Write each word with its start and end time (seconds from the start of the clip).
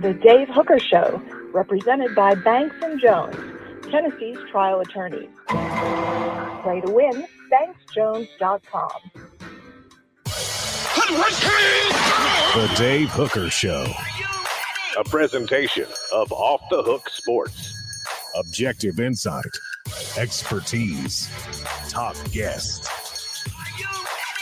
The 0.00 0.12
Dave 0.12 0.48
Hooker 0.48 0.78
Show, 0.78 1.22
represented 1.52 2.14
by 2.14 2.34
Banks 2.34 2.76
and 2.82 3.00
Jones, 3.00 3.34
Tennessee's 3.90 4.36
trial 4.50 4.80
attorneys. 4.80 5.30
Play 5.46 6.82
to 6.82 6.92
win, 6.92 7.26
banksjones.com. 7.50 8.90
The 12.54 12.74
Dave 12.76 13.08
Hooker 13.10 13.48
Show. 13.48 13.86
A 14.98 15.04
presentation 15.04 15.86
of 16.12 16.30
Off 16.30 16.60
the 16.70 16.82
Hook 16.82 17.08
Sports. 17.08 17.72
Objective 18.38 19.00
insight, 19.00 19.44
expertise, 20.18 21.30
top 21.88 22.16
guests. 22.32 23.46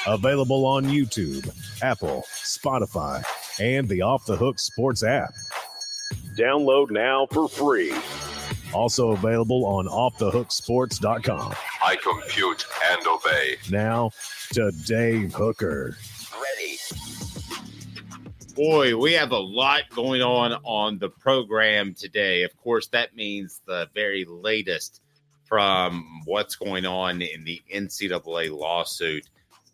Available 0.06 0.66
on 0.66 0.84
YouTube, 0.86 1.48
Apple, 1.80 2.24
Spotify, 2.28 3.24
and 3.60 3.88
the 3.88 4.02
Off 4.02 4.26
the 4.26 4.36
Hook 4.36 4.58
Sports 4.58 5.02
app. 5.02 5.34
Download 6.36 6.90
now 6.90 7.26
for 7.30 7.48
free. 7.48 7.94
Also 8.72 9.12
available 9.12 9.64
on 9.66 9.86
offthehooksports.com. 9.86 11.54
I 11.84 11.96
compute 11.96 12.66
and 12.90 13.06
obey. 13.06 13.56
Now 13.70 14.10
to 14.52 14.72
Dave 14.84 15.32
Hooker. 15.34 15.96
Ready. 16.34 16.78
Boy, 18.56 18.96
we 18.96 19.12
have 19.12 19.30
a 19.30 19.38
lot 19.38 19.82
going 19.94 20.22
on 20.22 20.52
on 20.64 20.98
the 20.98 21.08
program 21.08 21.94
today. 21.94 22.42
Of 22.42 22.56
course, 22.56 22.88
that 22.88 23.14
means 23.14 23.60
the 23.66 23.88
very 23.94 24.24
latest 24.24 25.00
from 25.44 26.22
what's 26.24 26.56
going 26.56 26.86
on 26.86 27.22
in 27.22 27.44
the 27.44 27.62
NCAA 27.72 28.50
lawsuit. 28.50 29.28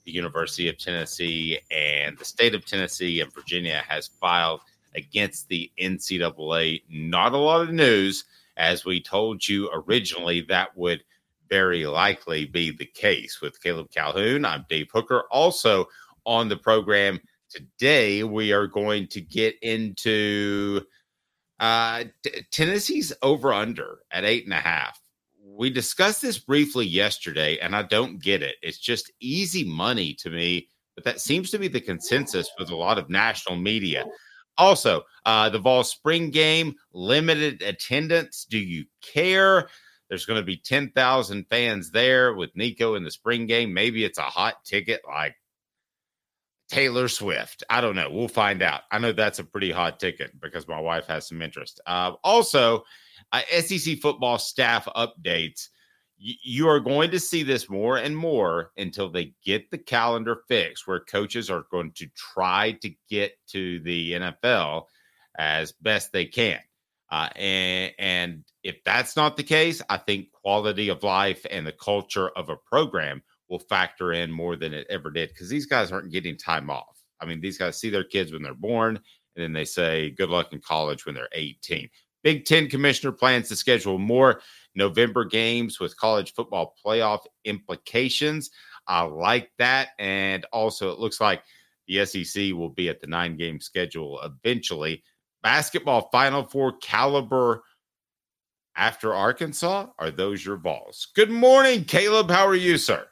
The 0.04 0.12
University 0.12 0.68
of 0.68 0.78
Tennessee 0.78 1.58
and 1.70 2.16
the 2.18 2.24
state 2.24 2.54
of 2.54 2.64
Tennessee 2.64 3.20
and 3.20 3.32
Virginia 3.32 3.82
has 3.86 4.08
filed 4.08 4.60
against 4.94 5.48
the 5.48 5.70
NCAA. 5.80 6.82
Not 6.88 7.32
a 7.32 7.38
lot 7.38 7.62
of 7.62 7.72
news, 7.72 8.24
as 8.56 8.84
we 8.84 9.00
told 9.00 9.46
you 9.46 9.70
originally, 9.72 10.42
that 10.42 10.76
would 10.76 11.02
very 11.48 11.86
likely 11.86 12.46
be 12.46 12.70
the 12.70 12.86
case 12.86 13.40
with 13.40 13.62
Caleb 13.62 13.90
Calhoun. 13.90 14.44
I'm 14.44 14.64
Dave 14.68 14.88
Hooker. 14.92 15.24
Also 15.30 15.88
on 16.24 16.48
the 16.48 16.56
program 16.56 17.20
today, 17.48 18.22
we 18.22 18.52
are 18.52 18.66
going 18.66 19.08
to 19.08 19.20
get 19.20 19.56
into 19.62 20.80
uh, 21.58 22.04
t- 22.22 22.42
Tennessee's 22.50 23.12
over 23.22 23.52
under 23.52 23.98
at 24.10 24.24
eight 24.24 24.44
and 24.44 24.54
a 24.54 24.60
half. 24.60 24.99
We 25.60 25.68
discussed 25.68 26.22
this 26.22 26.38
briefly 26.38 26.86
yesterday, 26.86 27.58
and 27.58 27.76
I 27.76 27.82
don't 27.82 28.18
get 28.18 28.42
it. 28.42 28.56
It's 28.62 28.78
just 28.78 29.12
easy 29.20 29.62
money 29.62 30.14
to 30.14 30.30
me, 30.30 30.70
but 30.94 31.04
that 31.04 31.20
seems 31.20 31.50
to 31.50 31.58
be 31.58 31.68
the 31.68 31.82
consensus 31.82 32.50
with 32.58 32.70
a 32.70 32.76
lot 32.76 32.96
of 32.96 33.10
national 33.10 33.56
media. 33.56 34.06
Also, 34.56 35.02
uh, 35.26 35.50
the 35.50 35.58
Vol 35.58 35.84
Spring 35.84 36.30
game, 36.30 36.76
limited 36.94 37.60
attendance. 37.60 38.46
Do 38.48 38.56
you 38.56 38.86
care? 39.02 39.68
There's 40.08 40.24
going 40.24 40.40
to 40.40 40.46
be 40.46 40.56
10,000 40.56 41.44
fans 41.50 41.90
there 41.90 42.32
with 42.32 42.56
Nico 42.56 42.94
in 42.94 43.04
the 43.04 43.10
spring 43.10 43.46
game. 43.46 43.74
Maybe 43.74 44.02
it's 44.02 44.16
a 44.16 44.22
hot 44.22 44.64
ticket 44.64 45.02
like 45.06 45.34
Taylor 46.70 47.06
Swift. 47.06 47.64
I 47.68 47.82
don't 47.82 47.96
know. 47.96 48.08
We'll 48.10 48.28
find 48.28 48.62
out. 48.62 48.84
I 48.90 48.98
know 48.98 49.12
that's 49.12 49.40
a 49.40 49.44
pretty 49.44 49.72
hot 49.72 50.00
ticket 50.00 50.40
because 50.40 50.66
my 50.66 50.80
wife 50.80 51.06
has 51.08 51.28
some 51.28 51.42
interest. 51.42 51.82
Uh, 51.84 52.12
also, 52.24 52.84
uh, 53.32 53.42
SEC 53.60 53.98
football 53.98 54.38
staff 54.38 54.86
updates. 54.96 55.68
You 56.18 56.68
are 56.68 56.80
going 56.80 57.10
to 57.12 57.20
see 57.20 57.42
this 57.42 57.70
more 57.70 57.96
and 57.96 58.14
more 58.14 58.72
until 58.76 59.08
they 59.08 59.32
get 59.42 59.70
the 59.70 59.78
calendar 59.78 60.42
fixed, 60.48 60.86
where 60.86 61.00
coaches 61.00 61.48
are 61.48 61.64
going 61.70 61.92
to 61.92 62.06
try 62.14 62.72
to 62.82 62.90
get 63.08 63.32
to 63.48 63.80
the 63.80 64.12
NFL 64.12 64.84
as 65.38 65.72
best 65.72 66.12
they 66.12 66.26
can. 66.26 66.60
Uh, 67.10 67.28
and, 67.36 67.92
and 67.98 68.44
if 68.62 68.84
that's 68.84 69.16
not 69.16 69.36
the 69.36 69.42
case, 69.42 69.82
I 69.88 69.96
think 69.96 70.30
quality 70.32 70.90
of 70.90 71.02
life 71.02 71.44
and 71.50 71.66
the 71.66 71.72
culture 71.72 72.28
of 72.30 72.50
a 72.50 72.56
program 72.56 73.22
will 73.48 73.58
factor 73.58 74.12
in 74.12 74.30
more 74.30 74.56
than 74.56 74.72
it 74.72 74.86
ever 74.88 75.10
did 75.10 75.30
because 75.30 75.48
these 75.48 75.66
guys 75.66 75.90
aren't 75.90 76.12
getting 76.12 76.36
time 76.36 76.70
off. 76.70 77.02
I 77.20 77.26
mean, 77.26 77.40
these 77.40 77.58
guys 77.58 77.78
see 77.78 77.90
their 77.90 78.04
kids 78.04 78.32
when 78.32 78.42
they're 78.42 78.54
born, 78.54 78.96
and 78.96 79.42
then 79.42 79.52
they 79.52 79.64
say 79.64 80.10
good 80.10 80.30
luck 80.30 80.52
in 80.52 80.60
college 80.60 81.04
when 81.04 81.14
they're 81.14 81.28
18. 81.32 81.88
Big 82.22 82.44
Ten 82.44 82.68
commissioner 82.68 83.12
plans 83.12 83.48
to 83.48 83.56
schedule 83.56 83.98
more 83.98 84.40
November 84.74 85.24
games 85.24 85.80
with 85.80 85.96
college 85.96 86.34
football 86.34 86.74
playoff 86.84 87.20
implications. 87.44 88.50
I 88.86 89.02
like 89.02 89.50
that. 89.58 89.88
And 89.98 90.44
also, 90.52 90.90
it 90.90 90.98
looks 90.98 91.20
like 91.20 91.42
the 91.86 92.04
SEC 92.04 92.52
will 92.52 92.70
be 92.70 92.88
at 92.88 93.00
the 93.00 93.06
nine 93.06 93.36
game 93.36 93.60
schedule 93.60 94.20
eventually. 94.22 95.02
Basketball 95.42 96.08
Final 96.12 96.44
Four 96.44 96.76
caliber 96.78 97.62
after 98.76 99.14
Arkansas. 99.14 99.86
Are 99.98 100.10
those 100.10 100.44
your 100.44 100.56
balls? 100.56 101.08
Good 101.14 101.30
morning, 101.30 101.84
Caleb. 101.84 102.30
How 102.30 102.46
are 102.46 102.54
you, 102.54 102.78
sir? 102.78 103.06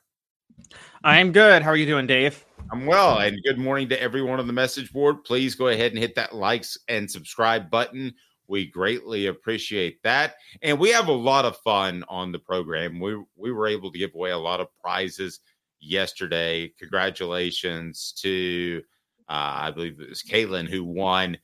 I'm 1.04 1.32
good. 1.32 1.62
How 1.62 1.70
are 1.70 1.76
you 1.76 1.86
doing, 1.86 2.06
Dave? 2.06 2.44
I'm 2.70 2.86
well. 2.86 3.18
And 3.18 3.42
good 3.44 3.58
morning 3.58 3.88
to 3.88 4.02
everyone 4.02 4.40
on 4.40 4.46
the 4.46 4.52
message 4.52 4.92
board. 4.92 5.24
Please 5.24 5.54
go 5.54 5.68
ahead 5.68 5.92
and 5.92 5.98
hit 5.98 6.14
that 6.16 6.34
likes 6.34 6.76
and 6.88 7.10
subscribe 7.10 7.70
button. 7.70 8.12
We 8.48 8.66
greatly 8.66 9.26
appreciate 9.26 10.02
that. 10.02 10.36
And 10.62 10.78
we 10.78 10.90
have 10.90 11.08
a 11.08 11.12
lot 11.12 11.44
of 11.44 11.56
fun 11.58 12.04
on 12.08 12.32
the 12.32 12.38
program. 12.38 13.00
We 13.00 13.22
we 13.36 13.52
were 13.52 13.66
able 13.66 13.92
to 13.92 13.98
give 13.98 14.14
away 14.14 14.30
a 14.30 14.38
lot 14.38 14.60
of 14.60 14.68
prizes 14.80 15.40
yesterday. 15.80 16.72
Congratulations 16.78 18.12
to 18.22 18.82
uh, 19.28 19.54
I 19.62 19.70
believe 19.70 20.00
it 20.00 20.08
was 20.08 20.22
Caitlin 20.22 20.68
who 20.68 20.84
won 20.84 21.38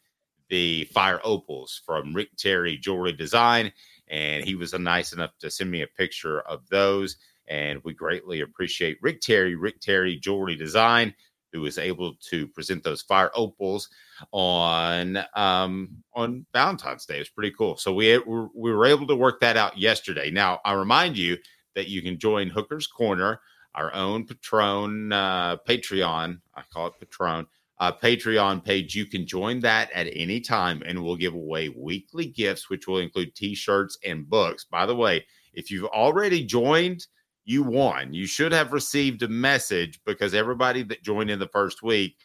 the 0.49 0.85
Fire 0.93 1.21
Opals 1.25 1.83
from 1.85 2.15
Rick 2.15 2.37
Terry 2.37 2.77
Jewelry 2.77 3.13
Design. 3.13 3.73
And 4.09 4.45
he 4.45 4.55
was 4.55 4.73
nice 4.75 5.13
enough 5.13 5.37
to 5.41 5.51
send 5.51 5.71
me 5.71 5.83
a 5.83 5.87
picture 5.87 6.41
of 6.41 6.69
those 6.69 7.17
and 7.47 7.81
we 7.85 7.93
greatly 7.93 8.41
appreciate 8.41 8.99
Rick 9.03 9.21
Terry, 9.21 9.55
Rick 9.55 9.81
Terry 9.81 10.17
Jewelry 10.17 10.57
Design, 10.57 11.15
who 11.55 11.61
was 11.61 11.79
able 11.79 12.15
to 12.17 12.49
present 12.49 12.83
those 12.83 13.01
fire 13.03 13.31
opals 13.35 13.89
on 14.33 15.19
um, 15.35 15.89
on 16.13 16.45
Valentine's 16.53 17.07
Day. 17.07 17.21
It's 17.21 17.31
pretty 17.31 17.55
cool. 17.57 17.77
So 17.77 17.95
we 17.95 18.19
we 18.19 18.73
were 18.73 18.87
able 18.87 19.07
to 19.07 19.17
work 19.17 19.41
that 19.41 19.57
out 19.57 19.79
yesterday. 19.79 20.31
Now 20.31 20.59
I 20.65 20.73
remind 20.73 21.17
you 21.17 21.39
that 21.77 21.89
you 21.89 22.03
can 22.03 22.19
join 22.19 22.49
Hooker's 22.49 22.89
Corner, 22.89 23.41
our 23.75 23.95
own 23.95 24.27
Patron 24.27 25.13
uh, 25.13 25.57
Patreon. 25.67 26.41
I 26.55 26.63
call 26.73 26.89
it 26.89 26.95
Patron. 27.01 27.47
Uh, 27.79 27.91
Patreon 27.91 28.65
page. 28.65 28.95
You 28.95 29.05
can 29.05 29.27
join 29.27 29.61
that 29.61 29.91
at 29.93 30.07
any 30.13 30.41
time, 30.41 30.83
and 30.87 31.03
we'll 31.03 31.17
give 31.17 31.35
away 31.35 31.71
weekly 31.71 32.27
gifts, 32.27 32.71
which 32.71 32.87
will 32.87 32.99
include 32.99 33.35
T-shirts 33.35 33.99
and 34.05 34.29
books. 34.29 34.65
By 34.65 34.87
the 34.87 34.95
way, 34.95 35.27
if 35.53 35.73
you've 35.73 35.87
already 35.87 36.45
joined, 36.45 37.05
you 37.45 37.63
won. 37.63 38.13
You 38.13 38.27
should 38.27 38.53
have 38.53 38.73
received 38.73 39.23
a 39.23 39.29
message 39.29 40.01
because 40.05 40.35
everybody 40.35 40.83
that 40.85 41.03
joined 41.03 41.31
in 41.31 41.39
the 41.39 41.49
first 41.49 41.83
week 41.83 42.17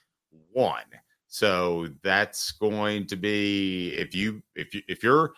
won. 0.54 0.84
So 1.28 1.90
that's 2.04 2.52
going 2.54 3.06
to 3.08 3.16
be 3.16 3.94
if 3.96 4.16
you 4.16 4.42
if 4.56 4.74
you 4.74 4.82
if 4.88 5.04
you're 5.04 5.34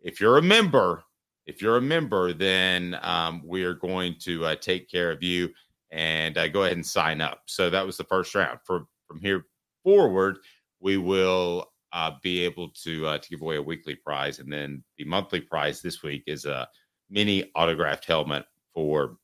if 0.00 0.20
you're 0.20 0.38
a 0.38 0.42
member, 0.42 1.02
if 1.46 1.60
you're 1.60 1.76
a 1.76 1.82
member, 1.82 2.32
then 2.32 2.98
um, 3.02 3.42
we 3.44 3.64
are 3.64 3.74
going 3.74 4.16
to 4.20 4.44
uh, 4.44 4.56
take 4.56 4.88
care 4.88 5.10
of 5.10 5.22
you 5.22 5.50
and 5.90 6.38
uh, 6.38 6.48
go 6.48 6.62
ahead 6.62 6.76
and 6.76 6.86
sign 6.86 7.20
up. 7.20 7.42
So 7.46 7.68
that 7.70 7.84
was 7.84 7.96
the 7.96 8.04
first 8.04 8.34
round. 8.34 8.60
For 8.64 8.86
from 9.06 9.20
here 9.20 9.46
forward, 9.82 10.38
we 10.80 10.96
will 10.96 11.72
uh, 11.92 12.12
be 12.22 12.42
able 12.42 12.70
to 12.84 13.06
uh, 13.06 13.18
to 13.18 13.28
give 13.28 13.42
away 13.42 13.56
a 13.56 13.62
weekly 13.62 13.94
prize, 13.94 14.38
and 14.38 14.52
then 14.52 14.82
the 14.96 15.04
monthly 15.04 15.40
prize 15.40 15.82
this 15.82 16.02
week 16.02 16.22
is 16.26 16.46
a 16.46 16.68
mini 17.10 17.50
autographed 17.54 18.06
helmet 18.06 18.46
for 18.74 19.16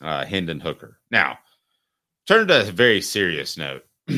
uh, 0.00 0.24
Hendon 0.24 0.60
Hooker. 0.60 0.98
Now, 1.10 1.38
turn 2.26 2.48
to 2.48 2.68
a 2.68 2.72
very 2.72 3.00
serious 3.00 3.56
note. 3.56 3.84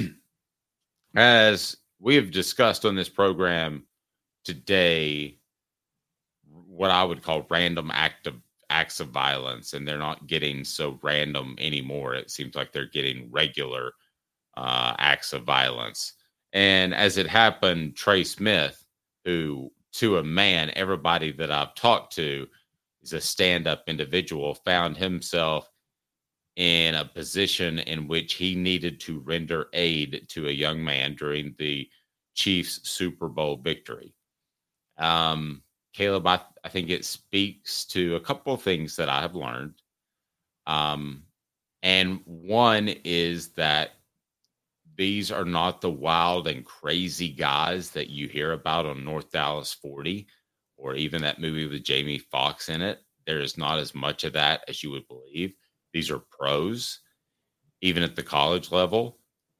As 1.16 1.76
we 1.98 2.14
have 2.16 2.30
discussed 2.30 2.84
on 2.84 2.94
this 2.94 3.08
program 3.08 3.84
today, 4.44 5.38
what 6.66 6.90
I 6.90 7.02
would 7.02 7.22
call 7.22 7.46
random 7.50 7.90
act 7.92 8.26
of 8.26 8.34
acts 8.70 9.00
of 9.00 9.08
violence, 9.08 9.72
and 9.72 9.88
they're 9.88 9.98
not 9.98 10.26
getting 10.26 10.62
so 10.64 10.98
random 11.02 11.56
anymore. 11.58 12.14
It 12.14 12.30
seems 12.30 12.54
like 12.54 12.70
they're 12.70 12.86
getting 12.86 13.30
regular 13.30 13.92
uh, 14.56 14.94
acts 14.98 15.32
of 15.32 15.44
violence. 15.44 16.12
And 16.52 16.94
as 16.94 17.16
it 17.16 17.26
happened, 17.26 17.96
Trey 17.96 18.24
Smith, 18.24 18.84
who 19.24 19.72
to 19.92 20.18
a 20.18 20.22
man, 20.22 20.70
everybody 20.76 21.32
that 21.32 21.50
I've 21.50 21.74
talked 21.74 22.14
to 22.16 22.46
is 23.02 23.12
a 23.12 23.20
stand 23.20 23.66
up 23.66 23.84
individual, 23.86 24.54
found 24.54 24.96
himself 24.96 25.68
in 26.56 26.94
a 26.94 27.04
position 27.04 27.78
in 27.78 28.08
which 28.08 28.34
he 28.34 28.54
needed 28.54 28.98
to 29.00 29.20
render 29.20 29.68
aid 29.72 30.26
to 30.28 30.48
a 30.48 30.52
young 30.52 30.82
man 30.82 31.14
during 31.14 31.54
the 31.58 31.88
Chiefs 32.34 32.88
Super 32.88 33.28
Bowl 33.28 33.56
victory. 33.56 34.14
Um, 34.96 35.62
Caleb, 35.92 36.26
I, 36.26 36.40
I 36.64 36.68
think 36.68 36.90
it 36.90 37.04
speaks 37.04 37.84
to 37.86 38.16
a 38.16 38.20
couple 38.20 38.54
of 38.54 38.62
things 38.62 38.96
that 38.96 39.08
I 39.08 39.20
have 39.20 39.34
learned. 39.34 39.74
Um, 40.66 41.24
and 41.82 42.20
one 42.24 42.88
is 43.04 43.48
that 43.50 43.90
these 44.96 45.30
are 45.30 45.44
not 45.44 45.80
the 45.80 45.90
wild 45.90 46.48
and 46.48 46.64
crazy 46.64 47.28
guys 47.28 47.92
that 47.92 48.10
you 48.10 48.26
hear 48.26 48.52
about 48.52 48.84
on 48.84 49.04
North 49.04 49.30
Dallas 49.30 49.72
40 49.72 50.26
or 50.78 50.94
even 50.94 51.22
that 51.22 51.40
movie 51.40 51.66
with 51.66 51.84
Jamie 51.84 52.18
Foxx 52.18 52.68
in 52.68 52.80
it. 52.80 53.00
There 53.26 53.40
is 53.40 53.58
not 53.58 53.78
as 53.78 53.94
much 53.94 54.24
of 54.24 54.32
that 54.32 54.64
as 54.68 54.82
you 54.82 54.90
would 54.92 55.06
believe. 55.08 55.52
These 55.92 56.10
are 56.10 56.18
pros, 56.18 57.00
even 57.82 58.02
at 58.02 58.16
the 58.16 58.22
college 58.22 58.70
level. 58.70 59.18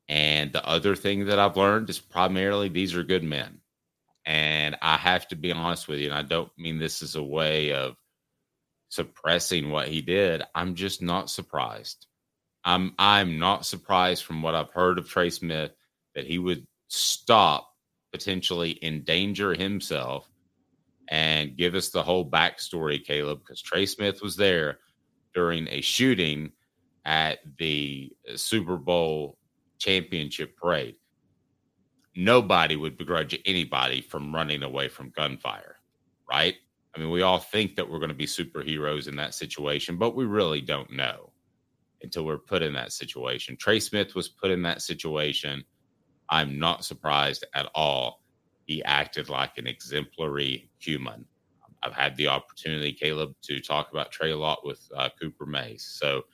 And 0.09 0.53
the 0.53 0.67
other 0.67 0.97
thing 0.97 1.27
that 1.27 1.39
I've 1.39 1.57
learned 1.57 1.91
is 1.91 1.99
primarily 1.99 2.69
these 2.69 2.95
are 2.95 3.03
good 3.03 3.25
men. 3.25 3.61
And 4.25 4.77
I 4.81 4.97
have 4.97 5.29
to 5.29 5.37
be 5.37 5.53
honest 5.53 5.89
with 5.89 5.99
you, 5.99 6.07
and 6.07 6.15
I 6.15 6.23
don't 6.23 6.51
mean 6.57 6.79
this 6.79 7.03
as 7.03 7.15
a 7.15 7.23
way 7.23 7.73
of 7.73 7.97
suppressing 8.91 9.71
what 9.71 9.89
he 9.89 10.01
did. 10.01 10.43
I'm 10.55 10.75
just 10.75 11.03
not 11.03 11.31
surprised. 11.31 12.07
I'm 12.65 12.95
I'm 12.99 13.39
not 13.39 13.65
surprised 13.65 14.25
from 14.25 14.43
what 14.43 14.55
I've 14.55 14.71
heard 14.71 14.99
of 14.99 15.09
Trey 15.09 15.31
Smith 15.31 15.73
that 16.15 16.27
he 16.27 16.39
would 16.39 16.67
stop 16.89 17.71
potentially 18.13 18.79
endanger 18.83 19.55
himself 19.55 20.29
and 21.09 21.57
give 21.57 21.75
us 21.75 21.91
the 21.91 22.03
whole 22.03 22.29
backstory, 22.29 23.03
Caleb, 23.03 23.41
because 23.41 23.63
Trey 23.63 23.87
Smith 23.87 24.23
was 24.23 24.37
there 24.37 24.79
during 25.35 25.67
a 25.69 25.81
shooting 25.81 26.53
at 27.05 27.39
the 27.59 28.13
Super 28.37 28.77
Bowl 28.77 29.39
championship 29.79 30.57
parade. 30.57 30.97
Nobody 32.15 32.77
would 32.77 32.99
begrudge 32.99 33.39
anybody 33.47 34.01
from 34.01 34.35
running 34.35 34.63
away 34.63 34.89
from 34.89 35.11
gunfire, 35.11 35.77
right? 36.29 36.57
I 36.95 36.99
mean, 36.99 37.11
we 37.11 37.23
all 37.23 37.39
think 37.39 37.77
that 37.77 37.89
we're 37.89 38.01
going 38.01 38.09
to 38.09 38.15
be 38.15 38.27
superheroes 38.27 39.09
in 39.09 39.17
that 39.17 39.35
situation, 39.35 39.97
but 39.97 40.17
we 40.17 40.25
really 40.25 40.61
don't 40.61 40.91
know 40.91 41.33
until 42.03 42.25
we're 42.25 42.39
put 42.39 42.63
in 42.63 42.73
that 42.75 42.93
situation. 42.93 43.57
Trey 43.57 43.81
Smith 43.81 44.15
was 44.15 44.29
put 44.29 44.51
in 44.51 44.63
that 44.63 44.83
situation. 44.83 45.65
I'm 46.29 46.59
not 46.59 46.85
surprised 46.85 47.45
at 47.55 47.71
all. 47.75 48.23
He 48.69 48.85
acted 48.85 49.31
like 49.31 49.57
an 49.57 49.67
exemplary 49.67 50.71
human. 50.79 51.25
I've 51.83 51.95
had 51.95 52.15
the 52.19 52.29
opportunity, 52.29 52.93
Caleb, 52.93 53.35
to 53.45 53.61
talk 53.61 53.91
about 53.91 54.13
Trey 54.13 54.31
a 54.31 54.37
lot 54.37 54.59
with 54.63 54.87
uh, 54.95 55.09
Cooper 55.19 55.47
Mays. 55.47 55.97
So 55.99 56.27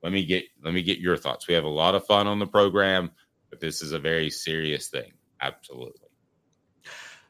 let 0.00 0.12
me 0.12 0.24
get 0.24 0.44
let 0.62 0.72
me 0.72 0.84
get 0.84 0.98
your 0.98 1.16
thoughts. 1.16 1.48
We 1.48 1.54
have 1.54 1.64
a 1.64 1.68
lot 1.68 1.96
of 1.96 2.06
fun 2.06 2.28
on 2.28 2.38
the 2.38 2.46
program, 2.46 3.10
but 3.50 3.58
this 3.58 3.82
is 3.82 3.90
a 3.90 3.98
very 3.98 4.30
serious 4.30 4.86
thing. 4.86 5.12
Absolutely. 5.40 6.06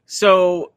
So 0.05 0.75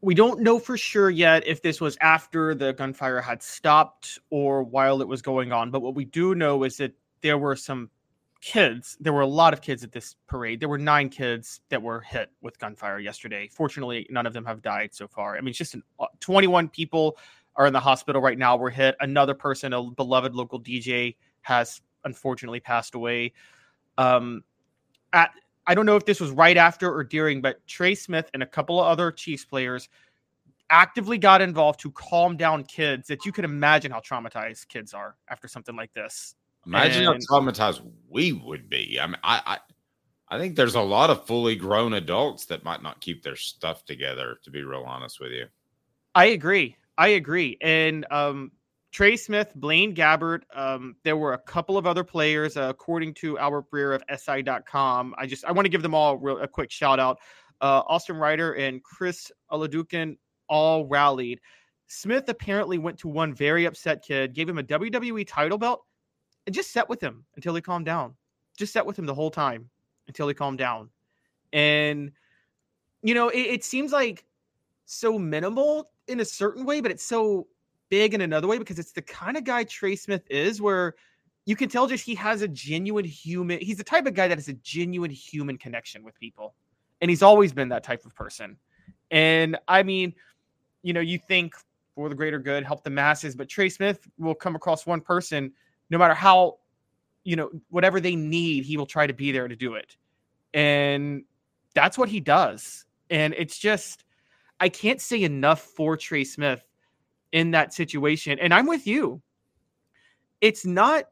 we 0.00 0.16
don't 0.16 0.40
know 0.40 0.58
for 0.58 0.76
sure 0.76 1.08
yet 1.08 1.46
if 1.46 1.62
this 1.62 1.80
was 1.80 1.96
after 2.00 2.56
the 2.56 2.72
gunfire 2.72 3.20
had 3.20 3.40
stopped 3.40 4.18
or 4.30 4.64
while 4.64 5.00
it 5.00 5.06
was 5.06 5.22
going 5.22 5.52
on. 5.52 5.70
But 5.70 5.80
what 5.80 5.94
we 5.94 6.06
do 6.06 6.34
know 6.34 6.64
is 6.64 6.76
that 6.78 6.92
there 7.20 7.38
were 7.38 7.54
some 7.54 7.88
kids. 8.42 8.96
There 9.00 9.12
were 9.12 9.22
a 9.22 9.26
lot 9.26 9.54
of 9.54 9.62
kids 9.62 9.82
at 9.84 9.92
this 9.92 10.16
parade. 10.26 10.60
There 10.60 10.68
were 10.68 10.76
nine 10.76 11.08
kids 11.08 11.60
that 11.70 11.80
were 11.80 12.00
hit 12.00 12.28
with 12.42 12.58
gunfire 12.58 12.98
yesterday. 12.98 13.48
Fortunately, 13.50 14.06
none 14.10 14.26
of 14.26 14.34
them 14.34 14.44
have 14.44 14.60
died 14.60 14.92
so 14.92 15.08
far. 15.08 15.36
I 15.36 15.40
mean, 15.40 15.50
it's 15.50 15.58
just 15.58 15.74
an, 15.74 15.82
uh, 15.98 16.06
21 16.20 16.68
people 16.68 17.16
are 17.56 17.66
in 17.66 17.72
the 17.72 17.80
hospital 17.80 18.20
right 18.20 18.36
now. 18.36 18.56
Were 18.56 18.68
hit. 18.68 18.96
Another 19.00 19.34
person, 19.34 19.72
a 19.72 19.82
beloved 19.82 20.34
local 20.34 20.60
DJ, 20.60 21.16
has 21.42 21.80
unfortunately 22.04 22.60
passed 22.60 22.94
away. 22.94 23.32
Um, 23.96 24.42
at 25.12 25.30
I 25.66 25.74
don't 25.74 25.86
know 25.86 25.96
if 25.96 26.04
this 26.04 26.20
was 26.20 26.32
right 26.32 26.56
after 26.56 26.92
or 26.92 27.04
during, 27.04 27.40
but 27.40 27.64
Trey 27.68 27.94
Smith 27.94 28.28
and 28.34 28.42
a 28.42 28.46
couple 28.46 28.80
of 28.80 28.86
other 28.86 29.12
Chiefs 29.12 29.44
players 29.44 29.88
actively 30.70 31.18
got 31.18 31.40
involved 31.40 31.78
to 31.80 31.92
calm 31.92 32.36
down 32.36 32.64
kids 32.64 33.06
that 33.06 33.24
you 33.24 33.30
can 33.30 33.44
imagine 33.44 33.92
how 33.92 34.00
traumatized 34.00 34.66
kids 34.68 34.92
are 34.92 35.16
after 35.28 35.46
something 35.46 35.76
like 35.76 35.92
this. 35.92 36.34
Imagine 36.66 37.06
and, 37.06 37.22
how 37.28 37.40
traumatized 37.40 37.82
we 38.08 38.32
would 38.32 38.68
be. 38.68 38.98
I 39.00 39.06
mean, 39.06 39.16
I, 39.22 39.42
I, 39.46 40.36
I 40.36 40.38
think 40.38 40.56
there's 40.56 40.76
a 40.76 40.80
lot 40.80 41.10
of 41.10 41.26
fully 41.26 41.56
grown 41.56 41.94
adults 41.94 42.46
that 42.46 42.64
might 42.64 42.82
not 42.82 43.00
keep 43.00 43.22
their 43.22 43.36
stuff 43.36 43.84
together. 43.84 44.38
To 44.44 44.50
be 44.50 44.62
real 44.62 44.84
honest 44.86 45.20
with 45.20 45.32
you, 45.32 45.46
I 46.14 46.26
agree. 46.26 46.76
I 46.98 47.08
agree. 47.08 47.58
And 47.60 48.06
um, 48.10 48.52
Trey 48.92 49.16
Smith, 49.16 49.52
Blaine 49.56 49.94
Gabbert. 49.94 50.42
Um, 50.54 50.96
there 51.02 51.16
were 51.16 51.32
a 51.32 51.38
couple 51.38 51.78
of 51.78 51.86
other 51.86 52.04
players, 52.04 52.56
uh, 52.56 52.68
according 52.68 53.14
to 53.14 53.38
Albert 53.38 53.70
Breer 53.70 53.94
of 53.94 54.02
SI.com. 54.20 55.14
I 55.16 55.26
just 55.26 55.44
I 55.46 55.52
want 55.52 55.64
to 55.64 55.70
give 55.70 55.82
them 55.82 55.94
all 55.94 56.18
real, 56.18 56.38
a 56.38 56.46
quick 56.46 56.70
shout 56.70 57.00
out. 57.00 57.18
Uh, 57.60 57.82
Austin 57.86 58.16
Reiter 58.16 58.52
and 58.54 58.82
Chris 58.82 59.32
Oladokun 59.50 60.16
all 60.48 60.86
rallied. 60.86 61.40
Smith 61.86 62.28
apparently 62.28 62.78
went 62.78 62.98
to 62.98 63.08
one 63.08 63.34
very 63.34 63.64
upset 63.64 64.02
kid, 64.02 64.34
gave 64.34 64.48
him 64.48 64.58
a 64.58 64.62
WWE 64.62 65.26
title 65.26 65.58
belt, 65.58 65.84
and 66.46 66.54
just 66.54 66.72
sat 66.72 66.88
with 66.88 67.00
him 67.00 67.24
until 67.36 67.54
he 67.54 67.60
calmed 67.60 67.86
down. 67.86 68.14
Just 68.56 68.72
sat 68.72 68.84
with 68.84 68.98
him 68.98 69.06
the 69.06 69.14
whole 69.14 69.30
time 69.30 69.68
until 70.08 70.28
he 70.28 70.34
calmed 70.34 70.58
down. 70.58 70.90
And 71.52 72.12
you 73.02 73.14
know, 73.14 73.28
it, 73.28 73.40
it 73.40 73.64
seems 73.64 73.92
like 73.92 74.24
so 74.84 75.18
minimal 75.18 75.90
in 76.08 76.20
a 76.20 76.24
certain 76.24 76.64
way, 76.64 76.80
but 76.80 76.90
it's 76.90 77.04
so 77.04 77.46
big 77.88 78.14
in 78.14 78.20
another 78.20 78.46
way 78.46 78.58
because 78.58 78.78
it's 78.78 78.92
the 78.92 79.02
kind 79.02 79.36
of 79.36 79.44
guy 79.44 79.64
Trey 79.64 79.96
Smith 79.96 80.22
is 80.30 80.60
where 80.60 80.94
you 81.44 81.56
can 81.56 81.68
tell 81.68 81.86
just 81.86 82.04
he 82.04 82.14
has 82.14 82.42
a 82.42 82.48
genuine 82.48 83.04
human 83.04 83.58
he's 83.60 83.76
the 83.76 83.84
type 83.84 84.06
of 84.06 84.14
guy 84.14 84.28
that 84.28 84.38
has 84.38 84.48
a 84.48 84.54
genuine 84.54 85.10
human 85.10 85.58
connection 85.58 86.02
with 86.02 86.18
people 86.18 86.54
and 87.00 87.10
he's 87.10 87.22
always 87.22 87.52
been 87.52 87.68
that 87.68 87.82
type 87.82 88.04
of 88.04 88.14
person 88.14 88.56
and 89.10 89.58
i 89.68 89.82
mean 89.82 90.14
you 90.82 90.92
know 90.92 91.00
you 91.00 91.18
think 91.18 91.54
for 91.94 92.08
the 92.08 92.14
greater 92.14 92.38
good 92.38 92.64
help 92.64 92.82
the 92.84 92.90
masses 92.90 93.34
but 93.34 93.48
trey 93.48 93.68
smith 93.68 94.08
will 94.18 94.34
come 94.34 94.54
across 94.54 94.86
one 94.86 95.00
person 95.00 95.52
no 95.92 95.98
matter 95.98 96.14
how 96.14 96.58
you 97.24 97.36
know 97.36 97.50
whatever 97.70 98.00
they 98.00 98.16
need 98.16 98.64
he 98.64 98.76
will 98.76 98.86
try 98.86 99.06
to 99.06 99.14
be 99.14 99.30
there 99.30 99.46
to 99.46 99.54
do 99.54 99.74
it 99.74 99.96
and 100.54 101.22
that's 101.74 101.96
what 101.96 102.08
he 102.08 102.18
does 102.18 102.84
and 103.10 103.34
it's 103.38 103.56
just 103.58 104.04
i 104.58 104.68
can't 104.68 105.00
say 105.00 105.22
enough 105.22 105.60
for 105.60 105.96
trey 105.96 106.24
smith 106.24 106.66
in 107.32 107.50
that 107.52 107.74
situation. 107.74 108.38
And 108.38 108.54
I'm 108.54 108.66
with 108.66 108.86
you. 108.86 109.20
It's 110.40 110.64
not 110.64 111.04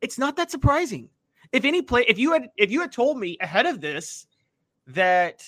it's 0.00 0.18
not 0.18 0.36
that 0.36 0.50
surprising. 0.50 1.08
If 1.52 1.64
any 1.64 1.82
play 1.82 2.04
if 2.08 2.18
you 2.18 2.32
had 2.32 2.48
if 2.56 2.70
you 2.70 2.80
had 2.80 2.92
told 2.92 3.18
me 3.18 3.36
ahead 3.40 3.66
of 3.66 3.80
this 3.80 4.26
that 4.88 5.44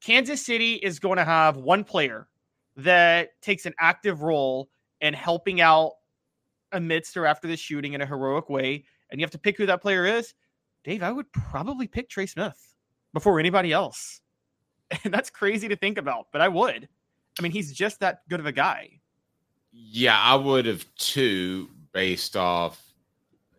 Kansas 0.00 0.44
City 0.44 0.74
is 0.74 0.98
going 0.98 1.16
to 1.16 1.24
have 1.24 1.56
one 1.56 1.84
player 1.84 2.28
that 2.76 3.40
takes 3.42 3.66
an 3.66 3.74
active 3.80 4.22
role 4.22 4.68
in 5.00 5.14
helping 5.14 5.60
out 5.60 5.92
amidst 6.72 7.16
or 7.16 7.26
after 7.26 7.48
the 7.48 7.56
shooting 7.56 7.92
in 7.92 8.00
a 8.00 8.06
heroic 8.06 8.48
way, 8.48 8.84
and 9.10 9.20
you 9.20 9.24
have 9.24 9.30
to 9.32 9.38
pick 9.38 9.56
who 9.56 9.66
that 9.66 9.82
player 9.82 10.04
is, 10.04 10.34
Dave, 10.84 11.02
I 11.02 11.12
would 11.12 11.30
probably 11.32 11.86
pick 11.86 12.08
Trey 12.08 12.26
Smith 12.26 12.74
before 13.12 13.40
anybody 13.40 13.72
else. 13.72 14.20
And 15.02 15.12
that's 15.12 15.30
crazy 15.30 15.66
to 15.66 15.74
think 15.74 15.98
about, 15.98 16.28
but 16.32 16.40
I 16.40 16.46
would. 16.46 16.88
I 17.36 17.42
mean, 17.42 17.50
he's 17.50 17.72
just 17.72 17.98
that 17.98 18.20
good 18.28 18.38
of 18.38 18.46
a 18.46 18.52
guy. 18.52 19.00
Yeah, 19.72 20.16
I 20.16 20.36
would 20.36 20.64
have 20.64 20.86
too, 20.94 21.68
based 21.92 22.36
off 22.36 22.80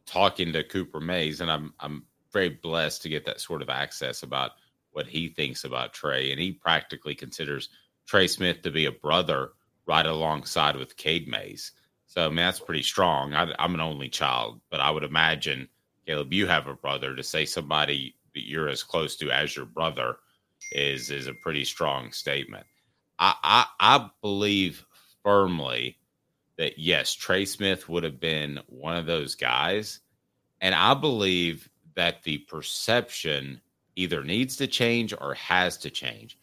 talking 0.06 0.54
to 0.54 0.64
Cooper 0.64 1.02
Mays, 1.02 1.42
and 1.42 1.52
I'm 1.52 1.74
I'm 1.82 2.06
very 2.32 2.50
blessed 2.50 3.02
to 3.04 3.10
get 3.10 3.26
that 3.26 3.42
sort 3.42 3.62
of 3.62 3.70
access 3.70 4.24
about 4.24 4.52
what 4.92 5.06
he 5.06 5.28
thinks 5.28 5.64
about 5.64 5.94
Trey, 5.94 6.32
and 6.32 6.40
he 6.40 6.54
practically 6.54 7.14
considers 7.14 7.70
Trey 8.08 8.28
Smith 8.28 8.62
to 8.62 8.72
be 8.72 8.86
a 8.86 8.92
brother 8.92 9.52
right 9.86 10.06
alongside 10.06 10.76
with 10.76 10.98
Cade 10.98 11.28
Mays. 11.28 11.74
So 12.08 12.26
I 12.26 12.28
mean 12.28 12.38
that's 12.38 12.60
pretty 12.60 12.84
strong. 12.84 13.34
I, 13.34 13.54
I'm 13.60 13.76
an 13.76 13.82
only 13.82 14.10
child, 14.10 14.60
but 14.70 14.80
I 14.80 14.90
would 14.90 15.04
imagine 15.04 15.68
Caleb, 16.06 16.34
you 16.34 16.48
have 16.48 16.68
a 16.68 16.74
brother. 16.74 17.16
To 17.16 17.24
say 17.24 17.46
somebody 17.46 18.16
that 18.34 18.48
you're 18.48 18.70
as 18.70 18.84
close 18.84 19.16
to 19.18 19.30
as 19.32 19.56
your 19.56 19.66
brother 19.66 20.18
is 20.72 21.12
is 21.12 21.28
a 21.28 21.34
pretty 21.34 21.66
strong 21.66 22.12
statement. 22.12 22.66
I 23.20 23.36
I, 23.44 23.66
I 23.80 24.10
believe 24.22 24.86
firmly 25.24 25.98
that 26.58 26.80
yes, 26.80 27.14
Trey 27.14 27.46
Smith 27.46 27.88
would 27.88 28.04
have 28.04 28.20
been 28.20 28.60
one 28.68 28.98
of 28.98 29.06
those 29.06 29.36
guys. 29.36 30.00
And 30.60 30.74
I 30.74 30.94
believe 30.96 31.70
that 31.96 32.24
the 32.24 32.40
perception 32.40 33.62
either 33.96 34.24
needs 34.24 34.58
to 34.58 34.68
change 34.68 35.14
or 35.20 35.34
has 35.36 35.78
to 35.78 35.90
change. 35.90 36.38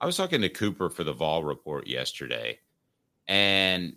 I 0.00 0.06
was 0.06 0.16
talking 0.16 0.42
to 0.42 0.48
Cooper 0.48 0.90
for 0.90 1.04
the 1.04 1.12
Vol 1.12 1.44
report 1.44 1.86
yesterday, 1.86 2.58
and 3.26 3.96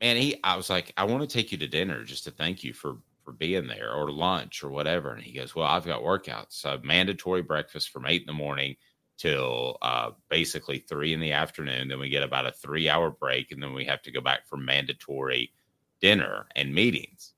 and 0.00 0.18
he 0.18 0.40
I 0.44 0.56
was 0.56 0.70
like, 0.70 0.92
I 0.96 1.04
want 1.04 1.28
to 1.28 1.34
take 1.34 1.52
you 1.52 1.58
to 1.58 1.68
dinner 1.68 2.04
just 2.04 2.24
to 2.24 2.30
thank 2.30 2.64
you 2.64 2.72
for 2.72 2.98
for 3.26 3.32
being 3.32 3.66
there 3.66 3.92
or 3.92 4.10
lunch 4.10 4.62
or 4.62 4.70
whatever. 4.70 5.12
And 5.12 5.22
he 5.22 5.32
goes, 5.32 5.54
Well, 5.54 5.66
I've 5.66 5.84
got 5.84 6.02
workouts. 6.02 6.52
So 6.52 6.80
mandatory 6.82 7.42
breakfast 7.42 7.90
from 7.90 8.06
eight 8.06 8.22
in 8.22 8.26
the 8.26 8.32
morning 8.32 8.76
till 9.18 9.78
uh, 9.82 10.10
basically 10.30 10.78
three 10.78 11.12
in 11.12 11.20
the 11.20 11.32
afternoon. 11.32 11.88
Then 11.88 11.98
we 11.98 12.08
get 12.08 12.22
about 12.22 12.46
a 12.46 12.52
three 12.52 12.88
hour 12.88 13.10
break, 13.10 13.52
and 13.52 13.62
then 13.62 13.74
we 13.74 13.84
have 13.84 14.00
to 14.02 14.12
go 14.12 14.20
back 14.20 14.46
for 14.46 14.56
mandatory 14.56 15.52
dinner 16.00 16.46
and 16.54 16.74
meetings. 16.74 17.32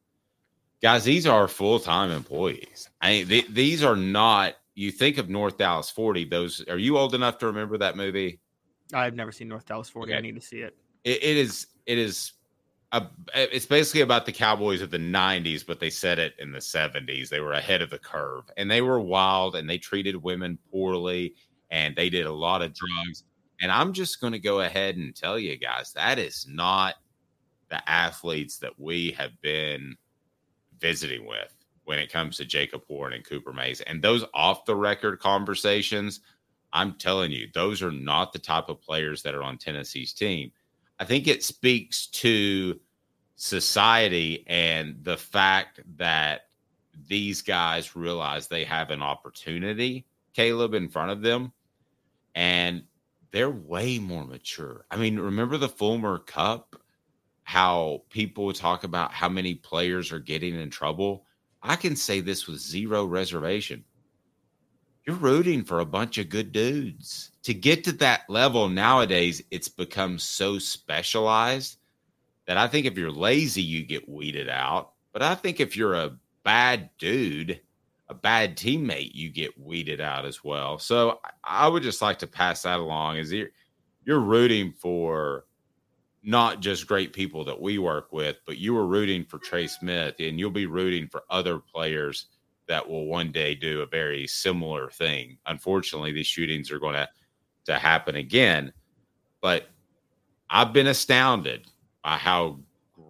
Guys, 0.83 1.05
these 1.05 1.27
are 1.27 1.49
full 1.49 1.81
time 1.81 2.11
employees. 2.11 2.89
I 3.01 3.11
mean, 3.11 3.29
th- 3.29 3.49
these 3.49 3.83
are 3.83 3.97
not. 3.97 4.55
You 4.75 4.93
think 4.93 5.19
of 5.19 5.29
North 5.29 5.59
Dallas 5.59 5.91
40, 5.91 6.27
those 6.27 6.65
are 6.69 6.79
you 6.79 6.99
old 6.99 7.13
enough 7.15 7.39
to 7.39 7.47
remember 7.47 7.79
that 7.79 7.97
movie? 7.97 8.39
I've 8.95 9.15
never 9.15 9.33
seen 9.33 9.49
North 9.49 9.67
Dallas 9.67 9.89
40. 9.89 10.13
Okay. 10.13 10.19
I 10.19 10.21
need 10.21 10.37
to 10.37 10.41
see 10.41 10.59
it. 10.59 10.77
it, 11.03 11.23
it 11.23 11.37
is, 11.37 11.67
it 11.85 11.99
is 11.99 12.33
a, 12.93 13.07
it's 13.35 13.67
basically 13.67 14.01
about 14.01 14.25
the 14.25 14.33
Cowboys 14.33 14.81
of 14.81 14.91
the 14.91 14.99
90s, 14.99 15.67
but 15.67 15.81
they 15.81 15.91
said 15.91 16.19
it 16.19 16.35
in 16.39 16.53
the 16.53 16.59
70s. 16.59 17.29
They 17.29 17.41
were 17.41 17.53
ahead 17.53 17.83
of 17.83 17.91
the 17.91 17.99
curve 17.99 18.45
and 18.57 18.71
they 18.71 18.81
were 18.81 19.01
wild 19.01 19.57
and 19.57 19.69
they 19.69 19.79
treated 19.79 20.17
women 20.17 20.59
poorly 20.71 21.35
and 21.71 21.95
they 21.95 22.09
did 22.09 22.27
a 22.27 22.33
lot 22.33 22.63
of 22.63 22.75
drugs. 22.75 23.25
And 23.61 23.71
I'm 23.71 23.93
just 23.93 24.21
going 24.21 24.33
to 24.33 24.39
go 24.39 24.61
ahead 24.61 24.97
and 24.97 25.15
tell 25.15 25.39
you 25.39 25.57
guys 25.59 25.93
that 25.93 26.19
is 26.19 26.47
not 26.49 26.95
the 27.69 27.87
athletes 27.89 28.59
that 28.59 28.79
we 28.79 29.11
have 29.13 29.39
been 29.43 29.97
visiting 30.79 31.27
with 31.27 31.55
when 31.85 31.99
it 31.99 32.13
comes 32.13 32.37
to 32.37 32.45
Jacob 32.45 32.83
Warren 32.89 33.13
and 33.13 33.25
Cooper 33.25 33.53
Mays. 33.53 33.81
And 33.83 34.01
those 34.01 34.25
off 34.33 34.65
the 34.65 34.77
record 34.77 35.19
conversations, 35.19 36.21
I'm 36.73 36.95
telling 36.95 37.33
you, 37.33 37.49
those 37.53 37.83
are 37.83 37.93
not 37.93 38.33
the 38.33 38.39
type 38.39 38.69
of 38.69 38.81
players 38.81 39.23
that 39.23 39.35
are 39.35 39.43
on 39.43 39.59
Tennessee's 39.59 40.13
team. 40.13 40.53
I 40.99 41.05
think 41.05 41.29
it 41.29 41.45
speaks 41.45 42.07
to 42.09 42.81
society 43.37 44.45
and 44.49 44.97
the 45.03 45.17
fact 45.17 45.81
that 45.97 46.43
these 47.07 47.43
guys 47.43 47.95
realize 47.95 48.49
they 48.49 48.65
have 48.65 48.91
an 48.91 49.03
opportunity, 49.03 50.07
Caleb, 50.35 50.75
in 50.75 50.89
front 50.89 51.13
of 51.13 51.23
them 51.23 51.53
and 52.35 52.83
they're 53.31 53.51
way 53.51 53.99
more 53.99 54.25
mature. 54.25 54.85
I 54.91 54.97
mean, 54.97 55.19
remember 55.19 55.57
the 55.57 55.69
Fulmer 55.69 56.19
Cup? 56.19 56.81
How 57.43 58.03
people 58.11 58.53
talk 58.53 58.85
about 58.85 59.13
how 59.13 59.29
many 59.29 59.55
players 59.55 60.13
are 60.13 60.19
getting 60.19 60.55
in 60.55 60.69
trouble. 60.69 61.25
I 61.63 61.77
can 61.77 61.97
say 61.97 62.21
this 62.21 62.47
with 62.47 62.61
zero 62.61 63.07
reservation. 63.07 63.85
You're 65.09 65.17
rooting 65.17 65.65
for 65.65 65.81
a 65.81 65.87
bunch 65.87 66.19
of 66.19 66.29
good 66.29 66.53
dudes. 66.53 67.31
To 67.45 67.55
get 67.55 67.83
to 67.85 67.93
that 67.93 68.29
level 68.29 68.69
nowadays, 68.69 69.43
it's 69.51 69.67
become 69.67 70.19
so 70.19 70.59
specialized 70.59 71.79
that 72.45 72.59
I 72.59 72.69
think 72.69 72.85
if 72.85 72.99
you're 72.99 73.11
lazy, 73.11 73.63
you 73.63 73.87
get 73.87 74.07
weeded 74.07 74.51
out. 74.51 74.93
But 75.15 75.23
I 75.23 75.35
think 75.35 75.61
if 75.61 75.79
you're 75.79 75.95
a 75.95 76.19
bad 76.45 76.91
dude, 76.99 77.59
a 78.11 78.15
bad 78.15 78.59
teammate, 78.59 79.15
you 79.15 79.31
get 79.31 79.59
weeded 79.59 80.03
out 80.03 80.27
as 80.27 80.45
well. 80.45 80.79
So 80.79 81.21
I 81.43 81.69
would 81.69 81.83
just 81.83 82.03
like 82.03 82.19
to 82.19 82.27
pass 82.27 82.65
that 82.65 82.79
along 82.79 83.17
is 83.17 83.33
you're, 83.33 83.49
you're 84.05 84.21
rooting 84.21 84.75
for 84.75 85.47
not 86.23 86.61
just 86.61 86.87
great 86.87 87.15
people 87.15 87.47
that 87.47 87.59
we 87.59 87.79
work 87.79 88.13
with, 88.13 88.37
but 88.45 88.59
you 88.59 88.75
were 88.75 88.87
rooting 88.87 89.25
for 89.25 89.39
Trey 89.39 89.69
Smith 89.69 90.17
and 90.21 90.39
you'll 90.39 90.51
be 90.51 90.67
rooting 90.67 91.09
for 91.09 91.23
other 91.31 91.59
players 91.59 92.27
that 92.69 92.89
will 92.89 93.07
one 93.07 93.33
day 93.33 93.55
do 93.55 93.81
a 93.81 93.87
very 93.87 94.27
similar 94.27 94.91
thing. 94.91 95.39
Unfortunately, 95.47 96.13
these 96.13 96.27
shootings 96.27 96.71
are 96.71 96.79
going 96.79 96.95
to 96.95 97.09
to 97.65 97.79
happen 97.79 98.17
again, 98.17 98.73
but 99.43 99.69
I've 100.49 100.73
been 100.73 100.87
astounded 100.87 101.67
by 102.03 102.17
how 102.17 102.61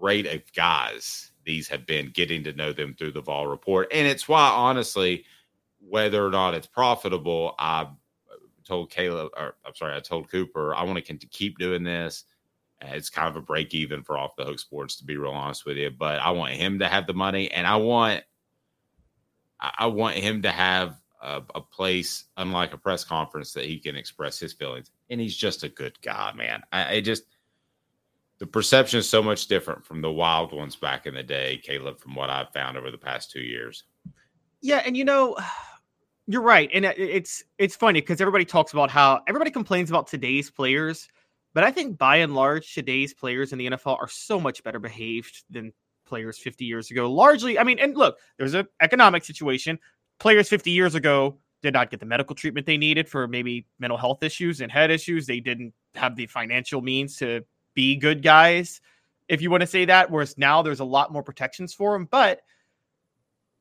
great 0.00 0.26
of 0.26 0.42
guys 0.52 1.30
these 1.44 1.68
have 1.68 1.86
been 1.86 2.10
getting 2.10 2.42
to 2.44 2.52
know 2.52 2.72
them 2.72 2.94
through 2.94 3.12
the 3.12 3.20
Vol 3.20 3.46
report. 3.46 3.88
And 3.92 4.06
it's 4.06 4.28
why, 4.28 4.48
honestly, 4.48 5.24
whether 5.80 6.26
or 6.26 6.30
not 6.30 6.54
it's 6.54 6.66
profitable, 6.66 7.54
I 7.58 7.82
uh, 7.82 7.86
told 8.64 8.90
Caleb, 8.90 9.30
or 9.36 9.54
I'm 9.64 9.74
sorry, 9.74 9.94
I 9.94 10.00
told 10.00 10.30
Cooper, 10.30 10.74
I 10.74 10.82
want 10.82 11.04
to 11.04 11.14
keep 11.28 11.58
doing 11.58 11.84
this. 11.84 12.24
It's 12.80 13.10
kind 13.10 13.28
of 13.28 13.36
a 13.36 13.40
break 13.40 13.74
even 13.74 14.02
for 14.02 14.18
off 14.18 14.36
the 14.36 14.44
hook 14.44 14.58
sports, 14.58 14.96
to 14.96 15.04
be 15.04 15.16
real 15.16 15.32
honest 15.32 15.66
with 15.66 15.76
you. 15.76 15.90
But 15.90 16.20
I 16.20 16.30
want 16.30 16.52
him 16.54 16.78
to 16.80 16.88
have 16.88 17.06
the 17.06 17.14
money, 17.14 17.50
and 17.50 17.66
I 17.66 17.76
want, 17.76 18.24
I 19.60 19.86
want 19.86 20.16
him 20.16 20.42
to 20.42 20.50
have 20.50 21.00
a, 21.20 21.42
a 21.54 21.60
place, 21.60 22.24
unlike 22.36 22.74
a 22.74 22.78
press 22.78 23.04
conference, 23.04 23.52
that 23.52 23.64
he 23.64 23.78
can 23.78 23.96
express 23.96 24.38
his 24.38 24.52
feelings. 24.52 24.90
And 25.10 25.20
he's 25.20 25.36
just 25.36 25.64
a 25.64 25.68
good 25.68 26.00
guy, 26.00 26.32
man. 26.36 26.62
I, 26.72 26.96
I 26.96 27.00
just 27.00 27.24
the 28.38 28.46
perception 28.46 29.00
is 29.00 29.08
so 29.08 29.22
much 29.22 29.48
different 29.48 29.84
from 29.84 30.00
the 30.00 30.10
wild 30.10 30.52
ones 30.52 30.76
back 30.76 31.06
in 31.06 31.14
the 31.14 31.22
day, 31.22 31.60
Caleb, 31.62 31.98
from 31.98 32.14
what 32.14 32.30
I've 32.30 32.52
found 32.52 32.76
over 32.76 32.90
the 32.90 32.98
past 32.98 33.30
two 33.30 33.40
years. 33.40 33.84
Yeah, 34.60 34.82
and 34.84 34.96
you 34.96 35.04
know, 35.04 35.36
you're 36.26 36.42
right, 36.42 36.70
and 36.72 36.84
it's 36.84 37.42
it's 37.58 37.74
funny 37.74 38.00
because 38.00 38.20
everybody 38.20 38.44
talks 38.44 38.72
about 38.72 38.90
how 38.90 39.20
everybody 39.26 39.50
complains 39.50 39.90
about 39.90 40.06
today's 40.06 40.50
players, 40.50 41.08
but 41.52 41.64
I 41.64 41.72
think 41.72 41.98
by 41.98 42.16
and 42.16 42.34
large, 42.34 42.74
today's 42.74 43.12
players 43.12 43.52
in 43.52 43.58
the 43.58 43.70
NFL 43.70 43.98
are 43.98 44.08
so 44.08 44.38
much 44.38 44.62
better 44.62 44.78
behaved 44.78 45.44
than 45.50 45.72
players 46.08 46.38
50 46.38 46.64
years 46.64 46.90
ago. 46.90 47.10
Largely, 47.12 47.58
I 47.58 47.64
mean, 47.64 47.78
and 47.78 47.96
look, 47.96 48.18
there's 48.38 48.54
an 48.54 48.66
economic 48.80 49.24
situation. 49.24 49.78
Players 50.18 50.48
50 50.48 50.70
years 50.70 50.94
ago 50.94 51.38
did 51.62 51.74
not 51.74 51.90
get 51.90 52.00
the 52.00 52.06
medical 52.06 52.34
treatment 52.34 52.66
they 52.66 52.76
needed 52.76 53.08
for 53.08 53.26
maybe 53.28 53.66
mental 53.78 53.98
health 53.98 54.22
issues 54.22 54.60
and 54.60 54.70
head 54.70 54.90
issues. 54.90 55.26
They 55.26 55.40
didn't 55.40 55.72
have 55.94 56.16
the 56.16 56.26
financial 56.26 56.80
means 56.80 57.16
to 57.16 57.44
be 57.74 57.96
good 57.96 58.22
guys, 58.22 58.80
if 59.28 59.42
you 59.42 59.50
want 59.50 59.60
to 59.60 59.66
say 59.66 59.84
that. 59.84 60.10
Whereas 60.10 60.36
now 60.38 60.62
there's 60.62 60.80
a 60.80 60.84
lot 60.84 61.12
more 61.12 61.22
protections 61.22 61.74
for 61.74 61.92
them. 61.92 62.08
But 62.10 62.40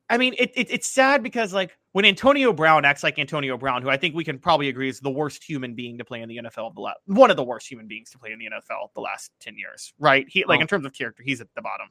I 0.10 0.18
mean, 0.18 0.36
it, 0.38 0.52
it, 0.56 0.68
it's 0.70 0.88
sad 0.88 1.22
because 1.22 1.54
like 1.54 1.78
when 1.92 2.06
Antonio 2.06 2.54
Brown 2.54 2.86
acts 2.86 3.04
like 3.04 3.20
Antonio 3.20 3.58
Brown, 3.58 3.82
who 3.82 3.90
I 3.90 3.98
think 3.98 4.16
we 4.16 4.24
can 4.24 4.40
probably 4.40 4.70
agree 4.70 4.90
is 4.90 5.00
the 5.00 5.10
worst 5.10 5.44
human 5.44 5.74
being 5.74 5.98
to 5.98 6.06
play 6.06 6.22
in 6.22 6.30
the 6.30 6.38
NFL, 6.38 6.76
the 6.76 6.82
last, 6.82 6.98
one 7.06 7.32
of 7.32 7.38
the 7.38 7.44
worst 7.44 7.70
human 7.70 7.88
beings 7.88 8.10
to 8.12 8.20
play 8.20 8.32
in 8.32 8.40
the 8.40 8.46
NFL 8.46 8.94
the 8.94 9.02
last 9.02 9.32
ten 9.40 9.58
years, 9.58 9.94
right? 10.00 10.26
He 10.30 10.46
like 10.46 10.60
oh. 10.60 10.62
in 10.62 10.68
terms 10.68 10.86
of 10.86 10.94
character, 10.94 11.24
he's 11.24 11.42
at 11.42 11.48
the 11.56 11.62
bottom. 11.62 11.88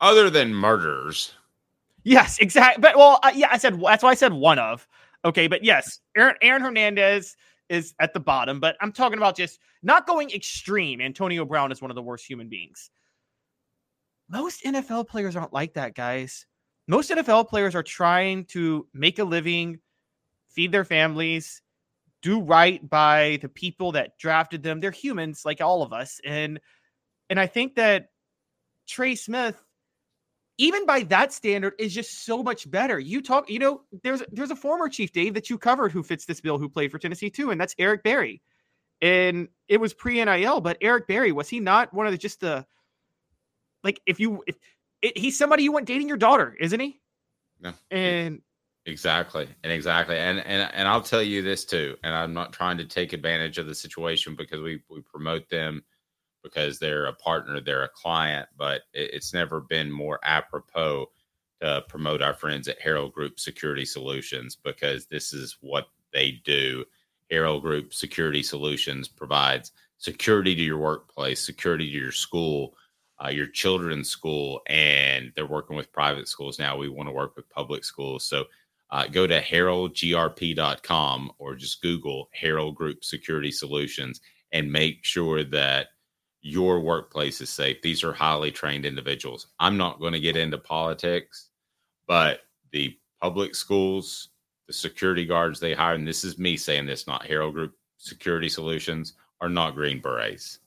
Other 0.00 0.30
than 0.30 0.54
murderers. 0.54 1.34
Yes, 2.04 2.38
exactly. 2.38 2.80
But 2.80 2.96
well, 2.96 3.18
uh, 3.22 3.32
yeah, 3.34 3.48
I 3.50 3.58
said 3.58 3.80
that's 3.80 4.02
why 4.02 4.10
I 4.10 4.14
said 4.14 4.32
one 4.32 4.58
of. 4.58 4.86
Okay, 5.24 5.48
but 5.48 5.64
yes, 5.64 6.00
Aaron, 6.16 6.36
Aaron 6.40 6.62
Hernandez 6.62 7.36
is 7.68 7.94
at 8.00 8.14
the 8.14 8.20
bottom, 8.20 8.60
but 8.60 8.76
I'm 8.80 8.92
talking 8.92 9.18
about 9.18 9.36
just 9.36 9.58
not 9.82 10.06
going 10.06 10.30
extreme. 10.30 11.00
Antonio 11.00 11.44
Brown 11.44 11.72
is 11.72 11.82
one 11.82 11.90
of 11.90 11.96
the 11.96 12.02
worst 12.02 12.24
human 12.24 12.48
beings. 12.48 12.90
Most 14.28 14.64
NFL 14.64 15.08
players 15.08 15.36
aren't 15.36 15.52
like 15.52 15.74
that, 15.74 15.94
guys. 15.94 16.46
Most 16.86 17.10
NFL 17.10 17.48
players 17.48 17.74
are 17.74 17.82
trying 17.82 18.44
to 18.46 18.86
make 18.94 19.18
a 19.18 19.24
living, 19.24 19.80
feed 20.48 20.72
their 20.72 20.84
families, 20.84 21.60
do 22.22 22.40
right 22.40 22.88
by 22.88 23.38
the 23.42 23.48
people 23.48 23.92
that 23.92 24.18
drafted 24.18 24.62
them. 24.62 24.80
They're 24.80 24.90
humans 24.90 25.42
like 25.44 25.60
all 25.60 25.82
of 25.82 25.92
us. 25.92 26.20
And 26.24 26.60
and 27.30 27.38
I 27.38 27.46
think 27.46 27.74
that 27.74 28.08
Trey 28.86 29.14
Smith 29.14 29.62
even 30.58 30.84
by 30.84 31.04
that 31.04 31.32
standard 31.32 31.74
is 31.78 31.94
just 31.94 32.24
so 32.24 32.42
much 32.42 32.68
better. 32.68 32.98
You 32.98 33.22
talk, 33.22 33.48
you 33.48 33.60
know, 33.60 33.82
there's 34.02 34.22
there's 34.30 34.50
a 34.50 34.56
former 34.56 34.88
Chief 34.88 35.12
Dave 35.12 35.34
that 35.34 35.48
you 35.48 35.56
covered 35.56 35.92
who 35.92 36.02
fits 36.02 36.24
this 36.24 36.40
bill 36.40 36.58
who 36.58 36.68
played 36.68 36.90
for 36.90 36.98
Tennessee 36.98 37.30
too, 37.30 37.50
and 37.50 37.60
that's 37.60 37.76
Eric 37.78 38.02
Berry. 38.02 38.42
And 39.00 39.48
it 39.68 39.80
was 39.80 39.94
pre 39.94 40.22
NIL, 40.22 40.60
but 40.60 40.76
Eric 40.80 41.06
Berry 41.06 41.30
was 41.30 41.48
he 41.48 41.60
not 41.60 41.94
one 41.94 42.06
of 42.06 42.12
the 42.12 42.18
just 42.18 42.40
the 42.40 42.66
like 43.84 44.00
if 44.04 44.18
you 44.18 44.42
if 44.48 44.56
it, 45.00 45.16
he's 45.16 45.38
somebody 45.38 45.62
you 45.62 45.70
want 45.70 45.86
dating 45.86 46.08
your 46.08 46.16
daughter, 46.16 46.56
isn't 46.58 46.80
he? 46.80 47.00
No. 47.60 47.72
And 47.92 48.42
exactly, 48.84 49.48
and 49.62 49.72
exactly, 49.72 50.16
and 50.16 50.40
and 50.40 50.70
and 50.74 50.88
I'll 50.88 51.02
tell 51.02 51.22
you 51.22 51.40
this 51.42 51.64
too, 51.64 51.96
and 52.02 52.12
I'm 52.12 52.34
not 52.34 52.52
trying 52.52 52.78
to 52.78 52.84
take 52.84 53.12
advantage 53.12 53.58
of 53.58 53.66
the 53.66 53.74
situation 53.76 54.34
because 54.34 54.60
we 54.60 54.82
we 54.90 55.02
promote 55.02 55.48
them 55.48 55.84
because 56.42 56.78
they're 56.78 57.06
a 57.06 57.14
partner, 57.14 57.60
they're 57.60 57.84
a 57.84 57.88
client, 57.88 58.48
but 58.56 58.82
it's 58.92 59.34
never 59.34 59.60
been 59.60 59.90
more 59.90 60.20
apropos 60.22 61.06
to 61.60 61.84
promote 61.88 62.22
our 62.22 62.34
friends 62.34 62.68
at 62.68 62.80
Herald 62.80 63.12
Group 63.12 63.40
Security 63.40 63.84
Solutions 63.84 64.56
because 64.56 65.06
this 65.06 65.32
is 65.32 65.56
what 65.60 65.88
they 66.12 66.40
do. 66.44 66.84
Herald 67.30 67.62
Group 67.62 67.92
Security 67.92 68.42
Solutions 68.42 69.08
provides 69.08 69.72
security 69.98 70.54
to 70.54 70.62
your 70.62 70.78
workplace, 70.78 71.44
security 71.44 71.90
to 71.90 71.98
your 71.98 72.12
school, 72.12 72.74
uh, 73.22 73.28
your 73.28 73.46
children's 73.46 74.08
school, 74.08 74.60
and 74.68 75.32
they're 75.34 75.46
working 75.46 75.76
with 75.76 75.92
private 75.92 76.28
schools 76.28 76.58
now. 76.58 76.76
We 76.76 76.88
want 76.88 77.08
to 77.08 77.14
work 77.14 77.36
with 77.36 77.50
public 77.50 77.84
schools. 77.84 78.24
So 78.24 78.44
uh, 78.90 79.06
go 79.08 79.26
to 79.26 79.42
heraldgrp.com 79.42 81.32
or 81.38 81.54
just 81.56 81.82
Google 81.82 82.28
Herald 82.32 82.76
Group 82.76 83.04
Security 83.04 83.50
Solutions 83.50 84.20
and 84.52 84.72
make 84.72 85.04
sure 85.04 85.44
that 85.44 85.88
your 86.48 86.80
workplace 86.80 87.40
is 87.40 87.50
safe. 87.50 87.82
These 87.82 88.02
are 88.02 88.12
highly 88.12 88.50
trained 88.50 88.86
individuals. 88.86 89.48
I'm 89.60 89.76
not 89.76 90.00
going 90.00 90.14
to 90.14 90.20
get 90.20 90.36
into 90.36 90.58
politics, 90.58 91.50
but 92.06 92.40
the 92.72 92.96
public 93.20 93.54
schools, 93.54 94.30
the 94.66 94.72
security 94.72 95.26
guards 95.26 95.60
they 95.60 95.74
hire, 95.74 95.94
and 95.94 96.08
this 96.08 96.24
is 96.24 96.38
me 96.38 96.56
saying 96.56 96.86
this, 96.86 97.06
not 97.06 97.26
Herald 97.26 97.54
Group 97.54 97.74
Security 97.98 98.48
Solutions, 98.48 99.14
are 99.40 99.48
not 99.48 99.74
Green 99.74 100.00
Berets. 100.00 100.60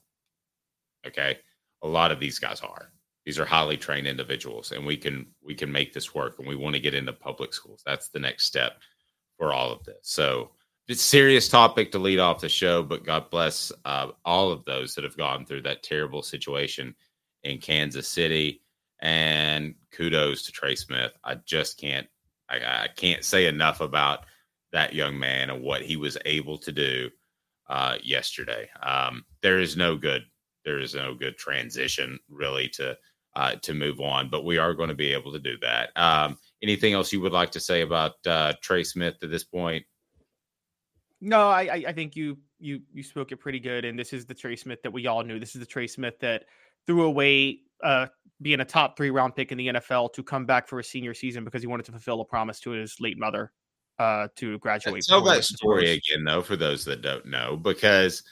Okay. 1.06 1.38
A 1.82 1.88
lot 1.88 2.12
of 2.12 2.20
these 2.20 2.38
guys 2.38 2.60
are. 2.60 2.92
These 3.24 3.40
are 3.40 3.44
highly 3.44 3.76
trained 3.76 4.06
individuals, 4.06 4.72
and 4.72 4.84
we 4.86 4.96
can 4.96 5.26
we 5.44 5.54
can 5.54 5.70
make 5.70 5.92
this 5.92 6.14
work. 6.14 6.38
And 6.38 6.46
we 6.46 6.56
want 6.56 6.74
to 6.74 6.80
get 6.80 6.94
into 6.94 7.12
public 7.12 7.54
schools. 7.54 7.82
That's 7.84 8.08
the 8.08 8.18
next 8.18 8.46
step 8.46 8.80
for 9.38 9.52
all 9.52 9.72
of 9.72 9.84
this. 9.84 9.98
So 10.02 10.50
serious 11.00 11.48
topic 11.48 11.92
to 11.92 11.98
lead 11.98 12.18
off 12.18 12.40
the 12.40 12.48
show, 12.48 12.82
but 12.82 13.04
God 13.04 13.30
bless 13.30 13.72
uh, 13.84 14.08
all 14.24 14.50
of 14.50 14.64
those 14.64 14.94
that 14.94 15.04
have 15.04 15.16
gone 15.16 15.46
through 15.46 15.62
that 15.62 15.82
terrible 15.82 16.22
situation 16.22 16.94
in 17.42 17.58
Kansas 17.58 18.08
City. 18.08 18.60
And 19.00 19.74
kudos 19.90 20.46
to 20.46 20.52
Trey 20.52 20.76
Smith. 20.76 21.12
I 21.24 21.34
just 21.34 21.78
can't 21.78 22.06
I, 22.48 22.84
I 22.84 22.88
can't 22.94 23.24
say 23.24 23.46
enough 23.46 23.80
about 23.80 24.20
that 24.72 24.94
young 24.94 25.18
man 25.18 25.50
and 25.50 25.62
what 25.62 25.82
he 25.82 25.96
was 25.96 26.18
able 26.24 26.58
to 26.58 26.72
do 26.72 27.10
uh, 27.68 27.96
yesterday. 28.02 28.68
Um, 28.82 29.24
there 29.42 29.58
is 29.58 29.76
no 29.76 29.96
good 29.96 30.22
there 30.64 30.78
is 30.78 30.94
no 30.94 31.14
good 31.14 31.36
transition 31.36 32.18
really 32.28 32.68
to 32.68 32.96
uh, 33.34 33.54
to 33.62 33.74
move 33.74 34.00
on, 34.00 34.28
but 34.28 34.44
we 34.44 34.58
are 34.58 34.74
going 34.74 34.90
to 34.90 34.94
be 34.94 35.12
able 35.12 35.32
to 35.32 35.38
do 35.38 35.56
that. 35.62 35.90
Um, 35.96 36.36
anything 36.62 36.92
else 36.92 37.12
you 37.12 37.20
would 37.22 37.32
like 37.32 37.50
to 37.52 37.60
say 37.60 37.80
about 37.80 38.12
uh, 38.26 38.52
Trey 38.60 38.84
Smith 38.84 39.16
at 39.22 39.30
this 39.30 39.44
point? 39.44 39.86
No, 41.22 41.48
I 41.48 41.84
I 41.86 41.92
think 41.92 42.16
you 42.16 42.36
you 42.58 42.80
you 42.92 43.02
spoke 43.04 43.30
it 43.30 43.36
pretty 43.36 43.60
good, 43.60 43.84
and 43.84 43.96
this 43.96 44.12
is 44.12 44.26
the 44.26 44.34
Trey 44.34 44.56
Smith 44.56 44.82
that 44.82 44.92
we 44.92 45.06
all 45.06 45.22
knew. 45.22 45.38
This 45.38 45.54
is 45.54 45.60
the 45.60 45.66
Trey 45.66 45.86
Smith 45.86 46.18
that 46.18 46.46
threw 46.86 47.04
away 47.04 47.60
uh, 47.82 48.06
being 48.42 48.58
a 48.58 48.64
top 48.64 48.96
three 48.96 49.10
round 49.10 49.36
pick 49.36 49.52
in 49.52 49.58
the 49.58 49.68
NFL 49.68 50.12
to 50.14 50.22
come 50.24 50.44
back 50.46 50.66
for 50.66 50.80
a 50.80 50.84
senior 50.84 51.14
season 51.14 51.44
because 51.44 51.62
he 51.62 51.68
wanted 51.68 51.86
to 51.86 51.92
fulfill 51.92 52.20
a 52.20 52.24
promise 52.24 52.58
to 52.60 52.70
his 52.70 53.00
late 53.00 53.18
mother 53.18 53.52
uh, 54.00 54.26
to 54.34 54.58
graduate. 54.58 55.04
Tell 55.06 55.22
that 55.22 55.44
story 55.44 55.92
again, 55.92 56.24
though, 56.24 56.42
for 56.42 56.56
those 56.56 56.84
that 56.86 57.02
don't 57.02 57.26
know, 57.26 57.56
because 57.56 58.24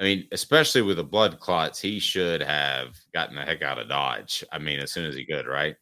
I 0.00 0.04
mean, 0.04 0.26
especially 0.32 0.80
with 0.80 0.96
the 0.96 1.04
blood 1.04 1.38
clots, 1.40 1.78
he 1.78 1.98
should 1.98 2.40
have 2.42 2.96
gotten 3.12 3.36
the 3.36 3.42
heck 3.42 3.60
out 3.60 3.78
of 3.78 3.90
Dodge. 3.90 4.42
I 4.50 4.58
mean, 4.58 4.80
as 4.80 4.92
soon 4.92 5.04
as 5.04 5.14
he 5.14 5.26
could, 5.26 5.46
right? 5.46 5.76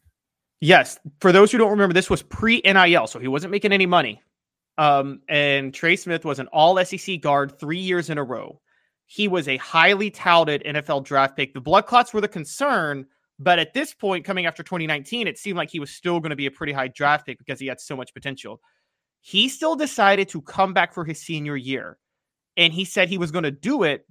Yes. 0.59 0.99
For 1.21 1.31
those 1.31 1.53
who 1.53 1.57
don't 1.57 1.69
remember, 1.71 1.93
this 1.93 2.09
was 2.09 2.21
pre 2.21 2.61
NIL, 2.65 3.07
so 3.07 3.17
he 3.17 3.29
wasn't 3.29 3.51
making 3.51 3.71
any 3.71 3.85
money. 3.85 4.21
Um, 4.77 5.21
and 5.27 5.73
Trey 5.73 5.95
Smith 5.95 6.23
was 6.23 6.39
an 6.39 6.47
all 6.47 6.83
SEC 6.83 7.19
guard 7.21 7.59
three 7.59 7.79
years 7.79 8.09
in 8.09 8.17
a 8.17 8.23
row. 8.23 8.61
He 9.07 9.27
was 9.27 9.47
a 9.47 9.57
highly 9.57 10.11
touted 10.11 10.63
NFL 10.65 11.05
draft 11.05 11.35
pick. 11.35 11.53
The 11.53 11.61
blood 11.61 11.87
clots 11.87 12.13
were 12.13 12.21
the 12.21 12.27
concern, 12.27 13.05
but 13.39 13.57
at 13.57 13.73
this 13.73 13.93
point, 13.93 14.25
coming 14.25 14.45
after 14.45 14.63
2019, 14.63 15.27
it 15.27 15.37
seemed 15.37 15.57
like 15.57 15.69
he 15.69 15.79
was 15.79 15.91
still 15.91 16.19
going 16.19 16.31
to 16.31 16.35
be 16.35 16.45
a 16.45 16.51
pretty 16.51 16.73
high 16.73 16.89
draft 16.89 17.25
pick 17.25 17.37
because 17.37 17.59
he 17.59 17.67
had 17.67 17.79
so 17.79 17.95
much 17.95 18.13
potential. 18.13 18.59
He 19.21 19.49
still 19.49 19.75
decided 19.75 20.29
to 20.29 20.41
come 20.41 20.73
back 20.73 20.93
for 20.93 21.05
his 21.05 21.21
senior 21.21 21.55
year. 21.55 21.97
And 22.55 22.73
he 22.73 22.85
said 22.85 23.07
he 23.07 23.17
was 23.17 23.31
going 23.31 23.43
to 23.43 23.51
do 23.51 23.83
it 23.83 24.05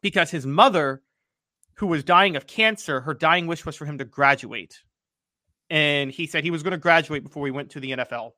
because 0.00 0.30
his 0.30 0.46
mother, 0.46 1.02
who 1.74 1.86
was 1.88 2.04
dying 2.04 2.36
of 2.36 2.46
cancer, 2.46 3.00
her 3.00 3.14
dying 3.14 3.46
wish 3.46 3.66
was 3.66 3.74
for 3.74 3.84
him 3.84 3.98
to 3.98 4.04
graduate. 4.04 4.80
And 5.70 6.10
he 6.10 6.26
said 6.26 6.44
he 6.44 6.50
was 6.50 6.62
going 6.62 6.72
to 6.72 6.78
graduate 6.78 7.24
before 7.24 7.46
he 7.46 7.52
went 7.52 7.70
to 7.70 7.80
the 7.80 7.92
NFL. 7.92 8.32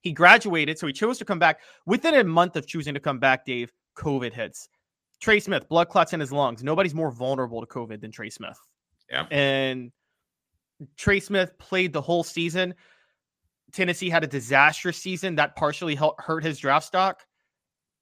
He 0.00 0.12
graduated, 0.12 0.78
so 0.78 0.86
he 0.86 0.92
chose 0.92 1.18
to 1.18 1.24
come 1.24 1.38
back. 1.38 1.60
Within 1.86 2.14
a 2.14 2.24
month 2.24 2.56
of 2.56 2.66
choosing 2.66 2.94
to 2.94 3.00
come 3.00 3.18
back, 3.18 3.44
Dave, 3.44 3.72
COVID 3.96 4.32
hits. 4.32 4.68
Trey 5.20 5.40
Smith, 5.40 5.68
blood 5.68 5.88
clots 5.88 6.12
in 6.12 6.20
his 6.20 6.30
lungs. 6.30 6.62
Nobody's 6.62 6.94
more 6.94 7.10
vulnerable 7.10 7.60
to 7.60 7.66
COVID 7.66 8.00
than 8.00 8.12
Trey 8.12 8.30
Smith. 8.30 8.58
Yeah. 9.10 9.26
And 9.30 9.90
Trey 10.96 11.20
Smith 11.20 11.58
played 11.58 11.92
the 11.92 12.00
whole 12.00 12.22
season. 12.22 12.74
Tennessee 13.72 14.08
had 14.08 14.24
a 14.24 14.28
disastrous 14.28 14.96
season 14.96 15.34
that 15.36 15.56
partially 15.56 15.96
hurt 15.96 16.44
his 16.44 16.58
draft 16.58 16.86
stock. 16.86 17.24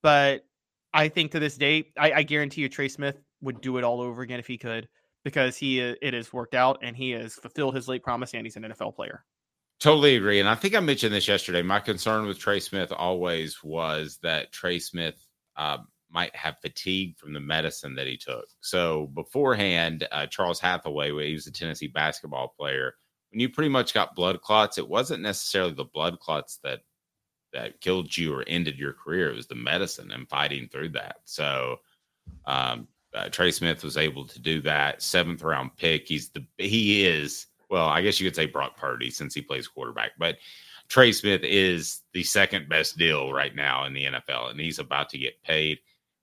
But 0.02 0.44
I 0.92 1.08
think 1.08 1.32
to 1.32 1.40
this 1.40 1.56
day, 1.56 1.92
I, 1.98 2.12
I 2.12 2.22
guarantee 2.22 2.60
you, 2.60 2.68
Trey 2.68 2.88
Smith 2.88 3.20
would 3.40 3.60
do 3.60 3.78
it 3.78 3.84
all 3.84 4.00
over 4.00 4.22
again 4.22 4.38
if 4.38 4.46
he 4.46 4.58
could, 4.58 4.88
because 5.24 5.56
he 5.56 5.82
uh, 5.82 5.94
it 6.02 6.14
has 6.14 6.32
worked 6.32 6.54
out 6.54 6.78
and 6.82 6.96
he 6.96 7.10
has 7.12 7.34
fulfilled 7.34 7.74
his 7.74 7.88
late 7.88 8.02
promise 8.02 8.34
and 8.34 8.46
he's 8.46 8.56
an 8.56 8.62
NFL 8.62 8.94
player. 8.94 9.24
Totally 9.78 10.16
agree. 10.16 10.40
And 10.40 10.48
I 10.48 10.54
think 10.54 10.74
I 10.74 10.80
mentioned 10.80 11.14
this 11.14 11.28
yesterday. 11.28 11.62
My 11.62 11.80
concern 11.80 12.26
with 12.26 12.38
Trey 12.38 12.60
Smith 12.60 12.92
always 12.92 13.62
was 13.62 14.18
that 14.22 14.50
Trey 14.52 14.78
Smith 14.78 15.22
uh, 15.56 15.78
might 16.10 16.34
have 16.34 16.56
fatigue 16.62 17.18
from 17.18 17.34
the 17.34 17.40
medicine 17.40 17.94
that 17.96 18.06
he 18.06 18.16
took. 18.16 18.46
So 18.60 19.08
beforehand, 19.08 20.08
uh, 20.10 20.26
Charles 20.26 20.60
Hathaway, 20.60 21.10
he 21.26 21.34
was 21.34 21.46
a 21.46 21.52
Tennessee 21.52 21.88
basketball 21.88 22.54
player. 22.58 22.94
When 23.30 23.40
you 23.40 23.50
pretty 23.50 23.68
much 23.68 23.92
got 23.92 24.14
blood 24.14 24.40
clots, 24.40 24.78
it 24.78 24.88
wasn't 24.88 25.22
necessarily 25.22 25.74
the 25.74 25.84
blood 25.84 26.20
clots 26.20 26.58
that 26.64 26.80
that 27.52 27.80
killed 27.80 28.16
you 28.16 28.34
or 28.34 28.44
ended 28.46 28.78
your 28.78 28.92
career. 28.92 29.30
It 29.30 29.36
was 29.36 29.46
the 29.46 29.54
medicine 29.54 30.10
and 30.10 30.28
fighting 30.28 30.68
through 30.68 30.90
that. 30.90 31.16
So 31.24 31.76
um, 32.46 32.88
uh, 33.14 33.28
Trey 33.28 33.50
Smith 33.50 33.82
was 33.84 33.96
able 33.96 34.26
to 34.26 34.40
do 34.40 34.60
that. 34.62 35.02
Seventh 35.02 35.42
round 35.42 35.76
pick. 35.76 36.06
He's 36.08 36.30
the 36.30 36.46
he 36.56 37.06
is 37.06 37.46
well, 37.68 37.88
I 37.88 38.02
guess 38.02 38.20
you 38.20 38.26
could 38.26 38.36
say 38.36 38.46
Brock 38.46 38.76
Purdy 38.76 39.10
since 39.10 39.34
he 39.34 39.42
plays 39.42 39.68
quarterback, 39.68 40.12
but 40.18 40.36
Trey 40.88 41.12
Smith 41.12 41.42
is 41.42 42.02
the 42.12 42.22
second 42.22 42.68
best 42.68 42.96
deal 42.96 43.32
right 43.32 43.54
now 43.54 43.84
in 43.84 43.92
the 43.92 44.04
NFL, 44.04 44.50
and 44.50 44.60
he's 44.60 44.78
about 44.78 45.10
to 45.10 45.18
get 45.18 45.42
paid, 45.42 45.78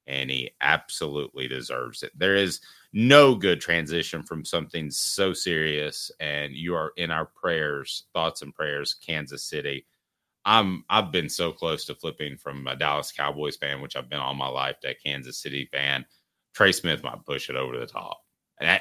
and 0.07 0.29
he 0.29 0.51
absolutely 0.61 1.47
deserves 1.47 2.03
it. 2.03 2.11
There 2.17 2.35
is 2.35 2.61
no 2.93 3.35
good 3.35 3.59
transition 3.59 4.23
from 4.23 4.45
something 4.45 4.89
so 4.89 5.33
serious, 5.33 6.11
and 6.19 6.53
you 6.53 6.75
are 6.75 6.93
in 6.95 7.11
our 7.11 7.25
prayers, 7.25 8.05
thoughts 8.13 8.41
and 8.41 8.53
prayers, 8.53 8.93
Kansas 8.93 9.43
City. 9.43 9.85
I'm 10.45 10.83
I've 10.89 11.11
been 11.11 11.29
so 11.29 11.51
close 11.51 11.85
to 11.85 11.95
flipping 11.95 12.37
from 12.37 12.67
a 12.67 12.75
Dallas 12.75 13.11
Cowboys 13.11 13.57
fan, 13.57 13.81
which 13.81 13.95
I've 13.95 14.09
been 14.09 14.19
all 14.19 14.33
my 14.33 14.47
life, 14.47 14.79
to 14.81 14.89
a 14.89 14.93
Kansas 14.93 15.37
City 15.37 15.67
fan. 15.71 16.05
Trey 16.53 16.71
Smith 16.71 17.03
might 17.03 17.25
push 17.25 17.49
it 17.49 17.55
over 17.55 17.77
the 17.77 17.87
top. 17.87 18.22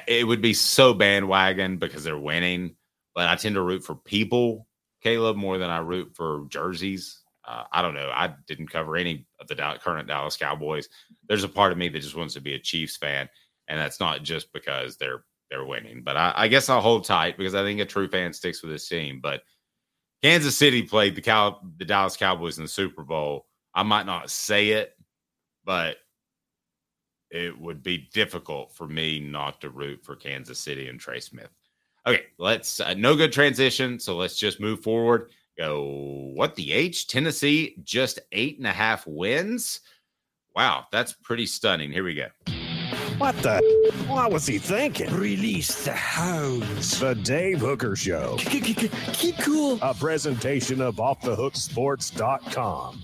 It 0.07 0.25
would 0.25 0.41
be 0.41 0.53
so 0.53 0.93
bandwagon 0.93 1.77
because 1.77 2.03
they're 2.03 2.17
winning, 2.17 2.75
but 3.13 3.27
I 3.27 3.35
tend 3.35 3.55
to 3.55 3.61
root 3.61 3.83
for 3.83 3.95
people, 3.95 4.67
Caleb, 5.01 5.35
more 5.35 5.57
than 5.57 5.69
I 5.69 5.79
root 5.79 6.15
for 6.15 6.45
jerseys. 6.49 7.21
Uh, 7.45 7.63
I 7.71 7.81
don't 7.81 7.93
know. 7.93 8.09
I 8.13 8.33
didn't 8.47 8.67
cover 8.67 8.95
any 8.95 9.27
of 9.39 9.47
the 9.47 9.55
current 9.81 10.07
Dallas 10.07 10.37
Cowboys. 10.37 10.87
There's 11.27 11.43
a 11.43 11.49
part 11.49 11.73
of 11.73 11.77
me 11.77 11.89
that 11.89 11.99
just 11.99 12.15
wants 12.15 12.33
to 12.35 12.41
be 12.41 12.53
a 12.53 12.59
Chiefs 12.59 12.95
fan, 12.95 13.27
and 13.67 13.79
that's 13.79 13.99
not 13.99 14.23
just 14.23 14.53
because 14.53 14.95
they're 14.97 15.25
they're 15.49 15.65
winning. 15.65 16.03
But 16.03 16.15
I, 16.15 16.33
I 16.35 16.47
guess 16.47 16.69
I'll 16.69 16.81
hold 16.81 17.03
tight 17.03 17.37
because 17.37 17.53
I 17.53 17.63
think 17.63 17.81
a 17.81 17.85
true 17.85 18.07
fan 18.07 18.31
sticks 18.33 18.63
with 18.63 18.71
his 18.71 18.87
team. 18.87 19.19
But 19.21 19.41
Kansas 20.21 20.55
City 20.55 20.83
played 20.83 21.15
the 21.15 21.21
Cal- 21.21 21.61
the 21.77 21.85
Dallas 21.85 22.15
Cowboys 22.15 22.57
in 22.57 22.63
the 22.63 22.69
Super 22.69 23.03
Bowl. 23.03 23.45
I 23.75 23.83
might 23.83 24.05
not 24.05 24.29
say 24.29 24.69
it, 24.69 24.95
but 25.65 25.97
it 27.33 27.59
would 27.59 27.83
be 27.83 28.09
difficult 28.13 28.71
for 28.71 28.87
me 28.87 29.19
not 29.19 29.59
to 29.61 29.69
root 29.69 30.03
for 30.03 30.15
Kansas 30.15 30.59
City 30.59 30.87
and 30.87 30.99
Trey 30.99 31.19
Smith. 31.19 31.49
Okay, 32.05 32.25
let's 32.37 32.79
uh, 32.79 32.93
no 32.93 33.15
good 33.15 33.33
transition. 33.33 33.99
So 33.99 34.15
let's 34.15 34.37
just 34.37 34.59
move 34.59 34.81
forward. 34.81 35.31
Go 35.57 36.31
what 36.35 36.53
the 36.55 36.71
H? 36.71 37.07
Tennessee 37.07 37.75
just 37.83 38.19
eight 38.31 38.59
and 38.59 38.67
a 38.67 38.71
half 38.71 39.07
wins. 39.07 39.79
Wow, 40.55 40.85
that's 40.91 41.13
pretty 41.13 41.47
stunning. 41.47 41.91
Here 41.91 42.03
we 42.03 42.13
go. 42.13 42.27
What 43.17 43.35
the? 43.37 43.59
What 44.07 44.31
was 44.31 44.45
he 44.45 44.59
thinking? 44.59 45.11
Release 45.13 45.85
the 45.85 45.93
hounds. 45.93 46.99
The 46.99 47.15
Dave 47.15 47.59
Hooker 47.59 47.95
Show. 47.95 48.35
Keep 48.37 49.39
cool. 49.39 49.79
A 49.81 49.93
presentation 49.93 50.81
of 50.81 50.97
OffTheHookSports.com. 50.97 53.01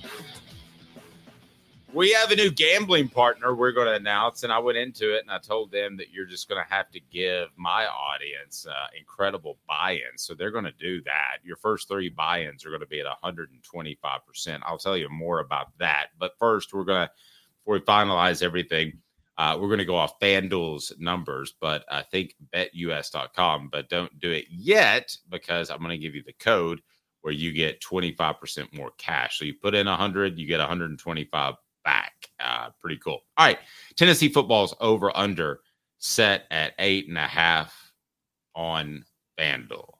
We 1.91 2.11
have 2.11 2.29
a 2.29 2.35
new 2.35 2.51
gambling 2.51 3.09
partner 3.09 3.55
we're 3.55 3.71
going 3.71 3.87
to 3.87 3.95
announce, 3.95 4.43
and 4.43 4.53
I 4.53 4.59
went 4.59 4.77
into 4.77 5.15
it 5.15 5.21
and 5.23 5.31
I 5.31 5.39
told 5.39 5.71
them 5.71 5.97
that 5.97 6.11
you're 6.11 6.27
just 6.27 6.47
going 6.47 6.63
to 6.63 6.73
have 6.73 6.91
to 6.91 6.99
give 6.99 7.47
my 7.57 7.87
audience 7.87 8.67
uh, 8.69 8.87
incredible 8.97 9.57
buy-ins. 9.67 10.21
So 10.21 10.35
they're 10.35 10.51
going 10.51 10.65
to 10.65 10.73
do 10.79 11.01
that. 11.03 11.37
Your 11.43 11.55
first 11.55 11.87
three 11.87 12.09
buy-ins 12.09 12.63
are 12.63 12.69
going 12.69 12.81
to 12.81 12.87
be 12.87 12.99
at 12.99 13.07
125 13.07 14.25
percent. 14.27 14.63
I'll 14.65 14.77
tell 14.77 14.95
you 14.95 15.09
more 15.09 15.39
about 15.39 15.75
that. 15.79 16.07
But 16.19 16.37
first, 16.37 16.73
we're 16.73 16.83
going 16.83 17.07
to 17.07 17.11
before 17.59 17.73
we 17.73 17.79
finalize 17.81 18.43
everything 18.43 18.93
uh, 19.39 19.57
we're 19.57 19.69
going 19.69 19.79
to 19.79 19.85
go 19.85 19.95
off 19.95 20.19
FanDuel's 20.19 20.91
numbers, 20.99 21.53
but 21.61 21.85
I 21.89 22.01
think 22.01 22.35
betus.com, 22.53 23.69
but 23.71 23.87
don't 23.87 24.19
do 24.19 24.31
it 24.31 24.43
yet 24.49 25.15
because 25.29 25.69
I'm 25.69 25.77
going 25.77 25.91
to 25.91 25.97
give 25.97 26.13
you 26.13 26.23
the 26.23 26.33
code 26.33 26.81
where 27.21 27.33
you 27.33 27.53
get 27.53 27.79
25% 27.79 28.73
more 28.73 28.91
cash. 28.97 29.39
So 29.39 29.45
you 29.45 29.53
put 29.53 29.75
in 29.75 29.87
100, 29.87 30.37
you 30.37 30.45
get 30.45 30.59
125 30.59 31.53
back. 31.83 32.13
Uh, 32.39 32.69
pretty 32.79 32.97
cool. 32.97 33.21
All 33.37 33.47
right. 33.47 33.59
Tennessee 33.95 34.29
football's 34.29 34.73
over 34.79 35.15
under 35.15 35.59
set 35.97 36.45
at 36.51 36.73
eight 36.79 37.07
and 37.07 37.17
a 37.17 37.27
half 37.27 37.91
on 38.55 39.03
FanDuel. 39.37 39.93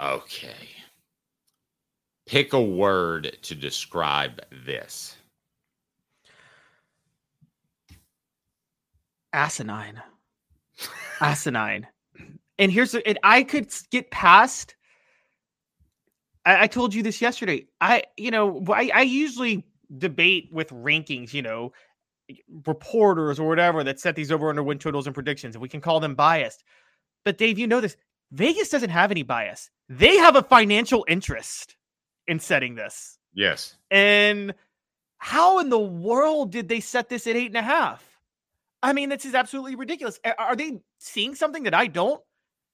Okay. 0.00 0.68
Pick 2.26 2.52
a 2.52 2.60
word 2.60 3.36
to 3.42 3.54
describe 3.54 4.40
this. 4.66 5.16
asinine, 9.34 10.00
asinine. 11.20 11.86
And 12.58 12.72
here's 12.72 12.94
and 12.94 13.18
I 13.22 13.42
could 13.42 13.70
get 13.90 14.10
past. 14.10 14.76
I, 16.46 16.62
I 16.62 16.66
told 16.68 16.94
you 16.94 17.02
this 17.02 17.20
yesterday. 17.20 17.66
I 17.80 18.04
you 18.16 18.30
know 18.30 18.64
I, 18.68 18.90
I 18.94 19.02
usually 19.02 19.66
debate 19.98 20.48
with 20.52 20.70
rankings. 20.70 21.32
You 21.32 21.42
know, 21.42 21.72
reporters 22.66 23.38
or 23.38 23.48
whatever 23.48 23.84
that 23.84 24.00
set 24.00 24.16
these 24.16 24.32
over 24.32 24.48
under 24.48 24.62
win 24.62 24.78
totals 24.78 25.06
and 25.06 25.14
predictions, 25.14 25.54
and 25.54 25.62
we 25.62 25.68
can 25.68 25.80
call 25.80 26.00
them 26.00 26.14
biased. 26.14 26.64
But 27.24 27.38
Dave, 27.38 27.58
you 27.58 27.66
know 27.66 27.80
this. 27.80 27.96
Vegas 28.32 28.68
doesn't 28.68 28.90
have 28.90 29.10
any 29.10 29.22
bias. 29.22 29.70
They 29.88 30.16
have 30.16 30.36
a 30.36 30.42
financial 30.42 31.04
interest 31.08 31.76
in 32.26 32.40
setting 32.40 32.74
this. 32.74 33.18
Yes. 33.32 33.76
And 33.90 34.54
how 35.18 35.58
in 35.60 35.68
the 35.68 35.78
world 35.78 36.50
did 36.50 36.68
they 36.68 36.80
set 36.80 37.08
this 37.08 37.26
at 37.26 37.36
eight 37.36 37.48
and 37.48 37.56
a 37.56 37.62
half? 37.62 38.02
I 38.82 38.92
mean, 38.92 39.08
this 39.08 39.24
is 39.24 39.34
absolutely 39.34 39.76
ridiculous. 39.76 40.18
Are 40.38 40.56
they 40.56 40.80
seeing 40.98 41.34
something 41.34 41.62
that 41.62 41.74
I 41.74 41.86
don't? 41.86 42.20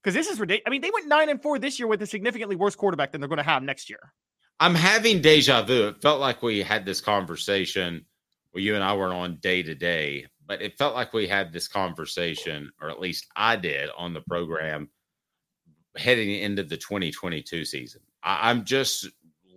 Because 0.02 0.14
this 0.14 0.28
is 0.28 0.40
ridiculous. 0.40 0.64
I 0.66 0.70
mean, 0.70 0.80
they 0.80 0.90
went 0.92 1.06
nine 1.06 1.28
and 1.28 1.40
four 1.42 1.58
this 1.58 1.78
year 1.78 1.86
with 1.86 2.02
a 2.02 2.06
significantly 2.06 2.56
worse 2.56 2.74
quarterback 2.74 3.12
than 3.12 3.20
they're 3.20 3.28
going 3.28 3.36
to 3.36 3.42
have 3.42 3.62
next 3.62 3.90
year. 3.90 4.12
I'm 4.60 4.74
having 4.74 5.22
deja 5.22 5.62
vu. 5.62 5.88
It 5.88 6.02
felt 6.02 6.20
like 6.20 6.42
we 6.42 6.60
had 6.60 6.84
this 6.84 7.00
conversation. 7.00 8.04
Well, 8.52 8.62
you 8.62 8.74
and 8.74 8.84
I 8.84 8.92
weren't 8.94 9.14
on 9.14 9.38
day 9.40 9.62
to 9.62 9.74
day, 9.74 10.26
but 10.46 10.60
it 10.60 10.76
felt 10.76 10.94
like 10.94 11.14
we 11.14 11.26
had 11.26 11.50
this 11.50 11.66
conversation, 11.66 12.70
or 12.80 12.90
at 12.90 13.00
least 13.00 13.26
I 13.34 13.56
did 13.56 13.88
on 13.96 14.12
the 14.12 14.20
program 14.20 14.90
heading 15.96 16.30
into 16.30 16.62
the 16.62 16.76
2022 16.76 17.64
season. 17.64 18.02
I, 18.22 18.50
I'm 18.50 18.64
just 18.64 19.08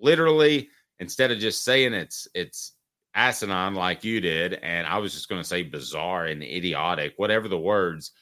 literally 0.02 0.70
instead 1.00 1.32
of 1.32 1.40
just 1.40 1.66
saying 1.66 1.94
it's 1.94 2.30
it's 2.34 2.72
asinine 3.14 3.76
like 3.76 4.06
you 4.06 4.22
did, 4.22 4.54
and 4.54 4.88
I 4.88 5.00
was 5.00 5.14
just 5.14 5.28
going 5.28 5.42
to 5.42 5.48
say 5.48 5.64
bizarre 5.64 6.28
and 6.28 6.42
idiotic, 6.42 7.14
whatever 7.18 7.50
the 7.50 7.60
words. 7.60 8.14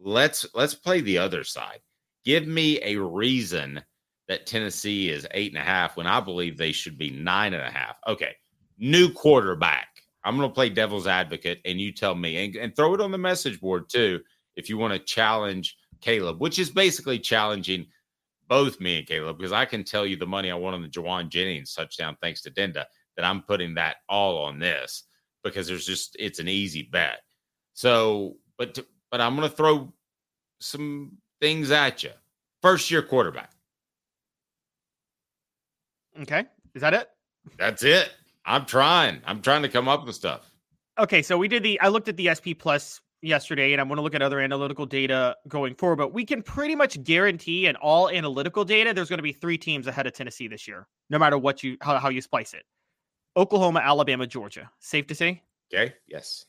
Let's 0.00 0.44
let's 0.52 0.74
play 0.74 1.00
the 1.00 1.18
other 1.18 1.44
side. 1.44 1.78
Give 2.24 2.44
me 2.44 2.80
a 2.82 2.96
reason 2.96 3.84
that 4.28 4.46
Tennessee 4.46 5.10
is 5.10 5.26
eight 5.32 5.52
and 5.52 5.60
a 5.60 5.64
half 5.64 5.96
when 5.96 6.06
I 6.06 6.20
believe 6.20 6.56
they 6.56 6.72
should 6.72 6.98
be 6.98 7.10
nine 7.10 7.54
and 7.54 7.62
a 7.62 7.70
half. 7.70 7.96
Okay, 8.06 8.34
new 8.78 9.10
quarterback. 9.10 9.88
I'm 10.24 10.36
going 10.36 10.48
to 10.48 10.54
play 10.54 10.70
devil's 10.70 11.06
advocate, 11.06 11.60
and 11.66 11.78
you 11.78 11.92
tell 11.92 12.14
me, 12.14 12.44
and, 12.44 12.56
and 12.56 12.76
throw 12.76 12.94
it 12.94 13.00
on 13.00 13.10
the 13.10 13.18
message 13.18 13.60
board 13.60 13.90
too 13.90 14.20
if 14.56 14.68
you 14.68 14.78
want 14.78 14.94
to 14.94 14.98
challenge 14.98 15.76
Caleb, 16.00 16.40
which 16.40 16.58
is 16.58 16.70
basically 16.70 17.18
challenging 17.18 17.86
both 18.48 18.80
me 18.80 18.98
and 18.98 19.06
Caleb 19.06 19.38
because 19.38 19.52
I 19.52 19.64
can 19.64 19.84
tell 19.84 20.06
you 20.06 20.16
the 20.16 20.26
money 20.26 20.50
I 20.50 20.54
won 20.54 20.74
on 20.74 20.82
the 20.82 20.88
Jauan 20.88 21.28
Jennings 21.28 21.74
touchdown 21.74 22.16
thanks 22.20 22.42
to 22.42 22.50
Denda 22.50 22.84
that 23.16 23.24
I'm 23.24 23.42
putting 23.42 23.74
that 23.74 23.96
all 24.08 24.38
on 24.44 24.58
this 24.58 25.04
because 25.42 25.66
there's 25.66 25.86
just 25.86 26.16
it's 26.18 26.38
an 26.38 26.48
easy 26.48 26.82
bet. 26.82 27.20
So, 27.72 28.36
but 28.58 28.74
to, 28.74 28.86
but 29.10 29.20
I'm 29.20 29.36
going 29.36 29.48
to 29.48 29.54
throw 29.54 29.92
some 30.60 31.12
things 31.40 31.70
at 31.70 32.02
you. 32.02 32.10
First 32.62 32.90
year 32.90 33.02
quarterback. 33.02 33.53
Okay. 36.22 36.44
Is 36.74 36.82
that 36.82 36.94
it? 36.94 37.08
That's 37.58 37.82
it. 37.82 38.12
I'm 38.46 38.66
trying. 38.66 39.20
I'm 39.24 39.40
trying 39.42 39.62
to 39.62 39.68
come 39.68 39.88
up 39.88 40.06
with 40.06 40.14
stuff. 40.14 40.50
Okay. 40.98 41.22
So 41.22 41.36
we 41.38 41.48
did 41.48 41.62
the, 41.62 41.80
I 41.80 41.88
looked 41.88 42.08
at 42.08 42.16
the 42.16 42.30
SP 42.32 42.54
Plus 42.58 43.00
yesterday 43.22 43.72
and 43.72 43.80
I'm 43.80 43.88
going 43.88 43.96
to 43.96 44.02
look 44.02 44.14
at 44.14 44.22
other 44.22 44.40
analytical 44.40 44.84
data 44.86 45.36
going 45.48 45.74
forward, 45.74 45.96
but 45.96 46.12
we 46.12 46.24
can 46.24 46.42
pretty 46.42 46.74
much 46.74 47.02
guarantee 47.04 47.66
in 47.66 47.76
all 47.76 48.10
analytical 48.10 48.64
data, 48.64 48.92
there's 48.92 49.08
going 49.08 49.18
to 49.18 49.22
be 49.22 49.32
three 49.32 49.56
teams 49.56 49.86
ahead 49.86 50.06
of 50.06 50.12
Tennessee 50.12 50.46
this 50.46 50.68
year, 50.68 50.86
no 51.10 51.18
matter 51.18 51.38
what 51.38 51.62
you, 51.62 51.78
how, 51.80 51.98
how 51.98 52.10
you 52.10 52.20
splice 52.20 52.52
it 52.52 52.64
Oklahoma, 53.36 53.80
Alabama, 53.80 54.26
Georgia. 54.26 54.70
Safe 54.78 55.06
to 55.06 55.14
say? 55.14 55.42
Okay. 55.72 55.94
Yes. 56.06 56.44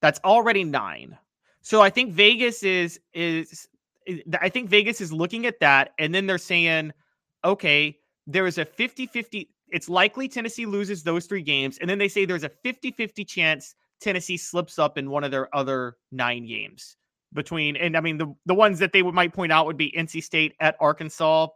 That's 0.00 0.20
already 0.22 0.64
nine. 0.64 1.16
So 1.62 1.80
I 1.82 1.90
think 1.90 2.12
Vegas 2.12 2.62
is 2.62 3.00
is 3.12 3.68
is- 4.06 4.22
I 4.40 4.48
think 4.48 4.70
Vegas 4.70 5.00
is 5.02 5.12
looking 5.12 5.44
at 5.44 5.60
that 5.60 5.92
and 5.98 6.14
then 6.14 6.26
they're 6.26 6.38
saying, 6.38 6.92
okay, 7.44 7.98
there 8.28 8.46
is 8.46 8.58
a 8.58 8.64
50-50 8.64 9.48
it's 9.70 9.88
likely 9.88 10.28
Tennessee 10.28 10.66
loses 10.66 11.02
those 11.02 11.26
three 11.26 11.42
games 11.42 11.78
and 11.80 11.90
then 11.90 11.98
they 11.98 12.08
say 12.08 12.24
there's 12.24 12.44
a 12.44 12.50
50-50 12.64 13.26
chance 13.26 13.74
Tennessee 14.00 14.36
slips 14.36 14.78
up 14.78 14.96
in 14.96 15.10
one 15.10 15.24
of 15.24 15.32
their 15.32 15.54
other 15.56 15.96
9 16.12 16.46
games 16.46 16.96
between 17.32 17.76
and 17.76 17.96
I 17.96 18.00
mean 18.00 18.18
the 18.18 18.34
the 18.46 18.54
ones 18.54 18.78
that 18.78 18.92
they 18.92 19.02
would 19.02 19.14
might 19.14 19.32
point 19.32 19.52
out 19.52 19.66
would 19.66 19.76
be 19.76 19.92
NC 19.96 20.22
State 20.22 20.54
at 20.60 20.76
Arkansas, 20.80 21.48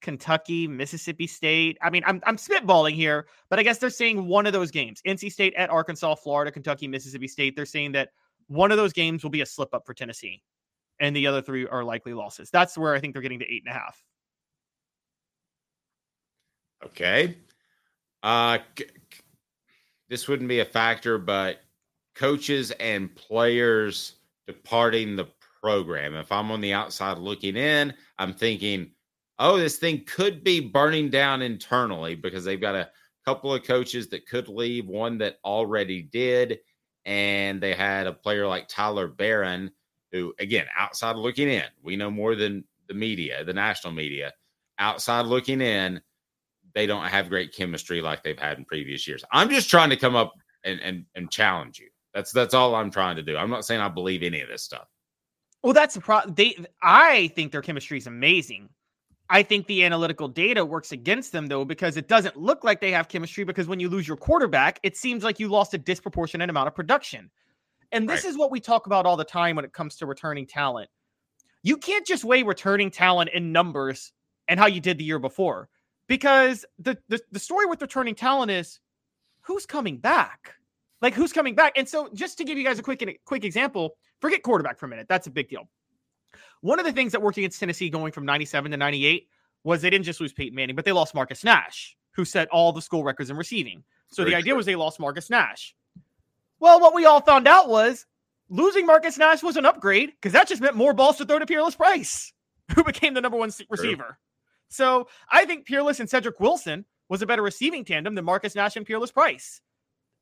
Kentucky, 0.00 0.66
Mississippi 0.66 1.26
State. 1.26 1.78
I 1.82 1.90
mean, 1.90 2.02
I'm 2.06 2.20
I'm 2.26 2.36
spitballing 2.36 2.94
here, 2.94 3.26
but 3.48 3.58
I 3.58 3.62
guess 3.62 3.78
they're 3.78 3.90
saying 3.90 4.26
one 4.26 4.46
of 4.46 4.52
those 4.52 4.70
games. 4.70 5.00
NC 5.06 5.32
State 5.32 5.54
at 5.54 5.70
Arkansas, 5.70 6.16
Florida, 6.16 6.50
Kentucky, 6.50 6.88
Mississippi 6.88 7.28
State. 7.28 7.54
They're 7.54 7.66
saying 7.66 7.92
that 7.92 8.10
one 8.48 8.70
of 8.70 8.76
those 8.76 8.92
games 8.92 9.22
will 9.22 9.30
be 9.30 9.40
a 9.40 9.46
slip 9.46 9.72
up 9.72 9.86
for 9.86 9.94
Tennessee. 9.94 10.42
And 11.00 11.14
the 11.14 11.26
other 11.26 11.42
three 11.42 11.66
are 11.66 11.82
likely 11.82 12.14
losses. 12.14 12.50
That's 12.50 12.78
where 12.78 12.94
I 12.94 13.00
think 13.00 13.14
they're 13.14 13.22
getting 13.22 13.40
to 13.40 13.52
eight 13.52 13.62
and 13.66 13.74
a 13.74 13.78
half. 13.78 14.02
Okay. 16.86 17.36
Uh, 18.22 18.58
c- 18.78 18.84
c- 19.12 19.20
this 20.08 20.28
wouldn't 20.28 20.48
be 20.48 20.60
a 20.60 20.64
factor, 20.64 21.18
but 21.18 21.60
coaches 22.14 22.70
and 22.72 23.14
players 23.14 24.14
departing 24.46 25.16
the 25.16 25.28
program. 25.62 26.14
If 26.14 26.30
I'm 26.30 26.50
on 26.50 26.60
the 26.60 26.72
outside 26.72 27.18
looking 27.18 27.56
in, 27.56 27.94
I'm 28.18 28.34
thinking, 28.34 28.92
oh, 29.38 29.56
this 29.56 29.78
thing 29.78 30.04
could 30.06 30.44
be 30.44 30.60
burning 30.60 31.10
down 31.10 31.42
internally 31.42 32.14
because 32.14 32.44
they've 32.44 32.60
got 32.60 32.74
a 32.74 32.90
couple 33.24 33.52
of 33.52 33.64
coaches 33.64 34.08
that 34.08 34.26
could 34.26 34.48
leave, 34.48 34.86
one 34.86 35.18
that 35.18 35.38
already 35.44 36.02
did. 36.02 36.58
And 37.04 37.60
they 37.60 37.74
had 37.74 38.06
a 38.06 38.12
player 38.12 38.46
like 38.46 38.68
Tyler 38.68 39.08
Baron, 39.08 39.70
who, 40.12 40.34
again, 40.38 40.66
outside 40.78 41.16
looking 41.16 41.48
in, 41.48 41.64
we 41.82 41.96
know 41.96 42.10
more 42.10 42.34
than 42.34 42.64
the 42.88 42.94
media, 42.94 43.44
the 43.44 43.52
national 43.52 43.92
media. 43.92 44.32
Outside 44.78 45.26
looking 45.26 45.60
in, 45.60 46.00
they 46.74 46.86
don't 46.86 47.04
have 47.06 47.28
great 47.28 47.54
chemistry 47.54 48.00
like 48.00 48.22
they've 48.22 48.38
had 48.38 48.58
in 48.58 48.64
previous 48.64 49.06
years. 49.06 49.24
I'm 49.32 49.48
just 49.48 49.70
trying 49.70 49.90
to 49.90 49.96
come 49.96 50.16
up 50.16 50.32
and 50.64 50.80
and, 50.80 51.04
and 51.14 51.30
challenge 51.30 51.78
you. 51.78 51.88
That's 52.12 52.32
that's 52.32 52.54
all 52.54 52.74
I'm 52.74 52.90
trying 52.90 53.16
to 53.16 53.22
do. 53.22 53.36
I'm 53.36 53.50
not 53.50 53.64
saying 53.64 53.80
I 53.80 53.88
believe 53.88 54.22
any 54.22 54.40
of 54.40 54.48
this 54.48 54.62
stuff. 54.62 54.88
Well, 55.62 55.72
that's 55.72 55.94
the 55.94 56.00
problem. 56.00 56.34
They, 56.34 56.56
I 56.82 57.28
think 57.28 57.50
their 57.50 57.62
chemistry 57.62 57.96
is 57.96 58.06
amazing. 58.06 58.68
I 59.30 59.42
think 59.42 59.66
the 59.66 59.82
analytical 59.84 60.28
data 60.28 60.62
works 60.62 60.92
against 60.92 61.32
them 61.32 61.46
though 61.46 61.64
because 61.64 61.96
it 61.96 62.06
doesn't 62.06 62.36
look 62.36 62.62
like 62.64 62.80
they 62.80 62.90
have 62.90 63.08
chemistry. 63.08 63.44
Because 63.44 63.66
when 63.66 63.80
you 63.80 63.88
lose 63.88 64.06
your 64.06 64.18
quarterback, 64.18 64.78
it 64.82 64.96
seems 64.96 65.24
like 65.24 65.40
you 65.40 65.48
lost 65.48 65.72
a 65.72 65.78
disproportionate 65.78 66.50
amount 66.50 66.68
of 66.68 66.74
production. 66.74 67.30
And 67.92 68.08
this 68.08 68.24
Right. 68.24 68.30
is 68.30 68.36
what 68.36 68.50
we 68.50 68.60
talk 68.60 68.86
about 68.86 69.06
all 69.06 69.16
the 69.16 69.24
time 69.24 69.56
when 69.56 69.64
it 69.64 69.72
comes 69.72 69.96
to 69.96 70.06
returning 70.06 70.46
talent. 70.46 70.90
You 71.62 71.78
can't 71.78 72.06
just 72.06 72.24
weigh 72.24 72.42
returning 72.42 72.90
talent 72.90 73.30
in 73.32 73.50
numbers 73.50 74.12
and 74.48 74.60
how 74.60 74.66
you 74.66 74.80
did 74.82 74.98
the 74.98 75.04
year 75.04 75.18
before, 75.18 75.70
because 76.06 76.64
the 76.78 76.98
the, 77.08 77.20
the 77.32 77.38
story 77.38 77.66
with 77.66 77.80
returning 77.82 78.14
talent 78.14 78.50
is 78.50 78.80
who's 79.42 79.66
coming 79.66 79.98
back. 79.98 80.54
Like 81.00 81.14
who's 81.14 81.32
coming 81.32 81.54
back? 81.54 81.74
And 81.76 81.88
so, 81.88 82.08
just 82.14 82.38
to 82.38 82.44
give 82.44 82.56
you 82.56 82.64
guys 82.64 82.78
a 82.78 82.82
quick 82.82 83.20
quick 83.24 83.44
example, 83.44 83.96
forget 84.20 84.42
quarterback 84.42 84.78
for 84.78 84.86
a 84.86 84.88
minute. 84.88 85.06
That's 85.08 85.26
a 85.26 85.30
big 85.30 85.48
deal. 85.48 85.68
One 86.62 86.78
of 86.78 86.86
the 86.86 86.92
things 86.92 87.12
that 87.12 87.20
worked 87.20 87.36
against 87.36 87.60
Tennessee 87.60 87.90
going 87.90 88.10
from 88.10 88.24
97 88.24 88.70
to 88.70 88.76
98 88.76 89.28
was 89.64 89.82
they 89.82 89.90
didn't 89.90 90.04
just 90.04 90.20
lose 90.20 90.32
Peyton 90.32 90.54
Manning, 90.54 90.76
but 90.76 90.84
they 90.84 90.92
lost 90.92 91.14
Marcus 91.14 91.44
Nash, 91.44 91.96
who 92.12 92.24
set 92.24 92.48
all 92.48 92.72
the 92.72 92.80
school 92.80 93.04
records 93.04 93.28
in 93.28 93.36
receiving. 93.36 93.84
So 94.08 94.22
Very 94.22 94.30
the 94.30 94.36
idea 94.38 94.52
true. 94.52 94.56
was 94.56 94.66
they 94.66 94.76
lost 94.76 94.98
Marcus 94.98 95.28
Nash. 95.28 95.74
Well, 96.60 96.80
what 96.80 96.94
we 96.94 97.04
all 97.04 97.20
found 97.20 97.46
out 97.46 97.68
was 97.68 98.06
losing 98.48 98.86
Marcus 98.86 99.18
Nash 99.18 99.42
was 99.42 99.56
an 99.56 99.66
upgrade 99.66 100.12
because 100.12 100.32
that 100.32 100.48
just 100.48 100.62
meant 100.62 100.76
more 100.76 100.94
balls 100.94 101.18
to 101.18 101.26
throw 101.26 101.38
to 101.38 101.46
Peerless 101.46 101.76
Price, 101.76 102.32
who 102.74 102.84
became 102.84 103.12
the 103.12 103.20
number 103.20 103.36
one 103.36 103.50
receiver. 103.68 104.18
So 104.68 105.08
I 105.30 105.44
think 105.44 105.66
Peerless 105.66 106.00
and 106.00 106.08
Cedric 106.08 106.40
Wilson 106.40 106.84
was 107.08 107.22
a 107.22 107.26
better 107.26 107.42
receiving 107.42 107.84
tandem 107.84 108.14
than 108.14 108.24
Marcus 108.24 108.54
Nash 108.54 108.76
and 108.76 108.86
Peerless 108.86 109.12
Price. 109.12 109.60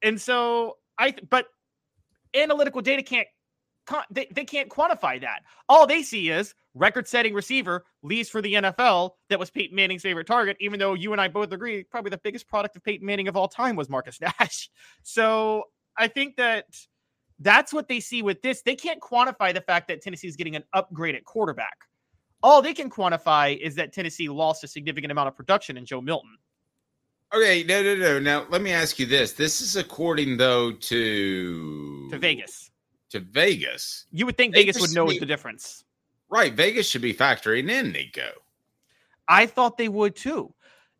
And 0.03 0.21
so 0.21 0.79
I, 0.99 1.11
th- 1.11 1.29
but 1.31 1.47
analytical 2.35 2.83
data 2.83 3.03
can't, 3.03 3.29
they, 4.11 4.29
they 4.35 4.45
can't 4.45 4.69
quantify 4.69 5.21
that. 5.21 5.43
All 5.69 5.87
they 5.87 6.03
see 6.03 6.31
is 6.31 6.55
record 6.75 7.09
setting 7.09 7.35
receiver 7.35 7.85
leaves 8.03 8.29
for 8.29 8.41
the 8.41 8.55
NFL 8.55 9.11
that 9.29 9.39
was 9.39 9.51
Peyton 9.51 9.77
Manning's 9.77 10.03
favorite 10.03 10.27
target, 10.27 10.57
even 10.61 10.79
though 10.79 10.95
you 10.95 11.13
and 11.13 11.21
I 11.21 11.29
both 11.29 11.53
agree 11.53 11.85
probably 11.85 12.11
the 12.11 12.19
biggest 12.19 12.49
product 12.49 12.77
of 12.77 12.85
Peyton 12.85 13.07
Manning 13.07 13.29
of 13.29 13.37
all 13.37 13.49
time 13.49 13.77
was 13.77 13.89
Marcus 13.89 14.21
Nash. 14.41 14.71
So 15.03 15.65
I 15.97 16.09
think 16.09 16.37
that 16.37 16.67
that's 17.41 17.73
what 17.73 17.89
they 17.89 18.01
see 18.01 18.23
with 18.23 18.41
this. 18.43 18.63
They 18.63 18.77
can't 18.77 19.01
quantify 19.01 19.53
the 19.53 19.61
fact 19.61 19.89
that 19.89 20.01
Tennessee 20.01 20.29
is 20.29 20.37
getting 20.37 20.57
an 20.57 20.65
upgrade 20.73 21.15
at 21.15 21.25
quarterback. 21.25 21.77
All 22.43 22.61
they 22.63 22.75
can 22.75 22.91
quantify 22.91 23.57
is 23.59 23.75
that 23.77 23.93
Tennessee 23.93 24.29
lost 24.29 24.65
a 24.65 24.69
significant 24.69 25.13
amount 25.13 25.29
of 25.29 25.37
production 25.37 25.77
in 25.77 25.85
Joe 25.85 26.01
Milton. 26.01 26.37
Okay, 27.35 27.65
no, 27.65 27.83
no, 27.83 27.95
no. 27.97 28.19
Now 28.19 28.47
let 28.51 28.61
me 28.63 28.73
ask 28.73 28.99
you 28.99 29.07
this. 29.07 29.33
This 29.33 29.61
is 29.61 29.77
according 29.77 30.37
though 30.37 30.73
to 30.73 32.09
To 32.11 32.19
Vegas, 32.19 32.71
To 33.11 33.21
Vegas. 33.21 34.07
you 34.11 34.27
would 34.27 34.37
think 34.37 34.55
Vegas 34.55 34.77
Vegas 34.77 34.89
would 34.89 34.95
know 34.95 35.11
the 35.11 35.25
difference. 35.27 35.85
Right. 36.29 36.53
Vegas 36.55 36.89
should 36.89 37.03
be 37.03 37.15
factoring 37.15 37.71
in 37.71 37.93
Nico. 37.93 38.31
I 39.29 39.47
thought 39.47 39.79
they 39.79 39.89
would 39.89 40.17
too. 40.17 40.55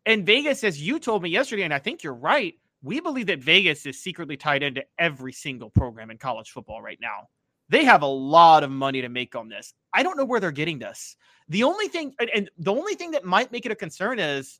And 0.05 0.25
Vegas, 0.25 0.63
as 0.63 0.81
you 0.81 0.99
told 0.99 1.23
me 1.23 1.29
yesterday, 1.29 1.63
and 1.63 1.73
I 1.73 1.79
think 1.79 2.03
you're 2.03 2.13
right, 2.13 2.55
we 2.81 2.99
believe 2.99 3.27
that 3.27 3.39
Vegas 3.39 3.85
is 3.85 4.01
secretly 4.01 4.37
tied 4.37 4.63
into 4.63 4.83
every 4.99 5.33
single 5.33 5.69
program 5.69 6.11
in 6.11 6.17
college 6.17 6.51
football 6.51 6.81
right 6.81 6.99
now. 7.01 7.29
They 7.69 7.83
have 7.85 8.01
a 8.01 8.07
lot 8.07 8.63
of 8.63 8.71
money 8.71 9.01
to 9.01 9.09
make 9.09 9.35
on 9.35 9.49
this. 9.49 9.73
I 9.93 10.03
don't 10.03 10.17
know 10.17 10.25
where 10.25 10.39
they're 10.39 10.51
getting 10.51 10.79
this. 10.79 11.15
The 11.49 11.63
only 11.63 11.87
thing, 11.87 12.13
and, 12.19 12.29
and 12.33 12.49
the 12.57 12.73
only 12.73 12.95
thing 12.95 13.11
that 13.11 13.25
might 13.25 13.51
make 13.51 13.65
it 13.65 13.71
a 13.71 13.75
concern 13.75 14.19
is 14.19 14.59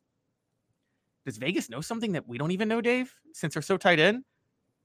does 1.26 1.38
Vegas 1.38 1.70
know 1.70 1.82
something 1.82 2.12
that 2.12 2.28
we 2.28 2.38
don't 2.38 2.52
even 2.52 2.68
know, 2.68 2.82
Dave, 2.82 3.14
since 3.34 3.54
they're 3.54 3.64
so 3.64 3.78
tied 3.78 4.00
in? 4.00 4.24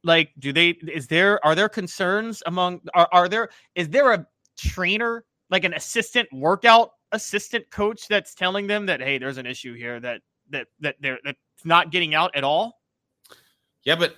Like, 0.05 0.31
do 0.39 0.53
they, 0.53 0.71
is 0.71 1.09
there, 1.09 1.45
are 1.45 1.55
there 1.55 1.69
concerns 1.69 2.43
among, 2.47 2.81
are, 2.95 3.09
are 3.11 3.29
there, 3.29 3.49
is 3.75 3.89
there 3.89 4.13
a 4.13 4.27
trainer, 4.57 5.25
like 5.51 5.65
an 5.65 5.75
assistant 5.75 6.29
workout 6.33 6.93
assistant 7.13 7.69
coach 7.71 8.07
that's 8.07 8.35
telling 8.35 8.67
them 8.67 8.87
that, 8.87 9.01
hey, 9.01 9.19
there's 9.19 9.39
an 9.39 9.47
issue 9.47 9.75
here 9.75 9.99
that, 9.99 10.21
that, 10.51 10.69
that 10.79 10.97
they're, 11.01 11.19
that's 11.25 11.39
not 11.65 11.91
getting 11.91 12.15
out 12.15 12.31
at 12.37 12.45
all? 12.45 12.81
Yeah, 13.83 13.97
but 13.97 14.17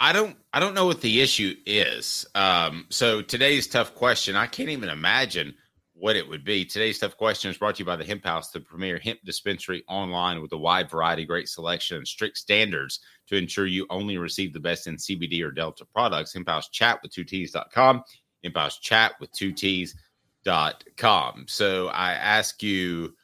I 0.00 0.14
don't 0.14 0.36
I 0.52 0.60
don't 0.60 0.74
know 0.74 0.86
what 0.86 1.02
the 1.02 1.20
issue 1.20 1.54
is. 1.66 2.26
Um, 2.34 2.86
so 2.88 3.20
today's 3.20 3.68
tough 3.68 3.94
question, 3.94 4.34
I 4.34 4.46
can't 4.46 4.70
even 4.70 4.88
imagine 4.88 5.54
what 5.92 6.16
it 6.16 6.26
would 6.26 6.42
be. 6.42 6.64
Today's 6.64 6.98
tough 6.98 7.18
question 7.18 7.50
is 7.50 7.58
brought 7.58 7.74
to 7.74 7.80
you 7.80 7.84
by 7.84 7.96
the 7.96 8.04
Hemp 8.04 8.24
House, 8.24 8.50
the 8.50 8.60
premier 8.60 8.98
hemp 8.98 9.20
dispensary 9.22 9.84
online 9.86 10.40
with 10.40 10.52
a 10.52 10.56
wide 10.56 10.90
variety, 10.90 11.26
great 11.26 11.48
selection, 11.48 11.98
and 11.98 12.08
strict 12.08 12.38
standards 12.38 13.00
to 13.26 13.36
ensure 13.36 13.66
you 13.66 13.86
only 13.90 14.16
receive 14.16 14.54
the 14.54 14.60
best 14.60 14.86
in 14.86 14.96
CBD 14.96 15.42
or 15.42 15.50
Delta 15.50 15.84
products. 15.84 16.32
Hemp 16.32 16.48
House 16.48 16.70
chat 16.70 17.00
with 17.02 17.12
two 17.12 17.22
T's.com. 17.24 18.02
Hemp 18.42 18.56
House 18.56 18.78
chat 18.78 19.12
with 19.20 19.30
two 19.32 19.52
T's.com. 19.52 21.44
So 21.46 21.88
I 21.88 22.12
ask 22.12 22.62
you 22.62 23.14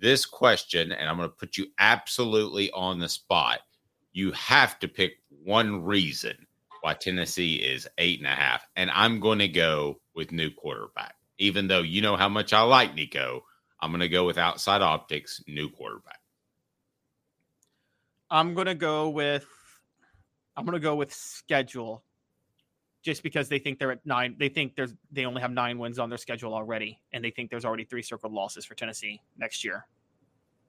this 0.00 0.24
question, 0.24 0.92
and 0.92 1.10
I'm 1.10 1.18
going 1.18 1.28
to 1.28 1.36
put 1.36 1.58
you 1.58 1.66
absolutely 1.78 2.70
on 2.70 2.98
the 2.98 3.08
spot. 3.10 3.60
You 4.14 4.32
have 4.32 4.78
to 4.78 4.88
pick 4.88 5.18
one 5.44 5.84
reason 5.84 6.46
why 6.80 6.94
Tennessee 6.94 7.56
is 7.56 7.88
eight 7.98 8.18
and 8.18 8.26
a 8.26 8.30
half. 8.30 8.66
And 8.76 8.90
I'm 8.90 9.20
going 9.20 9.38
to 9.38 9.48
go 9.48 10.00
with 10.14 10.32
new 10.32 10.50
quarterback. 10.50 11.14
Even 11.38 11.66
though 11.66 11.82
you 11.82 12.02
know 12.02 12.16
how 12.16 12.28
much 12.28 12.52
I 12.52 12.62
like 12.62 12.94
Nico, 12.94 13.42
I'm 13.80 13.90
going 13.90 14.00
to 14.00 14.08
go 14.08 14.24
with 14.24 14.38
outside 14.38 14.82
optics, 14.82 15.42
new 15.46 15.68
quarterback. 15.68 16.20
I'm 18.30 18.54
going 18.54 18.66
to 18.66 18.74
go 18.74 19.08
with, 19.08 19.46
I'm 20.56 20.64
going 20.64 20.74
to 20.74 20.80
go 20.80 20.94
with 20.94 21.12
schedule 21.12 22.04
just 23.02 23.22
because 23.22 23.48
they 23.48 23.58
think 23.58 23.78
they're 23.78 23.92
at 23.92 24.04
nine. 24.06 24.36
They 24.38 24.48
think 24.48 24.76
there's, 24.76 24.94
they 25.12 25.24
only 25.24 25.42
have 25.42 25.52
nine 25.52 25.78
wins 25.78 25.98
on 25.98 26.08
their 26.08 26.18
schedule 26.18 26.54
already. 26.54 27.00
And 27.12 27.24
they 27.24 27.30
think 27.30 27.50
there's 27.50 27.64
already 27.64 27.84
three 27.84 28.02
circled 28.02 28.32
losses 28.32 28.64
for 28.64 28.74
Tennessee 28.74 29.20
next 29.36 29.64
year. 29.64 29.86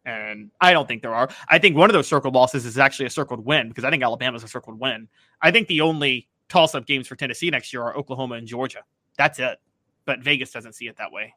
And 0.05 0.51
I 0.61 0.71
don't 0.71 0.87
think 0.87 1.01
there 1.01 1.15
are. 1.15 1.29
I 1.49 1.57
think 1.57 1.75
one 1.75 1.89
of 1.89 1.93
those 1.93 2.07
circled 2.07 2.35
losses 2.35 2.65
is 2.65 2.77
actually 2.77 3.07
a 3.07 3.09
circled 3.09 3.43
win 3.43 3.69
because 3.69 3.83
I 3.83 3.89
think 3.89 4.03
Alabama's 4.03 4.43
a 4.43 4.47
circled 4.47 4.79
win. 4.79 5.07
I 5.41 5.51
think 5.51 5.67
the 5.67 5.81
only 5.81 6.27
toss 6.47 6.75
up 6.75 6.85
games 6.85 7.07
for 7.07 7.15
Tennessee 7.15 7.49
next 7.49 7.73
year 7.73 7.81
are 7.81 7.97
Oklahoma 7.97 8.35
and 8.35 8.47
Georgia. 8.47 8.83
That's 9.17 9.39
it. 9.39 9.59
But 10.05 10.19
Vegas 10.19 10.51
doesn't 10.51 10.73
see 10.73 10.87
it 10.87 10.97
that 10.97 11.11
way. 11.11 11.33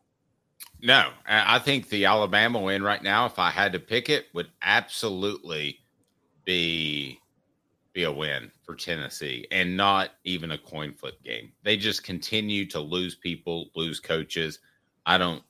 No, 0.83 1.11
I 1.27 1.59
think 1.61 1.89
the 1.89 2.05
Alabama 2.05 2.61
win 2.61 2.83
right 2.83 3.03
now, 3.03 3.27
if 3.27 3.39
I 3.39 3.51
had 3.51 3.73
to 3.73 3.79
pick 3.79 4.09
it, 4.09 4.27
would 4.35 4.51
absolutely 4.63 5.79
be 6.45 7.19
be 7.93 8.05
a 8.05 8.13
win 8.13 8.51
for 8.63 8.75
Tennessee 8.75 9.47
and 9.51 9.77
not 9.77 10.11
even 10.25 10.53
a 10.53 10.59
coin 10.59 10.93
flip 10.93 11.23
game. 11.25 11.53
They 11.65 11.77
just 11.77 12.05
continue 12.05 12.67
to 12.67 12.79
lose 12.79 13.17
people, 13.17 13.71
lose 13.75 13.99
coaches. 13.99 14.61
I 15.07 15.19
don't 15.19 15.43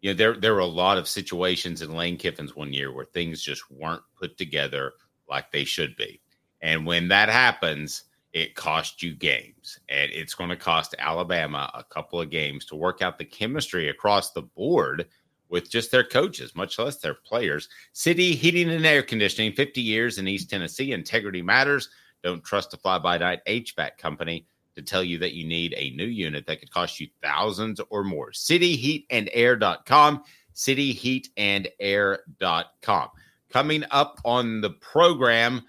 you 0.00 0.10
know, 0.10 0.14
there 0.14 0.36
there 0.36 0.54
were 0.54 0.60
a 0.60 0.66
lot 0.66 0.98
of 0.98 1.08
situations 1.08 1.82
in 1.82 1.94
Lane 1.94 2.16
Kiffin's 2.16 2.56
one 2.56 2.72
year 2.72 2.92
where 2.92 3.04
things 3.06 3.42
just 3.42 3.70
weren't 3.70 4.02
put 4.16 4.38
together 4.38 4.92
like 5.28 5.50
they 5.50 5.64
should 5.64 5.94
be. 5.96 6.20
And 6.62 6.86
when 6.86 7.08
that 7.08 7.28
happens, 7.28 8.04
it 8.32 8.54
costs 8.54 9.02
you 9.02 9.14
games. 9.14 9.78
And 9.88 10.10
it's 10.12 10.34
going 10.34 10.50
to 10.50 10.56
cost 10.56 10.94
Alabama 10.98 11.70
a 11.74 11.84
couple 11.84 12.20
of 12.20 12.30
games 12.30 12.64
to 12.66 12.76
work 12.76 13.02
out 13.02 13.18
the 13.18 13.24
chemistry 13.24 13.88
across 13.88 14.32
the 14.32 14.42
board 14.42 15.06
with 15.48 15.70
just 15.70 15.90
their 15.90 16.04
coaches, 16.04 16.54
much 16.54 16.78
less 16.78 16.98
their 16.98 17.14
players. 17.14 17.68
City 17.92 18.34
Heating 18.34 18.70
and 18.70 18.86
Air 18.86 19.02
Conditioning, 19.02 19.52
50 19.52 19.80
years 19.80 20.18
in 20.18 20.28
East 20.28 20.48
Tennessee. 20.48 20.92
Integrity 20.92 21.42
matters. 21.42 21.88
Don't 22.22 22.44
trust 22.44 22.74
a 22.74 22.76
fly 22.76 22.98
by 22.98 23.18
night 23.18 23.40
HVAC 23.46 23.98
company 23.98 24.46
to 24.76 24.82
tell 24.82 25.02
you 25.02 25.18
that 25.18 25.34
you 25.34 25.46
need 25.46 25.74
a 25.76 25.90
new 25.90 26.06
unit 26.06 26.46
that 26.46 26.60
could 26.60 26.70
cost 26.70 27.00
you 27.00 27.08
thousands 27.22 27.80
or 27.90 28.04
more. 28.04 28.30
Cityheatandair.com. 28.30 30.22
Cityheatandair.com. 30.54 33.08
Coming 33.50 33.84
up 33.90 34.20
on 34.24 34.60
the 34.60 34.70
program, 34.70 35.62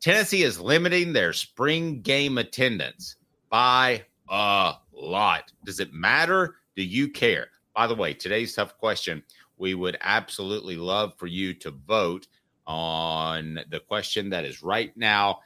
Tennessee 0.00 0.42
is 0.42 0.58
limiting 0.58 1.12
their 1.12 1.32
spring 1.32 2.00
game 2.00 2.38
attendance 2.38 3.16
by 3.50 4.04
a 4.28 4.74
lot. 4.92 5.52
Does 5.64 5.80
it 5.80 5.92
matter? 5.92 6.56
Do 6.76 6.82
you 6.82 7.10
care? 7.10 7.48
By 7.74 7.86
the 7.86 7.94
way, 7.94 8.14
today's 8.14 8.54
tough 8.54 8.78
question. 8.78 9.22
We 9.58 9.74
would 9.74 9.98
absolutely 10.00 10.76
love 10.76 11.14
for 11.18 11.26
you 11.26 11.52
to 11.54 11.70
vote 11.70 12.26
on 12.66 13.60
the 13.68 13.80
question 13.80 14.30
that 14.30 14.44
is 14.44 14.62
right 14.62 14.96
now 14.96 15.40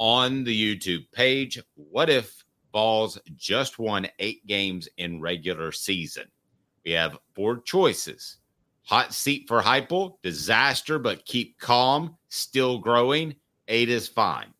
on 0.00 0.42
the 0.42 0.76
YouTube 0.76 1.04
page. 1.12 1.62
What 1.74 2.10
if 2.10 2.42
Vols 2.72 3.18
just 3.36 3.78
won 3.78 4.08
eight 4.18 4.44
games 4.46 4.88
in 4.96 5.20
regular 5.20 5.70
season? 5.70 6.24
We 6.84 6.92
have 6.92 7.18
four 7.34 7.60
choices. 7.60 8.38
Hot 8.84 9.12
seat 9.12 9.46
for 9.46 9.60
Heupel, 9.60 10.14
disaster, 10.22 10.98
but 10.98 11.26
keep 11.26 11.58
calm, 11.60 12.16
still 12.30 12.78
growing. 12.78 13.36
Eight 13.68 13.90
is 13.90 14.08
fine. 14.08 14.52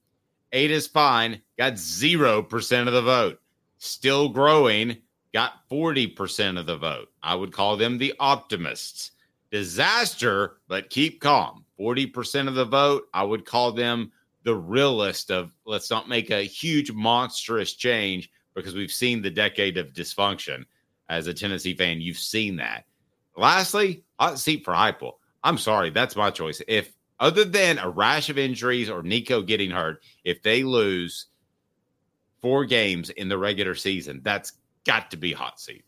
Eight 0.52 0.70
is 0.70 0.86
fine, 0.86 1.40
got 1.58 1.74
0% 1.74 2.86
of 2.86 2.92
the 2.92 3.02
vote. 3.02 3.40
Still 3.78 4.28
growing, 4.28 4.98
got 5.32 5.68
40% 5.70 6.58
of 6.58 6.66
the 6.66 6.76
vote. 6.76 7.08
I 7.22 7.34
would 7.34 7.52
call 7.52 7.76
them 7.76 7.96
the 7.96 8.12
optimists. 8.20 9.12
Disaster, 9.50 10.58
but 10.68 10.90
keep 10.90 11.20
calm. 11.20 11.64
40% 11.78 12.46
of 12.46 12.54
the 12.54 12.64
vote. 12.64 13.04
I 13.14 13.22
would 13.22 13.46
call 13.46 13.72
them 13.72 14.12
the 14.50 14.56
realist 14.56 15.30
of 15.30 15.52
let's 15.64 15.90
not 15.90 16.08
make 16.08 16.30
a 16.30 16.42
huge 16.42 16.90
monstrous 16.90 17.74
change 17.74 18.28
because 18.52 18.74
we've 18.74 18.90
seen 18.90 19.22
the 19.22 19.30
decade 19.30 19.78
of 19.78 19.92
dysfunction. 19.92 20.64
As 21.08 21.28
a 21.28 21.34
Tennessee 21.34 21.72
fan, 21.72 22.00
you've 22.00 22.18
seen 22.18 22.56
that. 22.56 22.84
Lastly, 23.36 24.02
hot 24.18 24.40
seat 24.40 24.64
for 24.64 24.74
Heupel. 24.74 25.12
I'm 25.44 25.56
sorry, 25.56 25.90
that's 25.90 26.16
my 26.16 26.30
choice. 26.30 26.60
If 26.66 26.96
other 27.20 27.44
than 27.44 27.78
a 27.78 27.88
rash 27.88 28.28
of 28.28 28.38
injuries 28.38 28.90
or 28.90 29.04
Nico 29.04 29.40
getting 29.40 29.70
hurt, 29.70 30.02
if 30.24 30.42
they 30.42 30.64
lose 30.64 31.26
four 32.42 32.64
games 32.64 33.10
in 33.10 33.28
the 33.28 33.38
regular 33.38 33.76
season, 33.76 34.20
that's 34.24 34.54
got 34.84 35.12
to 35.12 35.16
be 35.16 35.32
hot 35.32 35.60
seat. 35.60 35.84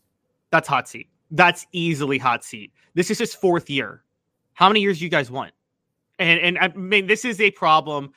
That's 0.51 0.69
hot 0.69 0.87
seat. 0.87 1.09
That's 1.31 1.67
easily 1.73 2.17
hot 2.17 2.45
seat. 2.45 2.71
This 2.93 3.11
is 3.11 3.19
his 3.19 3.35
fourth 3.35 3.69
year. 3.69 4.05
How 4.53 4.69
many 4.69 4.79
years 4.79 4.99
do 4.99 5.03
you 5.03 5.11
guys 5.11 5.29
want? 5.29 5.51
And 6.17 6.39
and 6.39 6.57
I 6.59 6.69
mean, 6.69 7.07
this 7.07 7.25
is 7.25 7.41
a 7.41 7.51
problem. 7.51 8.13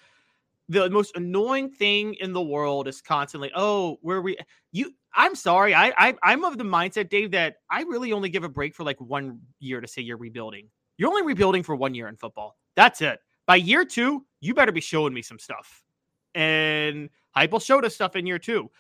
The 0.69 0.91
most 0.91 1.17
annoying 1.17 1.71
thing 1.71 2.15
in 2.15 2.33
the 2.33 2.43
world 2.43 2.89
is 2.89 3.01
constantly, 3.01 3.53
oh, 3.55 3.99
where 4.03 4.21
we 4.21 4.37
you. 4.73 4.93
I'm 5.15 5.35
sorry, 5.35 5.75
I, 5.75 5.93
I 5.97 6.15
I'm 6.23 6.45
of 6.45 6.59
the 6.59 6.65
mindset, 6.65 7.09
Dave, 7.09 7.31
that 7.31 7.57
I 7.71 7.83
really 7.83 8.13
only 8.13 8.29
give 8.29 8.45
a 8.45 8.49
break 8.49 8.75
for 8.75 8.85
like 8.85 9.01
one 9.01 9.41
year 9.61 9.81
to 9.81 9.89
say 9.89 10.03
you're 10.03 10.19
rebuilding. 10.19 10.69
You're 10.99 11.09
only 11.09 11.23
rebuilding 11.23 11.63
for 11.63 11.75
one 11.77 11.95
year 11.95 12.09
in 12.09 12.17
football. 12.17 12.57
That's 12.75 13.01
it. 13.01 13.19
By 13.47 13.57
year 13.57 13.85
two, 13.85 14.27
you 14.41 14.55
better 14.55 14.73
be 14.73 14.81
showing 14.81 15.15
me 15.15 15.23
some 15.23 15.39
stuff. 15.39 15.83
And 16.35 17.09
Heupel 17.37 17.63
showed 17.63 17.85
us 17.85 17.95
stuff 17.95 18.17
in 18.17 18.27
year 18.27 18.39
two. 18.39 18.71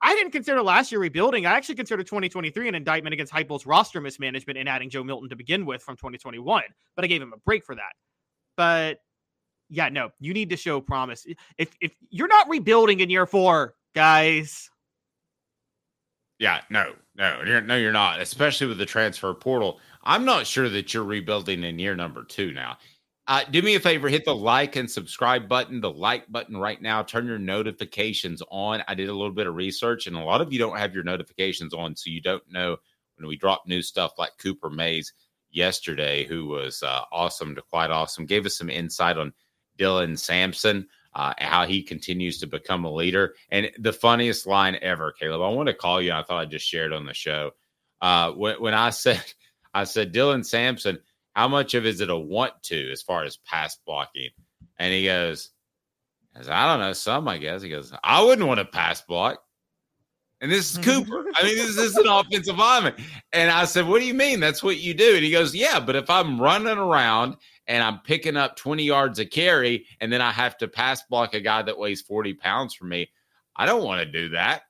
I 0.00 0.14
didn't 0.14 0.32
consider 0.32 0.62
last 0.62 0.92
year 0.92 1.00
rebuilding. 1.00 1.46
I 1.46 1.52
actually 1.52 1.76
considered 1.76 2.06
2023 2.06 2.68
an 2.68 2.74
indictment 2.74 3.14
against 3.14 3.32
Heupel's 3.32 3.64
roster 3.64 4.00
mismanagement 4.00 4.58
and 4.58 4.68
adding 4.68 4.90
Joe 4.90 5.02
Milton 5.02 5.30
to 5.30 5.36
begin 5.36 5.64
with 5.64 5.82
from 5.82 5.96
2021. 5.96 6.62
But 6.94 7.04
I 7.04 7.08
gave 7.08 7.22
him 7.22 7.32
a 7.32 7.38
break 7.38 7.64
for 7.64 7.74
that. 7.74 7.92
But 8.56 8.98
yeah, 9.68 9.88
no, 9.88 10.10
you 10.20 10.32
need 10.32 10.50
to 10.50 10.56
show 10.56 10.80
promise. 10.80 11.26
If 11.58 11.70
if 11.80 11.92
you're 12.10 12.28
not 12.28 12.48
rebuilding 12.48 13.00
in 13.00 13.10
year 13.10 13.26
four, 13.26 13.74
guys. 13.94 14.70
Yeah, 16.38 16.62
no, 16.68 16.94
no, 17.16 17.42
you're, 17.46 17.60
no, 17.60 17.76
you're 17.76 17.92
not. 17.92 18.20
Especially 18.20 18.66
with 18.66 18.78
the 18.78 18.86
transfer 18.86 19.32
portal, 19.34 19.80
I'm 20.02 20.24
not 20.24 20.46
sure 20.46 20.68
that 20.68 20.92
you're 20.92 21.04
rebuilding 21.04 21.62
in 21.62 21.78
year 21.78 21.94
number 21.94 22.24
two 22.24 22.52
now. 22.52 22.78
Uh, 23.26 23.42
do 23.50 23.62
me 23.62 23.74
a 23.74 23.80
favor, 23.80 24.08
hit 24.08 24.26
the 24.26 24.34
like 24.34 24.76
and 24.76 24.90
subscribe 24.90 25.48
button, 25.48 25.80
the 25.80 25.90
like 25.90 26.30
button 26.30 26.58
right 26.58 26.82
now. 26.82 27.02
Turn 27.02 27.26
your 27.26 27.38
notifications 27.38 28.42
on. 28.50 28.82
I 28.86 28.94
did 28.94 29.08
a 29.08 29.14
little 29.14 29.32
bit 29.32 29.46
of 29.46 29.54
research, 29.54 30.06
and 30.06 30.16
a 30.16 30.20
lot 30.20 30.42
of 30.42 30.52
you 30.52 30.58
don't 30.58 30.76
have 30.76 30.94
your 30.94 31.04
notifications 31.04 31.72
on, 31.72 31.96
so 31.96 32.10
you 32.10 32.20
don't 32.20 32.42
know 32.50 32.76
when 33.16 33.26
we 33.26 33.36
drop 33.36 33.62
new 33.66 33.80
stuff 33.80 34.12
like 34.18 34.32
Cooper 34.38 34.68
Mays 34.68 35.14
yesterday, 35.50 36.24
who 36.24 36.46
was 36.46 36.82
uh, 36.82 37.02
awesome 37.12 37.54
to 37.54 37.62
quite 37.62 37.90
awesome. 37.90 38.26
Gave 38.26 38.44
us 38.44 38.58
some 38.58 38.68
insight 38.68 39.16
on 39.16 39.32
Dylan 39.78 40.18
Sampson, 40.18 40.88
uh, 41.14 41.34
how 41.38 41.66
he 41.66 41.82
continues 41.82 42.38
to 42.40 42.46
become 42.46 42.84
a 42.84 42.92
leader. 42.92 43.34
And 43.50 43.70
the 43.78 43.92
funniest 43.92 44.46
line 44.46 44.76
ever, 44.82 45.12
Caleb, 45.12 45.42
I 45.42 45.48
want 45.48 45.68
to 45.68 45.74
call 45.74 46.02
you. 46.02 46.12
I 46.12 46.22
thought 46.22 46.40
I 46.40 46.44
just 46.44 46.66
shared 46.66 46.92
on 46.92 47.06
the 47.06 47.14
show. 47.14 47.52
Uh, 48.00 48.32
when, 48.32 48.60
when 48.60 48.74
I 48.74 48.90
said, 48.90 49.22
I 49.72 49.84
said, 49.84 50.12
Dylan 50.12 50.44
Sampson, 50.44 50.98
how 51.34 51.48
much 51.48 51.74
of 51.74 51.86
is 51.86 52.00
it 52.00 52.10
a 52.10 52.16
want 52.16 52.52
to 52.64 52.90
as 52.92 53.02
far 53.02 53.24
as 53.24 53.36
pass 53.36 53.76
blocking? 53.86 54.30
And 54.78 54.92
he 54.92 55.04
goes, 55.06 55.50
I 56.48 56.66
don't 56.66 56.80
know, 56.80 56.92
some, 56.92 57.28
I 57.28 57.38
guess. 57.38 57.62
He 57.62 57.68
goes, 57.68 57.92
I 58.02 58.22
wouldn't 58.22 58.46
want 58.46 58.58
to 58.58 58.64
pass 58.64 59.00
block. 59.02 59.40
And 60.40 60.50
this 60.50 60.72
is 60.72 60.78
Cooper. 60.84 61.24
I 61.36 61.44
mean, 61.44 61.56
this 61.56 61.76
is 61.76 61.96
an 61.96 62.08
offensive 62.08 62.58
lineman. 62.58 62.94
And 63.32 63.50
I 63.50 63.64
said, 63.64 63.86
What 63.86 64.00
do 64.00 64.06
you 64.06 64.14
mean? 64.14 64.40
That's 64.40 64.62
what 64.62 64.78
you 64.78 64.94
do. 64.94 65.14
And 65.14 65.24
he 65.24 65.30
goes, 65.30 65.54
Yeah, 65.54 65.80
but 65.80 65.96
if 65.96 66.10
I'm 66.10 66.40
running 66.40 66.76
around 66.76 67.36
and 67.66 67.82
I'm 67.82 68.00
picking 68.00 68.36
up 68.36 68.56
20 68.56 68.82
yards 68.82 69.18
a 69.18 69.26
carry 69.26 69.86
and 70.00 70.12
then 70.12 70.20
I 70.20 70.32
have 70.32 70.56
to 70.58 70.68
pass 70.68 71.02
block 71.02 71.34
a 71.34 71.40
guy 71.40 71.62
that 71.62 71.78
weighs 71.78 72.02
40 72.02 72.34
pounds 72.34 72.74
for 72.74 72.84
me, 72.84 73.10
I 73.56 73.66
don't 73.66 73.84
want 73.84 74.00
to 74.00 74.06
do 74.10 74.30
that. 74.30 74.62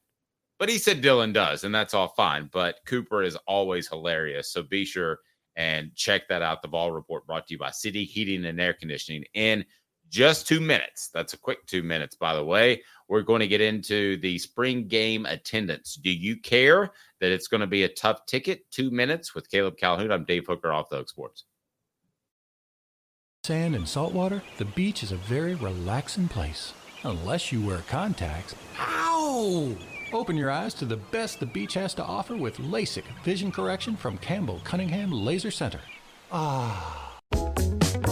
But 0.59 0.69
he 0.69 0.79
said 0.79 1.03
Dylan 1.03 1.33
does, 1.33 1.65
and 1.65 1.75
that's 1.75 1.95
all 1.95 2.09
fine. 2.09 2.49
But 2.53 2.79
Cooper 2.87 3.23
is 3.23 3.37
always 3.47 3.89
hilarious. 3.89 4.53
So 4.53 4.63
be 4.63 4.85
sure 4.85 5.19
and 5.57 5.95
check 5.95 6.29
that 6.29 6.43
out. 6.43 6.63
The 6.63 6.69
Vol 6.69 6.93
Report 6.93 7.27
brought 7.27 7.47
to 7.49 7.55
you 7.55 7.59
by 7.59 7.71
City 7.71 8.05
Heating 8.05 8.45
and 8.45 8.61
Air 8.61 8.73
Conditioning 8.73 9.25
in 9.35 9.65
just 10.09 10.47
two 10.47 10.61
minutes. 10.61 11.11
That's 11.13 11.33
a 11.33 11.39
quick 11.39 11.67
two 11.67 11.83
minutes, 11.83 12.15
by 12.17 12.35
the 12.35 12.45
way. 12.45 12.83
We're 13.09 13.23
going 13.23 13.41
to 13.41 13.49
get 13.49 13.61
into 13.61 14.17
the 14.19 14.39
spring 14.39 14.87
game 14.87 15.27
attendance. 15.27 15.95
Do 15.97 16.11
you 16.11 16.37
care 16.37 16.93
that 17.21 17.33
it's 17.33 17.49
going 17.49 17.61
to 17.61 17.67
be 17.67 17.85
a 17.85 17.89
tough 17.89 18.27
ticket? 18.27 18.71
Two 18.71 18.91
minutes 18.91 19.35
with 19.35 19.51
Caleb 19.51 19.77
Calhoun. 19.77 20.13
I'm 20.13 20.25
Dave 20.25 20.47
Hooker 20.47 20.73
off 20.73 20.89
the 20.89 20.99
Hook 20.99 21.09
Sports. 21.09 21.45
Sand 23.45 23.75
and 23.75 23.87
salt 23.87 24.15
water, 24.15 24.43
the 24.57 24.65
beach 24.65 25.03
is 25.03 25.13
a 25.13 25.17
very 25.17 25.55
relaxing 25.55 26.29
place. 26.29 26.73
Unless 27.03 27.53
you 27.53 27.61
wear 27.61 27.81
contacts. 27.91 28.55
Ow! 28.79 29.77
Open 30.15 30.35
your 30.35 30.51
eyes 30.51 30.73
to 30.73 30.87
the 30.87 30.97
best 30.97 31.41
the 31.41 31.45
beach 31.45 31.75
has 31.75 31.93
to 31.97 32.03
offer 32.03 32.39
with 32.39 32.57
LASIK 32.57 33.05
vision 33.23 33.53
correction 33.53 33.97
from 33.97 34.17
Campbell 34.17 34.63
Cunningham 34.65 35.13
Laser 35.13 35.51
Center. 35.51 35.81
Ah. 36.33 37.19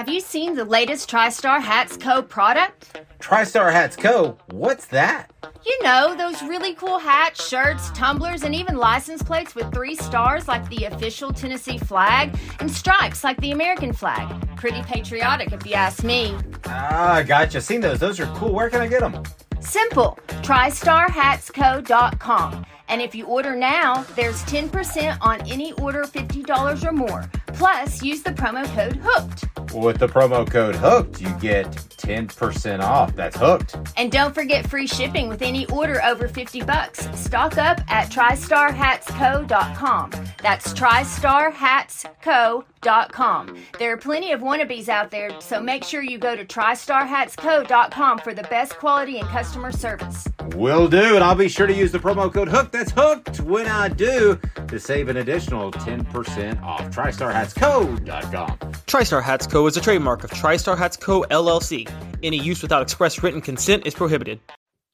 Have 0.00 0.08
you 0.08 0.20
seen 0.20 0.54
the 0.54 0.64
latest 0.64 1.10
TriStar 1.10 1.60
Hats 1.60 1.98
Co. 1.98 2.22
product? 2.22 3.02
TriStar 3.18 3.70
Hats 3.70 3.96
Co. 3.96 4.38
What's 4.50 4.86
that? 4.86 5.30
You 5.66 5.82
know, 5.82 6.14
those 6.16 6.42
really 6.42 6.72
cool 6.72 6.98
hats, 6.98 7.46
shirts, 7.46 7.90
tumblers, 7.90 8.42
and 8.42 8.54
even 8.54 8.78
license 8.78 9.22
plates 9.22 9.54
with 9.54 9.70
three 9.74 9.94
stars 9.94 10.48
like 10.48 10.66
the 10.70 10.86
official 10.86 11.34
Tennessee 11.34 11.76
flag 11.76 12.34
and 12.60 12.70
stripes 12.70 13.22
like 13.22 13.38
the 13.42 13.50
American 13.50 13.92
flag. 13.92 14.26
Pretty 14.56 14.80
patriotic, 14.84 15.52
if 15.52 15.66
you 15.66 15.74
ask 15.74 16.02
me. 16.02 16.34
Ah, 16.64 17.22
gotcha. 17.26 17.60
Seen 17.60 17.82
those. 17.82 17.98
Those 17.98 18.18
are 18.20 18.36
cool. 18.36 18.54
Where 18.54 18.70
can 18.70 18.80
I 18.80 18.86
get 18.86 19.00
them? 19.00 19.22
Simple. 19.60 20.18
TriStarHatsCo.com. 20.28 22.64
And 22.90 23.00
if 23.00 23.14
you 23.14 23.24
order 23.26 23.56
now, 23.56 24.04
there's 24.16 24.42
10% 24.44 25.16
on 25.22 25.40
any 25.48 25.72
order 25.74 26.04
$50 26.04 26.84
or 26.84 26.92
more. 26.92 27.30
Plus, 27.46 28.02
use 28.02 28.22
the 28.22 28.32
promo 28.32 28.66
code 28.74 28.96
HOOKED. 28.96 29.80
With 29.80 29.98
the 29.98 30.08
promo 30.08 30.50
code 30.50 30.74
HOOKED, 30.74 31.20
you 31.20 31.30
get 31.40 31.70
10% 31.70 32.82
off. 32.82 33.14
That's 33.14 33.36
hooked. 33.36 33.76
And 33.96 34.10
don't 34.10 34.34
forget 34.34 34.68
free 34.68 34.86
shipping 34.86 35.28
with 35.28 35.42
any 35.42 35.66
order 35.66 36.02
over 36.04 36.26
50 36.28 36.62
bucks. 36.62 37.08
Stock 37.18 37.56
up 37.56 37.80
at 37.88 38.10
TriStarHatsCo.com. 38.10 40.10
That's 40.42 40.74
TriStarHatsCo.com. 40.74 42.64
There 42.82 43.92
are 43.92 43.96
plenty 43.98 44.32
of 44.32 44.40
wannabes 44.40 44.88
out 44.88 45.10
there, 45.10 45.38
so 45.40 45.60
make 45.60 45.84
sure 45.84 46.02
you 46.02 46.18
go 46.18 46.34
to 46.34 46.44
TriStarHatsCo.com 46.44 48.18
for 48.20 48.32
the 48.32 48.42
best 48.44 48.76
quality 48.78 49.18
and 49.18 49.28
customer 49.28 49.70
service. 49.70 50.26
Will 50.54 50.88
do, 50.88 51.14
and 51.14 51.22
I'll 51.22 51.34
be 51.34 51.48
sure 51.48 51.66
to 51.66 51.74
use 51.74 51.92
the 51.92 51.98
promo 51.98 52.32
code 52.32 52.48
HOOKED. 52.48 52.72
That's 52.72 52.92
hooked 52.92 53.40
when 53.40 53.66
I 53.66 53.88
do 53.88 54.40
to 54.68 54.80
save 54.80 55.08
an 55.08 55.18
additional 55.18 55.70
10% 55.72 56.62
off. 56.62 56.90
TriStarHatsCo.com. 56.90 58.58
TriStar 58.86 59.22
Hats 59.22 59.46
Co. 59.46 59.66
is 59.66 59.76
a 59.76 59.80
trademark 59.80 60.24
of 60.24 60.30
TriStar 60.30 60.76
Hats 60.76 60.96
Co. 60.96 61.22
LLC. 61.30 61.88
Any 62.22 62.38
use 62.38 62.62
without 62.62 62.82
express 62.82 63.22
written 63.22 63.40
consent 63.40 63.86
is 63.86 63.94
prohibited. 63.94 64.40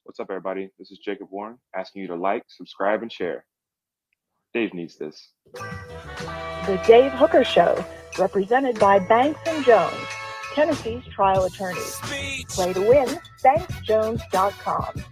What's 0.03 0.21
up, 0.21 0.27
everybody? 0.31 0.71
This 0.79 0.91
is 0.91 0.99
Jacob 0.99 1.29
Warren 1.31 1.59
asking 1.75 2.03
you 2.03 2.09
to 2.09 2.17
like, 2.17 2.43
subscribe, 2.49 3.03
and 3.03 3.13
share. 3.13 3.45
Dave 4.53 4.75
needs 4.75 4.97
this. 4.97 5.31
The 6.67 6.81
Dave 6.87 7.13
Hooker 7.13 7.45
Show, 7.45 7.85
represented 8.19 8.79
by 8.79 8.99
Banks 8.99 9.41
and 9.47 9.65
Jones, 9.65 9.95
Tennessee's 10.55 11.05
trial 11.07 11.45
attorneys. 11.45 11.97
Play 12.49 12.73
to 12.73 12.81
win, 12.81 13.09
banksjones.com. 13.45 15.05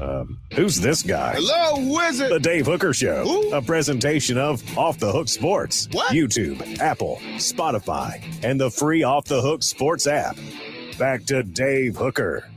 Um, 0.00 0.38
who's 0.54 0.80
this 0.80 1.02
guy? 1.02 1.34
Hello, 1.36 1.94
wizard. 1.94 2.30
The 2.30 2.40
Dave 2.40 2.64
Hooker 2.66 2.94
Show, 2.94 3.22
Who? 3.24 3.52
a 3.54 3.60
presentation 3.60 4.38
of 4.38 4.62
Off 4.78 4.98
the 4.98 5.12
Hook 5.12 5.28
Sports, 5.28 5.88
What? 5.92 6.12
YouTube, 6.14 6.78
Apple, 6.78 7.18
Spotify, 7.36 8.22
and 8.42 8.58
the 8.58 8.70
free 8.70 9.02
Off 9.02 9.26
the 9.26 9.42
Hook 9.42 9.62
Sports 9.62 10.06
app. 10.06 10.36
Back 10.98 11.24
to 11.26 11.42
Dave 11.42 11.96
Hooker. 11.96 12.48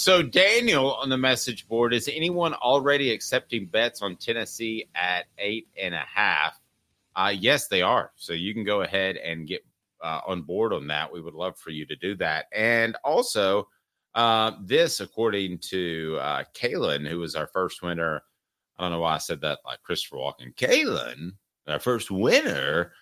So, 0.00 0.22
Daniel 0.22 0.94
on 0.94 1.10
the 1.10 1.18
message 1.18 1.68
board, 1.68 1.92
is 1.92 2.08
anyone 2.08 2.54
already 2.54 3.12
accepting 3.12 3.66
bets 3.66 4.00
on 4.00 4.16
Tennessee 4.16 4.88
at 4.94 5.26
eight 5.36 5.68
and 5.78 5.94
a 5.94 6.06
half? 6.10 6.58
Uh, 7.14 7.34
yes, 7.38 7.68
they 7.68 7.82
are. 7.82 8.10
So, 8.16 8.32
you 8.32 8.54
can 8.54 8.64
go 8.64 8.80
ahead 8.80 9.18
and 9.18 9.46
get 9.46 9.62
uh, 10.02 10.22
on 10.26 10.40
board 10.40 10.72
on 10.72 10.86
that. 10.86 11.12
We 11.12 11.20
would 11.20 11.34
love 11.34 11.58
for 11.58 11.68
you 11.68 11.84
to 11.84 11.94
do 11.96 12.14
that. 12.14 12.46
And 12.50 12.96
also, 13.04 13.68
uh, 14.14 14.52
this, 14.62 15.00
according 15.00 15.58
to 15.68 16.16
uh, 16.18 16.44
Kalen, 16.54 17.06
who 17.06 17.18
was 17.18 17.34
our 17.34 17.48
first 17.48 17.82
winner. 17.82 18.22
I 18.78 18.84
don't 18.84 18.92
know 18.92 19.00
why 19.00 19.16
I 19.16 19.18
said 19.18 19.42
that 19.42 19.58
like 19.66 19.82
Christopher 19.82 20.16
Walken. 20.16 20.54
Kalen, 20.54 21.32
our 21.68 21.78
first 21.78 22.10
winner. 22.10 22.94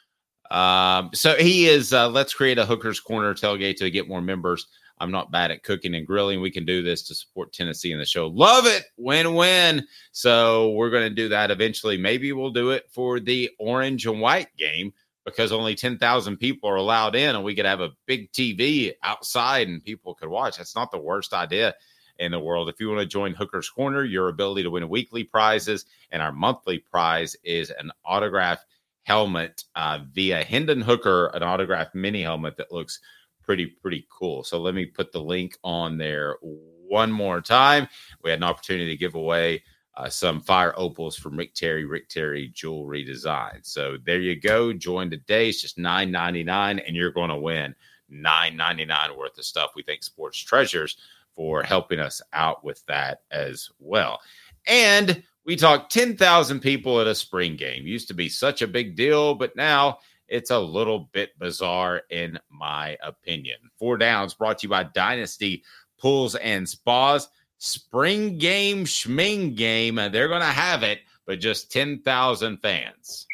Um, 0.50 1.10
so 1.14 1.36
he 1.36 1.68
is. 1.68 1.92
Uh, 1.92 2.08
let's 2.08 2.34
create 2.34 2.58
a 2.58 2.66
Hooker's 2.66 2.98
Corner 2.98 3.34
tailgate 3.34 3.76
to 3.76 3.88
get 3.88 4.08
more 4.08 4.20
members. 4.20 4.66
I'm 5.00 5.10
not 5.10 5.30
bad 5.30 5.50
at 5.50 5.62
cooking 5.62 5.94
and 5.94 6.06
grilling. 6.06 6.40
We 6.40 6.50
can 6.50 6.64
do 6.64 6.82
this 6.82 7.02
to 7.04 7.14
support 7.14 7.52
Tennessee 7.52 7.92
in 7.92 7.98
the 7.98 8.04
show. 8.04 8.28
Love 8.28 8.66
it. 8.66 8.84
Win 8.96 9.34
win. 9.34 9.86
So 10.12 10.70
we're 10.70 10.90
going 10.90 11.08
to 11.08 11.14
do 11.14 11.28
that 11.28 11.50
eventually. 11.50 11.96
Maybe 11.96 12.32
we'll 12.32 12.50
do 12.50 12.70
it 12.70 12.90
for 12.90 13.20
the 13.20 13.50
orange 13.58 14.06
and 14.06 14.20
white 14.20 14.54
game 14.56 14.92
because 15.24 15.52
only 15.52 15.74
10,000 15.74 16.36
people 16.38 16.70
are 16.70 16.76
allowed 16.76 17.14
in 17.14 17.36
and 17.36 17.44
we 17.44 17.54
could 17.54 17.66
have 17.66 17.80
a 17.80 17.92
big 18.06 18.32
TV 18.32 18.92
outside 19.02 19.68
and 19.68 19.84
people 19.84 20.14
could 20.14 20.28
watch. 20.28 20.56
That's 20.56 20.76
not 20.76 20.90
the 20.90 20.98
worst 20.98 21.34
idea 21.34 21.74
in 22.18 22.32
the 22.32 22.40
world. 22.40 22.68
If 22.68 22.80
you 22.80 22.88
want 22.88 23.00
to 23.00 23.06
join 23.06 23.34
Hooker's 23.34 23.68
Corner, 23.68 24.04
your 24.04 24.28
ability 24.28 24.62
to 24.62 24.70
win 24.70 24.88
weekly 24.88 25.24
prizes 25.24 25.84
and 26.10 26.22
our 26.22 26.32
monthly 26.32 26.78
prize 26.78 27.36
is 27.44 27.70
an 27.70 27.92
autograph 28.04 28.64
helmet 29.04 29.64
uh, 29.74 30.00
via 30.12 30.42
Hendon 30.44 30.80
Hooker, 30.80 31.28
an 31.28 31.42
autograph 31.42 31.94
mini 31.94 32.22
helmet 32.22 32.56
that 32.56 32.72
looks 32.72 33.00
pretty, 33.48 33.64
pretty 33.64 34.06
cool. 34.10 34.44
So 34.44 34.60
let 34.60 34.74
me 34.74 34.84
put 34.84 35.10
the 35.10 35.22
link 35.22 35.56
on 35.64 35.96
there 35.96 36.36
one 36.42 37.10
more 37.10 37.40
time. 37.40 37.88
We 38.22 38.28
had 38.28 38.40
an 38.40 38.44
opportunity 38.44 38.90
to 38.90 38.96
give 38.98 39.14
away 39.14 39.62
uh, 39.96 40.10
some 40.10 40.42
fire 40.42 40.74
opals 40.76 41.16
from 41.16 41.34
Rick 41.34 41.54
Terry, 41.54 41.86
Rick 41.86 42.10
Terry 42.10 42.48
Jewelry 42.52 43.04
Design. 43.04 43.60
So 43.62 43.96
there 44.04 44.20
you 44.20 44.38
go. 44.38 44.74
Join 44.74 45.08
today. 45.08 45.48
It's 45.48 45.62
just 45.62 45.78
nine 45.78 46.10
ninety 46.10 46.44
nine, 46.44 46.78
and 46.78 46.94
you're 46.94 47.10
going 47.10 47.30
to 47.30 47.38
win 47.38 47.74
nine 48.10 48.54
ninety 48.54 48.84
nine 48.84 49.16
worth 49.16 49.38
of 49.38 49.46
stuff. 49.46 49.70
We 49.74 49.82
thank 49.82 50.02
Sports 50.02 50.38
Treasures 50.38 50.98
for 51.34 51.62
helping 51.62 52.00
us 52.00 52.20
out 52.34 52.62
with 52.62 52.84
that 52.84 53.22
as 53.30 53.70
well. 53.78 54.20
And 54.66 55.22
we 55.46 55.56
talked 55.56 55.90
10,000 55.90 56.60
people 56.60 57.00
at 57.00 57.06
a 57.06 57.14
spring 57.14 57.56
game. 57.56 57.86
Used 57.86 58.08
to 58.08 58.14
be 58.14 58.28
such 58.28 58.60
a 58.60 58.66
big 58.66 58.94
deal, 58.94 59.34
but 59.34 59.56
now 59.56 60.00
it's 60.28 60.50
a 60.50 60.58
little 60.58 61.08
bit 61.12 61.38
bizarre, 61.38 62.02
in 62.10 62.38
my 62.50 62.96
opinion. 63.02 63.58
Four 63.78 63.98
Downs 63.98 64.34
brought 64.34 64.58
to 64.58 64.66
you 64.66 64.70
by 64.70 64.84
Dynasty 64.84 65.64
Pools 65.98 66.34
and 66.36 66.68
Spas. 66.68 67.28
Spring 67.58 68.38
game, 68.38 68.84
schming 68.84 69.56
game. 69.56 69.96
They're 69.96 70.28
going 70.28 70.40
to 70.40 70.46
have 70.46 70.84
it, 70.84 71.00
but 71.26 71.40
just 71.40 71.72
10,000 71.72 72.58
fans. 72.58 73.26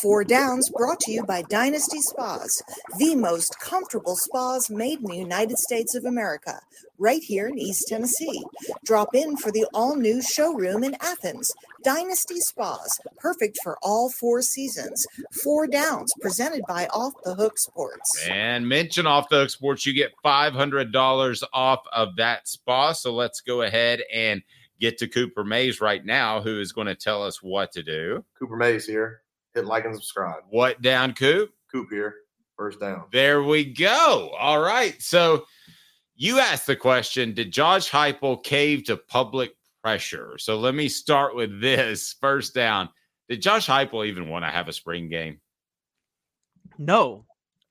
Four 0.00 0.24
Downs 0.24 0.68
brought 0.70 1.00
to 1.00 1.12
you 1.12 1.22
by 1.24 1.42
Dynasty 1.42 2.00
Spas, 2.00 2.62
the 2.98 3.14
most 3.14 3.58
comfortable 3.60 4.16
spas 4.16 4.68
made 4.68 4.98
in 4.98 5.04
the 5.04 5.16
United 5.16 5.58
States 5.58 5.94
of 5.94 6.04
America, 6.04 6.60
right 6.98 7.22
here 7.22 7.46
in 7.48 7.58
East 7.58 7.88
Tennessee. 7.88 8.42
Drop 8.84 9.14
in 9.14 9.36
for 9.36 9.52
the 9.52 9.66
all 9.72 9.96
new 9.96 10.20
showroom 10.20 10.82
in 10.82 10.96
Athens. 11.00 11.52
Dynasty 11.86 12.40
Spas, 12.40 12.98
perfect 13.16 13.60
for 13.62 13.78
all 13.80 14.10
four 14.10 14.42
seasons. 14.42 15.06
Four 15.44 15.68
Downs, 15.68 16.12
presented 16.20 16.62
by 16.66 16.88
Off 16.88 17.12
the 17.22 17.32
Hook 17.32 17.56
Sports. 17.60 18.26
And 18.28 18.68
mention 18.68 19.06
off 19.06 19.28
the 19.28 19.36
Hook 19.36 19.50
Sports, 19.50 19.86
you 19.86 19.94
get 19.94 20.12
$500 20.24 21.42
off 21.52 21.84
of 21.92 22.16
that 22.16 22.48
spa. 22.48 22.90
So 22.90 23.14
let's 23.14 23.40
go 23.40 23.62
ahead 23.62 24.02
and 24.12 24.42
get 24.80 24.98
to 24.98 25.06
Cooper 25.06 25.44
Mays 25.44 25.80
right 25.80 26.04
now, 26.04 26.40
who 26.40 26.58
is 26.58 26.72
going 26.72 26.88
to 26.88 26.96
tell 26.96 27.22
us 27.22 27.40
what 27.40 27.70
to 27.70 27.84
do. 27.84 28.24
Cooper 28.36 28.56
Mays 28.56 28.84
here. 28.84 29.20
Hit 29.54 29.64
like 29.64 29.84
and 29.84 29.94
subscribe. 29.94 30.42
What 30.50 30.82
down, 30.82 31.14
Coop? 31.14 31.52
Coop 31.70 31.86
here. 31.88 32.16
First 32.56 32.80
down. 32.80 33.04
There 33.12 33.44
we 33.44 33.64
go. 33.64 34.32
All 34.36 34.60
right. 34.60 35.00
So 35.00 35.46
you 36.16 36.40
asked 36.40 36.66
the 36.66 36.74
question 36.74 37.32
Did 37.32 37.52
Josh 37.52 37.88
Heupel 37.88 38.42
cave 38.42 38.82
to 38.86 38.96
public 38.96 39.55
pressure? 39.86 40.34
So 40.38 40.58
let 40.58 40.74
me 40.74 40.88
start 40.88 41.36
with 41.36 41.60
this 41.60 42.16
first 42.20 42.54
down. 42.54 42.88
Did 43.28 43.40
Josh 43.40 43.68
Heupel 43.68 44.04
even 44.04 44.28
want 44.28 44.44
to 44.44 44.50
have 44.50 44.66
a 44.66 44.72
spring 44.72 45.08
game? 45.08 45.40
No. 46.76 47.24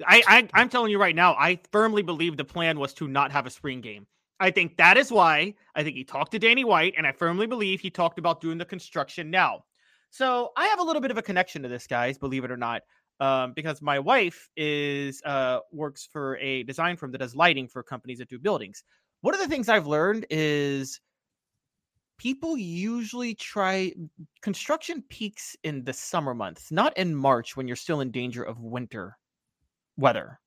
I, 0.08 0.24
I 0.26 0.48
I'm 0.54 0.70
telling 0.70 0.92
you 0.92 0.98
right 0.98 1.14
now, 1.14 1.34
I 1.34 1.60
firmly 1.74 2.04
believe 2.04 2.38
the 2.38 2.46
plan 2.46 2.80
was 2.80 2.94
to 2.94 3.10
not 3.10 3.34
have 3.34 3.46
a 3.46 3.50
spring 3.50 3.82
game. 3.82 4.08
I 4.40 4.50
think 4.50 4.78
that 4.78 4.96
is 4.96 5.12
why 5.12 5.56
I 5.76 5.84
think 5.84 5.98
he 5.98 6.06
talked 6.06 6.32
to 6.32 6.40
Danny 6.40 6.64
White, 6.64 6.94
and 6.98 7.06
I 7.06 7.12
firmly 7.12 7.48
believe 7.48 7.82
he 7.82 7.90
talked 7.90 8.18
about 8.18 8.40
doing 8.40 8.58
the 8.58 8.66
construction 8.66 9.30
now. 9.30 9.66
So 10.10 10.54
I 10.56 10.68
have 10.68 10.80
a 10.80 10.84
little 10.84 11.02
bit 11.02 11.12
of 11.12 11.18
a 11.18 11.22
connection 11.22 11.64
to 11.64 11.68
this, 11.68 11.86
guys, 11.86 12.18
believe 12.18 12.46
it 12.46 12.52
or 12.52 12.56
not, 12.56 12.84
um, 13.20 13.52
because 13.58 13.82
my 13.82 14.00
wife 14.00 14.48
is 14.56 15.22
uh, 15.26 15.60
works 15.74 16.08
for 16.14 16.38
a 16.38 16.64
design 16.64 16.96
firm 16.96 17.12
that 17.12 17.18
does 17.18 17.36
lighting 17.36 17.68
for 17.68 17.84
companies 17.84 18.20
that 18.20 18.30
do 18.30 18.40
buildings. 18.40 18.86
One 19.20 19.34
of 19.34 19.42
the 19.42 19.50
things 19.50 19.68
I've 19.68 19.88
learned 19.88 20.26
is 20.30 21.02
people 22.18 22.58
usually 22.58 23.34
try 23.36 23.94
construction 24.42 25.04
peaks 25.10 25.56
in 25.64 25.84
the 25.84 25.94
summer 25.94 26.34
months, 26.34 26.72
not 26.72 26.98
in 26.98 27.14
March 27.14 27.58
when 27.58 27.68
you're 27.68 27.76
still 27.76 28.02
in 28.02 28.12
danger 28.12 28.44
of 28.44 28.60
winter 28.62 29.18
weather. 29.98 30.40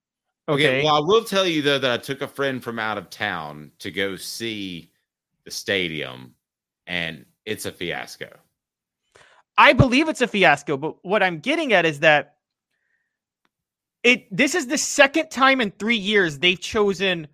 Okay. 0.49 0.83
Well, 0.83 0.97
I 0.97 1.01
will 1.01 1.25
tell 1.25 1.47
you 1.47 1.61
though 1.61 1.79
that 1.79 1.91
I 1.91 1.99
took 1.99 2.23
a 2.23 2.29
friend 2.29 2.63
from 2.65 2.79
out 2.79 2.97
of 2.97 3.11
town 3.11 3.71
to 3.81 3.91
go 3.91 4.17
see 4.17 4.93
the 5.45 5.51
stadium, 5.51 6.35
and 6.87 7.27
it's 7.45 7.67
a 7.67 7.73
fiasco. 7.73 8.35
I 9.59 9.73
believe 9.73 10.09
it's 10.09 10.23
a 10.23 10.29
fiasco, 10.29 10.77
but 10.77 11.05
what 11.05 11.23
I'm 11.23 11.41
getting 11.41 11.73
at 11.73 11.85
is 11.85 12.01
that 12.01 12.37
it 14.05 14.27
this 14.35 14.55
is 14.55 14.69
the 14.69 14.79
second 14.79 15.31
time 15.31 15.61
in 15.61 15.71
3 15.73 15.97
years 15.97 16.39
they've 16.39 16.61
chosen 16.61 17.29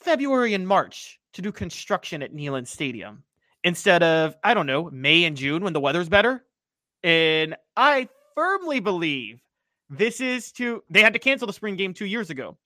February 0.00 0.54
and 0.54 0.66
March 0.66 1.18
to 1.34 1.42
do 1.42 1.52
construction 1.52 2.22
at 2.22 2.34
Neyland 2.34 2.66
Stadium 2.66 3.22
instead 3.62 4.02
of 4.02 4.36
I 4.42 4.54
don't 4.54 4.66
know, 4.66 4.90
May 4.90 5.24
and 5.24 5.36
June 5.36 5.62
when 5.62 5.72
the 5.72 5.80
weather's 5.80 6.08
better. 6.08 6.44
And 7.02 7.56
I 7.76 8.08
firmly 8.34 8.80
believe 8.80 9.40
this 9.90 10.20
is 10.20 10.50
to 10.52 10.82
they 10.90 11.02
had 11.02 11.12
to 11.12 11.18
cancel 11.18 11.46
the 11.46 11.52
spring 11.52 11.76
game 11.76 11.94
2 11.94 12.06
years 12.06 12.30
ago. 12.30 12.56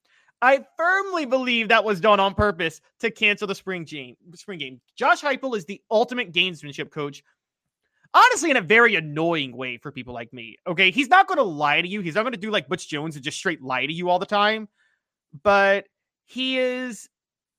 I 0.40 0.64
firmly 0.76 1.26
believe 1.26 1.68
that 1.68 1.84
was 1.84 2.00
done 2.00 2.20
on 2.20 2.34
purpose 2.34 2.80
to 3.00 3.10
cancel 3.10 3.48
the 3.48 3.56
spring 3.56 3.82
game. 3.82 4.16
Spring 4.34 4.60
game. 4.60 4.80
Josh 4.94 5.20
Heupel 5.20 5.56
is 5.56 5.64
the 5.64 5.82
ultimate 5.90 6.32
gamesmanship 6.32 6.90
coach 6.90 7.24
honestly 8.14 8.50
in 8.50 8.56
a 8.56 8.62
very 8.62 8.94
annoying 8.94 9.56
way 9.56 9.78
for 9.78 9.92
people 9.92 10.14
like 10.14 10.32
me. 10.32 10.56
Okay, 10.66 10.90
he's 10.90 11.08
not 11.08 11.26
going 11.26 11.38
to 11.38 11.44
lie 11.44 11.82
to 11.82 11.88
you. 11.88 12.00
He's 12.00 12.14
not 12.14 12.22
going 12.22 12.32
to 12.32 12.38
do 12.38 12.50
like 12.50 12.68
Butch 12.68 12.88
Jones 12.88 13.16
and 13.16 13.24
just 13.24 13.38
straight 13.38 13.62
lie 13.62 13.86
to 13.86 13.92
you 13.92 14.08
all 14.08 14.18
the 14.18 14.26
time. 14.26 14.68
But 15.42 15.86
he 16.24 16.58
is 16.58 17.08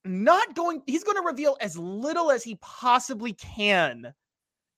not 0.05 0.55
going. 0.55 0.81
He's 0.85 1.03
going 1.03 1.17
to 1.17 1.23
reveal 1.23 1.57
as 1.61 1.77
little 1.77 2.31
as 2.31 2.43
he 2.43 2.57
possibly 2.61 3.33
can, 3.33 4.13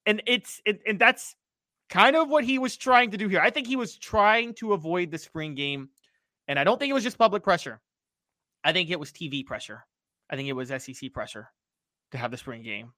and 0.05 0.21
it's 0.25 0.61
it, 0.65 0.81
and 0.87 0.99
that's 0.99 1.35
kind 1.89 2.15
of 2.15 2.29
what 2.29 2.43
he 2.43 2.57
was 2.57 2.77
trying 2.77 3.11
to 3.11 3.17
do 3.17 3.27
here. 3.27 3.39
I 3.39 3.49
think 3.49 3.67
he 3.67 3.75
was 3.75 3.97
trying 3.97 4.53
to 4.55 4.73
avoid 4.73 5.11
the 5.11 5.17
spring 5.17 5.55
game, 5.55 5.89
and 6.47 6.57
I 6.57 6.63
don't 6.63 6.79
think 6.79 6.89
it 6.89 6.93
was 6.93 7.03
just 7.03 7.17
public 7.17 7.43
pressure. 7.43 7.81
I 8.63 8.73
think 8.73 8.89
it 8.89 8.99
was 8.99 9.11
TV 9.11 9.45
pressure. 9.45 9.85
I 10.29 10.35
think 10.35 10.47
it 10.47 10.53
was 10.53 10.69
SEC 10.69 11.11
pressure 11.13 11.49
to 12.11 12.17
have 12.17 12.31
the 12.31 12.37
spring 12.37 12.63
game. 12.63 12.93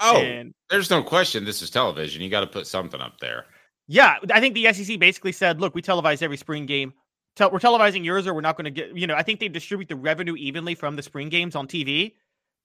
Oh, 0.00 0.16
and, 0.16 0.52
there's 0.70 0.90
no 0.90 1.02
question. 1.02 1.44
This 1.44 1.62
is 1.62 1.70
television. 1.70 2.22
You 2.22 2.30
got 2.30 2.40
to 2.40 2.46
put 2.46 2.66
something 2.66 3.00
up 3.00 3.20
there. 3.20 3.44
Yeah, 3.86 4.16
I 4.32 4.40
think 4.40 4.54
the 4.54 4.72
SEC 4.72 4.98
basically 4.98 5.32
said, 5.32 5.60
"Look, 5.60 5.74
we 5.74 5.82
televise 5.82 6.22
every 6.22 6.36
spring 6.36 6.66
game. 6.66 6.94
Tell, 7.36 7.50
we're 7.50 7.58
televising 7.58 8.04
yours, 8.04 8.26
or 8.26 8.34
we're 8.34 8.40
not 8.40 8.56
going 8.56 8.64
to 8.64 8.70
get." 8.70 8.96
You 8.96 9.06
know, 9.06 9.14
I 9.14 9.22
think 9.22 9.40
they 9.40 9.48
distribute 9.48 9.88
the 9.88 9.96
revenue 9.96 10.34
evenly 10.36 10.74
from 10.74 10.96
the 10.96 11.02
spring 11.02 11.28
games 11.28 11.56
on 11.56 11.66
TV, 11.66 12.14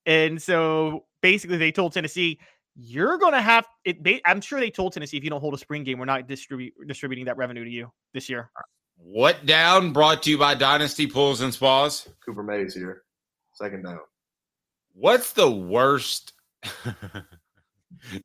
and 0.06 0.42
so 0.42 1.06
basically 1.22 1.58
they 1.58 1.72
told 1.72 1.94
Tennessee, 1.94 2.40
"You're 2.76 3.18
going 3.18 3.34
to 3.34 3.42
have 3.42 3.66
it." 3.86 4.04
They, 4.04 4.22
I'm 4.26 4.42
sure 4.42 4.60
they 4.60 4.70
told 4.70 4.94
Tennessee, 4.94 5.18
"If 5.18 5.24
you 5.24 5.30
don't 5.30 5.42
hold 5.42 5.54
a 5.54 5.58
spring 5.58 5.84
game, 5.84 6.00
we're 6.00 6.06
not 6.06 6.28
distribute 6.28 6.74
distributing 6.86 7.26
that 7.26 7.38
revenue 7.38 7.64
to 7.64 7.72
you 7.72 7.92
this 8.14 8.30
year." 8.30 8.52
What 8.98 9.46
down? 9.46 9.94
Brought 9.94 10.24
to 10.24 10.32
you 10.32 10.38
by 10.38 10.56
Dynasty 10.56 11.08
Pools 11.08 11.42
and 11.42 11.54
Spas. 11.54 12.10
Cooper 12.26 12.44
Mays 12.44 12.74
here. 12.74 13.04
Second 13.54 13.84
down. 13.84 14.00
What's 14.94 15.32
the 15.32 15.50
worst 15.50 16.34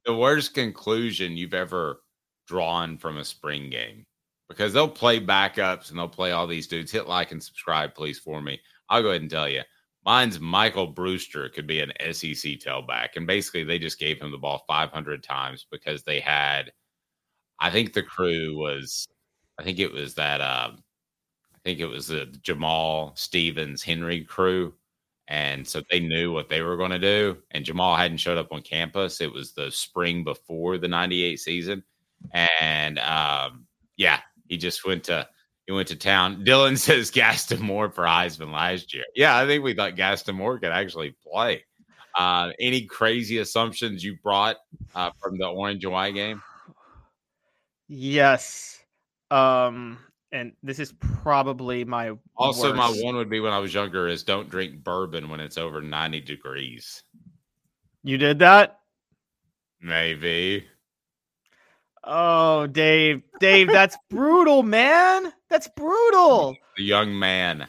the 0.04 0.16
worst 0.16 0.54
conclusion 0.54 1.36
you've 1.36 1.54
ever 1.54 2.00
drawn 2.46 2.98
from 2.98 3.18
a 3.18 3.24
spring 3.24 3.70
game 3.70 4.06
because 4.52 4.72
they'll 4.72 4.88
play 4.88 5.20
backups 5.20 5.90
and 5.90 5.98
they'll 5.98 6.08
play 6.08 6.32
all 6.32 6.46
these 6.46 6.66
dudes. 6.66 6.92
Hit 6.92 7.08
like 7.08 7.32
and 7.32 7.42
subscribe, 7.42 7.94
please, 7.94 8.18
for 8.18 8.40
me. 8.40 8.60
I'll 8.88 9.02
go 9.02 9.08
ahead 9.08 9.22
and 9.22 9.30
tell 9.30 9.48
you. 9.48 9.62
Mine's 10.04 10.40
Michael 10.40 10.88
Brewster 10.88 11.48
could 11.48 11.66
be 11.66 11.80
an 11.80 11.92
SEC 12.12 12.58
tailback. 12.58 13.10
And 13.16 13.26
basically, 13.26 13.64
they 13.64 13.78
just 13.78 13.98
gave 13.98 14.20
him 14.20 14.30
the 14.30 14.38
ball 14.38 14.64
500 14.66 15.22
times 15.22 15.66
because 15.70 16.02
they 16.02 16.18
had, 16.20 16.72
I 17.60 17.70
think 17.70 17.92
the 17.92 18.02
crew 18.02 18.56
was, 18.56 19.06
I 19.58 19.62
think 19.62 19.78
it 19.78 19.92
was 19.92 20.14
that, 20.14 20.40
uh, 20.40 20.72
I 20.72 21.58
think 21.64 21.78
it 21.78 21.86
was 21.86 22.08
the 22.08 22.26
Jamal 22.42 23.12
Stephens 23.14 23.82
Henry 23.82 24.24
crew 24.24 24.74
and 25.28 25.66
so 25.66 25.82
they 25.90 26.00
knew 26.00 26.32
what 26.32 26.48
they 26.48 26.62
were 26.62 26.76
going 26.76 26.90
to 26.90 26.98
do. 26.98 27.38
And 27.52 27.64
Jamal 27.64 27.96
hadn't 27.96 28.18
showed 28.18 28.38
up 28.38 28.52
on 28.52 28.62
campus. 28.62 29.20
It 29.20 29.32
was 29.32 29.52
the 29.52 29.70
spring 29.70 30.24
before 30.24 30.78
the 30.78 30.88
98 30.88 31.40
season. 31.40 31.82
And 32.34 32.98
um, 32.98 33.66
yeah, 33.96 34.20
he 34.48 34.56
just 34.56 34.84
went 34.84 35.04
to 35.04 35.26
he 35.66 35.72
went 35.72 35.88
to 35.88 35.96
town. 35.96 36.44
Dylan 36.44 36.78
says 36.78 37.10
Gaston 37.10 37.62
Moore 37.62 37.90
for 37.90 38.04
Heisman 38.04 38.52
last 38.52 38.94
year. 38.94 39.04
Yeah, 39.14 39.36
I 39.36 39.46
think 39.46 39.62
we 39.62 39.74
thought 39.74 39.96
Gaston 39.96 40.36
Moore 40.36 40.58
could 40.58 40.72
actually 40.72 41.14
play. 41.26 41.64
Uh, 42.14 42.50
any 42.60 42.84
crazy 42.84 43.38
assumptions 43.38 44.04
you 44.04 44.16
brought 44.22 44.56
uh, 44.94 45.10
from 45.20 45.38
the 45.38 45.46
orange 45.46 45.84
and 45.84 45.92
white 45.92 46.14
game? 46.14 46.42
Yes. 47.88 48.78
Um, 49.30 49.98
and 50.30 50.52
this 50.62 50.78
is 50.78 50.92
probably 51.00 51.84
my 51.84 52.12
also 52.36 52.74
worst. 52.74 52.76
my 52.76 53.02
one 53.02 53.16
would 53.16 53.30
be 53.30 53.40
when 53.40 53.52
I 53.52 53.58
was 53.58 53.72
younger 53.72 54.08
is 54.08 54.22
don't 54.22 54.50
drink 54.50 54.82
bourbon 54.84 55.30
when 55.30 55.40
it's 55.40 55.56
over 55.56 55.80
90 55.80 56.20
degrees. 56.20 57.02
You 58.02 58.18
did 58.18 58.38
that? 58.40 58.80
Maybe. 59.80 60.66
Oh, 62.04 62.66
Dave, 62.66 63.22
Dave, 63.40 63.68
that's 63.68 63.96
brutal, 64.10 64.62
man. 64.62 65.32
That's 65.48 65.68
brutal. 65.76 66.56
The 66.76 66.82
young 66.82 67.16
man. 67.16 67.66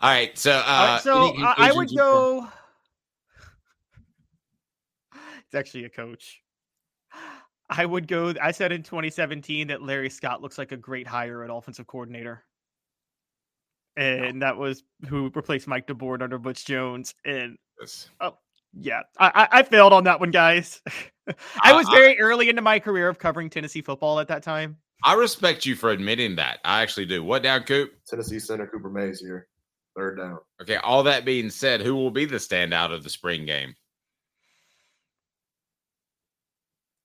All 0.00 0.10
right, 0.10 0.36
so 0.38 0.52
uh, 0.52 0.62
uh 0.66 0.98
so 0.98 1.34
I 1.36 1.72
would 1.72 1.94
go. 1.94 2.48
It's 5.46 5.54
actually 5.54 5.84
a 5.84 5.88
coach. 5.88 6.42
I 7.70 7.86
would 7.86 8.08
go. 8.08 8.34
I 8.42 8.50
said 8.50 8.72
in 8.72 8.82
2017 8.82 9.68
that 9.68 9.80
Larry 9.80 10.10
Scott 10.10 10.42
looks 10.42 10.58
like 10.58 10.72
a 10.72 10.76
great 10.76 11.06
hire 11.06 11.44
at 11.44 11.50
offensive 11.50 11.86
coordinator, 11.86 12.44
and 13.96 14.42
that 14.42 14.56
was 14.56 14.82
who 15.08 15.30
replaced 15.34 15.68
Mike 15.68 15.86
DeBord 15.86 16.20
under 16.20 16.38
Butch 16.38 16.64
Jones. 16.64 17.14
And 17.24 17.58
yes. 17.80 18.08
oh 18.20 18.36
yeah, 18.80 19.02
I, 19.18 19.48
I 19.50 19.62
failed 19.62 19.92
on 19.92 20.04
that 20.04 20.20
one, 20.20 20.30
guys. 20.30 20.82
I 21.62 21.72
was 21.72 21.88
very 21.88 22.20
early 22.20 22.48
into 22.48 22.62
my 22.62 22.78
career 22.78 23.08
of 23.08 23.18
covering 23.18 23.50
Tennessee 23.50 23.80
football 23.80 24.20
at 24.20 24.28
that 24.28 24.42
time. 24.42 24.76
I 25.04 25.14
respect 25.14 25.66
you 25.66 25.74
for 25.74 25.90
admitting 25.90 26.36
that. 26.36 26.58
I 26.64 26.82
actually 26.82 27.06
do. 27.06 27.22
What 27.22 27.42
down, 27.42 27.64
Coop? 27.64 27.92
Tennessee 28.06 28.38
center 28.38 28.66
Cooper 28.66 28.90
Mays 28.90 29.20
here. 29.20 29.48
Third 29.96 30.18
down. 30.18 30.38
Okay. 30.60 30.76
All 30.76 31.02
that 31.04 31.24
being 31.24 31.50
said, 31.50 31.80
who 31.80 31.94
will 31.94 32.10
be 32.10 32.24
the 32.24 32.36
standout 32.36 32.92
of 32.92 33.02
the 33.02 33.10
spring 33.10 33.46
game? 33.46 33.74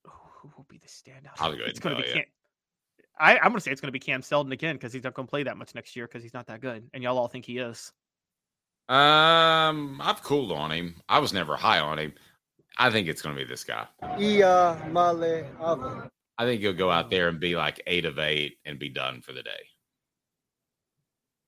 Who 0.04 0.52
will 0.56 0.66
be 0.70 0.78
the 0.78 0.88
standout? 0.88 1.40
I'll 1.40 1.56
go 1.56 1.64
it's 1.66 1.80
going 1.80 1.98
to 1.98 2.04
be 2.04 2.10
Cam. 2.10 2.24
I, 3.20 3.38
I'm 3.38 3.44
going 3.50 3.56
to 3.56 3.62
say 3.62 3.72
it's 3.72 3.82
going 3.82 3.90
to 3.90 3.94
be 3.94 4.00
Cam 4.00 4.22
Seldon 4.22 4.52
again 4.52 4.76
because 4.76 4.92
he's 4.92 5.04
not 5.04 5.14
going 5.14 5.28
to 5.28 5.30
play 5.30 5.44
that 5.44 5.58
much 5.58 5.76
next 5.76 5.96
year 5.96 6.08
because 6.08 6.24
he's 6.24 6.34
not 6.34 6.48
that 6.48 6.60
good, 6.60 6.90
and 6.94 7.04
y'all 7.04 7.18
all 7.18 7.28
think 7.28 7.46
he 7.46 7.60
is. 7.60 7.92
Um, 8.92 10.02
I've 10.04 10.22
cooled 10.22 10.52
on 10.52 10.70
him. 10.70 10.96
I 11.08 11.20
was 11.20 11.32
never 11.32 11.56
high 11.56 11.80
on 11.80 11.98
him. 11.98 12.14
I 12.78 12.90
think 12.92 13.08
it's 13.08 13.22
going 13.22 13.34
to 13.34 13.42
be 13.42 13.48
this 13.48 13.64
guy. 13.64 13.88
I 16.38 16.46
think 16.46 16.60
he'll 16.60 16.74
go 16.74 16.92
out 16.92 17.10
there 17.10 17.30
and 17.30 17.40
be 17.40 17.56
like 17.56 17.82
eight 17.88 18.04
of 18.04 18.20
eight 18.20 18.58
and 18.66 18.78
be 18.78 18.90
done 18.90 19.22
for 19.22 19.32
the 19.32 19.44
day. 19.44 19.52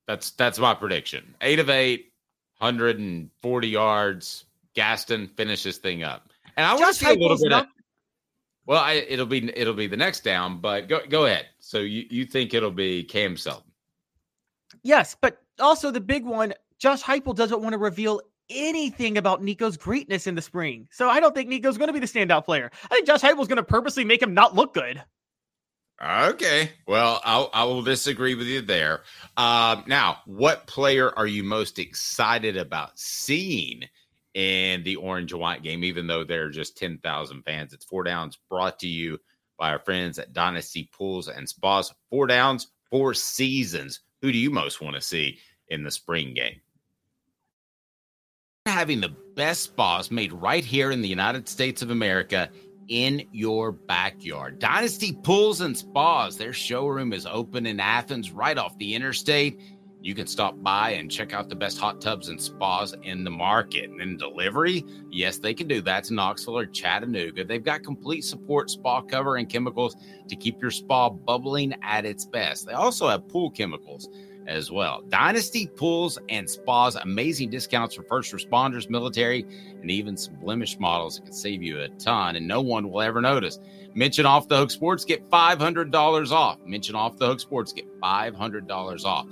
That's 0.06 0.30
that's 0.30 0.58
my 0.58 0.72
prediction. 0.74 1.34
Eight 1.42 1.58
of 1.58 1.68
eight, 1.68 2.12
140 2.58 3.68
yards. 3.68 4.44
Gaston 4.74 5.28
finishes 5.28 5.76
thing 5.76 6.02
up. 6.02 6.30
And 6.56 6.64
I 6.64 6.74
want 6.74 6.94
to 6.96 7.04
see 7.04 7.10
a 7.10 7.14
little 7.14 7.36
bit 7.36 7.50
not- 7.50 7.64
of 7.64 7.70
well, 8.66 8.82
I, 8.82 8.92
it'll 8.92 9.26
be 9.26 9.50
it'll 9.54 9.74
be 9.74 9.86
the 9.86 9.96
next 9.98 10.24
down, 10.24 10.62
but 10.62 10.88
go 10.88 11.00
go 11.06 11.26
ahead. 11.26 11.46
So 11.58 11.80
you, 11.80 12.06
you 12.08 12.24
think 12.24 12.54
it'll 12.54 12.70
be 12.70 13.04
Cam 13.04 13.36
Seldon? 13.36 13.70
Yes, 14.82 15.14
but 15.20 15.42
also 15.60 15.90
the 15.90 16.00
big 16.00 16.24
one, 16.24 16.54
Josh 16.84 17.02
Heupel 17.02 17.34
doesn't 17.34 17.62
want 17.62 17.72
to 17.72 17.78
reveal 17.78 18.20
anything 18.50 19.16
about 19.16 19.42
Nico's 19.42 19.78
greatness 19.78 20.26
in 20.26 20.34
the 20.34 20.42
spring. 20.42 20.86
So 20.90 21.08
I 21.08 21.18
don't 21.18 21.34
think 21.34 21.48
Nico's 21.48 21.78
going 21.78 21.86
to 21.86 21.94
be 21.94 21.98
the 21.98 22.04
standout 22.04 22.44
player. 22.44 22.70
I 22.84 22.88
think 22.88 23.06
Josh 23.06 23.22
Heupel's 23.22 23.48
going 23.48 23.56
to 23.56 23.62
purposely 23.62 24.04
make 24.04 24.20
him 24.20 24.34
not 24.34 24.54
look 24.54 24.74
good. 24.74 25.02
Okay. 26.04 26.72
Well, 26.86 27.22
I'll, 27.24 27.48
I 27.54 27.64
will 27.64 27.80
disagree 27.80 28.34
with 28.34 28.48
you 28.48 28.60
there. 28.60 29.00
Um, 29.38 29.84
now, 29.86 30.18
what 30.26 30.66
player 30.66 31.10
are 31.16 31.26
you 31.26 31.42
most 31.42 31.78
excited 31.78 32.58
about 32.58 32.98
seeing 32.98 33.84
in 34.34 34.82
the 34.82 34.96
orange 34.96 35.32
and 35.32 35.40
white 35.40 35.62
game, 35.62 35.84
even 35.84 36.06
though 36.06 36.22
there 36.22 36.44
are 36.44 36.50
just 36.50 36.76
10,000 36.76 37.44
fans? 37.44 37.72
It's 37.72 37.86
four 37.86 38.04
downs 38.04 38.38
brought 38.50 38.78
to 38.80 38.88
you 38.88 39.18
by 39.58 39.70
our 39.70 39.78
friends 39.78 40.18
at 40.18 40.34
Dynasty 40.34 40.90
Pools 40.92 41.28
and 41.28 41.48
Spas. 41.48 41.94
Four 42.10 42.26
downs, 42.26 42.66
four 42.90 43.14
seasons. 43.14 44.00
Who 44.20 44.30
do 44.30 44.36
you 44.36 44.50
most 44.50 44.82
want 44.82 44.96
to 44.96 45.00
see 45.00 45.38
in 45.68 45.82
the 45.82 45.90
spring 45.90 46.34
game? 46.34 46.60
Having 48.66 49.02
the 49.02 49.14
best 49.36 49.64
spas 49.64 50.10
made 50.10 50.32
right 50.32 50.64
here 50.64 50.90
in 50.90 51.02
the 51.02 51.08
United 51.08 51.46
States 51.50 51.82
of 51.82 51.90
America 51.90 52.48
in 52.88 53.22
your 53.30 53.72
backyard. 53.72 54.58
Dynasty 54.58 55.12
Pools 55.22 55.60
and 55.60 55.76
Spas. 55.76 56.38
Their 56.38 56.54
showroom 56.54 57.12
is 57.12 57.26
open 57.26 57.66
in 57.66 57.78
Athens, 57.78 58.32
right 58.32 58.56
off 58.56 58.78
the 58.78 58.94
interstate. 58.94 59.60
You 60.00 60.14
can 60.14 60.26
stop 60.26 60.62
by 60.62 60.92
and 60.92 61.10
check 61.10 61.34
out 61.34 61.50
the 61.50 61.54
best 61.54 61.78
hot 61.78 62.00
tubs 62.00 62.30
and 62.30 62.40
spas 62.40 62.94
in 63.02 63.22
the 63.22 63.30
market. 63.30 63.90
And 63.90 64.00
then 64.00 64.16
delivery, 64.16 64.82
yes, 65.10 65.36
they 65.36 65.52
can 65.52 65.68
do 65.68 65.82
that 65.82 66.04
to 66.04 66.14
Knoxville 66.14 66.58
or 66.58 66.64
Chattanooga. 66.64 67.44
They've 67.44 67.62
got 67.62 67.82
complete 67.82 68.24
support, 68.24 68.70
spa 68.70 69.02
cover, 69.02 69.36
and 69.36 69.46
chemicals 69.46 69.94
to 70.26 70.36
keep 70.36 70.62
your 70.62 70.70
spa 70.70 71.10
bubbling 71.10 71.74
at 71.82 72.06
its 72.06 72.24
best. 72.24 72.66
They 72.66 72.72
also 72.72 73.08
have 73.08 73.28
pool 73.28 73.50
chemicals 73.50 74.08
as 74.46 74.70
well. 74.70 75.02
Dynasty 75.08 75.66
Pools 75.66 76.18
and 76.28 76.48
Spas, 76.48 76.94
amazing 76.96 77.50
discounts 77.50 77.94
for 77.94 78.02
first 78.02 78.32
responders, 78.32 78.88
military, 78.88 79.46
and 79.80 79.90
even 79.90 80.16
some 80.16 80.36
blemish 80.36 80.78
models 80.78 81.16
that 81.16 81.24
can 81.24 81.32
save 81.32 81.62
you 81.62 81.80
a 81.80 81.88
ton, 81.90 82.36
and 82.36 82.46
no 82.46 82.60
one 82.60 82.90
will 82.90 83.02
ever 83.02 83.20
notice. 83.20 83.58
Mention 83.94 84.26
Off 84.26 84.48
the 84.48 84.56
Hook 84.56 84.70
Sports, 84.70 85.04
get 85.04 85.28
$500 85.30 86.32
off. 86.32 86.58
Mention 86.66 86.94
Off 86.94 87.16
the 87.16 87.26
Hook 87.26 87.40
Sports, 87.40 87.72
get 87.72 87.86
$500 88.00 89.04
off. 89.04 89.26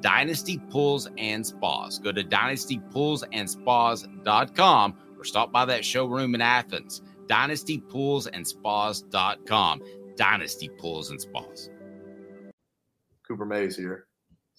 Dynasty 0.00 0.58
Pools 0.70 1.08
and 1.18 1.46
Spas. 1.46 1.98
Go 1.98 2.12
to 2.12 2.22
dynastypoolsandspas.com 2.22 4.96
or 5.18 5.24
stop 5.24 5.52
by 5.52 5.64
that 5.64 5.84
showroom 5.84 6.34
in 6.34 6.40
Athens. 6.40 7.02
Dynastypoolsandspas.com. 7.26 9.82
Dynasty 10.16 10.68
Pools 10.68 11.10
and 11.10 11.20
Spas. 11.20 11.70
Cooper 13.26 13.44
Mays 13.44 13.76
here. 13.76 14.07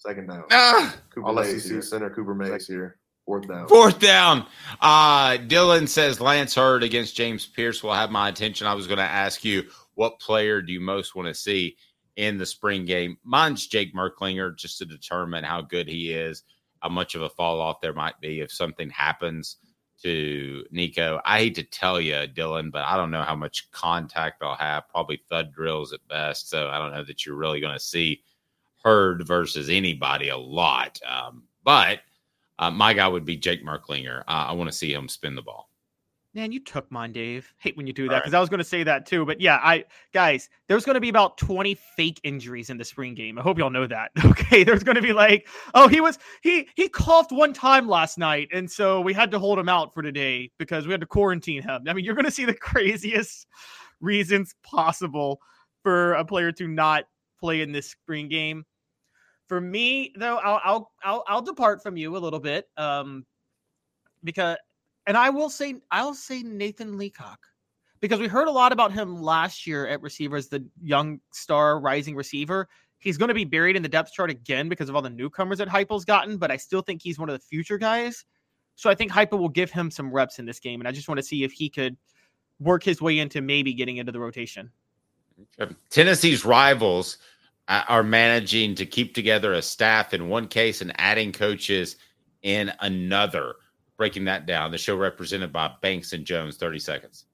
Second 0.00 0.28
down. 0.28 0.44
Ah! 0.50 0.96
Cooper 1.10 1.26
All 1.26 1.34
Mays 1.34 1.62
SEC 1.62 1.72
here. 1.72 1.82
Center 1.82 2.08
Cooper 2.08 2.34
Mays 2.34 2.66
here. 2.66 2.96
Fourth 3.26 3.46
down. 3.46 3.68
Fourth 3.68 4.00
down. 4.00 4.46
Uh, 4.80 5.32
Dylan 5.36 5.86
says 5.86 6.22
Lance 6.22 6.54
Heard 6.54 6.82
against 6.82 7.14
James 7.14 7.44
Pearce 7.44 7.82
will 7.82 7.92
have 7.92 8.10
my 8.10 8.30
attention. 8.30 8.66
I 8.66 8.72
was 8.72 8.86
going 8.86 8.98
to 8.98 9.04
ask 9.04 9.44
you, 9.44 9.64
what 9.94 10.18
player 10.18 10.62
do 10.62 10.72
you 10.72 10.80
most 10.80 11.14
want 11.14 11.28
to 11.28 11.34
see 11.34 11.76
in 12.16 12.38
the 12.38 12.46
spring 12.46 12.86
game? 12.86 13.18
Mine's 13.24 13.66
Jake 13.66 13.94
Merklinger, 13.94 14.56
just 14.56 14.78
to 14.78 14.86
determine 14.86 15.44
how 15.44 15.60
good 15.60 15.86
he 15.86 16.12
is, 16.12 16.44
how 16.80 16.88
much 16.88 17.14
of 17.14 17.20
a 17.20 17.28
fall 17.28 17.60
off 17.60 17.82
there 17.82 17.92
might 17.92 18.18
be 18.22 18.40
if 18.40 18.50
something 18.50 18.88
happens 18.88 19.58
to 20.02 20.64
Nico. 20.70 21.20
I 21.26 21.40
hate 21.40 21.56
to 21.56 21.62
tell 21.62 22.00
you, 22.00 22.14
Dylan, 22.14 22.72
but 22.72 22.86
I 22.86 22.96
don't 22.96 23.10
know 23.10 23.22
how 23.22 23.36
much 23.36 23.70
contact 23.70 24.42
I'll 24.42 24.56
have. 24.56 24.88
Probably 24.88 25.20
thud 25.28 25.52
drills 25.52 25.92
at 25.92 26.08
best. 26.08 26.48
So 26.48 26.68
I 26.70 26.78
don't 26.78 26.94
know 26.94 27.04
that 27.04 27.26
you're 27.26 27.36
really 27.36 27.60
going 27.60 27.74
to 27.74 27.78
see 27.78 28.22
Heard 28.84 29.26
versus 29.26 29.68
anybody 29.68 30.28
a 30.28 30.36
lot. 30.36 30.98
Um, 31.06 31.44
but 31.64 32.00
uh, 32.58 32.70
my 32.70 32.92
guy 32.92 33.08
would 33.08 33.24
be 33.24 33.36
Jake 33.36 33.64
Merklinger. 33.64 34.20
Uh, 34.20 34.46
I 34.48 34.52
want 34.52 34.70
to 34.70 34.76
see 34.76 34.92
him 34.92 35.08
spin 35.08 35.34
the 35.34 35.42
ball. 35.42 35.70
Man, 36.32 36.52
you 36.52 36.60
took 36.60 36.88
mine, 36.92 37.10
Dave. 37.10 37.52
Hate 37.58 37.76
when 37.76 37.88
you 37.88 37.92
do 37.92 38.08
that 38.08 38.22
because 38.22 38.34
I 38.34 38.40
was 38.40 38.48
going 38.48 38.58
to 38.58 38.64
say 38.64 38.84
that 38.84 39.04
too. 39.04 39.26
But 39.26 39.40
yeah, 39.40 39.58
I 39.64 39.84
guys, 40.12 40.48
there's 40.68 40.84
going 40.84 40.94
to 40.94 41.00
be 41.00 41.08
about 41.08 41.36
20 41.38 41.74
fake 41.74 42.20
injuries 42.22 42.70
in 42.70 42.76
the 42.76 42.84
spring 42.84 43.14
game. 43.16 43.36
I 43.36 43.42
hope 43.42 43.58
y'all 43.58 43.70
know 43.70 43.86
that. 43.88 44.12
Okay, 44.24 44.64
there's 44.64 44.82
going 44.82 44.96
to 44.96 45.02
be 45.02 45.12
like, 45.12 45.48
oh, 45.74 45.86
he 45.88 46.00
was 46.00 46.18
he 46.42 46.68
he 46.74 46.88
coughed 46.88 47.32
one 47.32 47.52
time 47.52 47.88
last 47.88 48.16
night, 48.16 48.48
and 48.52 48.70
so 48.70 49.00
we 49.00 49.12
had 49.12 49.30
to 49.32 49.38
hold 49.38 49.58
him 49.58 49.68
out 49.68 49.92
for 49.92 50.02
today 50.02 50.50
because 50.58 50.86
we 50.86 50.92
had 50.92 51.00
to 51.00 51.06
quarantine 51.06 51.62
him. 51.62 51.82
I 51.88 51.92
mean, 51.92 52.04
you're 52.04 52.14
going 52.14 52.24
to 52.24 52.30
see 52.30 52.44
the 52.44 52.54
craziest 52.70 53.46
reasons 54.00 54.54
possible 54.62 55.40
for 55.82 56.14
a 56.14 56.24
player 56.24 56.52
to 56.52 56.68
not 56.68 57.04
play 57.38 57.60
in 57.60 57.72
this 57.72 57.90
spring 57.90 58.28
game. 58.28 58.64
For 59.50 59.60
me, 59.60 60.12
though, 60.16 60.36
I'll 60.36 60.60
I'll 60.62 60.92
I'll, 61.02 61.24
I'll 61.26 61.42
depart 61.42 61.82
from 61.82 61.96
you 61.96 62.16
a 62.16 62.20
little 62.20 62.38
bit, 62.38 62.68
um, 62.76 63.26
because 64.22 64.56
and 65.08 65.16
I 65.16 65.28
will 65.30 65.50
say 65.50 65.74
I'll 65.90 66.14
say 66.14 66.44
Nathan 66.44 66.96
Leacock 66.96 67.40
because 67.98 68.20
we 68.20 68.28
heard 68.28 68.46
a 68.46 68.52
lot 68.52 68.70
about 68.70 68.92
him 68.92 69.20
last 69.20 69.66
year 69.66 69.88
at 69.88 70.00
receiver 70.02 70.36
as 70.36 70.46
the 70.46 70.64
young 70.80 71.18
star 71.32 71.80
rising 71.80 72.14
receiver. 72.14 72.68
He's 73.00 73.18
going 73.18 73.26
to 73.26 73.34
be 73.34 73.44
buried 73.44 73.74
in 73.74 73.82
the 73.82 73.88
depth 73.88 74.12
chart 74.12 74.30
again 74.30 74.68
because 74.68 74.88
of 74.88 74.94
all 74.94 75.02
the 75.02 75.10
newcomers 75.10 75.58
that 75.58 75.66
Heupel's 75.66 76.04
gotten, 76.04 76.36
but 76.38 76.52
I 76.52 76.56
still 76.56 76.80
think 76.80 77.02
he's 77.02 77.18
one 77.18 77.28
of 77.28 77.32
the 77.32 77.44
future 77.44 77.76
guys. 77.76 78.24
So 78.76 78.88
I 78.88 78.94
think 78.94 79.10
Heupel 79.10 79.40
will 79.40 79.48
give 79.48 79.72
him 79.72 79.90
some 79.90 80.12
reps 80.12 80.38
in 80.38 80.46
this 80.46 80.60
game, 80.60 80.80
and 80.80 80.86
I 80.86 80.92
just 80.92 81.08
want 81.08 81.18
to 81.18 81.26
see 81.26 81.42
if 81.42 81.50
he 81.50 81.68
could 81.68 81.96
work 82.60 82.84
his 82.84 83.02
way 83.02 83.18
into 83.18 83.40
maybe 83.40 83.74
getting 83.74 83.96
into 83.96 84.12
the 84.12 84.20
rotation. 84.20 84.70
Tennessee's 85.90 86.44
rivals 86.44 87.18
Uh, 87.70 87.84
are 87.86 88.02
managing 88.02 88.74
to 88.74 88.84
keep 88.84 89.14
together 89.14 89.52
a 89.52 89.62
staff 89.62 90.12
in 90.12 90.28
one 90.28 90.48
case 90.48 90.80
and 90.80 90.92
adding 90.98 91.30
coaches 91.30 91.94
in 92.42 92.72
another. 92.80 93.54
Breaking 93.96 94.24
that 94.24 94.44
down, 94.44 94.72
the 94.72 94.78
show 94.78 94.96
represented 94.96 95.52
by 95.52 95.70
Banks 95.80 96.12
and 96.12 96.24
Jones. 96.24 96.56
30 96.56 96.80
seconds. 96.80 97.26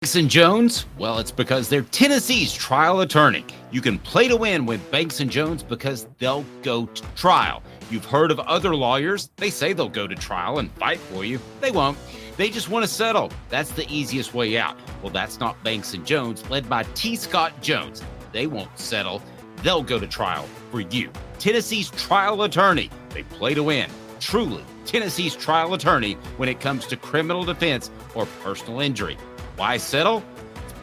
Banks 0.00 0.14
and 0.14 0.30
Jones? 0.30 0.86
Well, 0.96 1.18
it's 1.18 1.32
because 1.32 1.68
they're 1.68 1.82
Tennessee's 1.82 2.52
trial 2.52 3.00
attorney. 3.00 3.44
You 3.72 3.80
can 3.80 3.98
play 3.98 4.28
to 4.28 4.36
win 4.36 4.64
with 4.64 4.88
Banks 4.92 5.18
and 5.18 5.28
Jones 5.28 5.64
because 5.64 6.06
they'll 6.18 6.44
go 6.62 6.86
to 6.86 7.02
trial. 7.16 7.64
You've 7.90 8.04
heard 8.04 8.30
of 8.30 8.38
other 8.38 8.76
lawyers. 8.76 9.30
They 9.38 9.50
say 9.50 9.72
they'll 9.72 9.88
go 9.88 10.06
to 10.06 10.14
trial 10.14 10.60
and 10.60 10.70
fight 10.74 11.00
for 11.00 11.24
you. 11.24 11.40
They 11.60 11.72
won't. 11.72 11.98
They 12.36 12.48
just 12.48 12.68
want 12.68 12.84
to 12.84 12.88
settle. 12.88 13.32
That's 13.48 13.72
the 13.72 13.88
easiest 13.92 14.34
way 14.34 14.56
out. 14.56 14.78
Well, 15.02 15.12
that's 15.12 15.40
not 15.40 15.60
Banks 15.64 15.94
and 15.94 16.06
Jones, 16.06 16.48
led 16.48 16.68
by 16.68 16.84
T. 16.94 17.16
Scott 17.16 17.60
Jones. 17.60 18.04
They 18.32 18.46
won't 18.46 18.78
settle. 18.78 19.22
They'll 19.62 19.82
go 19.82 19.98
to 19.98 20.06
trial 20.06 20.46
for 20.70 20.80
you. 20.80 21.10
Tennessee's 21.38 21.90
trial 21.90 22.42
attorney. 22.42 22.90
They 23.10 23.22
play 23.22 23.54
to 23.54 23.62
win. 23.62 23.90
Truly, 24.20 24.64
Tennessee's 24.86 25.36
trial 25.36 25.74
attorney 25.74 26.14
when 26.36 26.48
it 26.48 26.60
comes 26.60 26.86
to 26.86 26.96
criminal 26.96 27.44
defense 27.44 27.90
or 28.14 28.26
personal 28.42 28.80
injury. 28.80 29.16
Why 29.56 29.76
settle? 29.76 30.22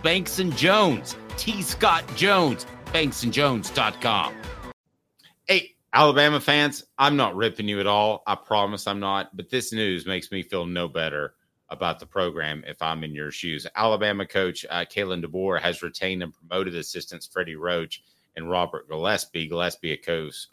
Banks 0.04 0.39
and 0.39 0.56
Jones. 0.56 1.16
T. 1.38 1.62
Scott 1.62 2.04
Jones. 2.16 2.66
BanksandJones.com. 2.88 4.34
Hey, 5.45 5.76
Alabama 5.93 6.39
fans, 6.39 6.84
I'm 6.97 7.16
not 7.16 7.36
ripping 7.36 7.68
you 7.68 7.80
at 7.80 7.88
all. 7.88 8.24
I 8.28 8.36
promise 8.36 8.88
I'm 8.88 9.00
not. 9.00 9.36
But 9.36 9.50
this 9.50 9.74
news 9.74 10.06
makes 10.06 10.32
me 10.32 10.43
feel 10.43 10.66
no 10.66 10.88
better 10.88 11.34
about 11.72 12.00
the 12.00 12.06
program 12.06 12.64
if 12.68 12.82
I'm 12.82 13.04
in 13.04 13.14
your 13.14 13.32
shoes. 13.32 13.68
Alabama 13.76 14.26
coach 14.26 14.66
uh, 14.70 14.86
Kalen 14.86 15.24
DeBoer 15.24 15.62
has 15.62 15.84
retained 15.84 16.24
and 16.24 16.34
promoted 16.34 16.76
assistants 16.76 17.28
Freddie 17.28 17.56
Roach 17.56 18.04
and 18.36 18.50
Robert 18.50 18.88
Gillespie. 18.88 19.48
Gillespie, 19.48 20.00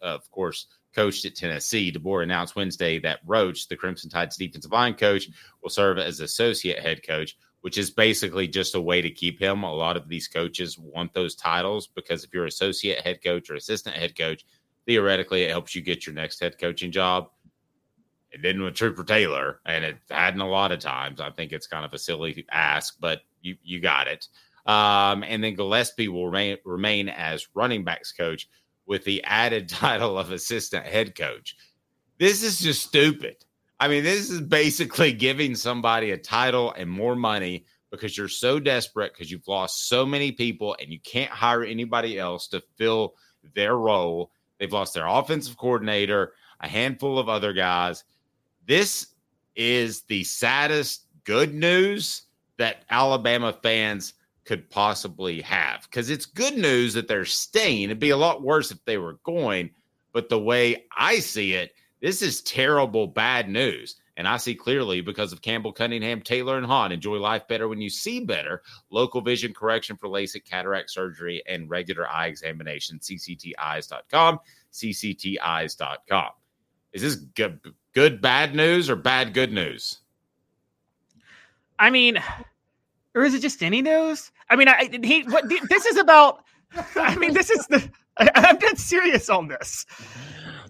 of 0.03 0.31
course, 0.31 0.67
coached 0.95 1.25
at 1.25 1.37
Tennessee. 1.37 1.93
DeBoer 1.93 2.23
announced 2.23 2.57
Wednesday 2.57 2.99
that 3.01 3.21
Roach, 3.27 3.69
the 3.69 3.77
Crimson 3.77 4.11
Tide's 4.11 4.37
defensive 4.37 4.73
line 4.73 4.95
coach, 4.95 5.29
will 5.63 5.71
serve 5.71 5.99
as 5.99 6.21
associate 6.21 6.79
head 6.79 7.07
coach, 7.07 7.37
which 7.61 7.79
is 7.79 7.91
basically 7.91 8.49
just 8.49 8.75
a 8.75 8.81
way 8.81 9.03
to 9.03 9.11
keep 9.11 9.39
him. 9.39 9.63
A 9.63 9.75
lot 9.75 9.97
of 9.97 10.09
these 10.09 10.27
coaches 10.27 10.79
want 10.79 11.13
those 11.13 11.35
titles 11.35 11.87
because 11.87 12.25
if 12.25 12.33
you're 12.33 12.47
associate 12.47 13.01
head 13.01 13.23
coach 13.23 13.51
or 13.51 13.55
assistant 13.55 13.97
head 13.97 14.17
coach, 14.17 14.45
theoretically 14.87 15.43
it 15.43 15.51
helps 15.51 15.75
you 15.75 15.83
get 15.83 16.07
your 16.07 16.15
next 16.15 16.41
head 16.41 16.59
coaching 16.59 16.91
job. 16.91 17.29
It 18.37 18.43
didn't 18.43 18.65
with 18.65 18.75
Trooper 18.75 19.03
Taylor, 19.03 19.61
and 19.65 19.83
it 19.83 19.97
hadn't 20.11 20.43
a 20.43 20.49
lot 20.49 20.71
of 20.71 20.79
times. 20.79 21.23
I 21.23 21.31
think 21.31 21.53
it's 21.53 21.67
kind 21.67 21.87
of 21.87 21.95
a 21.95 21.99
silly 21.99 22.45
ask, 22.51 22.99
but 23.01 23.23
you 23.41 23.57
you 23.63 23.81
got 23.81 24.09
it. 24.09 24.29
Um, 24.67 25.25
and 25.27 25.43
then 25.43 25.55
Gillespie 25.55 26.09
will 26.09 26.27
remain, 26.27 26.59
remain 26.67 27.09
as 27.09 27.49
running 27.55 27.83
backs 27.83 28.13
coach 28.13 28.47
with 28.85 29.05
the 29.05 29.25
added 29.25 29.69
title 29.71 30.19
of 30.19 30.33
assistant 30.33 30.85
head 30.85 31.15
coach. 31.17 31.57
This 32.19 32.43
is 32.43 32.61
just 32.61 32.83
stupid. 32.83 33.37
I 33.81 33.89
mean, 33.89 34.05
this 34.05 34.29
is 34.29 34.43
basically 34.43 35.13
giving 35.15 35.55
somebody 35.55 36.11
a 36.11 36.19
title 36.19 36.75
and 36.77 36.91
more 36.91 37.17
money 37.17 37.65
because 37.91 38.19
you're 38.19 38.29
so 38.29 38.61
desperate 38.61 39.15
because 39.15 39.31
you've 39.31 39.49
lost 39.49 39.89
so 39.89 40.05
many 40.05 40.31
people 40.31 40.77
and 40.79 40.93
you 40.93 41.01
can't 41.01 41.31
hire 41.31 41.65
anybody 41.65 42.19
else 42.19 42.49
to 42.49 42.63
fill 42.77 43.15
their 43.55 43.79
role. 43.79 44.31
They've 44.59 44.71
lost 44.71 44.93
their 44.93 45.07
offensive 45.07 45.57
coordinator, 45.57 46.35
a 46.61 46.69
handful 46.69 47.19
of 47.19 47.31
other 47.31 47.55
guys. 47.55 48.05
This 48.67 49.09
is 49.55 50.03
the 50.03 50.25
saddest 50.25 51.07
good 51.25 51.55
news 51.55 52.23
that 52.59 52.85
Alabama 52.91 53.53
fans 53.63 54.15
could 54.45 54.71
possibly 54.71 55.41
have 55.43 55.83
because 55.83 56.09
it's 56.09 56.25
good 56.25 56.57
news 56.57 56.95
that 56.95 57.09
they're 57.09 57.25
staying. 57.25 57.85
It'd 57.85 57.99
be 57.99 58.11
a 58.11 58.17
lot 58.17 58.43
worse 58.43 58.71
if 58.71 58.85
they 58.85 58.99
were 58.99 59.19
going. 59.25 59.71
But 60.13 60.29
the 60.29 60.39
way 60.39 60.87
I 60.97 61.19
see 61.19 61.53
it, 61.55 61.73
this 62.01 62.23
is 62.23 62.41
terrible, 62.43 63.07
bad 63.07 63.49
news. 63.49 63.97
And 64.17 64.27
I 64.27 64.39
see 64.39 64.55
clearly 64.55 65.03
because 65.03 65.31
of 65.33 65.43
Campbell, 65.43 65.73
Cunningham, 65.73 66.23
Taylor, 66.23 66.57
and 66.57 66.65
Haun. 66.65 66.91
Enjoy 66.91 67.17
life 67.19 67.47
better 67.49 67.69
when 67.69 67.83
you 67.83 67.91
see 67.91 68.21
better. 68.21 68.63
Local 68.89 69.21
vision 69.21 69.53
correction 69.53 69.97
for 69.97 70.09
LASIK, 70.09 70.47
cataract 70.47 70.91
surgery, 70.91 71.43
and 71.47 71.69
regular 71.69 72.09
eye 72.09 72.29
examination. 72.29 72.99
CCTeyes.com. 72.99 74.39
CCTeyes.com. 74.73 76.29
Is 76.95 77.03
this 77.03 77.17
good, 77.17 77.61
good 77.97 78.21
bad 78.21 78.55
news 78.55 78.91
or 78.91 78.95
bad 78.95 79.33
good 79.33 79.51
news? 79.51 80.01
I 81.79 81.89
mean, 81.89 82.23
or 83.15 83.25
is 83.25 83.33
it 83.35 83.41
just 83.41 83.63
any 83.63 83.81
news? 83.81 84.31
I 84.51 84.57
mean, 84.57 84.69
I 84.69 84.91
he 85.03 85.23
what 85.23 85.49
this 85.71 85.87
is 85.87 85.97
about. 85.97 86.45
I 86.95 87.17
mean, 87.17 87.33
this 87.33 87.49
is 87.51 87.67
the. 87.69 87.83
I, 88.19 88.31
I'm 88.35 88.59
dead 88.59 88.79
serious 88.79 89.31
on 89.31 89.49
this. 89.49 89.87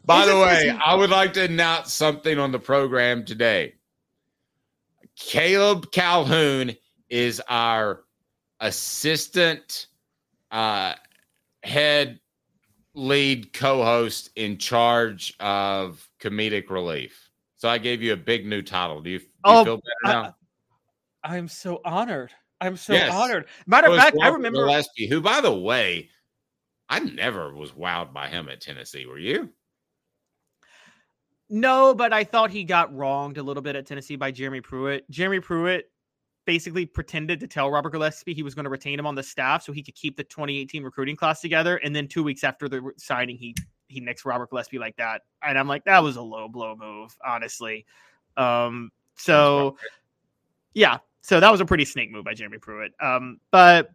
By 0.04 0.20
Is 0.20 0.26
the 0.28 0.36
it- 0.36 0.40
way, 0.40 0.68
is 0.68 0.80
I 0.84 0.94
would 0.94 1.10
like 1.10 1.32
to 1.34 1.42
announce 1.44 1.92
something 1.92 2.38
on 2.38 2.52
the 2.52 2.60
program 2.60 3.24
today. 3.24 3.74
Caleb 5.16 5.90
Calhoun 5.90 6.76
is 7.08 7.42
our 7.48 8.04
assistant 8.60 9.88
uh, 10.52 10.94
head 11.64 12.20
lead 12.96 13.52
co-host 13.52 14.30
in 14.36 14.56
charge 14.58 15.34
of 15.38 16.08
comedic 16.20 16.70
relief. 16.70 17.30
So 17.56 17.68
I 17.68 17.78
gave 17.78 18.02
you 18.02 18.12
a 18.14 18.16
big 18.16 18.46
new 18.46 18.62
title. 18.62 19.00
Do 19.02 19.10
you, 19.10 19.18
do 19.18 19.24
you 19.24 19.30
Oh, 19.44 19.64
feel 19.64 19.76
better 19.76 20.06
I- 20.06 20.12
now? 20.22 20.36
I'm 21.22 21.48
so 21.48 21.80
honored. 21.84 22.32
I'm 22.60 22.76
so 22.76 22.94
Yes. 22.94 23.12
honored. 23.12 23.48
Matter 23.66 23.88
of 23.88 23.96
fact, 23.96 24.16
I 24.22 24.28
remember. 24.28 24.60
Gillespie, 24.66 25.08
who, 25.08 25.20
by 25.20 25.40
the 25.40 25.54
way, 25.54 26.08
I 26.88 27.00
never 27.00 27.52
was 27.54 27.72
wowed 27.72 28.12
by 28.14 28.28
him 28.28 28.48
at 28.48 28.60
Tennessee. 28.60 29.06
Were 29.06 29.18
you? 29.18 29.52
No, 31.48 31.94
but 31.94 32.12
I 32.12 32.24
thought 32.24 32.50
he 32.50 32.64
got 32.64 32.94
wronged 32.94 33.38
a 33.38 33.42
little 33.42 33.62
bit 33.62 33.76
at 33.76 33.86
Tennessee 33.86 34.16
by 34.16 34.30
Jeremy 34.30 34.60
Pruitt. 34.60 35.08
Jeremy 35.10 35.40
Pruitt 35.40 35.90
basically 36.46 36.86
pretended 36.86 37.40
to 37.40 37.46
tell 37.46 37.70
Robert 37.70 37.90
Gillespie 37.90 38.32
he 38.32 38.42
was 38.42 38.54
going 38.54 38.64
to 38.64 38.70
retain 38.70 38.98
him 38.98 39.06
on 39.06 39.14
the 39.14 39.22
staff 39.22 39.62
so 39.62 39.72
he 39.72 39.82
could 39.82 39.94
keep 39.94 40.16
the 40.16 40.24
2018 40.24 40.82
recruiting 40.82 41.16
class 41.16 41.40
together. 41.40 41.76
And 41.78 41.94
then 41.94 42.08
two 42.08 42.22
weeks 42.22 42.44
after 42.44 42.68
the 42.68 42.92
signing, 42.96 43.36
he 43.36 43.54
he 43.88 44.00
nixed 44.00 44.24
Robert 44.24 44.50
Gillespie 44.50 44.78
like 44.78 44.96
that. 44.96 45.22
And 45.42 45.58
I'm 45.58 45.68
like, 45.68 45.84
that 45.84 46.02
was 46.02 46.16
a 46.16 46.22
low 46.22 46.48
blow 46.48 46.74
move, 46.76 47.16
honestly. 47.24 47.84
Um, 48.36 48.90
so 49.16 49.76
yeah, 50.72 50.98
so 51.20 51.40
that 51.40 51.50
was 51.50 51.60
a 51.60 51.66
pretty 51.66 51.84
snake 51.84 52.10
move 52.10 52.24
by 52.24 52.34
Jeremy 52.34 52.58
Pruitt. 52.58 52.92
Um, 53.00 53.40
but 53.50 53.90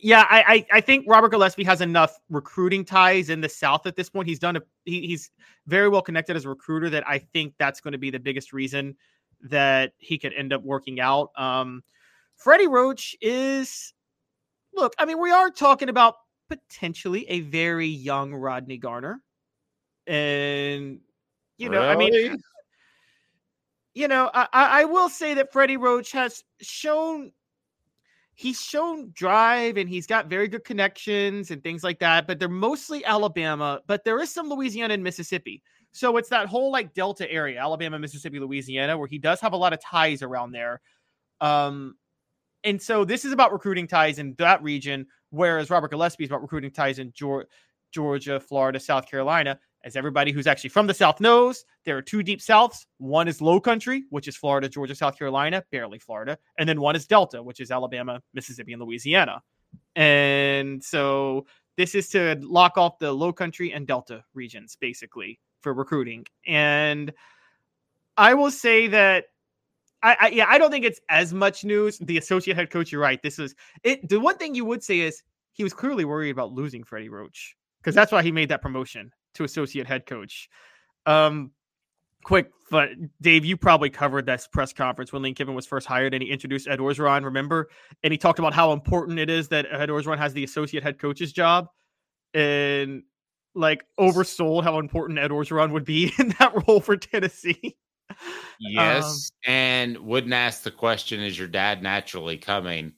yeah, 0.00 0.26
I, 0.30 0.66
I 0.72 0.78
I 0.78 0.80
think 0.80 1.04
Robert 1.08 1.30
Gillespie 1.30 1.64
has 1.64 1.80
enough 1.80 2.18
recruiting 2.30 2.84
ties 2.84 3.30
in 3.30 3.40
the 3.40 3.48
South 3.48 3.86
at 3.86 3.96
this 3.96 4.08
point. 4.08 4.28
He's 4.28 4.38
done 4.38 4.56
a 4.56 4.62
he, 4.84 5.06
he's 5.06 5.30
very 5.66 5.88
well 5.88 6.02
connected 6.02 6.36
as 6.36 6.44
a 6.44 6.48
recruiter 6.48 6.88
that 6.90 7.06
I 7.06 7.18
think 7.18 7.54
that's 7.58 7.80
going 7.80 7.92
to 7.92 7.98
be 7.98 8.10
the 8.10 8.20
biggest 8.20 8.52
reason 8.52 8.96
that 9.42 9.92
he 9.98 10.18
could 10.18 10.32
end 10.34 10.52
up 10.52 10.62
working 10.62 11.00
out. 11.00 11.30
Um, 11.36 11.82
Freddie 12.36 12.68
Roach 12.68 13.16
is 13.20 13.92
look. 14.74 14.94
I 14.98 15.04
mean, 15.04 15.20
we 15.20 15.30
are 15.30 15.50
talking 15.50 15.88
about 15.88 16.14
potentially 16.48 17.28
a 17.28 17.40
very 17.40 17.88
young 17.88 18.34
Rodney 18.34 18.78
Garner, 18.78 19.22
and 20.06 21.00
you 21.56 21.68
know, 21.68 21.82
I 21.82 21.96
mean, 21.96 22.38
you 23.94 24.08
know, 24.08 24.30
I, 24.32 24.48
I 24.52 24.80
I 24.82 24.84
will 24.84 25.08
say 25.08 25.34
that 25.34 25.52
Freddie 25.52 25.76
Roach 25.76 26.12
has 26.12 26.44
shown 26.60 27.32
he's 28.38 28.60
shown 28.60 29.10
drive 29.14 29.76
and 29.76 29.88
he's 29.88 30.06
got 30.06 30.28
very 30.28 30.46
good 30.46 30.62
connections 30.62 31.50
and 31.50 31.60
things 31.60 31.82
like 31.82 31.98
that, 31.98 32.24
but 32.28 32.38
they're 32.38 32.48
mostly 32.48 33.04
Alabama, 33.04 33.80
but 33.88 34.04
there 34.04 34.20
is 34.20 34.32
some 34.32 34.48
Louisiana 34.48 34.94
and 34.94 35.02
Mississippi. 35.02 35.60
So 35.98 36.16
it's 36.16 36.28
that 36.28 36.46
whole 36.46 36.70
like 36.70 36.94
Delta 36.94 37.28
area, 37.28 37.60
Alabama, 37.60 37.98
Mississippi, 37.98 38.38
Louisiana, 38.38 38.96
where 38.96 39.08
he 39.08 39.18
does 39.18 39.40
have 39.40 39.52
a 39.52 39.56
lot 39.56 39.72
of 39.72 39.80
ties 39.80 40.22
around 40.22 40.52
there. 40.52 40.80
Um, 41.40 41.96
and 42.62 42.80
so 42.80 43.04
this 43.04 43.24
is 43.24 43.32
about 43.32 43.52
recruiting 43.52 43.88
ties 43.88 44.20
in 44.20 44.34
that 44.38 44.62
region, 44.62 45.06
whereas 45.30 45.70
Robert 45.70 45.90
Gillespie 45.90 46.22
is 46.22 46.30
about 46.30 46.42
recruiting 46.42 46.70
ties 46.70 47.00
in 47.00 47.12
Georgia, 47.12 48.38
Florida, 48.38 48.78
South 48.78 49.10
Carolina. 49.10 49.58
As 49.84 49.96
everybody 49.96 50.30
who's 50.30 50.46
actually 50.46 50.70
from 50.70 50.86
the 50.86 50.94
South 50.94 51.20
knows, 51.20 51.64
there 51.84 51.96
are 51.96 52.02
two 52.02 52.22
deep 52.22 52.38
Souths. 52.38 52.86
One 52.98 53.26
is 53.26 53.40
low 53.40 53.60
country, 53.60 54.04
which 54.10 54.28
is 54.28 54.36
Florida, 54.36 54.68
Georgia, 54.68 54.94
South 54.94 55.18
Carolina, 55.18 55.64
barely 55.72 55.98
Florida. 55.98 56.38
And 56.58 56.68
then 56.68 56.80
one 56.80 56.94
is 56.94 57.06
Delta, 57.06 57.42
which 57.42 57.58
is 57.58 57.72
Alabama, 57.72 58.22
Mississippi, 58.34 58.72
and 58.72 58.82
Louisiana. 58.82 59.42
And 59.96 60.82
so 60.82 61.46
this 61.76 61.96
is 61.96 62.08
to 62.10 62.36
lock 62.40 62.78
off 62.78 63.00
the 63.00 63.12
low 63.12 63.32
country 63.32 63.72
and 63.72 63.84
Delta 63.84 64.22
regions, 64.34 64.76
basically, 64.80 65.40
for 65.68 65.74
recruiting. 65.74 66.24
And 66.46 67.12
I 68.16 68.34
will 68.34 68.50
say 68.50 68.86
that 68.88 69.26
I, 70.02 70.16
I 70.20 70.28
yeah, 70.28 70.46
I 70.48 70.58
don't 70.58 70.70
think 70.70 70.84
it's 70.84 71.00
as 71.10 71.34
much 71.34 71.64
news. 71.64 71.98
The 71.98 72.18
associate 72.18 72.56
head 72.56 72.70
coach, 72.70 72.90
you're 72.90 73.00
right. 73.00 73.22
This 73.22 73.38
is 73.38 73.54
it. 73.82 74.08
The 74.08 74.18
one 74.18 74.38
thing 74.38 74.54
you 74.54 74.64
would 74.64 74.82
say 74.82 75.00
is 75.00 75.22
he 75.52 75.62
was 75.62 75.74
clearly 75.74 76.04
worried 76.04 76.30
about 76.30 76.52
losing 76.52 76.84
Freddie 76.84 77.08
Roach 77.10 77.56
because 77.80 77.94
that's 77.94 78.12
why 78.12 78.22
he 78.22 78.32
made 78.32 78.48
that 78.48 78.62
promotion 78.62 79.12
to 79.34 79.44
associate 79.44 79.86
head 79.86 80.06
coach. 80.06 80.48
Um, 81.04 81.50
quick, 82.24 82.50
but 82.70 82.90
Dave, 83.20 83.44
you 83.44 83.56
probably 83.56 83.90
covered 83.90 84.24
this 84.24 84.46
press 84.46 84.72
conference 84.72 85.12
when 85.12 85.22
Lane 85.22 85.34
Kiffin 85.34 85.54
was 85.54 85.66
first 85.66 85.86
hired 85.86 86.14
and 86.14 86.22
he 86.22 86.30
introduced 86.30 86.68
Ed 86.68 86.78
Orgeron, 86.78 87.24
remember? 87.24 87.68
And 88.02 88.12
he 88.12 88.18
talked 88.18 88.38
about 88.38 88.54
how 88.54 88.72
important 88.72 89.18
it 89.18 89.28
is 89.28 89.48
that 89.48 89.66
Ed 89.70 89.88
Orgeron 89.88 90.18
has 90.18 90.32
the 90.32 90.44
associate 90.44 90.82
head 90.82 90.98
coach's 90.98 91.32
job 91.32 91.68
and 92.34 93.02
like 93.58 93.84
oversold 93.98 94.64
how 94.64 94.78
important 94.78 95.18
Ed 95.18 95.30
Orgeron 95.30 95.72
would 95.72 95.84
be 95.84 96.12
in 96.18 96.34
that 96.38 96.66
role 96.66 96.80
for 96.80 96.96
Tennessee. 96.96 97.76
Yes. 98.58 99.30
Um, 99.46 99.52
and 99.52 99.98
wouldn't 99.98 100.32
ask 100.32 100.62
the 100.62 100.70
question, 100.70 101.20
is 101.20 101.38
your 101.38 101.48
dad 101.48 101.82
naturally 101.82 102.38
coming? 102.38 102.92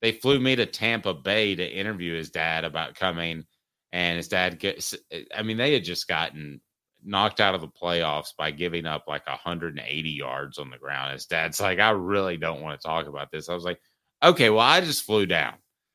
They 0.00 0.12
flew 0.12 0.40
me 0.40 0.56
to 0.56 0.66
Tampa 0.66 1.14
Bay 1.14 1.54
to 1.54 1.66
interview 1.66 2.14
his 2.14 2.30
dad 2.30 2.64
about 2.64 2.94
coming. 2.94 3.44
And 3.92 4.16
his 4.16 4.28
dad 4.28 4.58
gets, 4.58 4.94
I 5.34 5.42
mean, 5.42 5.56
they 5.56 5.72
had 5.72 5.84
just 5.84 6.08
gotten 6.08 6.60
knocked 7.04 7.40
out 7.40 7.54
of 7.54 7.60
the 7.60 7.68
playoffs 7.68 8.34
by 8.36 8.50
giving 8.50 8.86
up 8.86 9.04
like 9.06 9.26
180 9.26 10.10
yards 10.10 10.58
on 10.58 10.70
the 10.70 10.78
ground. 10.78 11.12
His 11.12 11.26
dad's 11.26 11.60
like, 11.60 11.78
I 11.78 11.90
really 11.90 12.36
don't 12.36 12.62
want 12.62 12.80
to 12.80 12.86
talk 12.86 13.06
about 13.06 13.30
this. 13.30 13.48
I 13.48 13.54
was 13.54 13.64
like, 13.64 13.80
okay, 14.22 14.50
well, 14.50 14.60
I 14.60 14.80
just 14.80 15.04
flew 15.04 15.26
down. 15.26 15.54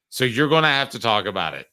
So 0.10 0.24
you're 0.24 0.48
going 0.50 0.64
to 0.64 0.70
have 0.70 0.92
to 0.92 1.00
talk 1.00 1.26
about 1.26 1.56
it 1.56 1.68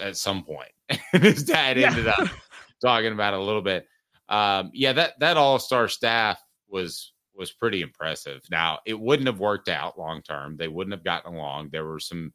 at 0.00 0.16
some 0.16 0.44
point. 0.44 0.70
And 1.12 1.22
his 1.22 1.42
dad 1.44 1.78
Yeah. 1.78 1.88
ended 1.90 2.08
up 2.08 2.28
talking 2.84 3.12
about 3.12 3.34
it 3.34 3.40
a 3.40 3.42
little 3.42 3.62
bit. 3.62 3.86
Um, 4.28 4.70
yeah, 4.74 4.92
that 4.92 5.18
that 5.20 5.36
all 5.36 5.58
star 5.58 5.88
staff 5.88 6.40
was 6.68 7.12
was 7.34 7.52
pretty 7.52 7.82
impressive. 7.82 8.42
Now 8.50 8.78
it 8.86 8.98
wouldn't 8.98 9.26
have 9.28 9.40
worked 9.40 9.68
out 9.68 9.98
long 9.98 10.22
term. 10.22 10.56
They 10.56 10.68
wouldn't 10.68 10.92
have 10.94 11.04
gotten 11.04 11.34
along. 11.34 11.70
There 11.70 11.84
were 11.84 12.00
some 12.00 12.32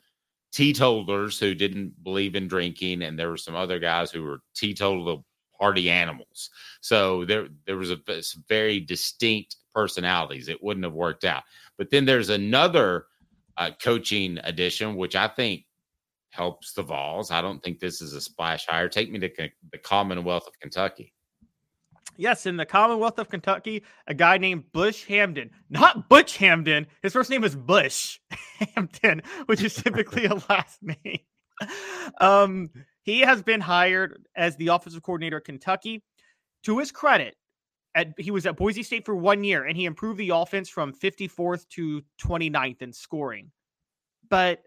teetotalers 0.51 1.39
who 1.39 1.55
didn't 1.55 2.03
believe 2.03 2.35
in 2.35 2.47
drinking, 2.47 3.01
and 3.01 3.17
there 3.17 3.29
were 3.29 3.37
some 3.37 3.55
other 3.55 3.79
guys 3.79 4.11
who 4.11 4.23
were 4.23 4.39
teetotal 4.55 5.25
party 5.59 5.89
animals. 5.89 6.49
So 6.81 7.25
there 7.25 7.47
there 7.65 7.77
was 7.77 7.91
a 7.91 7.99
some 8.21 8.43
very 8.47 8.79
distinct 8.79 9.55
personalities. 9.73 10.49
It 10.49 10.63
wouldn't 10.63 10.83
have 10.85 10.93
worked 10.93 11.23
out. 11.23 11.43
But 11.77 11.89
then 11.89 12.05
there's 12.05 12.29
another 12.29 13.05
uh, 13.57 13.71
coaching 13.81 14.39
addition, 14.43 14.95
which 14.95 15.15
I 15.15 15.27
think 15.27 15.63
helps 16.31 16.73
the 16.73 16.81
Vols. 16.81 17.31
I 17.31 17.41
don't 17.41 17.61
think 17.61 17.79
this 17.79 18.01
is 18.01 18.13
a 18.13 18.21
splash 18.21 18.65
hire. 18.65 18.89
Take 18.89 19.11
me 19.11 19.19
to 19.19 19.29
the 19.71 19.77
Commonwealth 19.77 20.47
of 20.47 20.59
Kentucky. 20.59 21.13
Yes, 22.17 22.45
in 22.45 22.57
the 22.57 22.65
Commonwealth 22.65 23.19
of 23.19 23.29
Kentucky, 23.29 23.83
a 24.07 24.13
guy 24.13 24.37
named 24.37 24.71
Bush 24.73 25.07
Hamdan, 25.07 25.49
not 25.69 26.09
Butch 26.09 26.37
Hamdan. 26.37 26.87
His 27.01 27.13
first 27.13 27.29
name 27.29 27.43
is 27.43 27.55
Bush 27.55 28.19
Hamdan, 28.59 29.25
which 29.45 29.63
is 29.63 29.75
typically 29.75 30.25
a 30.25 30.35
last 30.49 30.79
name. 30.81 31.19
Um, 32.19 32.69
he 33.03 33.21
has 33.21 33.41
been 33.41 33.61
hired 33.61 34.25
as 34.35 34.55
the 34.57 34.67
offensive 34.67 35.03
coordinator 35.03 35.37
at 35.37 35.45
Kentucky. 35.45 36.03
To 36.65 36.77
his 36.77 36.91
credit, 36.91 37.35
at 37.95 38.13
he 38.17 38.29
was 38.29 38.45
at 38.45 38.55
Boise 38.55 38.83
State 38.83 39.05
for 39.05 39.15
one 39.15 39.43
year, 39.43 39.65
and 39.65 39.75
he 39.75 39.85
improved 39.85 40.19
the 40.19 40.29
offense 40.29 40.69
from 40.69 40.93
54th 40.93 41.67
to 41.69 42.03
29th 42.21 42.81
in 42.81 42.93
scoring. 42.93 43.51
But 44.29 44.61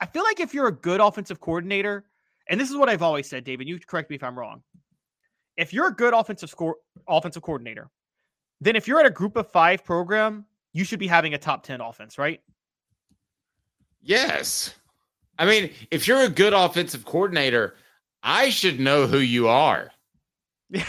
I 0.00 0.06
feel 0.06 0.22
like 0.22 0.40
if 0.40 0.54
you're 0.54 0.68
a 0.68 0.72
good 0.72 1.00
offensive 1.00 1.40
coordinator, 1.40 2.04
and 2.48 2.60
this 2.60 2.70
is 2.70 2.76
what 2.76 2.88
I've 2.88 3.02
always 3.02 3.28
said, 3.28 3.44
David, 3.44 3.68
you 3.68 3.78
correct 3.78 4.10
me 4.10 4.16
if 4.16 4.24
I'm 4.24 4.38
wrong 4.38 4.62
if 5.60 5.74
you're 5.74 5.88
a 5.88 5.94
good 5.94 6.14
offensive 6.14 6.48
score 6.48 6.76
offensive 7.06 7.42
coordinator, 7.42 7.90
then 8.62 8.76
if 8.76 8.88
you're 8.88 8.98
at 8.98 9.06
a 9.06 9.10
group 9.10 9.36
of 9.36 9.50
five 9.50 9.84
program, 9.84 10.46
you 10.72 10.84
should 10.84 10.98
be 10.98 11.06
having 11.06 11.34
a 11.34 11.38
top 11.38 11.62
10 11.62 11.82
offense, 11.82 12.16
right? 12.18 12.40
Yes. 14.00 14.74
I 15.38 15.44
mean, 15.44 15.70
if 15.90 16.08
you're 16.08 16.22
a 16.22 16.30
good 16.30 16.54
offensive 16.54 17.04
coordinator, 17.04 17.76
I 18.22 18.48
should 18.48 18.80
know 18.80 19.06
who 19.06 19.18
you 19.18 19.48
are. 19.48 19.90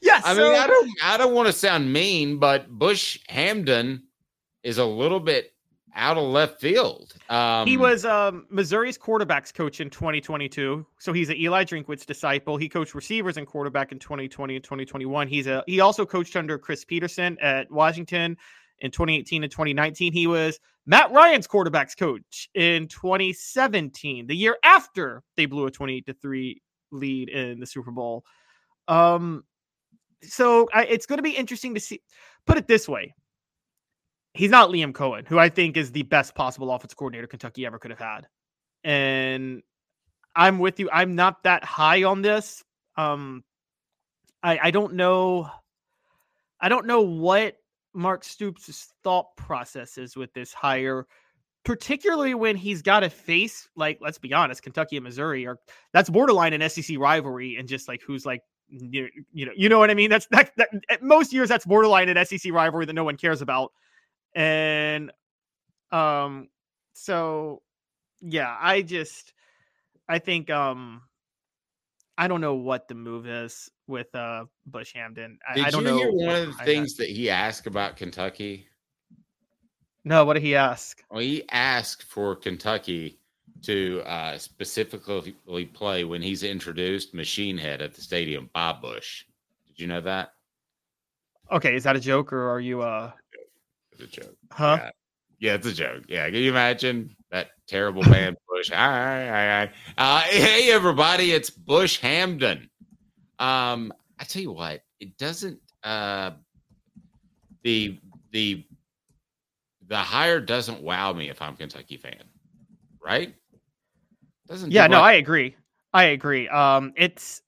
Yes. 0.00 0.22
I 0.26 0.34
mean, 0.34 0.54
I 0.54 0.66
don't 0.66 0.90
I 1.02 1.16
don't 1.16 1.32
want 1.32 1.46
to 1.46 1.52
sound 1.54 1.90
mean, 1.90 2.38
but 2.38 2.68
Bush 2.68 3.18
Hamdan 3.30 4.02
is 4.62 4.76
a 4.76 4.84
little 4.84 5.18
bit 5.18 5.53
out 5.94 6.16
of 6.16 6.24
left 6.24 6.60
field. 6.60 7.14
Um, 7.28 7.66
he 7.66 7.76
was 7.76 8.04
um, 8.04 8.46
Missouri's 8.50 8.98
quarterbacks 8.98 9.52
coach 9.52 9.80
in 9.80 9.90
2022. 9.90 10.84
So 10.98 11.12
he's 11.12 11.28
an 11.28 11.36
Eli 11.36 11.64
Drinkwitz 11.64 12.04
disciple. 12.04 12.56
He 12.56 12.68
coached 12.68 12.94
receivers 12.94 13.36
and 13.36 13.46
quarterback 13.46 13.92
in 13.92 13.98
2020 13.98 14.56
and 14.56 14.64
2021. 14.64 15.28
He's 15.28 15.46
a 15.46 15.62
he 15.66 15.80
also 15.80 16.04
coached 16.04 16.36
under 16.36 16.58
Chris 16.58 16.84
Petersen 16.84 17.38
at 17.40 17.70
Washington 17.70 18.36
in 18.80 18.90
2018 18.90 19.44
and 19.44 19.50
2019. 19.50 20.12
He 20.12 20.26
was 20.26 20.58
Matt 20.86 21.12
Ryan's 21.12 21.46
quarterbacks 21.46 21.96
coach 21.96 22.48
in 22.54 22.88
2017, 22.88 24.26
the 24.26 24.36
year 24.36 24.56
after 24.64 25.22
they 25.36 25.46
blew 25.46 25.66
a 25.66 25.70
28 25.70 26.06
to 26.06 26.14
3 26.14 26.60
lead 26.92 27.28
in 27.28 27.60
the 27.60 27.66
Super 27.66 27.90
Bowl. 27.90 28.24
Um 28.88 29.44
so 30.22 30.68
I, 30.72 30.84
it's 30.84 31.04
going 31.04 31.18
to 31.18 31.22
be 31.22 31.32
interesting 31.32 31.74
to 31.74 31.80
see 31.80 32.00
put 32.46 32.56
it 32.56 32.66
this 32.66 32.88
way 32.88 33.14
he's 34.34 34.50
not 34.50 34.70
Liam 34.70 34.92
Coen, 34.92 35.26
who 35.26 35.38
I 35.38 35.48
think 35.48 35.76
is 35.76 35.92
the 35.92 36.02
best 36.02 36.34
possible 36.34 36.70
offensive 36.72 36.98
coordinator 36.98 37.26
Kentucky 37.26 37.64
ever 37.64 37.78
could 37.78 37.90
have 37.90 38.00
had. 38.00 38.26
And 38.82 39.62
I'm 40.36 40.58
with 40.58 40.78
you. 40.78 40.90
I'm 40.92 41.14
not 41.14 41.44
that 41.44 41.64
high 41.64 42.02
on 42.02 42.20
this. 42.20 42.62
Um, 42.96 43.44
I 44.42 44.58
I 44.64 44.70
don't 44.70 44.94
know. 44.94 45.48
I 46.60 46.68
don't 46.68 46.86
know 46.86 47.00
what 47.00 47.56
Mark 47.94 48.24
Stoops' 48.24 48.92
thought 49.02 49.36
process 49.36 49.96
is 49.96 50.16
with 50.16 50.32
this 50.34 50.52
hire, 50.52 51.06
particularly 51.64 52.34
when 52.34 52.56
he's 52.56 52.82
got 52.82 53.00
to 53.00 53.10
face 53.10 53.68
like 53.76 53.98
let's 54.00 54.18
be 54.18 54.34
honest, 54.34 54.62
Kentucky 54.62 54.96
and 54.96 55.04
Missouri 55.04 55.46
are 55.46 55.58
that's 55.92 56.10
borderline 56.10 56.52
an 56.52 56.68
SEC 56.68 56.98
rivalry, 56.98 57.56
and 57.56 57.68
just 57.68 57.88
like 57.88 58.02
who's 58.06 58.26
like 58.26 58.42
you, 58.68 59.08
know 59.32 59.52
you 59.56 59.68
know 59.68 59.78
what 59.78 59.90
I 59.90 59.94
mean. 59.94 60.10
That's 60.10 60.26
that, 60.26 60.50
that 60.56 60.68
at 60.90 61.02
most 61.02 61.32
years 61.32 61.48
that's 61.48 61.64
borderline 61.64 62.08
an 62.08 62.24
SEC 62.26 62.52
rivalry 62.52 62.86
that 62.86 62.92
no 62.92 63.04
one 63.04 63.16
cares 63.16 63.40
about 63.40 63.72
and 64.34 65.12
um 65.92 66.48
so 66.92 67.62
yeah 68.20 68.56
i 68.60 68.82
just 68.82 69.32
i 70.08 70.18
think 70.18 70.50
um 70.50 71.02
i 72.18 72.26
don't 72.28 72.40
know 72.40 72.54
what 72.54 72.88
the 72.88 72.94
move 72.94 73.26
is 73.26 73.70
with 73.86 74.12
uh 74.14 74.44
bush 74.66 74.94
hamdan 74.94 75.36
i, 75.48 75.56
Did 75.56 75.66
I 75.66 75.70
don't 75.70 75.84
you 75.84 75.90
know 75.90 75.98
hear 75.98 76.12
one 76.12 76.36
of 76.36 76.58
the 76.58 76.64
things 76.64 76.96
that 76.96 77.08
he 77.08 77.30
asked 77.30 77.66
about 77.66 77.96
Kentucky? 77.96 78.68
no 80.04 80.24
what 80.24 80.34
did 80.34 80.42
he 80.42 80.54
ask 80.54 81.02
Well, 81.10 81.20
he 81.20 81.44
asked 81.50 82.02
for 82.02 82.36
Kentucky 82.36 83.18
to 83.62 84.02
uh, 84.04 84.36
specifically 84.36 85.64
play 85.64 86.04
when 86.04 86.20
he's 86.20 86.42
introduced 86.42 87.14
Machine 87.14 87.56
Head 87.56 87.80
at 87.80 87.94
the 87.94 88.02
stadium 88.02 88.50
bob 88.52 88.82
Bush. 88.82 89.24
Did 89.66 89.80
you 89.80 89.86
know 89.86 90.00
that? 90.02 90.30
okay 91.52 91.74
is 91.74 91.84
that 91.84 91.94
a 91.96 92.00
joke 92.00 92.32
or 92.32 92.50
are 92.50 92.60
you 92.60 92.80
uh 92.82 93.12
It's 93.98 94.02
a 94.02 94.20
joke. 94.20 94.36
huh 94.50 94.78
Yeah. 94.80 94.90
Yeah, 95.40 95.54
it's 95.54 95.66
a 95.66 95.72
joke. 95.72 96.04
Yeah, 96.08 96.26
can 96.26 96.36
you 96.36 96.50
imagine 96.50 97.14
that 97.30 97.48
terrible 97.66 98.02
man 98.04 98.34
Bush? 98.48 98.70
All 98.70 98.78
right, 98.78 99.26
all 99.26 99.32
right. 99.32 99.70
Uh, 99.98 100.20
hey, 100.20 100.70
everybody, 100.70 101.32
it's 101.32 101.50
Bush 101.50 102.00
Hamdan. 102.00 102.68
Um, 103.38 103.92
I 104.18 104.24
tell 104.24 104.40
you 104.40 104.52
what, 104.52 104.80
it 105.00 105.18
doesn't. 105.18 105.60
Uh, 105.82 106.30
the 107.62 107.98
the 108.30 108.64
the 109.86 109.96
hire 109.98 110.40
doesn't 110.40 110.80
wow 110.80 111.12
me 111.12 111.28
if 111.28 111.42
I'm 111.42 111.54
a 111.54 111.56
Kentucky 111.56 111.96
fan, 111.96 112.22
right? 113.04 113.34
Doesn't. 114.48 114.70
do 114.70 114.74
yeah 114.74 114.86
no 114.86 114.98
what- 115.00 115.04
i 115.04 115.12
agree 115.14 115.56
i 115.92 116.04
agree 116.04 116.48
um 116.48 116.92
it's 116.96 117.42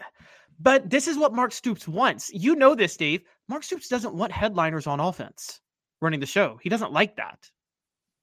but 0.61 0.89
this 0.89 1.07
is 1.07 1.19
what 1.19 1.35
mark 1.35 1.53
stoops 1.53 1.87
wants 1.87 2.31
you 2.33 2.57
know 2.57 2.75
this 2.75 2.97
dave 2.97 3.23
mark 3.49 3.63
stoops 3.63 3.89
doesn't 3.89 4.15
want 4.15 4.33
headliners 4.33 4.87
on 4.87 4.99
offense 4.99 5.61
running 6.07 6.21
the 6.21 6.27
show 6.27 6.59
he 6.63 6.69
doesn't 6.69 6.93
like 6.93 7.17
that 7.17 7.51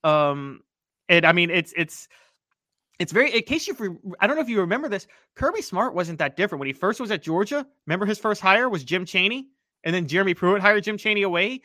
um 0.03 0.61
and 1.09 1.25
i 1.25 1.31
mean 1.31 1.49
it's 1.49 1.73
it's 1.75 2.07
it's 2.99 3.11
very 3.11 3.31
in 3.31 3.43
case 3.43 3.67
you 3.67 3.99
i 4.19 4.27
don't 4.27 4.35
know 4.35 4.41
if 4.41 4.49
you 4.49 4.59
remember 4.59 4.89
this 4.89 5.07
kirby 5.35 5.61
smart 5.61 5.93
wasn't 5.93 6.17
that 6.19 6.35
different 6.35 6.59
when 6.59 6.67
he 6.67 6.73
first 6.73 6.99
was 6.99 7.11
at 7.11 7.21
georgia 7.21 7.65
remember 7.85 8.05
his 8.05 8.19
first 8.19 8.41
hire 8.41 8.69
was 8.69 8.83
jim 8.83 9.05
chaney 9.05 9.47
and 9.83 9.93
then 9.93 10.07
jeremy 10.07 10.33
pruitt 10.33 10.61
hired 10.61 10.83
jim 10.83 10.97
chaney 10.97 11.21
away 11.23 11.61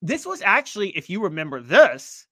this 0.00 0.24
was 0.24 0.40
actually 0.42 0.90
if 0.96 1.10
you 1.10 1.22
remember 1.22 1.60
this 1.60 2.26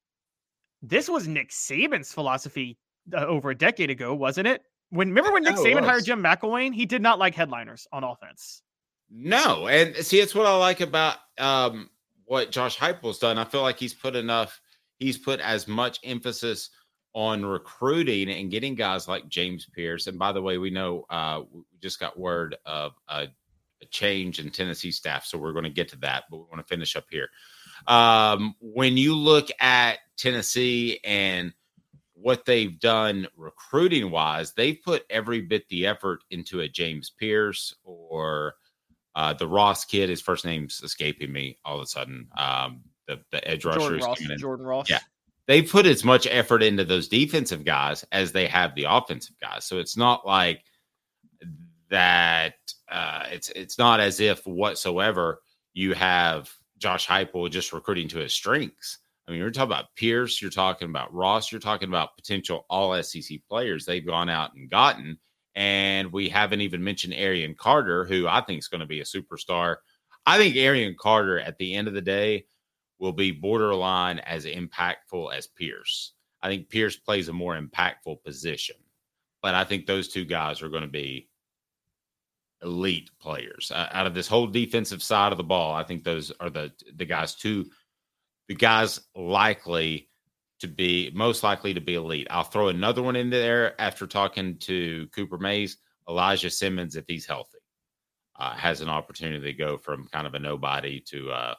this 0.82 1.08
was 1.08 1.28
nick 1.28 1.50
saban's 1.50 2.12
philosophy 2.12 2.78
uh, 3.12 3.18
over 3.18 3.50
a 3.50 3.54
decade 3.54 3.90
ago, 3.90 4.14
wasn't 4.14 4.48
it? 4.48 4.62
When 4.90 5.08
remember 5.08 5.32
when 5.32 5.42
Nick 5.42 5.56
Saban 5.56 5.84
hired. 5.84 6.04
Jim 6.04 6.22
McElwain, 6.22 6.74
he 6.74 6.86
did 6.86 7.02
not 7.02 7.18
like 7.18 7.34
headliners 7.34 7.86
on 7.92 8.04
offense. 8.04 8.62
No, 9.10 9.68
and 9.68 9.94
see, 9.96 10.20
it's 10.20 10.34
what 10.34 10.46
I 10.46 10.56
like 10.56 10.80
about 10.80 11.18
um, 11.38 11.90
what 12.26 12.50
Josh 12.50 12.76
Heupel's 12.76 13.18
done. 13.18 13.38
I 13.38 13.44
feel 13.44 13.62
like 13.62 13.78
he's 13.78 13.94
put 13.94 14.14
enough. 14.14 14.60
He's 14.98 15.16
put 15.16 15.40
as 15.40 15.66
much 15.66 15.98
emphasis 16.04 16.70
on 17.14 17.46
recruiting 17.46 18.28
and 18.28 18.50
getting 18.50 18.74
guys 18.74 19.08
like 19.08 19.28
James 19.28 19.66
Pearce. 19.74 20.06
And 20.06 20.18
by 20.18 20.32
the 20.32 20.42
way, 20.42 20.58
we 20.58 20.70
know 20.70 21.06
uh, 21.08 21.42
we 21.50 21.62
just 21.80 21.98
got 21.98 22.18
word 22.18 22.56
of 22.66 22.92
a, 23.08 23.28
a 23.82 23.86
change 23.90 24.38
in 24.38 24.50
Tennessee 24.50 24.90
staff, 24.90 25.24
so 25.24 25.38
we're 25.38 25.52
going 25.52 25.64
to 25.64 25.70
get 25.70 25.88
to 25.88 25.96
that. 25.98 26.24
But 26.30 26.38
we 26.38 26.44
want 26.44 26.58
to 26.58 26.74
finish 26.74 26.94
up 26.94 27.06
here. 27.10 27.28
Um, 27.86 28.54
when 28.60 28.96
you 28.96 29.14
look 29.14 29.48
at 29.60 29.98
Tennessee 30.18 31.00
and 31.04 31.54
what 32.14 32.44
they've 32.44 32.78
done 32.80 33.28
recruiting 33.36 34.10
wise, 34.10 34.52
they've 34.52 34.78
put 34.84 35.04
every 35.08 35.40
bit 35.42 35.68
the 35.68 35.86
effort 35.86 36.24
into 36.30 36.60
a 36.60 36.68
James 36.68 37.10
Pearce 37.10 37.74
or 37.84 38.56
uh, 39.16 39.32
the 39.32 39.48
Ross 39.48 39.84
kid. 39.84 40.08
His 40.08 40.20
first 40.20 40.44
name's 40.44 40.80
escaping 40.84 41.32
me 41.32 41.58
all 41.64 41.76
of 41.76 41.82
a 41.82 41.86
sudden. 41.86 42.28
Um, 42.36 42.82
the, 43.08 43.18
the 43.32 43.46
edge 43.48 43.64
rusher 43.64 43.80
Jordan 43.80 43.98
is 43.98 44.06
Ross. 44.06 44.20
in. 44.20 44.38
Jordan 44.38 44.66
Ross. 44.66 44.90
Yeah. 44.90 45.00
They 45.46 45.62
put 45.62 45.86
as 45.86 46.04
much 46.04 46.26
effort 46.26 46.62
into 46.62 46.84
those 46.84 47.08
defensive 47.08 47.64
guys 47.64 48.04
as 48.12 48.32
they 48.32 48.46
have 48.46 48.74
the 48.74 48.86
offensive 48.88 49.36
guys. 49.40 49.64
So 49.64 49.78
it's 49.78 49.96
not 49.96 50.26
like 50.26 50.62
that. 51.88 52.54
Uh, 52.90 53.24
it's 53.30 53.48
it's 53.50 53.78
not 53.78 54.00
as 54.00 54.20
if 54.20 54.46
whatsoever 54.46 55.40
you 55.72 55.94
have 55.94 56.52
Josh 56.78 57.06
Heupel 57.06 57.50
just 57.50 57.72
recruiting 57.72 58.08
to 58.08 58.18
his 58.18 58.32
strengths. 58.32 58.98
I 59.26 59.32
mean, 59.32 59.40
you're 59.40 59.50
talking 59.50 59.72
about 59.72 59.94
Pearce, 59.96 60.40
you're 60.40 60.50
talking 60.50 60.88
about 60.88 61.12
Ross, 61.12 61.50
you're 61.50 61.60
talking 61.60 61.88
about 61.88 62.16
potential 62.16 62.64
All 62.68 63.00
SEC 63.02 63.38
players 63.48 63.84
they've 63.84 64.06
gone 64.06 64.28
out 64.28 64.54
and 64.54 64.70
gotten, 64.70 65.18
and 65.56 66.12
we 66.12 66.28
haven't 66.28 66.60
even 66.60 66.84
mentioned 66.84 67.14
Arion 67.14 67.54
Carter, 67.54 68.04
who 68.04 68.28
I 68.28 68.42
think 68.42 68.58
is 68.58 68.68
going 68.68 68.82
to 68.82 68.86
be 68.86 69.00
a 69.00 69.04
superstar. 69.04 69.76
I 70.26 70.36
think 70.36 70.54
Arion 70.54 70.94
Carter, 71.00 71.40
at 71.40 71.56
the 71.56 71.74
end 71.74 71.88
of 71.88 71.94
the 71.94 72.02
day, 72.02 72.46
will 72.98 73.12
be 73.12 73.30
borderline 73.32 74.18
as 74.20 74.44
impactful 74.44 75.34
as 75.34 75.46
Pearce. 75.46 76.12
I 76.42 76.48
think 76.48 76.68
Pearce 76.68 76.96
plays 76.96 77.28
a 77.28 77.32
more 77.32 77.58
impactful 77.58 78.22
position, 78.22 78.76
but 79.42 79.54
I 79.54 79.64
think 79.64 79.86
those 79.86 80.08
two 80.08 80.26
guys 80.26 80.60
are 80.60 80.68
going 80.68 80.82
to 80.82 80.88
be 80.88 81.28
elite 82.62 83.10
players 83.18 83.72
uh, 83.74 83.88
out 83.92 84.06
of 84.06 84.14
this 84.14 84.28
whole 84.28 84.46
defensive 84.46 85.02
side 85.02 85.32
of 85.32 85.38
the 85.38 85.44
ball. 85.44 85.74
I 85.74 85.84
think 85.84 86.04
those 86.04 86.32
are 86.38 86.50
the 86.50 86.72
the 86.96 87.06
guys 87.06 87.34
two, 87.34 87.66
the 88.48 88.54
guys 88.54 89.00
likely 89.14 90.10
to 90.60 90.68
be 90.68 91.10
most 91.14 91.42
likely 91.42 91.74
to 91.74 91.80
be 91.80 91.94
elite. 91.94 92.26
I'll 92.30 92.44
throw 92.44 92.68
another 92.68 93.02
one 93.02 93.16
in 93.16 93.30
there 93.30 93.80
after 93.80 94.06
talking 94.06 94.56
to 94.58 95.06
Cooper 95.08 95.38
Mays, 95.38 95.78
Elijah 96.08 96.50
Simmons, 96.50 96.96
if 96.96 97.04
he's 97.06 97.26
healthy, 97.26 97.58
uh, 98.38 98.54
has 98.54 98.80
an 98.80 98.88
opportunity 98.88 99.52
to 99.52 99.52
go 99.52 99.76
from 99.76 100.08
kind 100.12 100.26
of 100.26 100.34
a 100.34 100.38
nobody 100.38 101.00
to 101.08 101.30
uh, 101.30 101.54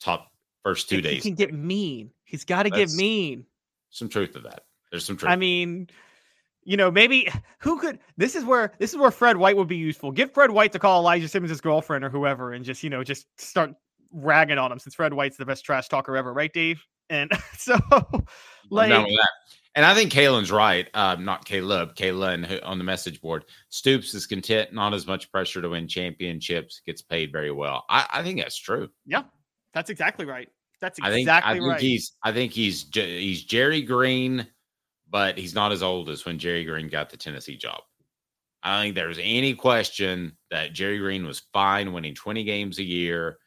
top 0.00 0.30
first 0.62 0.88
two 0.88 1.00
days. 1.00 1.22
He 1.22 1.30
can 1.30 1.34
get 1.34 1.52
mean. 1.52 2.10
He's 2.24 2.44
got 2.44 2.64
to 2.64 2.70
get 2.70 2.90
mean. 2.90 3.44
Some 3.90 4.08
truth 4.08 4.32
to 4.32 4.40
that. 4.40 4.64
There's 4.90 5.04
some 5.04 5.16
truth. 5.16 5.30
I 5.30 5.36
mean, 5.36 5.88
you 6.64 6.76
know, 6.76 6.90
maybe 6.90 7.28
who 7.58 7.78
could 7.78 7.98
this 8.16 8.34
is 8.34 8.44
where 8.44 8.72
this 8.78 8.90
is 8.90 8.96
where 8.96 9.10
Fred 9.10 9.36
White 9.36 9.56
would 9.56 9.68
be 9.68 9.76
useful. 9.76 10.12
Get 10.12 10.32
Fred 10.32 10.50
White 10.50 10.72
to 10.72 10.78
call 10.78 11.00
Elijah 11.00 11.28
Simmons 11.28 11.50
his 11.50 11.60
girlfriend 11.60 12.04
or 12.04 12.10
whoever 12.10 12.52
and 12.52 12.64
just, 12.64 12.82
you 12.82 12.90
know, 12.90 13.02
just 13.02 13.26
start 13.40 13.72
ragging 14.12 14.58
on 14.58 14.72
him 14.72 14.78
since 14.78 14.94
Fred 14.94 15.12
White's 15.12 15.36
the 15.36 15.46
best 15.46 15.64
trash 15.64 15.88
talker 15.88 16.16
ever, 16.16 16.32
right, 16.32 16.52
Dave? 16.52 16.84
And 17.10 17.30
so 17.58 17.78
like. 18.70 19.06
And 19.76 19.86
I 19.86 19.94
think 19.94 20.10
Kalen's 20.10 20.50
right. 20.50 20.88
Um, 20.94 21.24
not 21.24 21.44
Caleb, 21.44 21.94
Kalen 21.94 22.44
who, 22.44 22.58
on 22.62 22.78
the 22.78 22.82
message 22.84 23.20
board. 23.20 23.44
Stoops 23.68 24.14
is 24.14 24.26
content, 24.26 24.72
not 24.72 24.94
as 24.94 25.06
much 25.06 25.30
pressure 25.30 25.62
to 25.62 25.68
win 25.68 25.86
championships, 25.86 26.82
gets 26.84 27.02
paid 27.02 27.30
very 27.30 27.52
well. 27.52 27.84
I, 27.88 28.04
I 28.14 28.22
think 28.24 28.40
that's 28.40 28.58
true. 28.58 28.88
yeah, 29.06 29.22
that's 29.72 29.88
exactly 29.88 30.26
right. 30.26 30.48
That's 30.80 30.98
I 31.00 31.10
think 31.10 31.20
exactly 31.20 31.50
I 31.50 31.54
think 31.54 31.70
right. 31.70 31.80
he's 31.80 32.12
I 32.24 32.32
think 32.32 32.52
he's 32.52 32.86
he's 32.92 33.44
Jerry 33.44 33.82
Green, 33.82 34.46
but 35.08 35.38
he's 35.38 35.54
not 35.54 35.70
as 35.70 35.84
old 35.84 36.08
as 36.08 36.24
when 36.24 36.38
Jerry 36.38 36.64
Green 36.64 36.88
got 36.88 37.10
the 37.10 37.16
Tennessee 37.16 37.56
job. 37.56 37.82
I 38.62 38.74
don't 38.74 38.82
think 38.82 38.94
there's 38.94 39.18
any 39.20 39.54
question 39.54 40.36
that 40.50 40.72
Jerry 40.72 40.98
Green 40.98 41.26
was 41.26 41.42
fine 41.52 41.92
winning 41.92 42.14
20 42.14 42.44
games 42.44 42.78
a 42.78 42.84
year. 42.84 43.38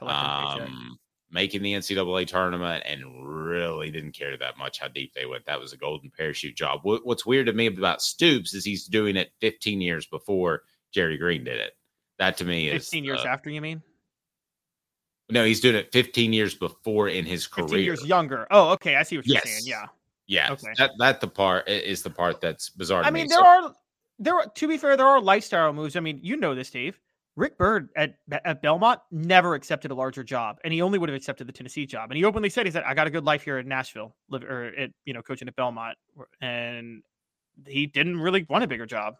Um, 0.00 0.98
making 1.32 1.62
the 1.62 1.72
NCAA 1.72 2.26
tournament 2.26 2.84
and 2.86 3.02
really 3.26 3.90
didn't 3.90 4.12
care 4.12 4.36
that 4.36 4.58
much 4.58 4.78
how 4.78 4.88
deep 4.88 5.14
they 5.14 5.26
went. 5.26 5.46
That 5.46 5.58
was 5.60 5.72
a 5.72 5.76
golden 5.76 6.10
parachute 6.10 6.54
job. 6.56 6.80
What, 6.82 7.04
what's 7.06 7.24
weird 7.26 7.46
to 7.46 7.52
me 7.52 7.66
about 7.66 8.02
Stoops 8.02 8.54
is 8.54 8.64
he's 8.64 8.86
doing 8.86 9.16
it 9.16 9.32
15 9.40 9.80
years 9.80 10.06
before 10.06 10.62
Jerry 10.92 11.16
Green 11.16 11.42
did 11.44 11.58
it. 11.58 11.72
That 12.18 12.36
to 12.38 12.44
me 12.44 12.68
is 12.68 12.84
15 12.84 13.04
years 13.04 13.20
uh, 13.20 13.28
after, 13.28 13.50
you 13.50 13.60
mean? 13.60 13.82
No, 15.30 15.44
he's 15.44 15.60
doing 15.60 15.76
it 15.76 15.90
15 15.92 16.32
years 16.32 16.54
before 16.54 17.08
in 17.08 17.24
his 17.24 17.46
career. 17.46 17.68
15 17.68 17.84
years 17.84 18.06
younger. 18.06 18.46
Oh, 18.50 18.70
okay. 18.72 18.96
I 18.96 19.02
see 19.02 19.16
what 19.16 19.26
you're 19.26 19.34
Yes. 19.36 19.44
saying. 19.44 19.62
Yeah. 19.64 19.86
Yeah, 20.26 20.52
Okay. 20.52 20.72
that 20.78 20.92
that 20.98 21.20
the 21.20 21.26
part 21.26 21.68
is 21.68 22.02
the 22.02 22.10
part 22.10 22.40
that's 22.40 22.70
bizarre. 22.70 23.02
To 23.02 23.08
I 23.08 23.10
mean, 23.10 23.24
me. 23.24 23.28
there 23.28 23.38
So- 23.38 23.46
are 23.46 23.74
there 24.18 24.34
are 24.36 24.46
to 24.46 24.68
be 24.68 24.76
fair, 24.76 24.96
there 24.96 25.06
are 25.06 25.20
lifestyle 25.20 25.72
moves. 25.72 25.96
I 25.96 26.00
mean, 26.00 26.20
you 26.22 26.36
know 26.36 26.54
this, 26.54 26.70
Dave. 26.70 26.98
Rick 27.34 27.56
Byrd 27.56 27.88
at 27.96 28.16
at 28.44 28.60
Belmont 28.60 29.00
never 29.10 29.54
accepted 29.54 29.90
a 29.90 29.94
larger 29.94 30.22
job, 30.22 30.58
and 30.64 30.72
he 30.72 30.82
only 30.82 30.98
would 30.98 31.08
have 31.08 31.16
accepted 31.16 31.46
the 31.46 31.52
Tennessee 31.52 31.86
job. 31.86 32.10
And 32.10 32.18
he 32.18 32.24
openly 32.24 32.50
said, 32.50 32.66
"He 32.66 32.72
said 32.72 32.84
I 32.84 32.92
got 32.92 33.06
a 33.06 33.10
good 33.10 33.24
life 33.24 33.42
here 33.42 33.58
in 33.58 33.66
Nashville, 33.68 34.14
live 34.28 34.44
or 34.44 34.66
at 34.66 34.90
you 35.06 35.14
know 35.14 35.22
coaching 35.22 35.48
at 35.48 35.56
Belmont, 35.56 35.96
and 36.42 37.02
he 37.66 37.86
didn't 37.86 38.20
really 38.20 38.44
want 38.48 38.64
a 38.64 38.66
bigger 38.66 38.86
job. 38.86 39.16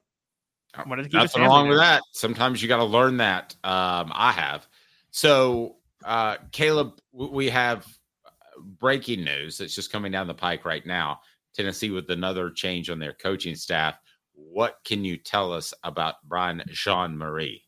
Wanted 0.86 1.04
to 1.04 1.08
keep 1.08 1.20
Nothing 1.20 1.42
wrong 1.42 1.68
with 1.68 1.78
that. 1.78 2.02
Sometimes 2.12 2.62
you 2.62 2.68
got 2.68 2.78
to 2.78 2.84
learn 2.84 3.18
that. 3.18 3.54
Um, 3.62 4.10
I 4.14 4.32
have. 4.32 4.66
So, 5.10 5.76
uh, 6.02 6.36
Caleb, 6.50 6.98
we 7.12 7.50
have 7.50 7.86
uh, 8.24 8.30
breaking 8.78 9.22
news 9.22 9.58
that's 9.58 9.74
just 9.74 9.92
coming 9.92 10.10
down 10.10 10.26
the 10.26 10.34
pike 10.34 10.64
right 10.64 10.84
now. 10.86 11.20
Tennessee 11.54 11.90
with 11.90 12.08
another 12.10 12.50
change 12.50 12.88
on 12.88 12.98
their 12.98 13.12
coaching 13.12 13.54
staff. 13.54 13.98
What 14.32 14.78
can 14.84 15.04
you 15.04 15.18
tell 15.18 15.52
us 15.52 15.74
about 15.84 16.14
Brian 16.26 16.62
Jean-Mary? 16.68 17.62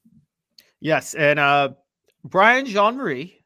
Yes, 0.85 1.15
and 1.15 1.39
uh 1.39 1.71
Brian 2.25 2.67
Jean-Mary, 2.67 3.43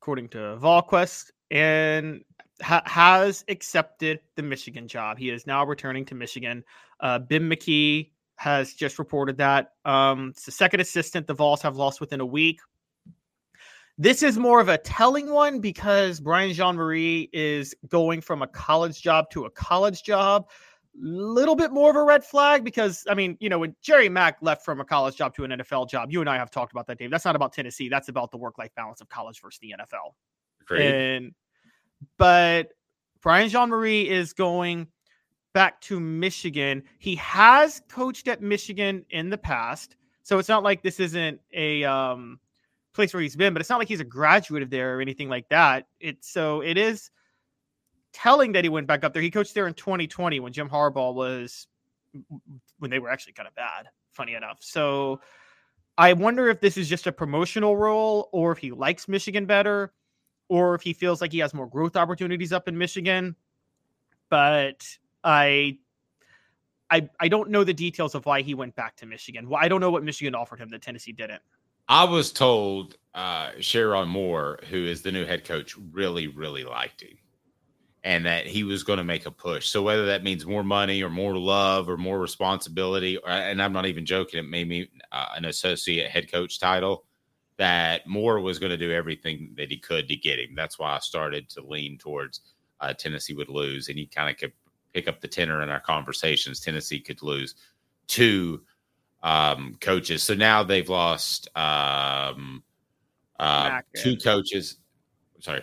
according 0.00 0.30
to 0.30 0.38
VolQuest, 0.58 1.30
and 1.50 2.24
ha- 2.62 2.82
has 2.86 3.44
accepted 3.48 4.20
the 4.36 4.42
Michigan 4.42 4.88
job. 4.88 5.18
He 5.18 5.28
is 5.28 5.46
now 5.46 5.66
returning 5.66 6.06
to 6.06 6.14
Michigan. 6.14 6.64
Uh, 7.00 7.18
Bim 7.18 7.48
McKee 7.48 8.10
has 8.36 8.72
just 8.72 8.98
reported 8.98 9.36
that. 9.36 9.72
Um, 9.84 10.28
it's 10.30 10.46
the 10.46 10.50
second 10.50 10.80
assistant 10.80 11.26
the 11.26 11.34
Vols 11.34 11.60
have 11.60 11.76
lost 11.76 12.00
within 12.00 12.20
a 12.20 12.26
week. 12.26 12.60
This 13.98 14.22
is 14.22 14.38
more 14.38 14.58
of 14.58 14.68
a 14.70 14.78
telling 14.78 15.30
one 15.30 15.60
because 15.60 16.20
Brian 16.20 16.54
Jean-Mary 16.54 17.28
is 17.34 17.74
going 17.88 18.22
from 18.22 18.40
a 18.40 18.46
college 18.46 19.02
job 19.02 19.28
to 19.32 19.44
a 19.44 19.50
college 19.50 20.04
job. 20.04 20.48
Little 21.00 21.54
bit 21.54 21.72
more 21.72 21.90
of 21.90 21.96
a 21.96 22.02
red 22.02 22.24
flag 22.24 22.64
because 22.64 23.04
I 23.08 23.14
mean, 23.14 23.36
you 23.40 23.48
know, 23.48 23.58
when 23.60 23.74
Jerry 23.82 24.08
Mack 24.08 24.38
left 24.40 24.64
from 24.64 24.80
a 24.80 24.84
college 24.84 25.16
job 25.16 25.34
to 25.36 25.44
an 25.44 25.52
NFL 25.52 25.88
job, 25.88 26.10
you 26.10 26.20
and 26.20 26.28
I 26.28 26.36
have 26.36 26.50
talked 26.50 26.72
about 26.72 26.86
that, 26.88 26.98
Dave. 26.98 27.10
That's 27.10 27.24
not 27.24 27.36
about 27.36 27.52
Tennessee. 27.52 27.88
That's 27.88 28.08
about 28.08 28.30
the 28.30 28.36
work-life 28.36 28.74
balance 28.74 29.00
of 29.00 29.08
college 29.08 29.40
versus 29.40 29.60
the 29.60 29.74
NFL. 29.78 30.14
Agreed. 30.62 30.86
And 30.86 31.34
but 32.16 32.70
Brian 33.20 33.48
Jean-Mary 33.48 34.08
is 34.08 34.32
going 34.32 34.88
back 35.52 35.80
to 35.82 36.00
Michigan. 36.00 36.82
He 36.98 37.16
has 37.16 37.82
coached 37.88 38.28
at 38.28 38.42
Michigan 38.42 39.04
in 39.10 39.30
the 39.30 39.38
past, 39.38 39.96
so 40.22 40.38
it's 40.38 40.48
not 40.48 40.62
like 40.62 40.82
this 40.82 41.00
isn't 41.00 41.40
a 41.52 41.84
um, 41.84 42.38
place 42.92 43.14
where 43.14 43.22
he's 43.22 43.36
been. 43.36 43.52
But 43.52 43.60
it's 43.60 43.70
not 43.70 43.78
like 43.78 43.88
he's 43.88 44.00
a 44.00 44.04
graduate 44.04 44.62
of 44.62 44.70
there 44.70 44.98
or 44.98 45.00
anything 45.00 45.28
like 45.28 45.48
that. 45.48 45.86
It's 46.00 46.30
so 46.30 46.60
it 46.60 46.76
is 46.76 47.10
telling 48.22 48.52
that 48.52 48.64
he 48.64 48.68
went 48.68 48.86
back 48.86 49.04
up 49.04 49.12
there. 49.12 49.22
He 49.22 49.30
coached 49.30 49.54
there 49.54 49.66
in 49.66 49.74
2020 49.74 50.40
when 50.40 50.52
Jim 50.52 50.68
Harbaugh 50.68 51.14
was 51.14 51.66
when 52.78 52.90
they 52.90 52.98
were 52.98 53.10
actually 53.10 53.32
kind 53.32 53.46
of 53.46 53.54
bad. 53.54 53.88
Funny 54.12 54.34
enough, 54.34 54.58
so. 54.60 55.20
I 56.00 56.12
wonder 56.12 56.48
if 56.48 56.60
this 56.60 56.76
is 56.76 56.88
just 56.88 57.08
a 57.08 57.12
promotional 57.12 57.76
role 57.76 58.28
or 58.32 58.52
if 58.52 58.58
he 58.58 58.70
likes 58.70 59.08
Michigan 59.08 59.46
better 59.46 59.92
or 60.48 60.76
if 60.76 60.82
he 60.82 60.92
feels 60.92 61.20
like 61.20 61.32
he 61.32 61.40
has 61.40 61.52
more 61.52 61.66
growth 61.66 61.96
opportunities 61.96 62.52
up 62.52 62.68
in 62.68 62.78
Michigan. 62.78 63.34
But 64.30 64.86
I 65.24 65.78
I 66.88 67.08
I 67.18 67.26
don't 67.26 67.50
know 67.50 67.64
the 67.64 67.74
details 67.74 68.14
of 68.14 68.26
why 68.26 68.42
he 68.42 68.54
went 68.54 68.76
back 68.76 68.94
to 68.98 69.06
Michigan. 69.06 69.48
Well, 69.48 69.60
I 69.60 69.66
don't 69.66 69.80
know 69.80 69.90
what 69.90 70.04
Michigan 70.04 70.36
offered 70.36 70.60
him 70.60 70.68
that 70.70 70.82
Tennessee 70.82 71.12
didn't. 71.12 71.42
I 71.88 72.04
was 72.04 72.30
told 72.30 72.96
uh, 73.14 73.50
Sherrone 73.58 74.08
Moore, 74.08 74.60
who 74.70 74.84
is 74.84 75.02
the 75.02 75.10
new 75.10 75.24
head 75.24 75.44
coach, 75.44 75.74
really, 75.92 76.28
really 76.28 76.62
liked 76.62 77.02
him 77.02 77.18
and 78.04 78.24
that 78.26 78.46
he 78.46 78.64
was 78.64 78.84
going 78.84 78.98
to 78.98 79.04
make 79.04 79.26
a 79.26 79.30
push. 79.30 79.66
So 79.66 79.82
whether 79.82 80.06
that 80.06 80.22
means 80.22 80.46
more 80.46 80.62
money 80.62 81.02
or 81.02 81.10
more 81.10 81.36
love 81.36 81.88
or 81.88 81.96
more 81.96 82.18
responsibility, 82.18 83.16
or, 83.16 83.28
and 83.28 83.60
I'm 83.60 83.72
not 83.72 83.86
even 83.86 84.06
joking, 84.06 84.40
it 84.40 84.48
made 84.48 84.68
me 84.68 84.88
uh, 85.10 85.28
an 85.36 85.44
associate 85.44 86.10
head 86.10 86.30
coach 86.30 86.60
title. 86.60 87.04
That 87.56 88.06
Moore 88.06 88.38
was 88.40 88.60
going 88.60 88.70
to 88.70 88.76
do 88.76 88.92
everything 88.92 89.52
that 89.56 89.68
he 89.68 89.78
could 89.78 90.06
to 90.08 90.16
get 90.16 90.38
him. 90.38 90.54
That's 90.54 90.78
why 90.78 90.94
I 90.94 91.00
started 91.00 91.48
to 91.50 91.60
lean 91.60 91.98
towards 91.98 92.40
uh, 92.80 92.94
Tennessee 92.94 93.34
would 93.34 93.48
lose, 93.48 93.88
and 93.88 93.98
he 93.98 94.06
kind 94.06 94.30
of 94.30 94.36
could 94.36 94.52
pick 94.94 95.08
up 95.08 95.20
the 95.20 95.26
tenor 95.28 95.60
in 95.62 95.68
our 95.68 95.80
conversations. 95.80 96.60
Tennessee 96.60 97.00
could 97.00 97.20
lose 97.20 97.56
two 98.06 98.62
um, 99.24 99.76
coaches, 99.80 100.22
so 100.22 100.34
now 100.34 100.62
they've 100.62 100.88
lost 100.88 101.48
um, 101.56 102.62
uh, 103.40 103.80
two 103.96 104.16
coaches. 104.16 104.76
Sorry, 105.40 105.62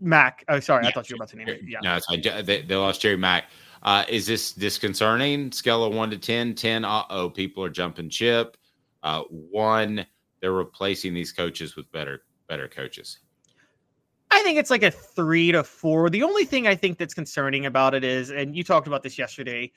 Mac. 0.00 0.44
Oh, 0.48 0.60
sorry, 0.60 0.86
I 0.86 0.92
thought 0.92 1.08
you 1.10 1.14
were 1.14 1.18
about 1.18 1.28
to 1.30 1.36
name 1.36 1.48
it. 1.48 1.60
Yeah. 1.66 1.78
no, 1.82 1.96
it's 1.96 2.06
fine. 2.06 2.22
They, 2.22 2.62
they 2.62 2.76
lost 2.76 3.00
Jerry 3.00 3.16
Mack. 3.16 3.44
Uh, 3.82 4.04
is 4.08 4.26
this 4.26 4.52
disconcerting? 4.52 5.50
Scale 5.50 5.84
of 5.84 5.94
one 5.94 6.10
to 6.10 6.18
10. 6.18 6.54
10, 6.54 6.84
uh 6.84 7.02
oh, 7.10 7.28
people 7.28 7.64
are 7.64 7.70
jumping 7.70 8.08
chip. 8.08 8.56
Uh, 9.02 9.22
one, 9.28 10.06
they're 10.40 10.52
replacing 10.52 11.14
these 11.14 11.32
coaches 11.32 11.76
with 11.76 11.90
better 11.90 12.22
better 12.48 12.68
coaches. 12.68 13.18
I 14.30 14.42
think 14.42 14.58
it's 14.58 14.70
like 14.70 14.82
a 14.82 14.90
three 14.90 15.52
to 15.52 15.62
four. 15.62 16.08
The 16.10 16.22
only 16.22 16.44
thing 16.44 16.66
I 16.66 16.74
think 16.74 16.98
that's 16.98 17.14
concerning 17.14 17.66
about 17.66 17.94
it 17.94 18.04
is, 18.04 18.30
and 18.30 18.56
you 18.56 18.64
talked 18.64 18.86
about 18.86 19.02
this 19.02 19.18
yesterday, 19.18 19.72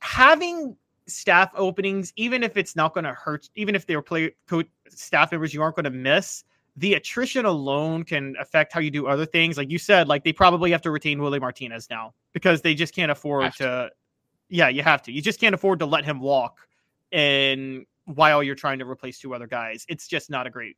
having 0.00 0.76
staff 1.06 1.50
openings, 1.54 2.12
even 2.16 2.42
if 2.42 2.56
it's 2.56 2.74
not 2.74 2.92
going 2.92 3.04
to 3.04 3.12
hurt, 3.12 3.48
even 3.54 3.74
if 3.74 3.86
they're 3.86 4.02
play 4.02 4.34
coach 4.48 4.66
staff 4.88 5.30
members 5.30 5.54
you 5.54 5.62
aren't 5.62 5.76
going 5.76 5.84
to 5.84 5.90
miss, 5.90 6.44
the 6.76 6.94
attrition 6.94 7.46
alone 7.46 8.04
can 8.04 8.34
affect 8.38 8.72
how 8.72 8.80
you 8.80 8.90
do 8.90 9.06
other 9.06 9.26
things. 9.26 9.56
Like 9.56 9.70
you 9.70 9.78
said, 9.78 10.08
like 10.08 10.24
they 10.24 10.32
probably 10.32 10.70
have 10.70 10.82
to 10.82 10.90
retain 10.90 11.22
Willie 11.22 11.40
Martinez 11.40 11.88
now 11.88 12.14
because 12.32 12.60
they 12.60 12.74
just 12.74 12.94
can't 12.94 13.10
afford 13.10 13.44
Have 13.44 13.56
to. 13.56 13.90
Yeah, 14.48 14.68
you 14.68 14.82
have 14.82 15.02
to. 15.02 15.12
You 15.12 15.22
just 15.22 15.40
can't 15.40 15.54
afford 15.54 15.80
to 15.80 15.86
let 15.86 16.04
him 16.04 16.20
walk, 16.20 16.68
and 17.12 17.86
while 18.04 18.42
you're 18.42 18.54
trying 18.54 18.78
to 18.78 18.88
replace 18.88 19.18
two 19.18 19.34
other 19.34 19.46
guys, 19.46 19.84
it's 19.88 20.06
just 20.06 20.30
not 20.30 20.46
a 20.46 20.50
great 20.50 20.76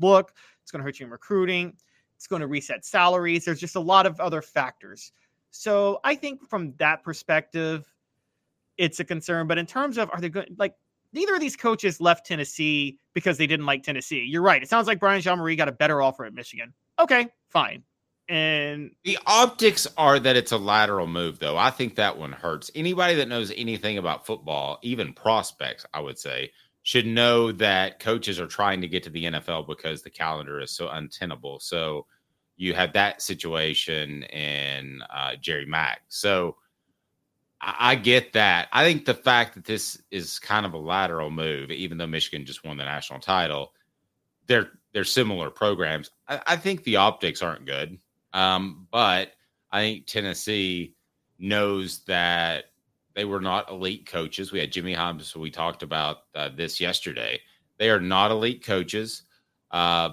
look. 0.00 0.32
It's 0.62 0.70
going 0.70 0.80
to 0.80 0.84
hurt 0.84 1.00
you 1.00 1.06
in 1.06 1.10
recruiting. 1.10 1.76
It's 2.16 2.26
going 2.26 2.40
to 2.40 2.46
reset 2.46 2.84
salaries. 2.84 3.44
There's 3.44 3.60
just 3.60 3.76
a 3.76 3.80
lot 3.80 4.06
of 4.06 4.20
other 4.20 4.42
factors. 4.42 5.12
So 5.50 6.00
I 6.04 6.14
think 6.14 6.48
from 6.48 6.74
that 6.78 7.02
perspective, 7.02 7.92
it's 8.76 9.00
a 9.00 9.04
concern. 9.04 9.46
But 9.46 9.58
in 9.58 9.66
terms 9.66 9.98
of 9.98 10.10
are 10.12 10.20
they 10.20 10.28
good? 10.28 10.54
Like 10.58 10.74
neither 11.12 11.34
of 11.34 11.40
these 11.40 11.56
coaches 11.56 12.00
left 12.00 12.26
Tennessee 12.26 12.98
because 13.14 13.38
they 13.38 13.46
didn't 13.46 13.66
like 13.66 13.82
Tennessee. 13.82 14.24
You're 14.24 14.42
right. 14.42 14.62
It 14.62 14.68
sounds 14.68 14.86
like 14.86 15.00
Brian 15.00 15.20
Jean-Mary 15.20 15.56
got 15.56 15.68
a 15.68 15.72
better 15.72 16.02
offer 16.02 16.24
at 16.24 16.34
Michigan. 16.34 16.74
Okay, 16.98 17.28
fine. 17.48 17.82
And 18.28 18.90
The 19.04 19.18
optics 19.26 19.86
are 19.96 20.18
that 20.18 20.36
it's 20.36 20.52
a 20.52 20.58
lateral 20.58 21.06
move, 21.06 21.38
though. 21.38 21.56
I 21.56 21.70
think 21.70 21.94
that 21.96 22.18
one 22.18 22.32
hurts. 22.32 22.70
Anybody 22.74 23.14
that 23.16 23.28
knows 23.28 23.52
anything 23.56 23.96
about 23.96 24.26
football, 24.26 24.78
even 24.82 25.14
prospects, 25.14 25.86
I 25.94 26.00
would 26.00 26.18
say, 26.18 26.52
should 26.82 27.06
know 27.06 27.52
that 27.52 28.00
coaches 28.00 28.38
are 28.38 28.46
trying 28.46 28.82
to 28.82 28.88
get 28.88 29.02
to 29.04 29.10
the 29.10 29.24
NFL 29.24 29.66
because 29.66 30.02
the 30.02 30.10
calendar 30.10 30.60
is 30.60 30.70
so 30.70 30.88
untenable. 30.88 31.58
So 31.60 32.06
you 32.56 32.74
have 32.74 32.92
that 32.92 33.22
situation 33.22 34.24
in 34.24 35.02
uh, 35.14 35.36
Jerry 35.40 35.64
Mack. 35.66 36.02
So 36.08 36.56
I, 37.60 37.94
get 37.96 38.34
that. 38.34 38.68
I 38.72 38.84
think 38.84 39.04
the 39.04 39.14
fact 39.14 39.54
that 39.54 39.64
this 39.64 40.00
is 40.10 40.38
kind 40.38 40.64
of 40.64 40.74
a 40.74 40.78
lateral 40.78 41.30
move, 41.30 41.70
even 41.70 41.98
though 41.98 42.06
Michigan 42.06 42.46
just 42.46 42.64
won 42.64 42.76
the 42.76 42.84
national 42.84 43.20
title, 43.20 43.72
they're 44.46 44.70
they're 44.92 45.04
similar 45.04 45.50
programs. 45.50 46.10
I, 46.28 46.40
I 46.46 46.56
think 46.56 46.84
the 46.84 46.96
optics 46.96 47.42
aren't 47.42 47.66
good. 47.66 47.98
Um, 48.32 48.86
but 48.90 49.32
I 49.70 49.80
think 49.80 50.06
Tennessee 50.06 50.94
knows 51.38 52.00
that 52.04 52.66
they 53.14 53.24
were 53.24 53.40
not 53.40 53.70
elite 53.70 54.06
coaches. 54.06 54.52
We 54.52 54.60
had 54.60 54.72
Jimmy 54.72 54.94
Hobbs. 54.94 55.34
We 55.34 55.50
talked 55.50 55.82
about 55.82 56.18
uh, 56.34 56.50
this 56.54 56.80
yesterday. 56.80 57.40
They 57.78 57.90
are 57.90 58.00
not 58.00 58.30
elite 58.30 58.64
coaches 58.64 59.22
uh, 59.70 60.10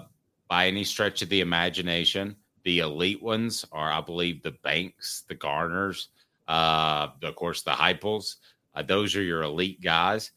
by 0.48 0.66
any 0.66 0.84
stretch 0.84 1.22
of 1.22 1.28
the 1.28 1.40
imagination. 1.40 2.36
The 2.64 2.80
elite 2.80 3.22
ones 3.22 3.64
are, 3.72 3.92
I 3.92 4.00
believe, 4.00 4.42
the 4.42 4.56
Banks, 4.62 5.24
the 5.28 5.34
Garners, 5.34 6.08
uh, 6.48 7.08
of 7.22 7.34
course, 7.36 7.62
the 7.62 7.72
Heupels. 7.72 8.36
Uh, 8.74 8.82
those 8.82 9.16
are 9.16 9.22
your 9.22 9.42
elite 9.42 9.80
guys. 9.80 10.32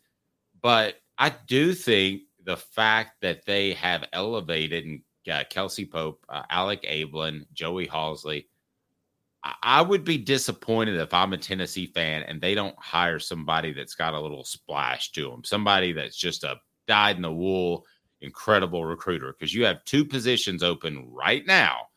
But 0.62 0.96
I 1.18 1.34
do 1.48 1.74
think 1.74 2.24
the 2.44 2.58
fact 2.58 3.22
that 3.22 3.46
they 3.46 3.74
have 3.74 4.08
elevated 4.14 4.86
and 4.86 5.02
uh, 5.32 5.44
Kelsey 5.50 5.86
Pope, 5.86 6.26
uh, 6.30 6.44
Alec 6.50 6.84
Abeln, 6.84 7.46
Joey 7.54 7.88
Halzle. 7.88 8.46
I-, 9.44 9.56
I 9.62 9.82
would 9.82 10.04
be 10.04 10.18
disappointed 10.18 11.00
if 11.00 11.14
I'm 11.14 11.34
a 11.34 11.38
Tennessee 11.38 11.88
fan 11.88 12.24
and 12.24 12.42
they 12.42 12.56
don't 12.56 12.78
hire 12.80 13.20
somebody 13.20 13.74
that's 13.74 13.96
got 13.96 14.14
a 14.14 14.20
little 14.20 14.44
splash 14.44 15.12
to 15.12 15.30
them, 15.30 15.44
somebody 15.44 15.94
that's 15.94 16.18
just 16.18 16.44
a 16.44 16.58
dyed 16.88 17.18
in 17.18 17.22
the 17.22 17.32
wool 17.32 17.86
incredible 18.22 18.84
recruiter 18.84 19.34
because 19.34 19.54
you 19.54 19.66
have 19.66 19.84
two 19.86 20.04
positions 20.04 20.64
open 20.64 21.08
right 21.10 21.46
now 21.46 21.89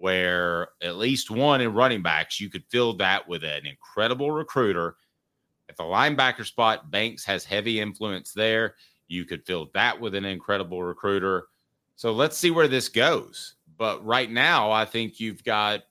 where 0.00 0.68
at 0.82 0.96
least 0.96 1.30
one 1.30 1.60
in 1.60 1.74
running 1.74 2.02
backs, 2.02 2.40
you 2.40 2.48
could 2.48 2.64
fill 2.68 2.94
that 2.94 3.28
with 3.28 3.44
an 3.44 3.66
incredible 3.66 4.30
recruiter. 4.30 4.96
At 5.68 5.76
the 5.76 5.84
linebacker 5.84 6.44
spot, 6.44 6.90
Banks 6.90 7.24
has 7.24 7.44
heavy 7.44 7.80
influence 7.80 8.32
there. 8.32 8.74
You 9.08 9.24
could 9.24 9.44
fill 9.44 9.70
that 9.74 10.00
with 10.00 10.14
an 10.14 10.24
incredible 10.24 10.82
recruiter. 10.82 11.48
So 11.96 12.12
let's 12.12 12.38
see 12.38 12.50
where 12.50 12.68
this 12.68 12.88
goes. 12.88 13.56
But 13.76 14.04
right 14.04 14.30
now, 14.30 14.70
I 14.70 14.84
think 14.84 15.20
you've 15.20 15.44
got, 15.44 15.82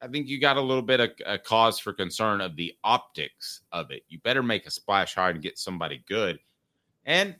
I 0.00 0.08
think 0.08 0.28
you 0.28 0.40
got 0.40 0.56
a 0.56 0.62
little 0.62 0.82
bit 0.82 1.00
of 1.00 1.10
a 1.24 1.38
cause 1.38 1.78
for 1.78 1.92
concern 1.92 2.40
of 2.40 2.56
the 2.56 2.74
optics 2.84 3.62
of 3.72 3.90
it. 3.90 4.02
You 4.08 4.18
better 4.20 4.42
make 4.42 4.66
a 4.66 4.70
splash 4.70 5.14
hard 5.14 5.36
and 5.36 5.42
get 5.42 5.58
somebody 5.58 6.04
good. 6.06 6.38
And 7.06 7.34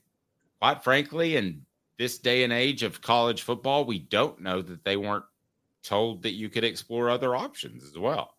quite 0.61 0.83
frankly, 0.83 1.37
in 1.37 1.65
this 1.99 2.19
day 2.19 2.45
and 2.45 2.53
age 2.53 2.83
of 2.83 3.03
college 3.03 3.43
football, 3.43 3.85
we 3.85 3.99
don't 3.99 4.41
know 4.41 4.63
that 4.63 4.85
they 4.85 4.97
weren't 4.97 5.25
told 5.85 6.23
that 6.23 6.33
you 6.33 6.49
could 6.49 6.65
explore 6.65 7.11
other 7.11 7.37
options 7.37 7.85
as 7.85 7.97
well. 7.97 8.37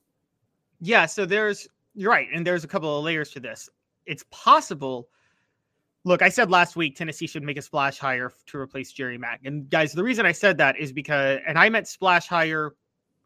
Yeah, 0.81 1.05
so 1.05 1.25
there's 1.25 1.67
you're 1.93 2.11
right, 2.11 2.27
and 2.33 2.45
there's 2.45 2.65
a 2.65 2.67
couple 2.67 2.97
of 2.97 3.03
layers 3.05 3.31
to 3.31 3.39
this. 3.39 3.69
It's 4.05 4.25
possible. 4.29 5.07
Look, 6.03 6.21
I 6.21 6.29
said 6.29 6.51
last 6.51 6.75
week 6.75 6.95
Tennessee 6.95 7.25
should 7.25 7.43
make 7.43 7.57
a 7.57 7.61
splash 7.61 7.97
hire 7.97 8.31
to 8.47 8.57
replace 8.57 8.91
Jerry 8.91 9.17
Mack. 9.17 9.41
And 9.45 9.69
guys, 9.69 9.93
the 9.93 10.03
reason 10.03 10.25
I 10.25 10.33
said 10.33 10.57
that 10.57 10.77
is 10.77 10.91
because 10.91 11.39
and 11.47 11.57
I 11.57 11.69
meant 11.69 11.87
splash 11.87 12.27
hire 12.27 12.73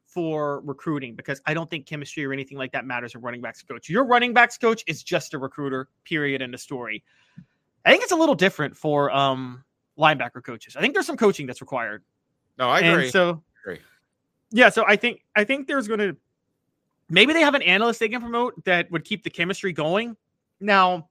for 0.05 0.61
recruiting 0.61 1.15
because 1.15 1.41
I 1.45 1.53
don't 1.53 1.70
think 1.70 1.86
chemistry 1.86 2.26
or 2.26 2.34
anything 2.34 2.57
like 2.57 2.72
that 2.72 2.86
matters 2.86 3.15
a 3.15 3.20
running 3.20 3.41
backs 3.41 3.61
coach. 3.63 3.89
Your 3.89 4.05
running 4.05 4.34
backs 4.34 4.57
coach 4.57 4.84
is 4.88 5.03
just 5.03 5.34
a 5.34 5.38
recruiter, 5.38 5.88
period, 6.03 6.41
in 6.41 6.51
the 6.51 6.57
story. 6.57 7.03
I 7.86 7.91
think 7.91 8.03
it's 8.03 8.11
a 8.11 8.17
little 8.17 8.36
different 8.36 8.78
for 8.78 9.11
um 9.11 9.63
linebacker 9.97 10.43
coaches. 10.43 10.76
I 10.76 10.82
think 10.82 10.93
there's 10.93 11.07
some 11.07 11.17
coaching 11.17 11.47
that's 11.47 11.61
required. 11.61 12.03
No, 12.57 12.70
I 12.70 12.80
agree. 12.80 13.03
And 13.03 13.11
so 13.11 13.43
I 13.65 13.72
agree 13.72 13.84
yeah, 14.52 14.70
so 14.70 14.84
I 14.88 14.95
think 14.95 15.22
I 15.36 15.43
think 15.43 15.68
there's 15.68 15.88
going 15.88 16.00
to 16.00 16.18
maybe 17.10 17.34
they 17.34 17.41
have 17.41 17.56
an 17.56 17.62
analyst 17.62 18.00
they 18.00 18.10
can 18.10 18.22
promote 18.22 18.64
that 18.66 18.89
would 18.91 19.06
keep 19.06 19.24
the 19.24 19.30
chemistry 19.30 19.74
going. 19.74 20.16
Now, 20.60 21.10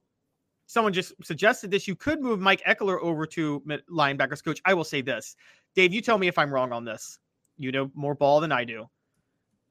someone 0.67 0.93
just 0.93 1.13
suggested 1.23 1.71
this. 1.71 1.87
You 1.87 1.95
could 1.95 2.21
move 2.21 2.39
Mike 2.39 2.61
Ekeler 2.67 2.99
over 3.01 3.25
to 3.27 3.61
linebackers 3.89 4.43
coach. 4.43 4.61
I 4.65 4.73
will 4.73 4.83
say 4.83 5.01
this, 5.01 5.35
Dave. 5.75 5.93
You 5.93 6.01
tell 6.01 6.17
me 6.17 6.27
if 6.27 6.37
I'm 6.37 6.53
wrong 6.53 6.71
on 6.71 6.85
this. 6.85 7.19
You 7.57 7.71
know 7.71 7.91
more 7.93 8.15
ball 8.15 8.39
than 8.39 8.51
I 8.51 8.63
do. 8.63 8.85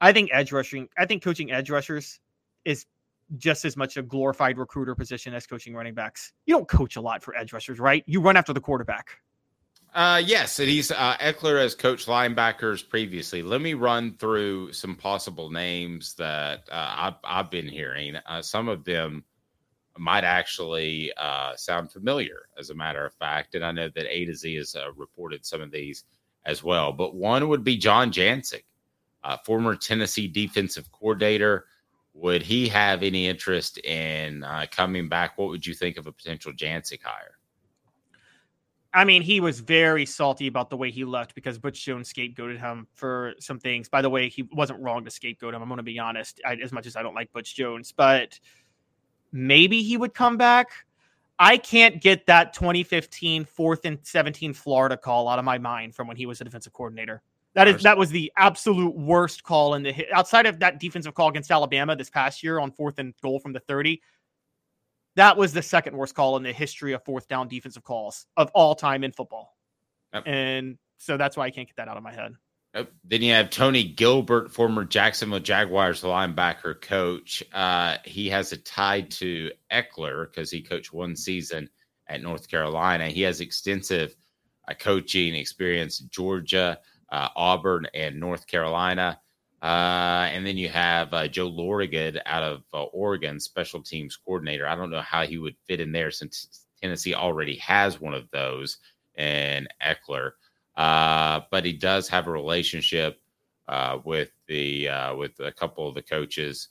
I 0.01 0.13
think 0.13 0.29
edge 0.31 0.51
rushing. 0.51 0.87
I 0.97 1.05
think 1.05 1.23
coaching 1.23 1.51
edge 1.51 1.69
rushers 1.69 2.19
is 2.65 2.85
just 3.37 3.65
as 3.65 3.77
much 3.77 3.97
a 3.97 4.01
glorified 4.01 4.57
recruiter 4.57 4.95
position 4.95 5.33
as 5.33 5.45
coaching 5.45 5.75
running 5.75 5.93
backs. 5.93 6.33
You 6.45 6.55
don't 6.55 6.67
coach 6.67 6.95
a 6.95 7.01
lot 7.01 7.23
for 7.23 7.35
edge 7.35 7.53
rushers, 7.53 7.79
right? 7.79 8.03
You 8.07 8.21
run 8.21 8.37
after 8.37 8.53
the 8.53 8.61
quarterback. 8.61 9.19
Uh, 9.93 10.21
yes, 10.23 10.59
and 10.59 10.69
he's 10.69 10.91
uh, 10.91 11.17
Ekeler 11.17 11.59
has 11.59 11.73
coached 11.73 12.07
linebackers 12.07 12.87
previously. 12.87 13.41
Let 13.41 13.59
me 13.59 13.73
run 13.73 14.15
through 14.17 14.71
some 14.71 14.95
possible 14.95 15.49
names 15.49 16.13
that 16.15 16.69
uh, 16.71 16.95
I've, 16.97 17.15
I've 17.23 17.49
been 17.49 17.67
hearing. 17.67 18.15
Uh, 18.17 18.41
some 18.43 18.69
of 18.69 18.83
them 18.83 19.23
might 19.97 20.23
actually 20.23 21.11
uh, 21.17 21.55
sound 21.55 21.91
familiar, 21.91 22.43
as 22.57 22.69
a 22.69 22.75
matter 22.75 23.03
of 23.03 23.15
fact, 23.15 23.55
and 23.55 23.65
I 23.65 23.71
know 23.71 23.89
that 23.89 24.05
A 24.05 24.25
to 24.25 24.35
Z 24.35 24.55
has 24.55 24.75
uh, 24.75 24.91
reported 24.95 25.43
some 25.43 25.61
of 25.61 25.71
these 25.71 26.03
as 26.45 26.63
well. 26.63 26.93
But 26.93 27.15
one 27.15 27.49
would 27.49 27.63
be 27.63 27.75
John 27.75 28.11
Jancek, 28.11 28.63
uh, 29.23 29.37
former 29.43 29.75
Tennessee 29.75 30.27
defensive 30.27 30.91
coordinator. 30.91 31.65
Would 32.13 32.43
he 32.43 32.67
have 32.67 33.01
any 33.01 33.27
interest 33.27 33.79
in 33.79 34.45
coming 34.69 35.09
back? 35.09 35.37
What 35.37 35.49
would 35.49 35.65
you 35.65 35.73
think 35.73 35.97
of 35.97 36.05
a 36.05 36.11
potential 36.11 36.53
Jancek 36.53 37.01
hire? 37.03 37.38
I 38.93 39.05
mean, 39.05 39.21
he 39.21 39.39
was 39.39 39.59
very 39.59 40.05
salty 40.05 40.47
about 40.47 40.69
the 40.71 40.77
way 40.77 40.89
he 40.89 41.05
left 41.05 41.35
because 41.35 41.59
Butch 41.59 41.85
Jones 41.85 42.11
scapegoated 42.11 42.59
him 42.59 42.87
for 42.95 43.33
some 43.39 43.59
things. 43.59 43.87
By 43.87 44.01
the 44.01 44.09
way, 44.09 44.29
he 44.29 44.43
wasn't 44.51 44.81
wrong 44.81 45.05
to 45.05 45.11
scapegoat 45.11 45.53
him. 45.53 45.61
I'm 45.61 45.69
going 45.69 45.77
to 45.77 45.83
be 45.83 45.99
honest, 45.99 46.41
I, 46.43 46.55
as 46.55 46.71
much 46.71 46.87
as 46.87 46.95
I 46.95 47.03
don't 47.03 47.13
like 47.13 47.31
Butch 47.31 47.55
Jones, 47.55 47.91
but 47.91 48.39
maybe 49.31 49.83
he 49.83 49.95
would 49.95 50.15
come 50.15 50.37
back. 50.37 50.69
I 51.37 51.57
can't 51.57 52.01
get 52.01 52.25
that 52.25 52.53
2015 52.53 53.45
fourth 53.45 53.85
and 53.85 53.99
17 54.01 54.53
Florida 54.53 54.97
call 54.97 55.29
out 55.29 55.39
of 55.39 55.45
my 55.45 55.57
mind 55.57 55.95
from 55.95 56.07
when 56.07 56.17
he 56.17 56.25
was 56.25 56.41
a 56.41 56.43
defensive 56.43 56.73
coordinator. 56.73 57.21
That 57.53 57.67
is 57.67 57.81
that 57.83 57.97
was 57.97 58.09
the 58.09 58.31
absolute 58.37 58.95
worst 58.95 59.43
call 59.43 59.73
in 59.75 59.83
the 59.83 60.05
outside 60.13 60.45
of 60.45 60.59
that 60.59 60.79
defensive 60.79 61.13
call 61.13 61.29
against 61.29 61.49
Alabama 61.49 61.95
this 61.95 62.09
past 62.09 62.43
year 62.43 62.59
on 62.59 62.71
fourth 62.71 62.99
and 62.99 63.13
goal 63.21 63.39
from 63.39 63.53
the 63.53 63.59
30 63.59 64.01
that 65.19 65.35
was 65.35 65.51
the 65.51 65.61
second 65.61 65.97
worst 65.97 66.15
call 66.15 66.37
in 66.37 66.43
the 66.43 66.53
history 66.53 66.93
of 66.93 67.03
fourth 67.03 67.27
down 67.27 67.49
defensive 67.49 67.83
calls 67.83 68.25
of 68.37 68.49
all 68.53 68.73
time 68.73 69.03
in 69.03 69.11
football. 69.11 69.57
Yep. 70.13 70.23
And 70.25 70.77
so 70.97 71.17
that's 71.17 71.35
why 71.35 71.45
I 71.45 71.51
can't 71.51 71.67
get 71.67 71.75
that 71.75 71.89
out 71.89 71.97
of 71.97 72.03
my 72.03 72.13
head. 72.13 72.35
Yep. 72.73 72.91
Then 73.03 73.21
you 73.21 73.33
have 73.33 73.49
Tony 73.49 73.83
Gilbert, 73.83 74.49
former 74.49 74.85
Jacksonville 74.85 75.41
Jaguars 75.41 76.03
linebacker 76.03 76.79
coach. 76.79 77.43
Uh, 77.51 77.97
he 78.05 78.29
has 78.29 78.53
a 78.53 78.57
tie 78.57 79.01
to 79.01 79.51
Ekeler 79.71 80.27
because 80.27 80.49
he 80.49 80.61
coached 80.61 80.93
one 80.93 81.17
season 81.17 81.69
at 82.07 82.21
North 82.21 82.47
Carolina. 82.47 83.09
He 83.09 83.21
has 83.23 83.41
extensive 83.41 84.15
uh, 84.69 84.73
coaching 84.73 85.35
experience 85.35 85.99
in 85.99 86.07
Georgia, 86.11 86.79
uh, 87.11 87.27
Auburn, 87.35 87.87
and 87.93 88.17
North 88.17 88.47
Carolina. 88.47 89.19
Uh, 89.61 90.29
and 90.31 90.45
then 90.45 90.57
you 90.57 90.69
have 90.69 91.13
uh, 91.13 91.27
Joe 91.27 91.49
Lorigid 91.49 92.19
out 92.25 92.43
of 92.43 92.63
uh, 92.73 92.83
Oregon, 92.83 93.39
special 93.39 93.81
teams 93.81 94.15
coordinator. 94.15 94.67
I 94.67 94.75
don't 94.75 94.89
know 94.89 95.01
how 95.01 95.25
he 95.25 95.37
would 95.37 95.55
fit 95.67 95.81
in 95.81 95.91
there 95.91 96.11
since 96.11 96.65
Tennessee 96.81 97.13
already 97.13 97.57
has 97.57 97.99
one 97.99 98.13
of 98.13 98.29
those 98.31 98.77
and 99.15 99.67
Ekeler. 99.85 100.31
Uh, 100.77 101.41
but 101.51 101.65
he 101.65 101.73
does 101.73 102.07
have 102.07 102.27
a 102.27 102.31
relationship 102.31 103.21
uh, 103.67 103.99
with 104.05 104.31
the 104.47 104.87
with 105.17 105.37
a 105.39 105.51
couple 105.51 105.87
of 105.87 105.93
the 105.93 106.01
coaches 106.01 106.69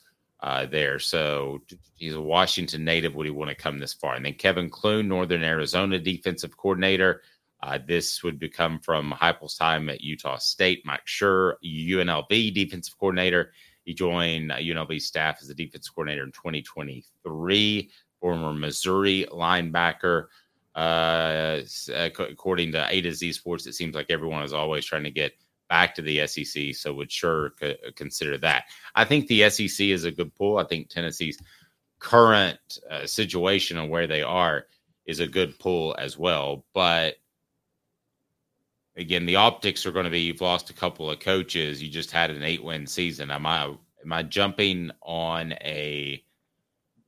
there. 0.70 0.98
So 0.98 1.60
he's 1.94 2.14
a 2.14 2.20
Washington 2.20 2.84
native. 2.84 3.14
Would 3.14 3.26
he 3.26 3.30
want 3.30 3.50
to 3.50 3.54
come 3.54 3.78
this 3.78 3.92
far? 3.92 4.14
And 4.14 4.24
then 4.24 4.34
Kevin 4.34 4.70
Clune, 4.70 5.08
Northern 5.08 5.44
Arizona 5.44 5.98
defensive 5.98 6.56
coordinator. 6.56 7.20
Uh, 7.60 7.78
this 7.86 8.22
would 8.22 8.38
become 8.38 8.78
from 8.80 9.12
Heupel's 9.20 9.56
time 9.56 9.88
at 9.88 10.00
Utah 10.00 10.38
State. 10.38 10.82
Mike 10.84 11.06
Scherer, 11.06 11.58
UNLV 11.64 12.54
defensive 12.54 12.96
coordinator. 12.98 13.52
He 13.84 13.94
joined 13.94 14.52
uh, 14.52 14.56
UNLV 14.56 15.00
staff 15.00 15.38
as 15.40 15.48
a 15.48 15.54
defensive 15.54 15.94
coordinator 15.94 16.24
in 16.24 16.32
2023. 16.32 17.90
Former 18.20 18.52
Missouri 18.52 19.26
linebacker. 19.30 20.26
Uh, 20.74 21.60
according 21.88 22.72
to 22.72 22.86
A 22.88 23.00
to 23.00 23.12
Z 23.12 23.32
Sports, 23.32 23.66
it 23.66 23.74
seems 23.74 23.94
like 23.94 24.10
everyone 24.10 24.44
is 24.44 24.52
always 24.52 24.84
trying 24.84 25.04
to 25.04 25.10
get 25.10 25.32
back 25.68 25.94
to 25.94 26.02
the 26.02 26.26
SEC. 26.26 26.74
So 26.74 26.94
would 26.94 27.10
Scherer 27.10 27.54
c- 27.60 27.76
consider 27.96 28.38
that. 28.38 28.64
I 28.94 29.04
think 29.04 29.26
the 29.26 29.48
SEC 29.50 29.86
is 29.86 30.04
a 30.04 30.12
good 30.12 30.34
pull. 30.34 30.58
I 30.58 30.64
think 30.64 30.88
Tennessee's 30.88 31.38
current 31.98 32.58
uh, 32.90 33.06
situation 33.06 33.78
and 33.78 33.90
where 33.90 34.06
they 34.06 34.22
are 34.22 34.66
is 35.06 35.20
a 35.20 35.26
good 35.26 35.58
pull 35.58 35.96
as 35.98 36.16
well. 36.16 36.64
But 36.74 37.16
again, 38.98 39.24
the 39.24 39.36
optics 39.36 39.86
are 39.86 39.92
going 39.92 40.04
to 40.04 40.10
be 40.10 40.20
you've 40.20 40.40
lost 40.40 40.70
a 40.70 40.74
couple 40.74 41.10
of 41.10 41.20
coaches. 41.20 41.82
You 41.82 41.88
just 41.88 42.10
had 42.10 42.30
an 42.30 42.42
eight 42.42 42.62
win 42.62 42.86
season. 42.86 43.30
Am 43.30 43.46
I 43.46 43.64
am 43.64 44.12
I 44.12 44.22
jumping 44.24 44.90
on 45.02 45.52
a? 45.52 46.22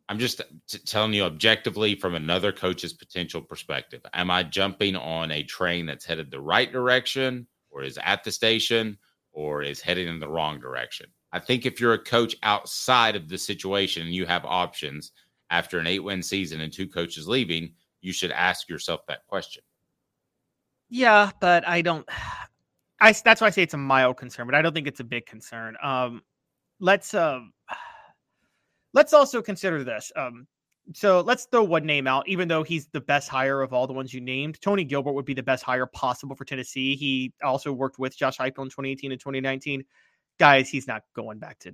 I'm 0.08 0.18
just 0.18 0.40
t- 0.68 0.78
telling 0.78 1.12
you 1.12 1.24
objectively 1.24 1.94
from 1.94 2.14
another 2.14 2.52
coach's 2.52 2.92
potential 2.92 3.40
perspective. 3.40 4.00
Am 4.14 4.30
I 4.30 4.42
jumping 4.42 4.96
on 4.96 5.30
a 5.30 5.44
train 5.44 5.86
that's 5.86 6.04
headed 6.04 6.30
the 6.30 6.40
right 6.40 6.72
direction, 6.72 7.46
or 7.70 7.82
is 7.82 7.98
at 8.02 8.24
the 8.24 8.32
station, 8.32 8.96
or 9.32 9.62
is 9.62 9.80
heading 9.80 10.08
in 10.08 10.20
the 10.20 10.28
wrong 10.28 10.60
direction? 10.60 11.06
I 11.32 11.38
think 11.38 11.66
if 11.66 11.80
you're 11.80 11.94
a 11.94 11.98
coach 11.98 12.34
outside 12.42 13.14
of 13.14 13.28
the 13.28 13.38
situation 13.38 14.02
and 14.02 14.14
you 14.14 14.26
have 14.26 14.44
options 14.44 15.12
after 15.50 15.78
an 15.78 15.86
eight 15.86 16.00
win 16.00 16.22
season 16.22 16.60
and 16.60 16.72
two 16.72 16.88
coaches 16.88 17.28
leaving, 17.28 17.74
you 18.00 18.12
should 18.12 18.32
ask 18.32 18.68
yourself 18.68 19.06
that 19.06 19.26
question. 19.26 19.62
Yeah, 20.90 21.30
but 21.40 21.66
I 21.66 21.82
don't. 21.82 22.06
I 23.02 23.12
that's 23.24 23.40
why 23.40 23.46
I 23.46 23.50
say 23.50 23.62
it's 23.62 23.72
a 23.72 23.78
mild 23.78 24.18
concern, 24.18 24.46
but 24.46 24.54
I 24.54 24.60
don't 24.60 24.74
think 24.74 24.86
it's 24.86 25.00
a 25.00 25.04
big 25.04 25.24
concern. 25.24 25.74
Um, 25.82 26.22
let's 26.80 27.14
um, 27.14 27.52
let's 28.92 29.14
also 29.14 29.40
consider 29.40 29.82
this. 29.84 30.12
Um, 30.16 30.46
so 30.92 31.20
let's 31.20 31.46
throw 31.46 31.62
one 31.62 31.86
name 31.86 32.06
out, 32.06 32.28
even 32.28 32.48
though 32.48 32.62
he's 32.62 32.88
the 32.88 33.00
best 33.00 33.28
hire 33.28 33.62
of 33.62 33.72
all 33.72 33.86
the 33.86 33.92
ones 33.92 34.12
you 34.12 34.20
named. 34.20 34.60
Tony 34.60 34.84
Gilbert 34.84 35.12
would 35.12 35.24
be 35.24 35.34
the 35.34 35.42
best 35.42 35.62
hire 35.62 35.86
possible 35.86 36.34
for 36.34 36.44
Tennessee. 36.44 36.96
He 36.96 37.32
also 37.42 37.72
worked 37.72 37.98
with 37.98 38.16
Josh 38.18 38.38
Heupel 38.38 38.64
in 38.64 38.70
2018 38.70 39.12
and 39.12 39.20
2019. 39.20 39.84
Guys, 40.38 40.68
he's 40.68 40.86
not 40.88 41.02
going 41.14 41.38
back 41.38 41.58
to 41.60 41.72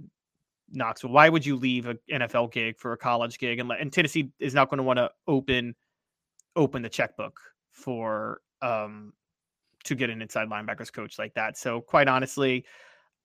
Knoxville. 0.71 1.11
Why 1.11 1.29
would 1.29 1.47
you 1.47 1.57
leave 1.57 1.87
an 1.87 1.99
NFL 2.13 2.53
gig 2.53 2.79
for 2.79 2.93
a 2.93 2.97
college 2.97 3.39
gig? 3.39 3.59
And, 3.59 3.71
and 3.73 3.93
Tennessee 3.93 4.31
is 4.39 4.55
not 4.55 4.69
going 4.69 4.79
to 4.79 4.85
want 4.85 4.99
to 4.99 5.11
open 5.27 5.75
open 6.57 6.83
the 6.83 6.89
checkbook 6.89 7.41
for 7.71 8.41
um, 8.63 9.13
to 9.85 9.95
get 9.95 10.11
an 10.11 10.23
inside 10.23 10.49
linebackers 10.49 10.93
coach 10.93 11.19
like 11.19 11.35
that. 11.35 11.57
So 11.57 11.81
quite 11.81 12.09
honestly, 12.09 12.65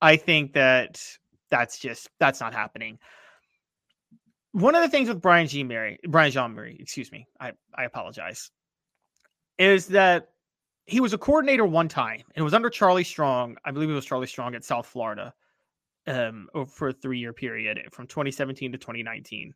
I 0.01 0.15
think 0.15 0.53
that 0.53 1.01
that's 1.49 1.79
just 1.79 2.09
that's 2.19 2.39
not 2.39 2.53
happening. 2.53 2.99
One 4.53 4.75
of 4.75 4.81
the 4.81 4.89
things 4.89 5.07
with 5.07 5.21
Brian 5.21 5.47
G. 5.47 5.63
Mary, 5.63 5.97
Brian 6.07 6.31
Jean-Mary, 6.31 6.77
excuse 6.79 7.09
me, 7.11 7.25
I, 7.39 7.53
I 7.73 7.85
apologize, 7.85 8.51
is 9.57 9.87
that 9.87 10.29
he 10.85 10.99
was 10.99 11.13
a 11.13 11.17
coordinator 11.17 11.65
one 11.65 11.87
time, 11.87 12.19
and 12.35 12.41
it 12.41 12.41
was 12.41 12.53
under 12.53 12.69
Charlie 12.69 13.05
Strong. 13.05 13.55
I 13.63 13.71
believe 13.71 13.89
it 13.89 13.93
was 13.93 14.03
Charlie 14.03 14.27
Strong 14.27 14.55
at 14.55 14.65
South 14.65 14.87
Florida, 14.87 15.33
um, 16.07 16.49
for 16.67 16.89
a 16.89 16.93
three 16.93 17.19
year 17.19 17.33
period 17.33 17.79
from 17.91 18.07
2017 18.07 18.73
to 18.73 18.77
2019. 18.77 19.53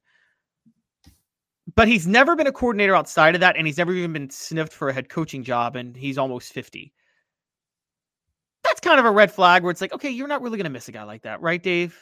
But 1.74 1.88
he's 1.88 2.06
never 2.06 2.36
been 2.36 2.48
a 2.48 2.52
coordinator 2.52 2.96
outside 2.96 3.34
of 3.34 3.42
that, 3.42 3.58
and 3.58 3.66
he's 3.66 3.78
never 3.78 3.92
even 3.94 4.14
been 4.14 4.30
sniffed 4.30 4.74
for 4.74 4.90
a 4.90 4.94
head 4.94 5.10
coaching 5.10 5.44
job, 5.44 5.76
and 5.76 5.96
he's 5.96 6.18
almost 6.18 6.54
50. 6.54 6.94
That's 8.64 8.80
kind 8.80 9.00
of 9.00 9.06
a 9.06 9.12
red 9.12 9.32
flag 9.32 9.64
where 9.64 9.72
it's 9.72 9.82
like, 9.82 9.94
okay, 9.94 10.10
you're 10.10 10.28
not 10.28 10.42
really 10.42 10.58
going 10.58 10.66
to 10.66 10.72
miss 10.72 10.88
a 10.88 10.92
guy 10.92 11.04
like 11.04 11.24
that, 11.24 11.42
right, 11.42 11.62
Dave? 11.62 12.00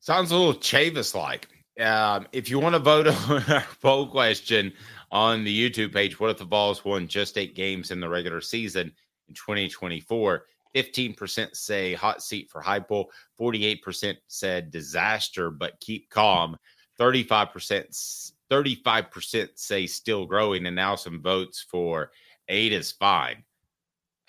Sounds 0.00 0.30
a 0.30 0.36
little 0.36 0.54
Chavis 0.54 1.14
like. 1.14 1.48
Um, 1.78 2.26
if 2.32 2.50
you 2.50 2.58
want 2.58 2.74
to 2.74 2.78
vote 2.78 3.06
on 3.28 3.42
our 3.44 3.64
poll 3.82 4.06
question 4.06 4.72
on 5.10 5.44
the 5.44 5.70
YouTube 5.70 5.92
page, 5.92 6.18
what 6.18 6.30
if 6.30 6.38
the 6.38 6.44
Vols 6.44 6.84
won 6.84 7.08
just 7.08 7.38
eight 7.38 7.54
games 7.54 7.90
in 7.90 8.00
the 8.00 8.08
regular 8.08 8.40
season 8.40 8.92
in 9.28 9.34
2024? 9.34 10.44
15% 10.74 11.56
say 11.56 11.94
hot 11.94 12.22
seat 12.22 12.48
for 12.48 12.62
Heupel, 12.62 13.06
48% 13.38 14.16
said 14.28 14.70
disaster, 14.70 15.50
but 15.50 15.78
keep 15.80 16.08
calm. 16.10 16.56
35% 17.00 18.32
35% 18.50 19.48
say 19.54 19.86
still 19.86 20.26
growing, 20.26 20.66
and 20.66 20.76
now 20.76 20.96
some 20.96 21.22
votes 21.22 21.64
for 21.68 22.10
eight 22.48 22.72
is 22.72 22.92
fine. 22.92 23.44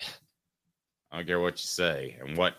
I 1.10 1.18
don't 1.18 1.26
care 1.26 1.40
what 1.40 1.54
you 1.54 1.66
say 1.66 2.16
and 2.24 2.36
what 2.36 2.54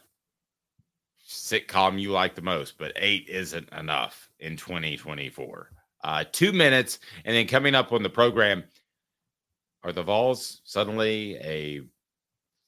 sitcom 1.28 1.99
you 1.99 2.11
like 2.11 2.36
the 2.36 2.41
most, 2.41 2.78
but 2.78 2.91
eight 2.95 3.28
isn't 3.30 3.70
enough 3.72 4.30
in 4.39 4.57
2024. 4.57 5.72
Uh, 6.03 6.26
two 6.32 6.51
minutes, 6.51 6.99
and 7.24 7.34
then 7.34 7.47
coming 7.47 7.76
up 7.76 7.93
on 7.93 8.03
the 8.03 8.09
program, 8.09 8.64
are 9.84 9.93
the 9.93 10.03
Vols 10.03 10.61
suddenly 10.66 11.38
a 11.38 11.82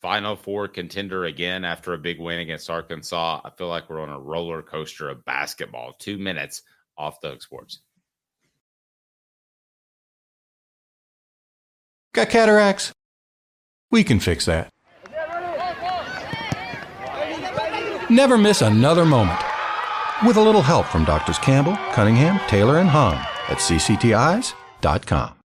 Final 0.01 0.37
Four 0.37 0.69
contender 0.69 1.25
again 1.25 1.65
after 1.65 1.93
a 1.93 1.97
big 1.97 2.19
win 2.19 2.39
against 2.39 2.69
Arkansas? 2.69 3.41
I 3.43 3.49
feel 3.49 3.67
like 3.67 3.89
we're 3.89 4.01
on 4.01 4.09
a 4.09 4.19
roller 4.19 4.61
coaster 4.61 5.09
of 5.09 5.25
basketball. 5.25 5.93
Two 5.93 6.17
minutes 6.17 6.61
off 6.97 7.21
the 7.21 7.37
sports. 7.39 7.81
Got 12.13 12.29
cataracts? 12.29 12.91
We 13.91 14.03
can 14.03 14.19
fix 14.19 14.45
that. 14.45 14.69
Never 18.09 18.37
miss 18.37 18.61
another 18.61 19.05
moment. 19.05 19.39
With 20.25 20.37
a 20.37 20.41
little 20.41 20.61
help 20.61 20.85
from 20.85 21.03
Doctors 21.05 21.39
Campbell, 21.39 21.75
Cunningham, 21.93 22.39
Taylor, 22.47 22.79
and 22.79 22.89
Hahn 22.89 23.15
at 23.49 23.57
cctis.com. 23.57 25.35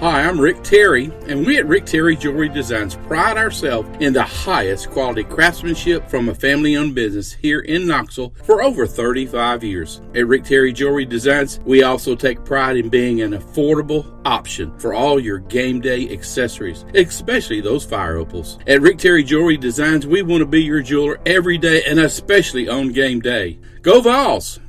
Hi, 0.00 0.24
I'm 0.24 0.38
Rick 0.38 0.62
Terry, 0.62 1.10
and 1.26 1.46
we 1.46 1.56
at 1.56 1.66
Rick 1.66 1.86
Terry 1.86 2.16
Jewelry 2.16 2.50
Designs 2.50 2.96
pride 3.06 3.38
ourselves 3.38 3.88
in 3.98 4.12
the 4.12 4.22
highest 4.22 4.90
quality 4.90 5.24
craftsmanship 5.24 6.06
from 6.10 6.28
a 6.28 6.34
family 6.34 6.76
owned 6.76 6.94
business 6.94 7.32
here 7.32 7.60
in 7.60 7.86
Knoxville 7.86 8.34
for 8.44 8.62
over 8.62 8.86
35 8.86 9.64
years. 9.64 10.02
At 10.14 10.26
Rick 10.26 10.44
Terry 10.44 10.74
Jewelry 10.74 11.06
Designs, 11.06 11.60
we 11.64 11.82
also 11.82 12.14
take 12.14 12.44
pride 12.44 12.76
in 12.76 12.90
being 12.90 13.22
an 13.22 13.32
affordable 13.32 14.20
option 14.26 14.78
for 14.78 14.92
all 14.92 15.18
your 15.18 15.38
game 15.38 15.80
day 15.80 16.12
accessories, 16.12 16.84
especially 16.94 17.62
those 17.62 17.86
fire 17.86 18.18
opals. 18.18 18.58
At 18.66 18.82
Rick 18.82 18.98
Terry 18.98 19.24
Jewelry 19.24 19.56
Designs, 19.56 20.06
we 20.06 20.20
want 20.20 20.42
to 20.42 20.46
be 20.46 20.62
your 20.62 20.82
jeweler 20.82 21.18
every 21.24 21.56
day 21.56 21.84
and 21.84 21.98
especially 21.98 22.68
on 22.68 22.92
game 22.92 23.20
day. 23.20 23.58
Go 23.80 24.02
Vols! 24.02 24.60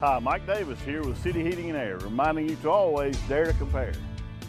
Hi, 0.00 0.20
Mike 0.20 0.46
Davis 0.46 0.80
here 0.82 1.02
with 1.02 1.20
City 1.20 1.42
Heating 1.42 1.70
and 1.70 1.78
Air, 1.78 1.98
reminding 1.98 2.50
you 2.50 2.54
to 2.56 2.70
always 2.70 3.18
dare 3.26 3.46
to 3.46 3.52
compare. 3.54 3.92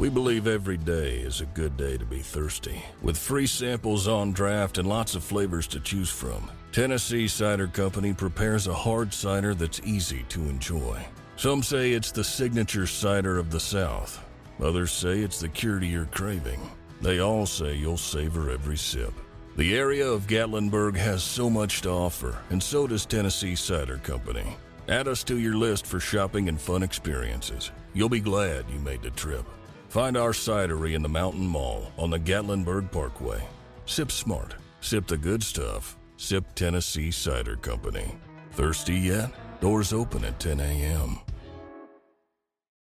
We 0.00 0.08
believe 0.08 0.46
every 0.46 0.78
day 0.78 1.18
is 1.18 1.42
a 1.42 1.46
good 1.52 1.76
day 1.76 1.98
to 1.98 2.06
be 2.06 2.20
thirsty. 2.20 2.82
With 3.02 3.18
free 3.18 3.46
samples 3.46 4.08
on 4.08 4.32
draft 4.32 4.78
and 4.78 4.88
lots 4.88 5.14
of 5.14 5.22
flavors 5.22 5.66
to 5.66 5.78
choose 5.78 6.08
from, 6.08 6.50
Tennessee 6.72 7.28
Cider 7.28 7.66
Company 7.66 8.14
prepares 8.14 8.66
a 8.66 8.72
hard 8.72 9.12
cider 9.12 9.54
that's 9.54 9.82
easy 9.84 10.24
to 10.30 10.40
enjoy. 10.48 11.04
Some 11.36 11.62
say 11.62 11.92
it's 11.92 12.12
the 12.12 12.24
signature 12.24 12.86
cider 12.86 13.38
of 13.38 13.50
the 13.50 13.60
South. 13.60 14.24
Others 14.58 14.90
say 14.90 15.18
it's 15.18 15.38
the 15.38 15.50
cure 15.50 15.78
to 15.78 15.86
your 15.86 16.06
craving. 16.06 16.62
They 17.02 17.18
all 17.18 17.44
say 17.44 17.74
you'll 17.74 17.98
savor 17.98 18.48
every 18.48 18.78
sip. 18.78 19.12
The 19.56 19.76
area 19.76 20.08
of 20.08 20.26
Gatlinburg 20.26 20.96
has 20.96 21.22
so 21.22 21.50
much 21.50 21.82
to 21.82 21.90
offer, 21.90 22.38
and 22.48 22.62
so 22.62 22.86
does 22.86 23.04
Tennessee 23.04 23.54
Cider 23.54 23.98
Company. 23.98 24.56
Add 24.88 25.08
us 25.08 25.22
to 25.24 25.38
your 25.38 25.56
list 25.56 25.86
for 25.86 26.00
shopping 26.00 26.48
and 26.48 26.58
fun 26.58 26.82
experiences. 26.82 27.70
You'll 27.92 28.08
be 28.08 28.20
glad 28.20 28.64
you 28.70 28.78
made 28.78 29.02
the 29.02 29.10
trip. 29.10 29.44
Find 29.90 30.16
our 30.16 30.30
cidery 30.30 30.94
in 30.94 31.02
the 31.02 31.08
Mountain 31.08 31.48
Mall 31.48 31.90
on 31.98 32.10
the 32.10 32.18
Gatlinburg 32.20 32.92
Parkway. 32.92 33.42
Sip 33.86 34.12
smart. 34.12 34.54
Sip 34.80 35.08
the 35.08 35.18
good 35.18 35.42
stuff. 35.42 35.98
Sip 36.16 36.44
Tennessee 36.54 37.10
Cider 37.10 37.56
Company. 37.56 38.14
Thirsty 38.52 38.94
yet? 38.94 39.32
Doors 39.60 39.92
open 39.92 40.24
at 40.24 40.38
10 40.38 40.60
a.m. 40.60 41.18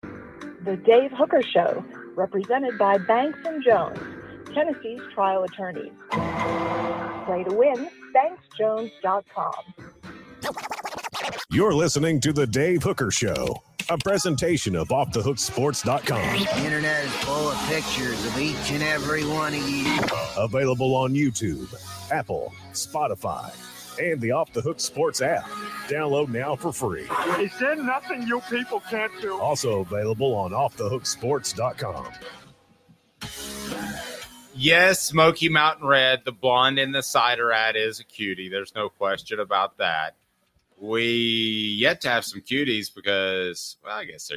The 0.02 0.78
Dave 0.84 1.12
Hooker 1.12 1.44
Show, 1.44 1.86
represented 2.16 2.80
by 2.80 2.98
Banks 2.98 3.38
and 3.46 3.64
Jones, 3.64 4.00
Tennessee's 4.52 5.02
trial 5.14 5.44
attorneys. 5.44 5.92
Play 6.10 7.44
to 7.44 7.54
win, 7.54 7.88
banksjones.com. 8.16 9.54
You're 11.50 11.74
listening 11.74 12.20
to 12.22 12.34
The 12.34 12.48
Dave 12.48 12.84
Hooker 12.84 13.12
Show, 13.12 13.62
a 13.90 13.98
presentation 13.98 14.76
of 14.76 14.90
OffTheHookSports.com. 14.90 16.40
The 16.40 16.66
internet 16.66 17.06
is 17.06 17.12
full 17.18 17.50
of 17.50 17.58
pictures 17.68 18.26
of 18.26 18.38
each 18.40 18.72
and 18.72 18.84
every 18.84 19.26
one 19.26 19.54
of 19.54 19.70
you. 19.70 20.00
Available 20.38 20.96
on 20.96 21.14
YouTube, 21.14 21.74
Apple, 22.12 22.54
Spotify, 22.74 23.54
and 24.00 24.20
the 24.20 24.32
Off 24.32 24.52
the 24.54 24.62
Hook 24.62 24.80
Sports 24.80 25.22
app. 25.22 25.46
Download 25.88 26.30
now 26.30 26.56
for 26.56 26.74
free. 26.74 27.08
Is 27.40 27.58
there 27.60 27.76
nothing 27.76 28.24
you 28.28 28.42
people 28.50 28.82
can't 28.90 29.12
do? 29.22 29.40
Also 29.40 29.80
available 29.82 30.34
on 30.36 30.52
OffTheHookSports.com. 30.52 32.08
Yes, 34.58 35.02
Smoky 35.02 35.50
Mountain 35.50 35.86
Red, 35.86 36.22
the 36.24 36.32
blonde 36.32 36.80
in 36.80 36.92
the 36.92 37.04
cider 37.04 37.52
ad 37.52 37.76
is 37.76 38.00
a 38.00 38.06
cutie. 38.06 38.48
There's 38.48 38.74
no 38.74 38.88
question 38.90 39.40
about 39.40 39.78
that. 39.80 40.16
We 40.86 41.76
yet 41.78 42.02
to 42.02 42.10
have 42.10 42.26
some 42.26 42.42
cuties 42.42 42.94
because, 42.94 43.78
well, 43.84 43.98
I 43.98 44.06
guess 44.06 44.28
they 44.28 44.36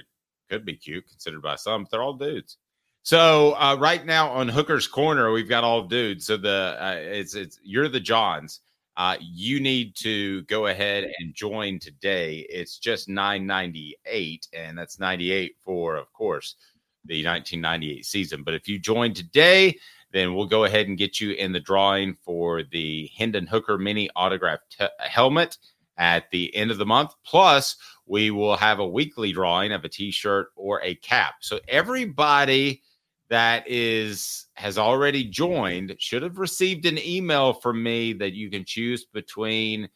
could 0.48 0.64
be 0.64 0.76
cute 0.76 1.08
considered 1.08 1.42
by 1.42 1.56
some, 1.56 1.84
but 1.84 1.90
they're 1.90 2.02
all 2.02 2.14
dudes. 2.14 2.56
So 3.02 3.52
uh, 3.52 3.76
right 3.78 4.04
now 4.04 4.30
on 4.30 4.48
Hooker's 4.48 4.86
Corner, 4.86 5.32
we've 5.32 5.48
got 5.48 5.64
all 5.64 5.82
dudes. 5.82 6.26
So 6.26 6.36
the 6.36 6.76
uh, 6.78 6.96
it's 6.98 7.34
it's 7.34 7.58
you're 7.62 7.88
the 7.88 8.00
Johns. 8.00 8.60
Uh, 8.96 9.16
you 9.20 9.60
need 9.60 9.94
to 9.94 10.42
go 10.42 10.66
ahead 10.66 11.04
and 11.20 11.32
join 11.32 11.78
today. 11.78 12.46
It's 12.50 12.78
just 12.78 13.08
nine 13.08 13.46
ninety 13.46 13.96
eight, 14.06 14.48
and 14.52 14.76
that's 14.76 14.98
ninety 14.98 15.30
eight 15.30 15.56
for, 15.64 15.96
of 15.96 16.12
course, 16.12 16.56
the 17.04 17.24
1998 17.24 18.04
season. 18.04 18.42
But 18.42 18.54
if 18.54 18.68
you 18.68 18.78
join 18.78 19.14
today, 19.14 19.78
then 20.12 20.34
we'll 20.34 20.46
go 20.46 20.64
ahead 20.64 20.88
and 20.88 20.98
get 20.98 21.20
you 21.20 21.32
in 21.32 21.52
the 21.52 21.60
drawing 21.60 22.14
for 22.14 22.62
the 22.62 23.10
Hendon 23.16 23.46
Hooker 23.46 23.78
mini 23.78 24.08
autograph 24.16 24.60
t- 24.70 24.86
helmet 24.98 25.58
at 25.98 26.30
the 26.30 26.54
end 26.54 26.70
of 26.70 26.78
the 26.78 26.86
month. 26.86 27.12
Plus, 27.24 27.76
we 28.06 28.30
will 28.30 28.56
have 28.56 28.78
a 28.78 28.88
weekly 28.88 29.32
drawing 29.32 29.72
of 29.72 29.84
a 29.84 29.88
t-shirt 29.88 30.48
or 30.56 30.82
a 30.82 30.94
cap. 30.96 31.34
So 31.40 31.60
everybody 31.68 32.82
that 33.28 33.64
is 33.68 34.46
has 34.54 34.78
already 34.78 35.24
joined 35.24 35.94
should 35.98 36.22
have 36.22 36.38
received 36.38 36.86
an 36.86 36.98
email 36.98 37.52
from 37.52 37.82
me 37.82 38.14
that 38.14 38.32
you 38.32 38.50
can 38.50 38.64
choose 38.64 39.04
between 39.04 39.88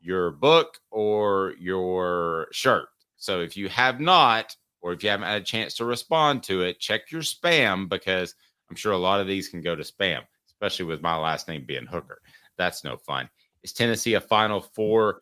your 0.00 0.30
book 0.30 0.78
or 0.90 1.54
your 1.58 2.48
shirt. 2.50 2.88
So 3.18 3.40
if 3.40 3.56
you 3.56 3.68
have 3.68 4.00
not 4.00 4.56
or 4.80 4.92
if 4.92 5.02
you 5.02 5.10
haven't 5.10 5.26
had 5.26 5.42
a 5.42 5.44
chance 5.44 5.74
to 5.74 5.84
respond 5.84 6.42
to 6.44 6.62
it, 6.62 6.80
check 6.80 7.10
your 7.10 7.20
spam 7.22 7.88
because 7.88 8.34
I'm 8.70 8.76
sure 8.76 8.92
a 8.92 8.98
lot 8.98 9.20
of 9.20 9.26
these 9.26 9.48
can 9.48 9.60
go 9.60 9.74
to 9.74 9.82
spam, 9.82 10.22
especially 10.46 10.86
with 10.86 11.02
my 11.02 11.16
last 11.16 11.48
name 11.48 11.64
being 11.66 11.86
Hooker. 11.86 12.20
That's 12.56 12.84
no 12.84 12.96
fun. 12.96 13.28
Is 13.62 13.72
Tennessee 13.72 14.14
a 14.14 14.20
Final 14.20 14.60
Four 14.60 15.20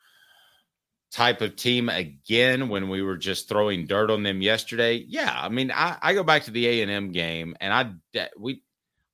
type 1.11 1.41
of 1.41 1.57
team 1.57 1.89
again 1.89 2.69
when 2.69 2.89
we 2.89 3.03
were 3.03 3.17
just 3.17 3.49
throwing 3.49 3.87
dirt 3.87 4.11
on 4.11 4.23
them 4.23 4.43
yesterday? 4.43 5.05
Yeah, 5.09 5.33
I 5.35 5.49
mean, 5.49 5.71
I, 5.71 5.97
I 6.01 6.15
go 6.15 6.23
back 6.23 6.45
to 6.45 6.51
the 6.51 6.67
A 6.67 6.83
and 6.83 6.91
M 6.91 7.13
game, 7.13 7.57
and 7.61 7.73
I 7.73 8.29
we 8.39 8.63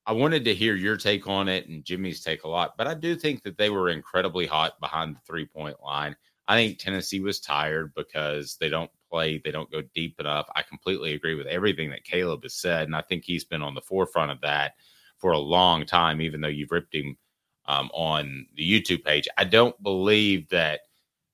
I 0.04 0.12
wanted 0.12 0.44
to 0.46 0.54
hear 0.54 0.74
your 0.74 0.96
take 0.96 1.28
on 1.28 1.48
it 1.48 1.68
and 1.68 1.84
Jimmy's 1.84 2.22
take 2.22 2.42
a 2.42 2.48
lot, 2.48 2.76
but 2.76 2.88
I 2.88 2.94
do 2.94 3.14
think 3.14 3.44
that 3.44 3.56
they 3.56 3.70
were 3.70 3.88
incredibly 3.88 4.46
hot 4.46 4.80
behind 4.80 5.14
the 5.14 5.20
three 5.26 5.46
point 5.46 5.76
line. 5.82 6.16
I 6.48 6.56
think 6.56 6.78
Tennessee 6.78 7.20
was 7.20 7.38
tired 7.38 7.94
because 7.94 8.56
they 8.56 8.68
don't 8.68 8.90
play, 9.08 9.40
they 9.44 9.52
don't 9.52 9.70
go 9.70 9.82
deep 9.94 10.18
enough. 10.18 10.48
I 10.56 10.62
completely 10.62 11.14
agree 11.14 11.36
with 11.36 11.46
everything 11.46 11.90
that 11.90 12.04
Caleb 12.04 12.42
has 12.42 12.54
said, 12.54 12.84
and 12.84 12.96
I 12.96 13.02
think 13.02 13.24
he's 13.24 13.44
been 13.44 13.62
on 13.62 13.74
the 13.74 13.80
forefront 13.80 14.32
of 14.32 14.40
that 14.40 14.72
for 15.18 15.32
a 15.32 15.38
long 15.38 15.86
time, 15.86 16.20
even 16.20 16.40
though 16.40 16.48
you've 16.48 16.72
ripped 16.72 16.94
him 16.94 17.16
um, 17.66 17.88
on 17.94 18.46
the 18.56 18.68
YouTube 18.68 19.04
page. 19.04 19.28
I 19.38 19.44
don't 19.44 19.80
believe 19.84 20.48
that 20.48 20.80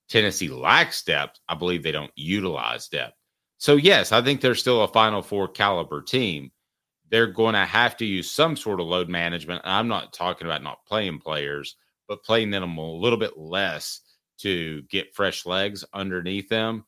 Tennessee 0.09 0.49
lacks 0.49 1.03
depth. 1.03 1.39
I 1.47 1.55
believe 1.55 1.83
they 1.83 1.91
don't 1.91 2.11
utilize 2.15 2.87
depth. 2.87 3.15
So, 3.57 3.75
yes, 3.75 4.11
I 4.11 4.21
think 4.21 4.41
they're 4.41 4.55
still 4.55 4.83
a 4.83 4.87
Final 4.87 5.21
Four 5.21 5.47
caliber 5.47 6.01
team. 6.01 6.51
They're 7.09 7.27
going 7.27 7.53
to 7.53 7.65
have 7.65 7.97
to 7.97 8.05
use 8.05 8.29
some 8.29 8.55
sort 8.55 8.79
of 8.79 8.87
load 8.87 9.09
management. 9.09 9.61
I'm 9.65 9.87
not 9.87 10.13
talking 10.13 10.47
about 10.47 10.63
not 10.63 10.85
playing 10.85 11.19
players, 11.19 11.75
but 12.07 12.23
playing 12.23 12.51
them 12.51 12.77
a 12.77 12.91
little 12.91 13.17
bit 13.17 13.37
less 13.37 14.01
to 14.39 14.81
get 14.83 15.13
fresh 15.13 15.45
legs 15.45 15.83
underneath 15.93 16.49
them. 16.49 16.85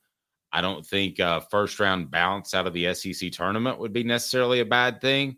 I 0.54 0.62
don't 0.62 0.86
think 0.86 1.20
a 1.20 1.42
first 1.50 1.80
round 1.80 2.12
bounce 2.12 2.54
out 2.54 2.68
of 2.68 2.74
the 2.74 2.94
SEC 2.94 3.32
tournament 3.32 3.80
would 3.80 3.94
be 3.94 4.04
necessarily 4.04 4.60
a 4.60 4.66
bad 4.66 5.02
thing. 5.02 5.38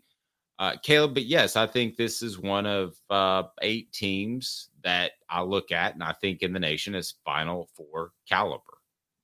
Uh, 0.58 0.76
Caleb, 0.82 1.14
but 1.14 1.24
yes, 1.24 1.56
I 1.56 1.66
think 1.66 1.96
this 1.96 2.22
is 2.22 2.38
one 2.38 2.66
of 2.66 2.94
uh, 3.10 3.44
eight 3.62 3.92
teams 3.92 4.70
that 4.84 5.12
I 5.28 5.42
look 5.42 5.72
at, 5.72 5.94
and 5.94 6.02
I 6.02 6.12
think 6.20 6.42
in 6.42 6.52
the 6.52 6.60
nation 6.60 6.94
is 6.94 7.14
Final 7.24 7.68
Four 7.74 8.12
caliber. 8.28 8.62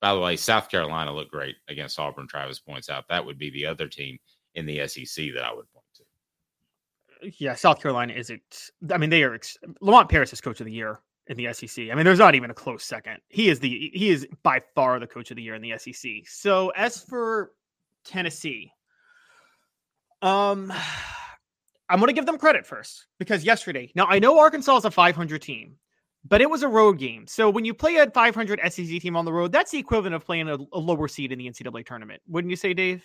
By 0.00 0.14
the 0.14 0.20
way, 0.20 0.36
South 0.36 0.70
Carolina 0.70 1.12
looked 1.12 1.30
great 1.30 1.56
against 1.68 1.98
Auburn. 1.98 2.26
Travis 2.26 2.58
points 2.58 2.88
out 2.88 3.06
that 3.08 3.24
would 3.24 3.38
be 3.38 3.50
the 3.50 3.66
other 3.66 3.86
team 3.86 4.18
in 4.54 4.66
the 4.66 4.86
SEC 4.88 5.26
that 5.34 5.44
I 5.44 5.52
would 5.52 5.70
point 5.72 5.84
to. 5.96 7.32
Yeah, 7.38 7.54
South 7.54 7.80
Carolina 7.80 8.14
isn't. 8.14 8.70
I 8.90 8.96
mean, 8.96 9.10
they 9.10 9.22
are. 9.22 9.38
Lamont 9.80 10.08
Paris 10.08 10.32
is 10.32 10.40
coach 10.40 10.60
of 10.60 10.66
the 10.66 10.72
year 10.72 11.00
in 11.26 11.36
the 11.36 11.52
SEC. 11.52 11.90
I 11.90 11.94
mean, 11.94 12.04
there's 12.04 12.18
not 12.18 12.34
even 12.34 12.50
a 12.50 12.54
close 12.54 12.84
second. 12.84 13.18
He 13.28 13.48
is 13.48 13.60
the 13.60 13.90
he 13.94 14.08
is 14.08 14.26
by 14.42 14.62
far 14.74 14.98
the 14.98 15.06
coach 15.06 15.30
of 15.30 15.36
the 15.36 15.42
year 15.42 15.54
in 15.54 15.62
the 15.62 15.76
SEC. 15.78 16.26
So 16.26 16.70
as 16.70 17.02
for 17.02 17.52
Tennessee, 18.04 18.72
um, 20.22 20.72
I'm 21.90 21.98
going 21.98 22.08
to 22.08 22.14
give 22.14 22.26
them 22.26 22.38
credit 22.38 22.64
first 22.64 23.06
because 23.18 23.44
yesterday. 23.44 23.90
Now 23.94 24.06
I 24.06 24.18
know 24.18 24.38
Arkansas 24.38 24.78
is 24.78 24.84
a 24.84 24.90
500 24.90 25.42
team, 25.42 25.76
but 26.24 26.40
it 26.40 26.48
was 26.48 26.62
a 26.62 26.68
road 26.68 26.98
game. 26.98 27.26
So 27.26 27.50
when 27.50 27.64
you 27.64 27.74
play 27.74 27.96
a 27.96 28.08
500 28.08 28.60
SEC 28.68 29.00
team 29.00 29.16
on 29.16 29.24
the 29.24 29.32
road, 29.32 29.52
that's 29.52 29.72
the 29.72 29.78
equivalent 29.78 30.14
of 30.14 30.24
playing 30.24 30.48
a, 30.48 30.56
a 30.72 30.78
lower 30.78 31.08
seed 31.08 31.32
in 31.32 31.38
the 31.38 31.50
NCAA 31.50 31.84
tournament, 31.84 32.22
wouldn't 32.28 32.50
you 32.50 32.56
say, 32.56 32.72
Dave? 32.72 33.04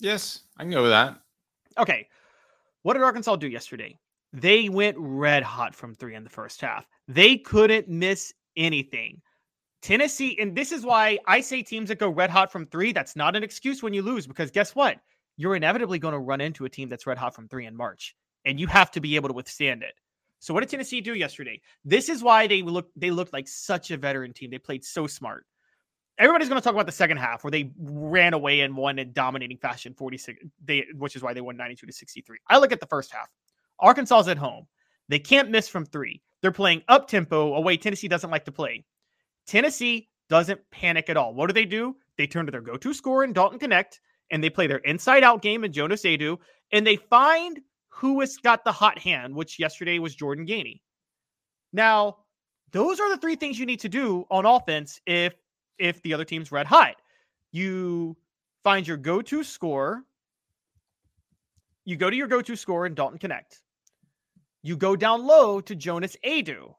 Yes, 0.00 0.40
I 0.58 0.62
can 0.62 0.70
go 0.70 0.82
with 0.82 0.90
that. 0.90 1.18
Okay. 1.78 2.06
What 2.82 2.94
did 2.94 3.02
Arkansas 3.02 3.36
do 3.36 3.48
yesterday? 3.48 3.98
They 4.32 4.68
went 4.68 4.96
red 4.98 5.42
hot 5.42 5.74
from 5.74 5.94
three 5.94 6.14
in 6.14 6.24
the 6.24 6.30
first 6.30 6.60
half. 6.60 6.86
They 7.08 7.38
couldn't 7.38 7.88
miss 7.88 8.34
anything. 8.56 9.22
Tennessee, 9.80 10.36
and 10.40 10.54
this 10.54 10.72
is 10.72 10.84
why 10.84 11.18
I 11.26 11.40
say 11.40 11.62
teams 11.62 11.88
that 11.88 11.98
go 11.98 12.10
red 12.10 12.30
hot 12.30 12.52
from 12.52 12.66
three, 12.66 12.92
that's 12.92 13.16
not 13.16 13.36
an 13.36 13.42
excuse 13.42 13.82
when 13.82 13.94
you 13.94 14.02
lose, 14.02 14.26
because 14.26 14.50
guess 14.50 14.74
what? 14.74 14.98
You're 15.38 15.54
inevitably 15.54 16.00
going 16.00 16.12
to 16.12 16.18
run 16.18 16.42
into 16.42 16.66
a 16.66 16.68
team 16.68 16.88
that's 16.88 17.06
red 17.06 17.16
hot 17.16 17.34
from 17.34 17.48
three 17.48 17.64
in 17.64 17.76
March, 17.76 18.14
and 18.44 18.60
you 18.60 18.66
have 18.66 18.90
to 18.90 19.00
be 19.00 19.16
able 19.16 19.28
to 19.28 19.34
withstand 19.34 19.82
it. 19.82 19.94
So 20.40 20.52
what 20.52 20.60
did 20.60 20.68
Tennessee 20.68 21.00
do 21.00 21.14
yesterday? 21.14 21.60
This 21.84 22.08
is 22.08 22.22
why 22.22 22.46
they 22.46 22.62
look 22.62 22.90
they 22.96 23.10
looked 23.10 23.32
like 23.32 23.48
such 23.48 23.90
a 23.90 23.96
veteran 23.96 24.32
team. 24.32 24.50
They 24.50 24.58
played 24.58 24.84
so 24.84 25.06
smart. 25.06 25.46
Everybody's 26.18 26.48
going 26.48 26.60
to 26.60 26.64
talk 26.64 26.74
about 26.74 26.86
the 26.86 26.92
second 26.92 27.18
half 27.18 27.44
where 27.44 27.52
they 27.52 27.70
ran 27.78 28.34
away 28.34 28.60
and 28.60 28.76
won 28.76 28.98
in 28.98 29.12
dominating 29.12 29.56
fashion 29.56 29.94
46 29.94 30.42
they 30.64 30.84
which 30.96 31.14
is 31.14 31.22
why 31.22 31.32
they 31.32 31.40
won 31.40 31.56
92 31.56 31.86
to 31.86 31.92
63. 31.92 32.38
I 32.48 32.58
look 32.58 32.72
at 32.72 32.80
the 32.80 32.86
first 32.86 33.12
half. 33.12 33.28
Arkansas's 33.80 34.28
at 34.28 34.38
home. 34.38 34.66
They 35.08 35.20
can't 35.20 35.50
miss 35.50 35.68
from 35.68 35.86
3. 35.86 36.20
They're 36.42 36.52
playing 36.52 36.82
up 36.88 37.08
tempo, 37.08 37.54
a 37.54 37.60
way 37.60 37.76
Tennessee 37.76 38.08
doesn't 38.08 38.30
like 38.30 38.44
to 38.44 38.52
play. 38.52 38.84
Tennessee 39.46 40.08
doesn't 40.28 40.60
panic 40.70 41.08
at 41.08 41.16
all. 41.16 41.34
What 41.34 41.46
do 41.46 41.52
they 41.52 41.64
do? 41.64 41.96
They 42.16 42.26
turn 42.26 42.46
to 42.46 42.52
their 42.52 42.60
go-to 42.60 42.92
scorer 42.92 43.24
in 43.24 43.32
Dalton 43.32 43.58
Knecht 43.58 43.98
and 44.30 44.42
they 44.42 44.50
play 44.50 44.66
their 44.66 44.78
inside 44.78 45.22
out 45.22 45.42
game 45.42 45.64
in 45.64 45.72
Jonas 45.72 46.02
Adu, 46.02 46.38
and 46.72 46.86
they 46.86 46.96
find 46.96 47.60
who 47.88 48.20
has 48.20 48.36
got 48.36 48.64
the 48.64 48.72
hot 48.72 48.98
hand, 48.98 49.34
which 49.34 49.58
yesterday 49.58 49.98
was 49.98 50.14
Jordan 50.14 50.46
Gainey. 50.46 50.80
Now, 51.72 52.18
those 52.70 53.00
are 53.00 53.08
the 53.10 53.20
three 53.20 53.36
things 53.36 53.58
you 53.58 53.66
need 53.66 53.80
to 53.80 53.88
do 53.88 54.24
on 54.30 54.46
offense 54.46 55.00
if 55.06 55.34
if 55.78 56.02
the 56.02 56.14
other 56.14 56.24
team's 56.24 56.52
red 56.52 56.66
hot. 56.66 56.96
You 57.52 58.16
find 58.62 58.86
your 58.86 58.96
go-to 58.96 59.42
score. 59.42 60.02
You 61.84 61.96
go 61.96 62.10
to 62.10 62.16
your 62.16 62.26
go-to 62.26 62.56
score 62.56 62.84
in 62.86 62.94
Dalton 62.94 63.18
Knecht. 63.18 63.60
You 64.62 64.76
go 64.76 64.96
down 64.96 65.26
low 65.26 65.60
to 65.60 65.74
Jonas 65.74 66.16
Aidoo. 66.24 66.74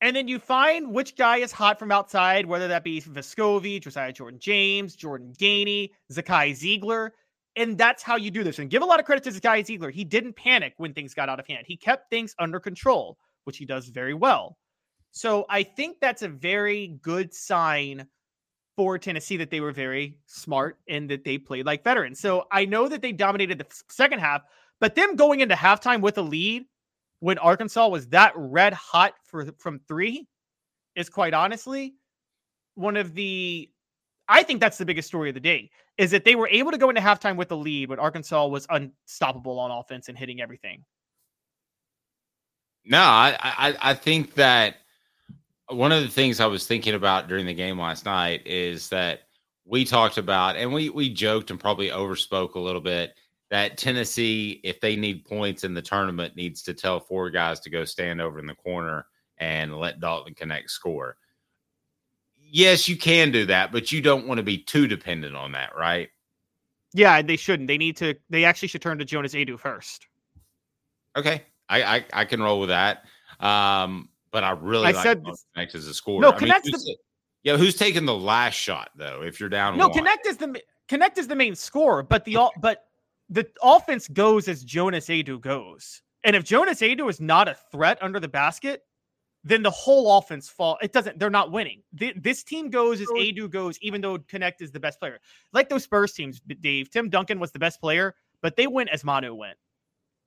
And 0.00 0.16
then 0.16 0.28
you 0.28 0.38
find 0.38 0.92
which 0.92 1.16
guy 1.16 1.38
is 1.38 1.52
hot 1.52 1.78
from 1.78 1.92
outside, 1.92 2.46
whether 2.46 2.68
that 2.68 2.84
be 2.84 3.00
Vescovi, 3.02 3.80
Josiah 3.80 4.12
Jordan 4.12 4.40
James, 4.40 4.96
Jordan 4.96 5.34
Gainey, 5.38 5.90
Zakai 6.10 6.52
Zeigler. 6.52 7.10
And 7.56 7.76
that's 7.76 8.02
how 8.02 8.16
you 8.16 8.30
do 8.30 8.42
this. 8.42 8.58
And 8.58 8.70
give 8.70 8.82
a 8.82 8.86
lot 8.86 9.00
of 9.00 9.06
credit 9.06 9.24
to 9.24 9.30
Zakai 9.30 9.60
Zeigler. 9.60 9.92
He 9.92 10.04
didn't 10.04 10.36
panic 10.36 10.74
when 10.78 10.94
things 10.94 11.12
got 11.12 11.28
out 11.28 11.38
of 11.40 11.46
hand. 11.46 11.64
He 11.66 11.76
kept 11.76 12.08
things 12.08 12.34
under 12.38 12.58
control, 12.60 13.18
which 13.44 13.58
he 13.58 13.66
does 13.66 13.88
very 13.88 14.14
well. 14.14 14.56
So 15.12 15.44
I 15.50 15.64
think 15.64 15.98
that's 16.00 16.22
a 16.22 16.28
very 16.28 16.98
good 17.02 17.34
sign 17.34 18.06
for 18.76 18.96
Tennessee 18.96 19.36
that 19.36 19.50
they 19.50 19.60
were 19.60 19.72
very 19.72 20.16
smart 20.26 20.78
and 20.88 21.10
that 21.10 21.24
they 21.24 21.36
played 21.36 21.66
like 21.66 21.84
veterans. 21.84 22.20
So 22.20 22.46
I 22.50 22.64
know 22.64 22.88
that 22.88 23.02
they 23.02 23.12
dominated 23.12 23.58
the 23.58 23.66
second 23.90 24.20
half, 24.20 24.42
but 24.78 24.94
them 24.94 25.16
going 25.16 25.40
into 25.40 25.54
halftime 25.54 26.00
with 26.00 26.16
a 26.16 26.22
lead 26.22 26.64
when 27.20 27.38
Arkansas 27.38 27.88
was 27.88 28.08
that 28.08 28.32
red 28.34 28.72
hot 28.72 29.14
for 29.24 29.46
from 29.58 29.78
three 29.86 30.26
is 30.96 31.08
quite 31.08 31.32
honestly 31.32 31.94
one 32.74 32.96
of 32.96 33.14
the 33.14 33.70
I 34.28 34.42
think 34.42 34.60
that's 34.60 34.78
the 34.78 34.84
biggest 34.84 35.08
story 35.08 35.28
of 35.28 35.34
the 35.34 35.40
day 35.40 35.70
is 35.98 36.12
that 36.12 36.24
they 36.24 36.34
were 36.34 36.48
able 36.48 36.70
to 36.70 36.78
go 36.78 36.88
into 36.88 37.00
halftime 37.00 37.36
with 37.36 37.50
a 37.50 37.56
lead 37.56 37.88
when 37.88 37.98
Arkansas 37.98 38.46
was 38.46 38.66
unstoppable 38.70 39.58
on 39.58 39.70
offense 39.70 40.08
and 40.08 40.16
hitting 40.16 40.40
everything. 40.40 40.84
No, 42.84 43.00
I, 43.00 43.36
I, 43.42 43.76
I 43.90 43.94
think 43.94 44.34
that 44.34 44.76
one 45.68 45.92
of 45.92 46.02
the 46.02 46.08
things 46.08 46.40
I 46.40 46.46
was 46.46 46.66
thinking 46.66 46.94
about 46.94 47.28
during 47.28 47.44
the 47.44 47.54
game 47.54 47.78
last 47.78 48.04
night 48.04 48.46
is 48.46 48.88
that 48.88 49.22
we 49.66 49.84
talked 49.84 50.16
about 50.16 50.56
and 50.56 50.72
we 50.72 50.90
we 50.90 51.12
joked 51.12 51.50
and 51.50 51.60
probably 51.60 51.88
overspoke 51.88 52.54
a 52.54 52.60
little 52.60 52.80
bit 52.80 53.14
that 53.50 53.76
Tennessee, 53.76 54.60
if 54.62 54.80
they 54.80 54.96
need 54.96 55.24
points 55.24 55.64
in 55.64 55.74
the 55.74 55.82
tournament, 55.82 56.36
needs 56.36 56.62
to 56.62 56.72
tell 56.74 57.00
four 57.00 57.30
guys 57.30 57.60
to 57.60 57.70
go 57.70 57.84
stand 57.84 58.20
over 58.20 58.38
in 58.38 58.46
the 58.46 58.54
corner 58.54 59.06
and 59.38 59.76
let 59.76 60.00
Dalton 60.00 60.34
Knecht 60.34 60.70
score. 60.70 61.16
Yes, 62.52 62.88
you 62.88 62.96
can 62.96 63.30
do 63.30 63.46
that, 63.46 63.72
but 63.72 63.92
you 63.92 64.00
don't 64.00 64.26
want 64.26 64.38
to 64.38 64.42
be 64.42 64.58
too 64.58 64.86
dependent 64.86 65.36
on 65.36 65.52
that, 65.52 65.74
right? 65.76 66.08
Yeah, 66.92 67.22
they 67.22 67.36
shouldn't. 67.36 67.68
They 67.68 67.78
need 67.78 67.96
to. 67.98 68.14
They 68.28 68.44
actually 68.44 68.68
should 68.68 68.82
turn 68.82 68.98
to 68.98 69.04
Jonas 69.04 69.34
Aidoo 69.34 69.56
first. 69.58 70.06
Okay, 71.16 71.42
I 71.68 71.82
I, 71.82 72.04
I 72.12 72.24
can 72.24 72.42
roll 72.42 72.58
with 72.60 72.70
that. 72.70 73.04
Um, 73.38 74.08
but 74.32 74.42
I 74.42 74.50
really 74.50 74.88
I 74.88 74.90
like 74.92 75.02
said 75.02 75.24
Knecht 75.56 75.74
as 75.76 75.86
a 75.86 75.94
scorer. 75.94 76.20
No, 76.20 76.32
I 76.32 76.40
mean, 76.40 76.52
who's- 76.64 76.84
the- 76.84 76.96
yeah, 77.42 77.56
who's 77.56 77.76
taking 77.76 78.04
the 78.04 78.14
last 78.14 78.54
shot 78.54 78.90
though? 78.96 79.22
If 79.22 79.38
you're 79.40 79.48
down, 79.48 79.78
No, 79.78 79.88
one? 79.88 80.04
Knecht 80.04 80.26
is 80.26 80.36
the 80.36 80.60
Knecht 80.88 81.16
is 81.18 81.28
the 81.28 81.36
main 81.36 81.54
scorer, 81.54 82.02
but 82.02 82.24
the 82.24 82.36
all 82.36 82.52
but 82.60 82.86
the 83.30 83.46
offense 83.62 84.08
goes 84.08 84.48
as 84.48 84.64
Jonas 84.64 85.08
Aidoo 85.08 85.40
goes. 85.40 86.02
And 86.24 86.36
if 86.36 86.44
Jonas 86.44 86.80
Aidoo 86.80 87.08
is 87.08 87.20
not 87.20 87.48
a 87.48 87.56
threat 87.72 87.98
under 88.02 88.20
the 88.20 88.28
basket, 88.28 88.82
then 89.42 89.62
the 89.62 89.70
whole 89.70 90.18
offense 90.18 90.48
fall. 90.48 90.76
It 90.82 90.92
doesn't. 90.92 91.18
They're 91.18 91.30
not 91.30 91.50
winning. 91.50 91.82
Th- 91.98 92.14
This 92.20 92.44
team 92.44 92.68
goes 92.68 93.00
as 93.00 93.08
Aidoo 93.08 93.48
goes, 93.48 93.78
even 93.80 94.02
though 94.02 94.18
Knecht 94.18 94.60
is 94.60 94.70
the 94.70 94.80
best 94.80 94.98
player. 94.98 95.18
Like 95.52 95.68
those 95.70 95.84
Spurs 95.84 96.12
teams, 96.12 96.40
Dave. 96.60 96.90
Tim 96.90 97.08
Duncan 97.08 97.40
was 97.40 97.52
the 97.52 97.58
best 97.58 97.80
player, 97.80 98.14
but 98.42 98.56
they 98.56 98.66
went 98.66 98.90
as 98.90 99.02
Manu 99.02 99.34
went. 99.34 99.56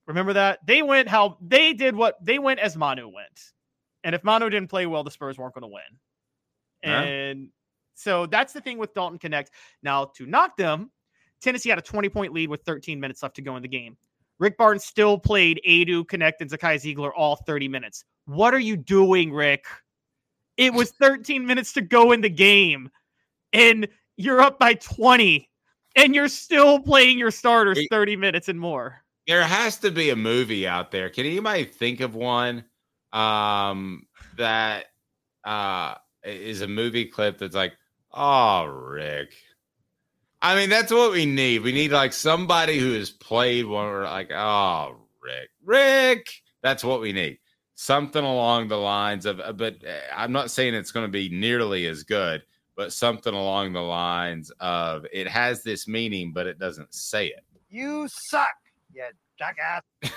Remember 0.08 0.34
that 0.34 0.66
they 0.66 0.82
went 0.82 1.08
how 1.08 1.38
they 1.42 1.74
did 1.74 1.96
what 1.96 2.16
they 2.26 2.40
went 2.40 2.60
as 2.60 2.76
Manu 2.76 3.08
went. 3.08 3.52
And 4.04 4.16
if 4.16 4.24
Manu 4.24 4.50
didn't 4.50 4.70
play 4.70 4.86
well, 4.86 5.04
the 5.04 5.12
Spurs 5.12 5.38
weren't 5.38 5.54
going 5.54 5.62
to 5.62 5.68
win. 5.68 5.84
Yeah. 6.84 7.02
And 7.02 7.50
so 7.94 8.26
that's 8.26 8.52
the 8.52 8.62
thing 8.62 8.78
with 8.78 8.94
Dalton 8.94 9.20
Knecht. 9.20 9.48
Now, 9.82 10.06
to 10.16 10.26
knock 10.26 10.58
them, 10.58 10.92
Tennessee 11.44 11.70
had 11.70 11.78
a 11.78 11.84
20 11.84 12.10
point 12.10 12.34
lead 12.34 12.50
with 12.50 12.64
13 12.64 13.00
minutes 13.00 13.22
left 13.22 13.36
to 13.36 13.42
go 13.42 13.56
in 13.56 13.62
the 13.62 13.68
game. 13.68 13.98
Rick 14.40 14.58
Barnes 14.58 14.84
still 14.84 15.18
played 15.18 15.62
Aidoo, 15.68 16.06
Knecht, 16.06 16.42
and 16.42 16.50
Zakai 16.50 16.76
Zeigler 16.76 17.12
all 17.16 17.36
30 17.36 17.68
minutes. 17.68 18.04
What 18.26 18.54
are 18.54 18.60
you 18.60 18.76
doing, 18.76 19.32
Rick? 19.32 19.66
It 20.58 20.74
was 20.74 20.92
13 21.02 21.46
minutes 21.46 21.74
to 21.74 21.82
go 21.82 22.12
in 22.12 22.22
the 22.22 22.30
game, 22.30 22.90
and 23.54 23.88
you're 24.18 24.42
up 24.42 24.60
by 24.60 24.76
20, 24.76 25.50
and 25.96 26.16
you're 26.16 26.28
still 26.28 26.80
playing 26.80 27.18
your 27.18 27.32
starters 27.32 27.80
30 27.90 28.16
minutes 28.16 28.50
and 28.50 28.60
more. 28.60 29.04
There 29.28 29.44
has 29.44 29.78
to 29.78 29.92
be 29.92 30.10
a 30.10 30.16
movie 30.16 30.68
out 30.68 30.92
there. 30.92 31.10
Can 31.10 31.26
anybody 31.26 31.64
think 31.66 32.02
of 32.02 32.16
one 32.16 32.66
um, 33.14 34.06
that 34.38 34.86
uh, 35.44 35.96
is 36.24 36.62
a 36.62 36.68
movie 36.68 37.06
clip 37.06 37.38
that's 37.38 37.56
like, 37.56 37.74
oh, 38.12 38.66
Rick? 38.66 39.34
I 40.44 40.56
mean, 40.58 40.70
that's 40.70 40.92
what 40.92 41.14
we 41.14 41.26
need. 41.26 41.64
We 41.64 41.72
need 41.72 41.94
like 41.94 42.12
somebody 42.12 42.78
who 42.78 42.92
has 42.96 43.10
played 43.10 43.66
one. 43.66 43.86
We're 43.86 44.04
like, 44.04 44.30
oh, 44.30 44.98
Rick. 45.22 45.50
Rick, 45.64 46.34
that's 46.62 46.84
what 46.84 47.00
we 47.00 47.14
need. 47.14 47.40
Something 47.76 48.26
along 48.26 48.68
the 48.68 48.78
lines 48.78 49.26
of, 49.26 49.40
uh, 49.40 49.54
but 49.54 49.76
uh, 49.86 50.14
I'm 50.14 50.34
not 50.34 50.52
saying 50.52 50.74
it's 50.74 50.92
going 50.92 51.06
to 51.06 51.12
be 51.12 51.30
nearly 51.30 51.88
as 51.88 52.04
good, 52.04 52.44
but 52.76 52.92
something 52.92 53.34
along 53.34 53.72
the 53.72 53.82
lines 53.82 54.52
of 54.60 55.06
it 55.14 55.30
has 55.30 55.64
this 55.64 55.88
meaning, 55.88 56.34
but 56.34 56.46
it 56.46 56.60
doesn't 56.60 56.94
say 56.94 57.28
it. 57.28 57.46
You 57.70 58.10
suck, 58.10 58.50
you 58.94 59.06
jackass. 59.40 59.82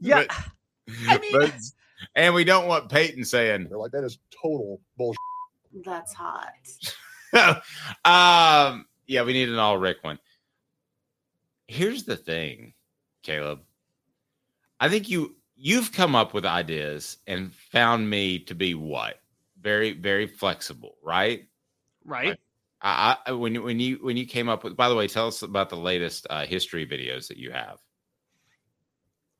Yeah. 0.00 0.24
I 1.08 1.18
mean, 1.18 1.52
and 2.14 2.34
we 2.34 2.44
don't 2.44 2.66
want 2.66 2.90
Peyton 2.90 3.24
saying, 3.24 3.68
They're 3.68 3.78
like, 3.78 3.92
that 3.92 4.04
is 4.04 4.18
total 4.42 4.80
bullshit. 4.96 5.18
That's 5.84 6.12
hot. 6.12 6.52
um, 8.04 8.86
yeah, 9.06 9.22
we 9.24 9.32
need 9.32 9.48
an 9.48 9.58
all 9.58 9.78
Rick 9.78 9.98
one. 10.02 10.18
Here's 11.66 12.04
the 12.04 12.16
thing, 12.16 12.74
Caleb. 13.22 13.60
I 14.80 14.88
think 14.88 15.08
you 15.08 15.36
you've 15.56 15.92
come 15.92 16.14
up 16.14 16.34
with 16.34 16.44
ideas 16.44 17.18
and 17.26 17.54
found 17.54 18.08
me 18.08 18.40
to 18.40 18.54
be 18.54 18.74
what 18.74 19.20
very 19.60 19.92
very 19.92 20.26
flexible, 20.26 20.96
right? 21.02 21.48
Right. 22.04 22.38
I, 22.82 23.16
I 23.26 23.32
when 23.32 23.54
you 23.54 23.62
when 23.62 23.78
you 23.78 23.98
when 24.02 24.16
you 24.16 24.26
came 24.26 24.48
up 24.48 24.64
with. 24.64 24.76
By 24.76 24.88
the 24.88 24.94
way, 24.94 25.06
tell 25.06 25.28
us 25.28 25.42
about 25.42 25.70
the 25.70 25.76
latest 25.76 26.26
uh, 26.28 26.44
history 26.44 26.86
videos 26.86 27.28
that 27.28 27.36
you 27.36 27.52
have. 27.52 27.78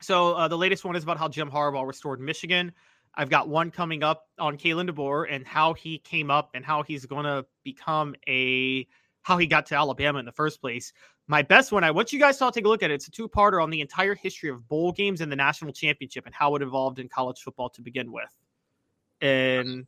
So 0.01 0.35
uh, 0.35 0.49
the 0.49 0.59
latest 0.59 0.85
one 0.85 0.97
is 0.97 1.03
about 1.03 1.19
how 1.19 1.29
Jim 1.29 1.51
Harbaugh 1.51 1.87
restored 1.87 2.21
Michigan. 2.21 2.73
I've 3.15 3.29
got 3.29 3.49
one 3.49 3.71
coming 3.71 4.03
up 4.03 4.27
on 4.39 4.57
Kalen 4.57 4.89
DeBoer 4.89 5.27
and 5.31 5.47
how 5.47 5.75
he 5.75 5.99
came 5.99 6.31
up 6.31 6.51
and 6.55 6.65
how 6.65 6.83
he's 6.83 7.05
going 7.05 7.25
to 7.25 7.45
become 7.65 8.15
a 8.27 8.87
how 9.23 9.39
he 9.39 9.47
got 9.47 9.67
to 9.67 9.77
Alabama 9.77 10.19
in 10.19 10.25
the 10.25 10.33
first 10.33 10.61
place. 10.61 10.93
My 11.29 11.43
best 11.43 11.71
one, 11.71 11.85
I 11.85 11.93
want 11.93 12.13
you 12.13 12.19
guys 12.19 12.39
to 12.39 12.45
all 12.45 12.53
take 12.53 12.65
a 12.65 12.69
look 12.69 12.83
at 12.83 12.91
it. 12.91 12.95
It's 12.95 13.07
a 13.07 13.11
two-parter 13.11 13.63
on 13.63 13.71
the 13.71 13.81
entire 13.81 14.17
history 14.17 14.51
of 14.51 14.67
bowl 14.69 14.91
games 14.91 15.21
and 15.21 15.31
the 15.31 15.37
national 15.37 15.73
championship 15.73 16.27
and 16.27 16.35
how 16.35 16.57
it 16.57 16.63
evolved 16.63 16.99
in 16.99 17.09
college 17.09 17.41
football 17.41 17.71
to 17.71 17.83
begin 17.83 18.11
with. 18.11 18.31
And 19.21 19.87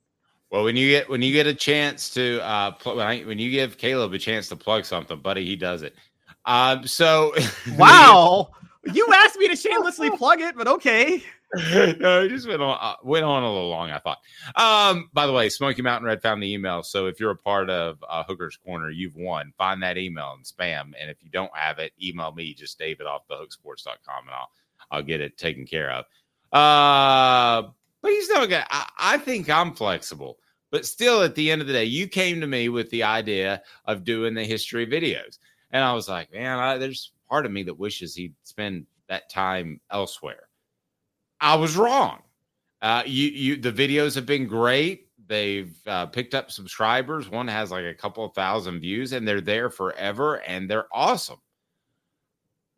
Well, 0.51 0.63
when 0.63 0.77
you 0.77 0.91
get 0.91 1.09
when 1.09 1.21
you 1.23 1.33
get 1.33 1.47
a 1.47 1.55
chance 1.55 2.11
to 2.11 2.41
uh 2.45 2.73
pl- 2.73 2.97
when, 2.97 3.07
I, 3.07 3.23
when 3.23 3.39
you 3.39 3.51
give 3.51 3.79
Caleb 3.79 4.13
a 4.13 4.19
chance 4.19 4.49
to 4.51 4.57
plug 4.57 4.85
something, 4.85 5.19
buddy, 5.19 5.45
he 5.45 5.57
does 5.57 5.83
it. 5.83 5.95
Um, 6.45 6.87
so 6.87 7.35
wow, 7.77 8.51
you 8.93 9.09
asked 9.13 9.37
me 9.37 9.49
to 9.49 9.57
shamelessly 9.57 10.11
plug 10.11 10.41
it, 10.41 10.57
but 10.57 10.69
okay. 10.69 11.25
no, 12.01 12.23
it 12.23 12.29
just 12.29 12.49
went 12.49 12.63
on 12.63 12.79
uh, 12.81 12.97
went 13.03 13.25
on 13.25 13.43
a 13.43 13.53
little 13.53 13.69
long. 13.69 13.91
I 13.91 13.99
thought. 13.99 14.19
Um, 14.57 15.11
by 15.13 15.27
the 15.27 15.33
way, 15.33 15.49
Smoky 15.49 15.83
Mountain 15.83 16.07
Red 16.07 16.23
found 16.23 16.43
the 16.43 16.53
email. 16.53 16.83
So 16.83 17.07
if 17.07 17.21
you're 17.21 17.31
a 17.31 17.37
part 17.37 17.71
of 17.71 18.03
uh, 18.09 18.25
Hooker's 18.25 18.57
Corner, 18.57 18.91
you've 18.91 19.17
won. 19.17 19.53
Find 19.57 19.83
that 19.83 19.99
email 19.99 20.35
and 20.37 20.45
spam. 20.45 20.93
And 20.99 21.11
if 21.11 21.23
you 21.23 21.31
don't 21.31 21.55
have 21.55 21.79
it, 21.79 21.93
email 22.03 22.33
me 22.33 22.55
just 22.55 22.79
David 22.79 23.07
off 23.07 23.29
the 23.29 23.35
hooksports.com 23.35 24.25
and 24.27 24.35
I'll 24.35 24.51
I'll 24.91 25.03
get 25.03 25.21
it 25.21 25.37
taken 25.39 25.67
care 25.67 25.91
of. 25.91 26.05
Uh, 26.53 27.69
but 28.01 28.11
he's 28.11 28.29
not 28.29 28.49
gonna. 28.49 28.67
I, 28.71 28.89
I 28.99 29.19
think 29.19 29.49
I'm 29.51 29.75
flexible. 29.75 30.39
But 30.71 30.87
still, 30.87 31.23
at 31.23 31.37
the 31.37 31.53
end 31.53 31.61
of 31.61 31.69
the 31.69 31.73
day, 31.73 31.85
you 31.85 32.09
came 32.09 32.41
to 32.41 32.49
me 32.49 32.69
with 32.69 32.91
the 32.91 33.05
idea 33.05 33.63
of 33.85 34.03
doing 34.03 34.35
the 34.35 34.43
history 34.43 34.87
videos, 34.87 35.39
and 35.71 35.85
I 35.85 35.93
was 35.93 36.09
like, 36.09 36.33
man, 36.33 36.59
I, 36.59 36.79
there's 36.79 37.13
part 37.29 37.47
of 37.47 37.53
me 37.53 37.63
that 37.63 37.79
wishes 37.79 38.15
he'd 38.15 38.35
spend 38.43 38.87
that 39.09 39.31
time 39.31 39.81
elsewhere. 39.91 40.49
I 41.41 41.57
was 41.57 41.77
wrong. 41.77 42.23
Uh, 42.83 43.03
you, 43.07 43.29
you, 43.29 43.57
the 43.57 43.73
videos 43.73 44.15
have 44.15 44.27
been 44.27 44.47
great. 44.47 45.09
They've 45.27 45.75
uh, 45.87 46.07
picked 46.07 46.35
up 46.35 46.51
subscribers. 46.51 47.31
One 47.31 47.49
has 47.49 47.71
like 47.71 47.87
a 47.87 47.95
couple 47.95 48.25
of 48.25 48.35
thousand 48.35 48.81
views, 48.81 49.13
and 49.13 49.27
they're 49.27 49.41
there 49.41 49.71
forever, 49.71 50.37
and 50.47 50.69
they're 50.69 50.89
awesome. 50.93 51.39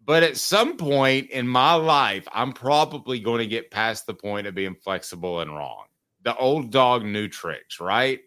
But 0.05 0.23
at 0.23 0.37
some 0.37 0.77
point 0.77 1.31
in 1.31 1.49
my 1.49 1.75
life, 1.75 2.29
I'm 2.33 2.53
probably 2.53 3.19
going 3.19 3.41
to 3.41 3.47
get 3.49 3.73
past 3.73 4.07
the 4.07 4.15
point 4.15 4.47
of 4.47 4.55
being 4.55 4.77
flexible 4.77 5.41
and 5.41 5.53
wrong. 5.53 5.87
The 6.23 6.37
old 6.37 6.71
dog, 6.71 7.05
new 7.05 7.27
tricks, 7.27 7.81
right? 7.81 8.21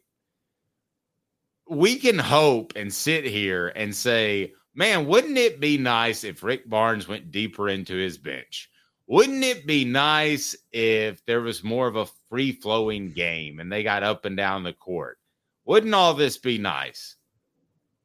We 1.69 1.95
can 1.95 2.19
hope 2.19 2.73
and 2.75 2.93
sit 2.93 3.23
here 3.23 3.69
and 3.69 3.95
say, 3.95 4.53
man, 4.75 5.05
wouldn't 5.05 5.37
it 5.37 5.61
be 5.61 5.77
nice 5.77 6.25
if 6.25 6.43
Rick 6.43 6.69
Barnes 6.69 7.07
went 7.07 7.31
deeper 7.31 7.69
into 7.69 7.95
his 7.95 8.17
bench? 8.17 8.69
Wouldn't 9.09 9.43
it 9.43 9.65
be 9.65 9.85
nice 9.85 10.55
if 10.71 11.25
there 11.25 11.41
was 11.41 11.63
more 11.63 11.87
of 11.87 11.95
a 11.95 12.05
free 12.29 12.51
flowing 12.51 13.11
game 13.11 13.59
and 13.59 13.71
they 13.71 13.81
got 13.81 14.03
up 14.03 14.23
and 14.25 14.37
down 14.37 14.61
the 14.61 14.71
court? 14.71 15.17
Wouldn't 15.65 15.95
all 15.95 16.13
this 16.13 16.37
be 16.37 16.59
nice? 16.59 17.15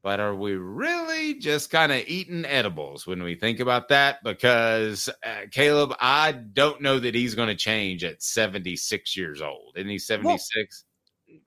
But 0.01 0.19
are 0.19 0.33
we 0.33 0.53
really 0.53 1.35
just 1.35 1.69
kind 1.69 1.91
of 1.91 2.03
eating 2.07 2.43
edibles 2.43 3.05
when 3.05 3.21
we 3.21 3.35
think 3.35 3.59
about 3.59 3.89
that? 3.89 4.23
Because 4.23 5.07
uh, 5.23 5.41
Caleb, 5.51 5.93
I 5.99 6.31
don't 6.31 6.81
know 6.81 6.97
that 6.97 7.13
he's 7.13 7.35
going 7.35 7.49
to 7.49 7.55
change 7.55 8.03
at 8.03 8.23
76 8.23 9.15
years 9.15 9.43
old. 9.43 9.73
Isn't 9.75 9.89
he 9.89 9.99
76? 9.99 10.85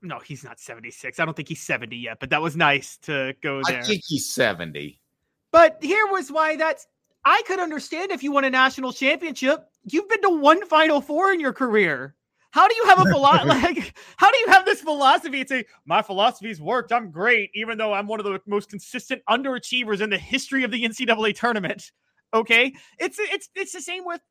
No, 0.03 0.21
he's 0.21 0.45
not 0.45 0.61
76. 0.61 1.19
I 1.19 1.25
don't 1.25 1.37
think 1.37 1.49
he's 1.49 1.63
70 1.63 1.97
yet, 1.97 2.19
but 2.21 2.31
that 2.31 2.43
was 2.43 2.55
nice 2.55 2.97
to 3.03 3.35
go 3.43 3.61
there. 3.67 3.81
I 3.81 3.83
think 3.83 4.03
he's 4.07 4.33
70. 4.33 5.01
But 5.51 5.79
here 5.83 6.07
was 6.07 6.31
why 6.31 6.55
that's 6.55 6.87
I 7.29 7.43
could 7.47 7.61
understand 7.61 8.11
if 8.11 8.23
you 8.23 8.33
won 8.33 8.45
a 8.45 8.51
national 8.51 8.91
championship. 8.95 9.67
You've 9.85 10.09
been 10.09 10.23
to 10.23 10.31
one 10.31 10.65
Final 10.67 11.03
Four 11.03 11.31
in 11.31 11.41
your 11.41 11.53
career. 11.53 12.15
How 12.53 12.67
do 12.67 12.75
you 12.75 12.87
have 12.87 13.01
a 13.01 13.11
philosophy? 13.11 13.49
like, 13.49 13.99
how 14.17 14.33
do 14.33 14.39
you 14.39 14.47
have 14.49 14.65
this 14.65 14.81
philosophy 14.81 15.41
and 15.41 15.49
say 15.49 15.65
my 15.85 16.01
philosophy's 16.01 16.59
worked? 16.59 16.91
I'm 16.91 17.11
great, 17.11 17.51
even 17.55 17.77
though 17.77 17.93
I'm 17.93 18.07
one 18.07 18.19
of 18.19 18.25
the 18.25 18.41
most 18.47 18.71
consistent 18.71 19.21
underachievers 19.29 20.01
in 20.01 20.09
the 20.09 20.17
history 20.17 20.65
of 20.65 20.71
the 20.71 20.83
NCAA 20.83 21.37
tournament. 21.39 21.93
Okay, 22.33 22.73
it's 22.99 23.19
it's 23.19 23.51
it's 23.55 23.73
the 23.73 23.83
same 23.83 24.07
with 24.07 24.23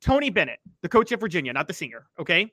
Tony 0.00 0.30
Bennett, 0.30 0.58
the 0.82 0.88
coach 0.88 1.12
of 1.12 1.20
Virginia, 1.20 1.52
not 1.52 1.68
the 1.68 1.74
singer. 1.74 2.06
Okay, 2.18 2.50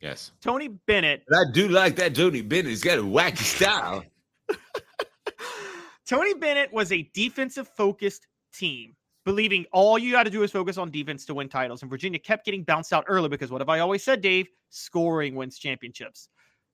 Yes. 0.00 0.32
Tony 0.40 0.68
Bennett. 0.68 1.24
I 1.30 1.44
do 1.52 1.68
like 1.68 1.96
that 1.96 2.14
Tony 2.14 2.40
Bennett. 2.40 2.66
He's 2.70 2.82
got 2.82 2.98
a 2.98 3.02
wacky 3.02 3.38
style. 3.38 4.04
Tony 6.06 6.34
Bennett 6.34 6.72
was 6.72 6.90
a 6.92 7.02
defensive 7.12 7.68
focused 7.76 8.26
team, 8.52 8.94
believing 9.24 9.66
all 9.72 9.98
you 9.98 10.12
got 10.12 10.24
to 10.24 10.30
do 10.30 10.42
is 10.42 10.50
focus 10.50 10.78
on 10.78 10.90
defense 10.90 11.24
to 11.26 11.34
win 11.34 11.48
titles. 11.48 11.82
And 11.82 11.90
Virginia 11.90 12.18
kept 12.18 12.44
getting 12.44 12.62
bounced 12.62 12.92
out 12.92 13.04
early 13.08 13.28
because 13.28 13.50
what 13.50 13.60
have 13.60 13.68
I 13.68 13.80
always 13.80 14.02
said, 14.02 14.20
Dave? 14.20 14.48
Scoring 14.70 15.34
wins 15.34 15.58
championships. 15.58 16.28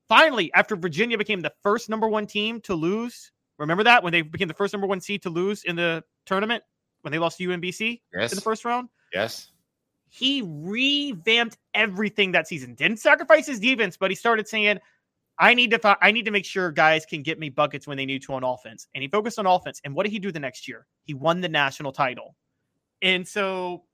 Finally, 0.08 0.52
after 0.54 0.76
Virginia 0.76 1.16
became 1.16 1.40
the 1.40 1.52
first 1.62 1.88
number 1.88 2.08
one 2.08 2.26
team 2.26 2.60
to 2.62 2.74
lose, 2.74 3.32
remember 3.58 3.82
that 3.84 4.02
when 4.02 4.12
they 4.12 4.22
became 4.22 4.48
the 4.48 4.54
first 4.54 4.72
number 4.74 4.86
one 4.86 5.00
seed 5.00 5.22
to 5.22 5.30
lose 5.30 5.64
in 5.64 5.76
the 5.76 6.02
tournament 6.26 6.62
when 7.02 7.12
they 7.12 7.18
lost 7.18 7.38
to 7.38 7.48
UMBC 7.48 8.00
Yes. 8.14 8.32
in 8.32 8.36
the 8.36 8.42
first 8.42 8.64
round? 8.64 8.88
Yes. 9.12 9.50
he 10.08 10.42
revamped 10.44 11.56
everything 11.74 12.32
that 12.32 12.46
season. 12.46 12.74
Didn't 12.74 12.98
sacrifice 12.98 13.46
his 13.46 13.58
defense, 13.60 13.96
but 13.96 14.10
he 14.10 14.14
started 14.14 14.46
saying, 14.46 14.78
"I 15.38 15.54
need 15.54 15.70
to, 15.70 15.78
fi- 15.78 15.96
I 16.00 16.10
need 16.10 16.24
to 16.24 16.30
make 16.30 16.44
sure 16.44 16.70
guys 16.70 17.04
can 17.06 17.22
get 17.22 17.38
me 17.38 17.48
buckets 17.48 17.86
when 17.86 17.96
they 17.96 18.06
need 18.06 18.22
to 18.22 18.34
on 18.34 18.44
offense." 18.44 18.88
And 18.94 19.02
he 19.02 19.08
focused 19.08 19.38
on 19.38 19.46
offense. 19.46 19.80
And 19.84 19.94
what 19.94 20.04
did 20.04 20.12
he 20.12 20.18
do 20.18 20.32
the 20.32 20.40
next 20.40 20.68
year? 20.68 20.86
He 21.04 21.14
won 21.14 21.40
the 21.40 21.48
national 21.48 21.92
title. 21.92 22.34
And 23.02 23.26
so 23.26 23.84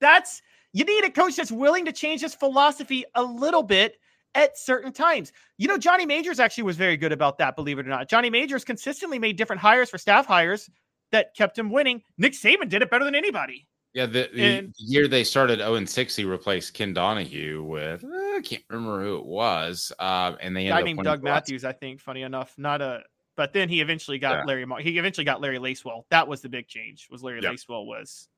that's 0.00 0.42
you 0.72 0.84
need 0.84 1.04
a 1.04 1.10
coach 1.10 1.36
that's 1.36 1.52
willing 1.52 1.84
to 1.86 1.92
change 1.92 2.20
his 2.20 2.34
philosophy 2.34 3.04
a 3.14 3.22
little 3.22 3.62
bit 3.62 3.96
at 4.34 4.58
certain 4.58 4.92
times. 4.92 5.32
You 5.56 5.68
know, 5.68 5.78
Johnny 5.78 6.04
Majors 6.04 6.38
actually 6.38 6.64
was 6.64 6.76
very 6.76 6.96
good 6.96 7.12
about 7.12 7.38
that, 7.38 7.56
believe 7.56 7.78
it 7.78 7.86
or 7.86 7.88
not. 7.88 8.08
Johnny 8.08 8.28
Majors 8.28 8.64
consistently 8.64 9.18
made 9.18 9.36
different 9.36 9.62
hires 9.62 9.88
for 9.88 9.96
staff 9.96 10.26
hires 10.26 10.68
that 11.12 11.34
kept 11.34 11.58
him 11.58 11.70
winning. 11.70 12.02
Nick 12.18 12.34
Saban 12.34 12.68
did 12.68 12.82
it 12.82 12.90
better 12.90 13.04
than 13.04 13.14
anybody. 13.14 13.66
Yeah, 13.96 14.04
the, 14.04 14.28
the 14.34 14.42
And- 14.58 14.74
year 14.78 15.08
they 15.08 15.24
started 15.24 15.58
0 15.60 15.76
and 15.76 15.88
6, 15.88 16.14
he 16.16 16.24
replaced 16.26 16.74
Ken 16.74 16.92
Donahue 16.92 17.62
with 17.62 18.04
uh, 18.04 18.08
I 18.08 18.40
can't 18.44 18.62
remember 18.68 19.02
who 19.02 19.16
it 19.16 19.24
was. 19.24 19.90
Uh, 19.98 20.36
and 20.42 20.54
they 20.54 20.64
guy 20.68 20.80
ended 20.80 20.80
up 20.80 20.84
named 20.84 21.04
Doug 21.04 21.22
Matthews, 21.22 21.64
I 21.64 21.72
think. 21.72 21.98
Funny 22.00 22.20
enough, 22.20 22.52
not 22.58 22.82
a. 22.82 23.04
But 23.36 23.54
then 23.54 23.70
he 23.70 23.80
eventually 23.80 24.18
got 24.18 24.40
Yeah. 24.40 24.44
Larry. 24.44 24.66
He 24.82 24.98
eventually 24.98 25.24
got 25.24 25.40
Larry 25.40 25.58
Lacewell. 25.58 26.02
That 26.10 26.28
was 26.28 26.42
the 26.42 26.48
big 26.50 26.68
change. 26.68 27.08
Was 27.10 27.22
Larry 27.22 27.40
Yeah. 27.42 27.52
Lacewell 27.52 27.86
was 27.86 28.28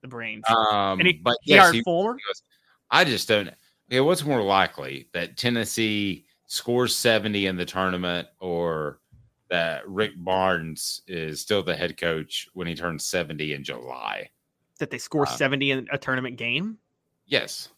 the 0.00 0.08
brains. 0.08 0.44
Um, 0.48 0.98
and 0.98 1.06
he, 1.06 1.12
but 1.22 1.36
he 1.42 1.52
yes, 1.52 1.62
hired 1.64 1.74
he- 1.74 1.82
Fuller. 1.82 2.16
I 2.90 3.04
just 3.04 3.28
don't. 3.28 3.48
Okay, 3.90 4.00
what's 4.00 4.24
more 4.24 4.42
likely 4.42 5.08
that 5.12 5.36
Tennessee 5.36 6.24
scores 6.46 6.96
70 6.96 7.46
in 7.48 7.56
the 7.56 7.66
tournament 7.66 8.28
or 8.40 9.00
that 9.50 9.86
Rick 9.86 10.12
Barnes 10.16 11.02
is 11.06 11.42
still 11.42 11.62
the 11.62 11.76
head 11.76 11.98
coach 11.98 12.48
when 12.54 12.66
he 12.66 12.74
turns 12.74 13.04
70 13.06 13.52
in 13.52 13.62
July? 13.62 14.30
That 14.78 14.90
they 14.90 14.98
score 14.98 15.22
Uh, 15.22 15.30
seventy 15.30 15.70
in 15.70 15.86
a 15.92 15.98
tournament 15.98 16.36
game. 16.36 16.78
Yes. 17.26 17.68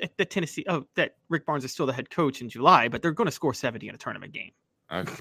At 0.00 0.16
The 0.16 0.24
Tennessee. 0.24 0.64
Oh, 0.68 0.86
that 0.94 1.16
Rick 1.28 1.46
Barnes 1.46 1.64
is 1.64 1.72
still 1.72 1.86
the 1.86 1.92
head 1.92 2.08
coach 2.10 2.40
in 2.40 2.48
July, 2.48 2.88
but 2.88 3.02
they're 3.02 3.12
going 3.12 3.26
to 3.26 3.32
score 3.32 3.54
seventy 3.54 3.88
in 3.88 3.94
a 3.94 3.98
tournament 3.98 4.32
game. 4.32 4.52
Okay. 4.92 5.12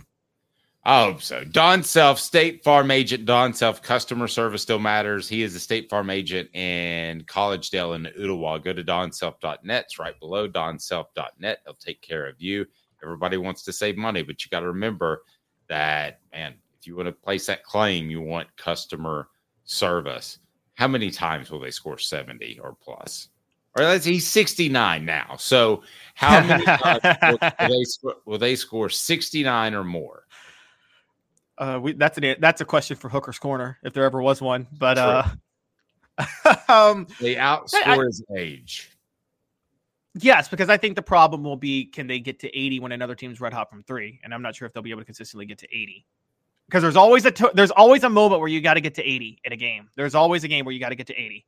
I 0.85 1.05
hope 1.05 1.21
so. 1.21 1.45
Don 1.45 1.81
Self, 1.81 2.19
State 2.19 2.61
Farm 2.63 2.91
agent. 2.91 3.25
Don 3.25 3.53
Self, 3.53 3.81
customer 3.81 4.27
service 4.27 4.61
still 4.61 4.79
matters. 4.79 5.29
He 5.29 5.41
is 5.41 5.55
a 5.55 5.59
State 5.59 5.89
Farm 5.89 6.09
agent 6.09 6.53
in 6.53 7.23
Collegedale 7.23 7.95
and 7.95 8.07
Ooltewah. 8.19 8.61
Go 8.61 8.73
to 8.73 8.83
donself.net. 8.83 9.85
It's 9.85 9.97
right 9.97 10.19
below 10.19 10.47
donself.net. 10.49 11.59
They'll 11.63 11.73
take 11.75 12.01
care 12.01 12.27
of 12.27 12.41
you. 12.41 12.65
Everybody 13.01 13.37
wants 13.37 13.63
to 13.63 13.73
save 13.73 13.95
money, 13.97 14.23
but 14.23 14.43
you 14.43 14.49
got 14.49 14.59
to 14.59 14.67
remember 14.67 15.23
that, 15.69 16.19
man, 16.33 16.55
if 16.79 16.85
you 16.85 16.97
want 16.97 17.07
to 17.07 17.13
place 17.13 17.45
that 17.47 17.63
claim, 17.63 18.09
you 18.09 18.19
want 18.21 18.55
customer 18.57 19.29
service. 19.63 20.39
How 20.75 20.87
many 20.87 21.11
times 21.11 21.51
will 21.51 21.59
they 21.59 21.71
score 21.71 21.97
70 21.97 22.59
or 22.59 22.75
plus? 22.81 23.29
Or 23.77 23.85
let's 23.85 24.05
he's 24.05 24.27
69 24.27 25.03
now. 25.05 25.35
So 25.37 25.83
how 26.13 26.45
many 26.45 26.63
times 26.65 27.01
will, 27.23 27.39
will 27.59 27.69
they 27.69 27.83
score, 27.83 28.15
will 28.25 28.37
they 28.37 28.55
score 28.55 28.89
69 28.89 29.73
or 29.73 29.83
more? 29.83 30.25
Uh, 31.57 31.79
we, 31.81 31.93
that's 31.93 32.17
an 32.17 32.35
that's 32.39 32.61
a 32.61 32.65
question 32.65 32.97
for 32.97 33.09
Hooker's 33.09 33.39
Corner 33.39 33.77
if 33.83 33.93
there 33.93 34.03
ever 34.03 34.21
was 34.21 34.41
one. 34.41 34.67
But 34.71 34.97
uh, 34.97 35.23
um, 36.67 37.07
They 37.19 37.35
outscore 37.35 38.05
his 38.05 38.23
age. 38.35 38.91
yes, 40.15 40.47
because 40.47 40.69
I 40.69 40.77
think 40.77 40.95
the 40.95 41.01
problem 41.01 41.43
will 41.43 41.55
be 41.57 41.85
can 41.85 42.07
they 42.07 42.19
get 42.19 42.39
to 42.39 42.55
80 42.57 42.79
when 42.79 42.91
another 42.91 43.15
team's 43.15 43.39
red 43.39 43.53
hot 43.53 43.69
from 43.69 43.83
three, 43.83 44.19
and 44.23 44.33
I'm 44.33 44.41
not 44.41 44.55
sure 44.55 44.65
if 44.65 44.73
they'll 44.73 44.83
be 44.83 44.91
able 44.91 45.01
to 45.01 45.05
consistently 45.05 45.45
get 45.45 45.59
to 45.59 45.67
80. 45.67 46.05
Because 46.73 46.81
there's 46.81 46.95
always 46.95 47.23
a 47.23 47.31
there's 47.53 47.69
always 47.69 48.03
a 48.03 48.09
moment 48.09 48.39
where 48.39 48.49
you 48.49 48.59
got 48.59 48.73
to 48.73 48.81
get 48.81 48.95
to 48.95 49.03
80 49.03 49.37
in 49.43 49.53
a 49.53 49.55
game. 49.55 49.91
There's 49.95 50.15
always 50.15 50.43
a 50.43 50.47
game 50.47 50.65
where 50.65 50.73
you 50.73 50.79
got 50.79 50.89
to 50.89 50.95
get 50.95 51.05
to 51.05 51.13
80. 51.13 51.45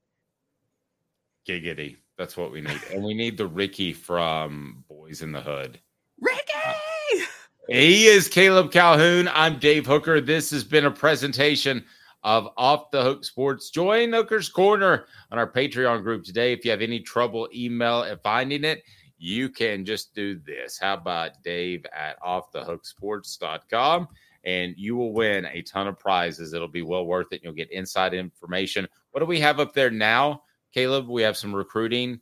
Giggity. 1.50 1.98
That's 2.16 2.38
what 2.38 2.52
we 2.52 2.62
need. 2.62 2.80
And 2.94 3.04
we 3.04 3.16
need 3.16 3.36
the 3.36 3.48
Ricky 3.48 3.92
from 3.92 4.84
Boyz 4.88 5.24
n 5.24 5.32
the 5.32 5.42
Hood. 5.42 5.80
Ricky! 6.22 6.44
Uh, 6.64 7.22
he 7.70 8.06
is 8.06 8.28
Caleb 8.28 8.72
Calhoun. 8.72 9.28
I'm 9.34 9.58
Dave 9.58 9.88
Hooker. 9.88 10.22
This 10.22 10.52
has 10.52 10.64
been 10.64 10.86
a 10.86 10.92
presentation 10.92 11.84
of 12.22 12.50
Off 12.56 12.92
the 12.92 13.02
Hook 13.02 13.26
Sports. 13.26 13.72
Join 13.72 14.14
Hooker's 14.14 14.48
Corner 14.48 15.08
on 15.32 15.40
our 15.40 15.52
Patreon 15.52 16.04
group 16.04 16.24
today. 16.24 16.54
If 16.54 16.64
you 16.64 16.70
have 16.70 16.84
any 16.84 17.00
trouble 17.00 17.50
email 17.52 18.04
and 18.04 18.22
finding 18.22 18.64
it, 18.64 18.84
you 19.18 19.50
can 19.50 19.86
just 19.86 20.14
do 20.14 20.38
this. 20.38 20.78
How 20.78 20.94
about 20.94 21.42
Dave 21.42 21.84
at 21.92 22.22
offthehooksports.com? 22.22 24.08
And 24.46 24.74
you 24.78 24.96
will 24.96 25.14
win 25.14 25.46
a 25.46 25.62
ton 25.64 25.88
of 25.88 25.98
prizes. 25.98 26.54
It'll 26.54 26.68
be 26.68 26.84
well 26.84 27.06
worth 27.06 27.28
it. 27.32 27.42
You'll 27.44 27.54
get 27.54 27.72
inside 27.72 28.14
information. 28.14 28.88
What 29.12 29.20
do 29.22 29.26
we 29.26 29.40
have 29.40 29.60
up 29.60 29.74
there 29.74 29.90
now, 29.90 30.44
Caleb? 30.74 31.08
We 31.08 31.24
have 31.24 31.36
some 31.36 31.56
recruiting 31.56 32.22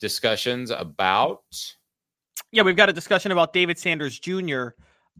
discussions 0.00 0.70
about. 0.70 1.42
Yeah, 2.50 2.62
we've 2.62 2.76
got 2.76 2.90
a 2.90 2.92
discussion 2.92 3.32
about 3.32 3.52
David 3.54 3.78
Sanders 3.78 4.18
Jr., 4.18 4.68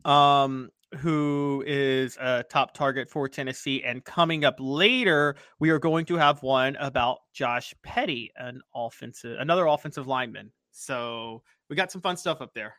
um, 0.05 0.70
who 0.99 1.65
is 1.66 2.19
a 2.20 2.43
top 2.43 2.74
target 2.74 3.09
for 3.09 3.29
Tennessee. 3.29 3.83
And 3.83 4.05
coming 4.05 4.45
up 4.45 4.57
later, 4.59 5.37
we 5.59 5.70
are 5.70 5.79
going 5.79 6.05
to 6.07 6.16
have 6.16 6.43
one 6.43 6.77
about 6.77 7.20
Josh 7.33 7.74
Petty, 7.83 8.31
an 8.37 8.61
offensive, 8.74 9.39
another 9.41 9.66
offensive 9.66 10.07
lineman. 10.07 10.53
So 10.73 11.43
we 11.70 11.77
got 11.77 11.91
some 11.91 12.03
fun 12.03 12.16
stuff 12.16 12.43
up 12.43 12.53
there. 12.55 12.74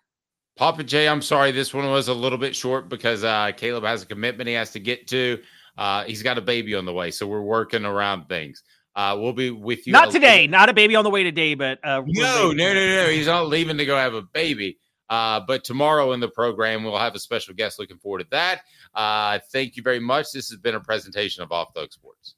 Papa 0.56 0.84
J, 0.84 1.08
I'm 1.08 1.22
sorry. 1.22 1.52
This 1.52 1.74
one 1.74 1.90
was 1.90 2.08
a 2.08 2.14
little 2.14 2.38
bit 2.38 2.56
short 2.56 2.90
because 2.90 3.24
uh, 3.24 3.52
Caleb 3.58 3.84
has 3.84 4.04
a 4.04 4.06
commitment 4.06 4.48
he 4.48 4.54
has 4.54 4.72
to 4.72 4.80
get 4.80 5.08
to. 5.08 5.42
Uh, 5.78 6.04
he's 6.04 6.22
got 6.22 6.38
a 6.38 6.42
baby 6.42 6.76
on 6.76 6.86
the 6.86 6.94
way, 6.94 7.10
so 7.10 7.26
we're 7.26 7.42
working 7.42 7.86
around 7.86 8.28
things. 8.28 8.64
Uh, 8.96 9.18
we'll 9.20 9.34
be 9.34 9.50
with 9.50 9.88
you. 9.88 9.94
Not 9.94 10.12
today, 10.12 10.46
not 10.46 10.70
a 10.70 10.74
baby 10.74 10.96
on 10.96 11.04
the 11.04 11.10
way 11.10 11.24
today, 11.24 11.56
but 11.56 11.80
uh, 11.84 12.04
No, 12.06 12.52
no, 12.52 12.74
no, 12.74 13.04
no. 13.04 13.10
He's 13.10 13.26
not 13.26 13.48
leaving 13.48 13.78
to 13.78 13.86
go 13.86 13.98
have 13.98 14.14
a 14.14 14.22
baby. 14.22 14.78
Uh, 15.10 15.40
but 15.48 15.64
tomorrow 15.64 16.12
in 16.14 16.20
the 16.20 16.30
program, 16.30 16.84
we'll 16.84 16.98
have 16.98 17.16
a 17.16 17.20
special 17.20 17.54
guest. 17.56 17.80
Looking 17.80 17.98
forward 17.98 18.20
to 18.20 18.28
that. 18.32 18.62
Uh, 18.94 19.40
thank 19.52 19.76
you 19.76 19.84
very 19.84 20.00
much. 20.00 20.32
This 20.32 20.50
has 20.50 20.60
been 20.60 20.76
a 20.76 20.80
presentation 20.80 21.44
of 21.44 21.52
Off 21.52 21.74
the 21.74 21.88
Sports. 21.90 22.36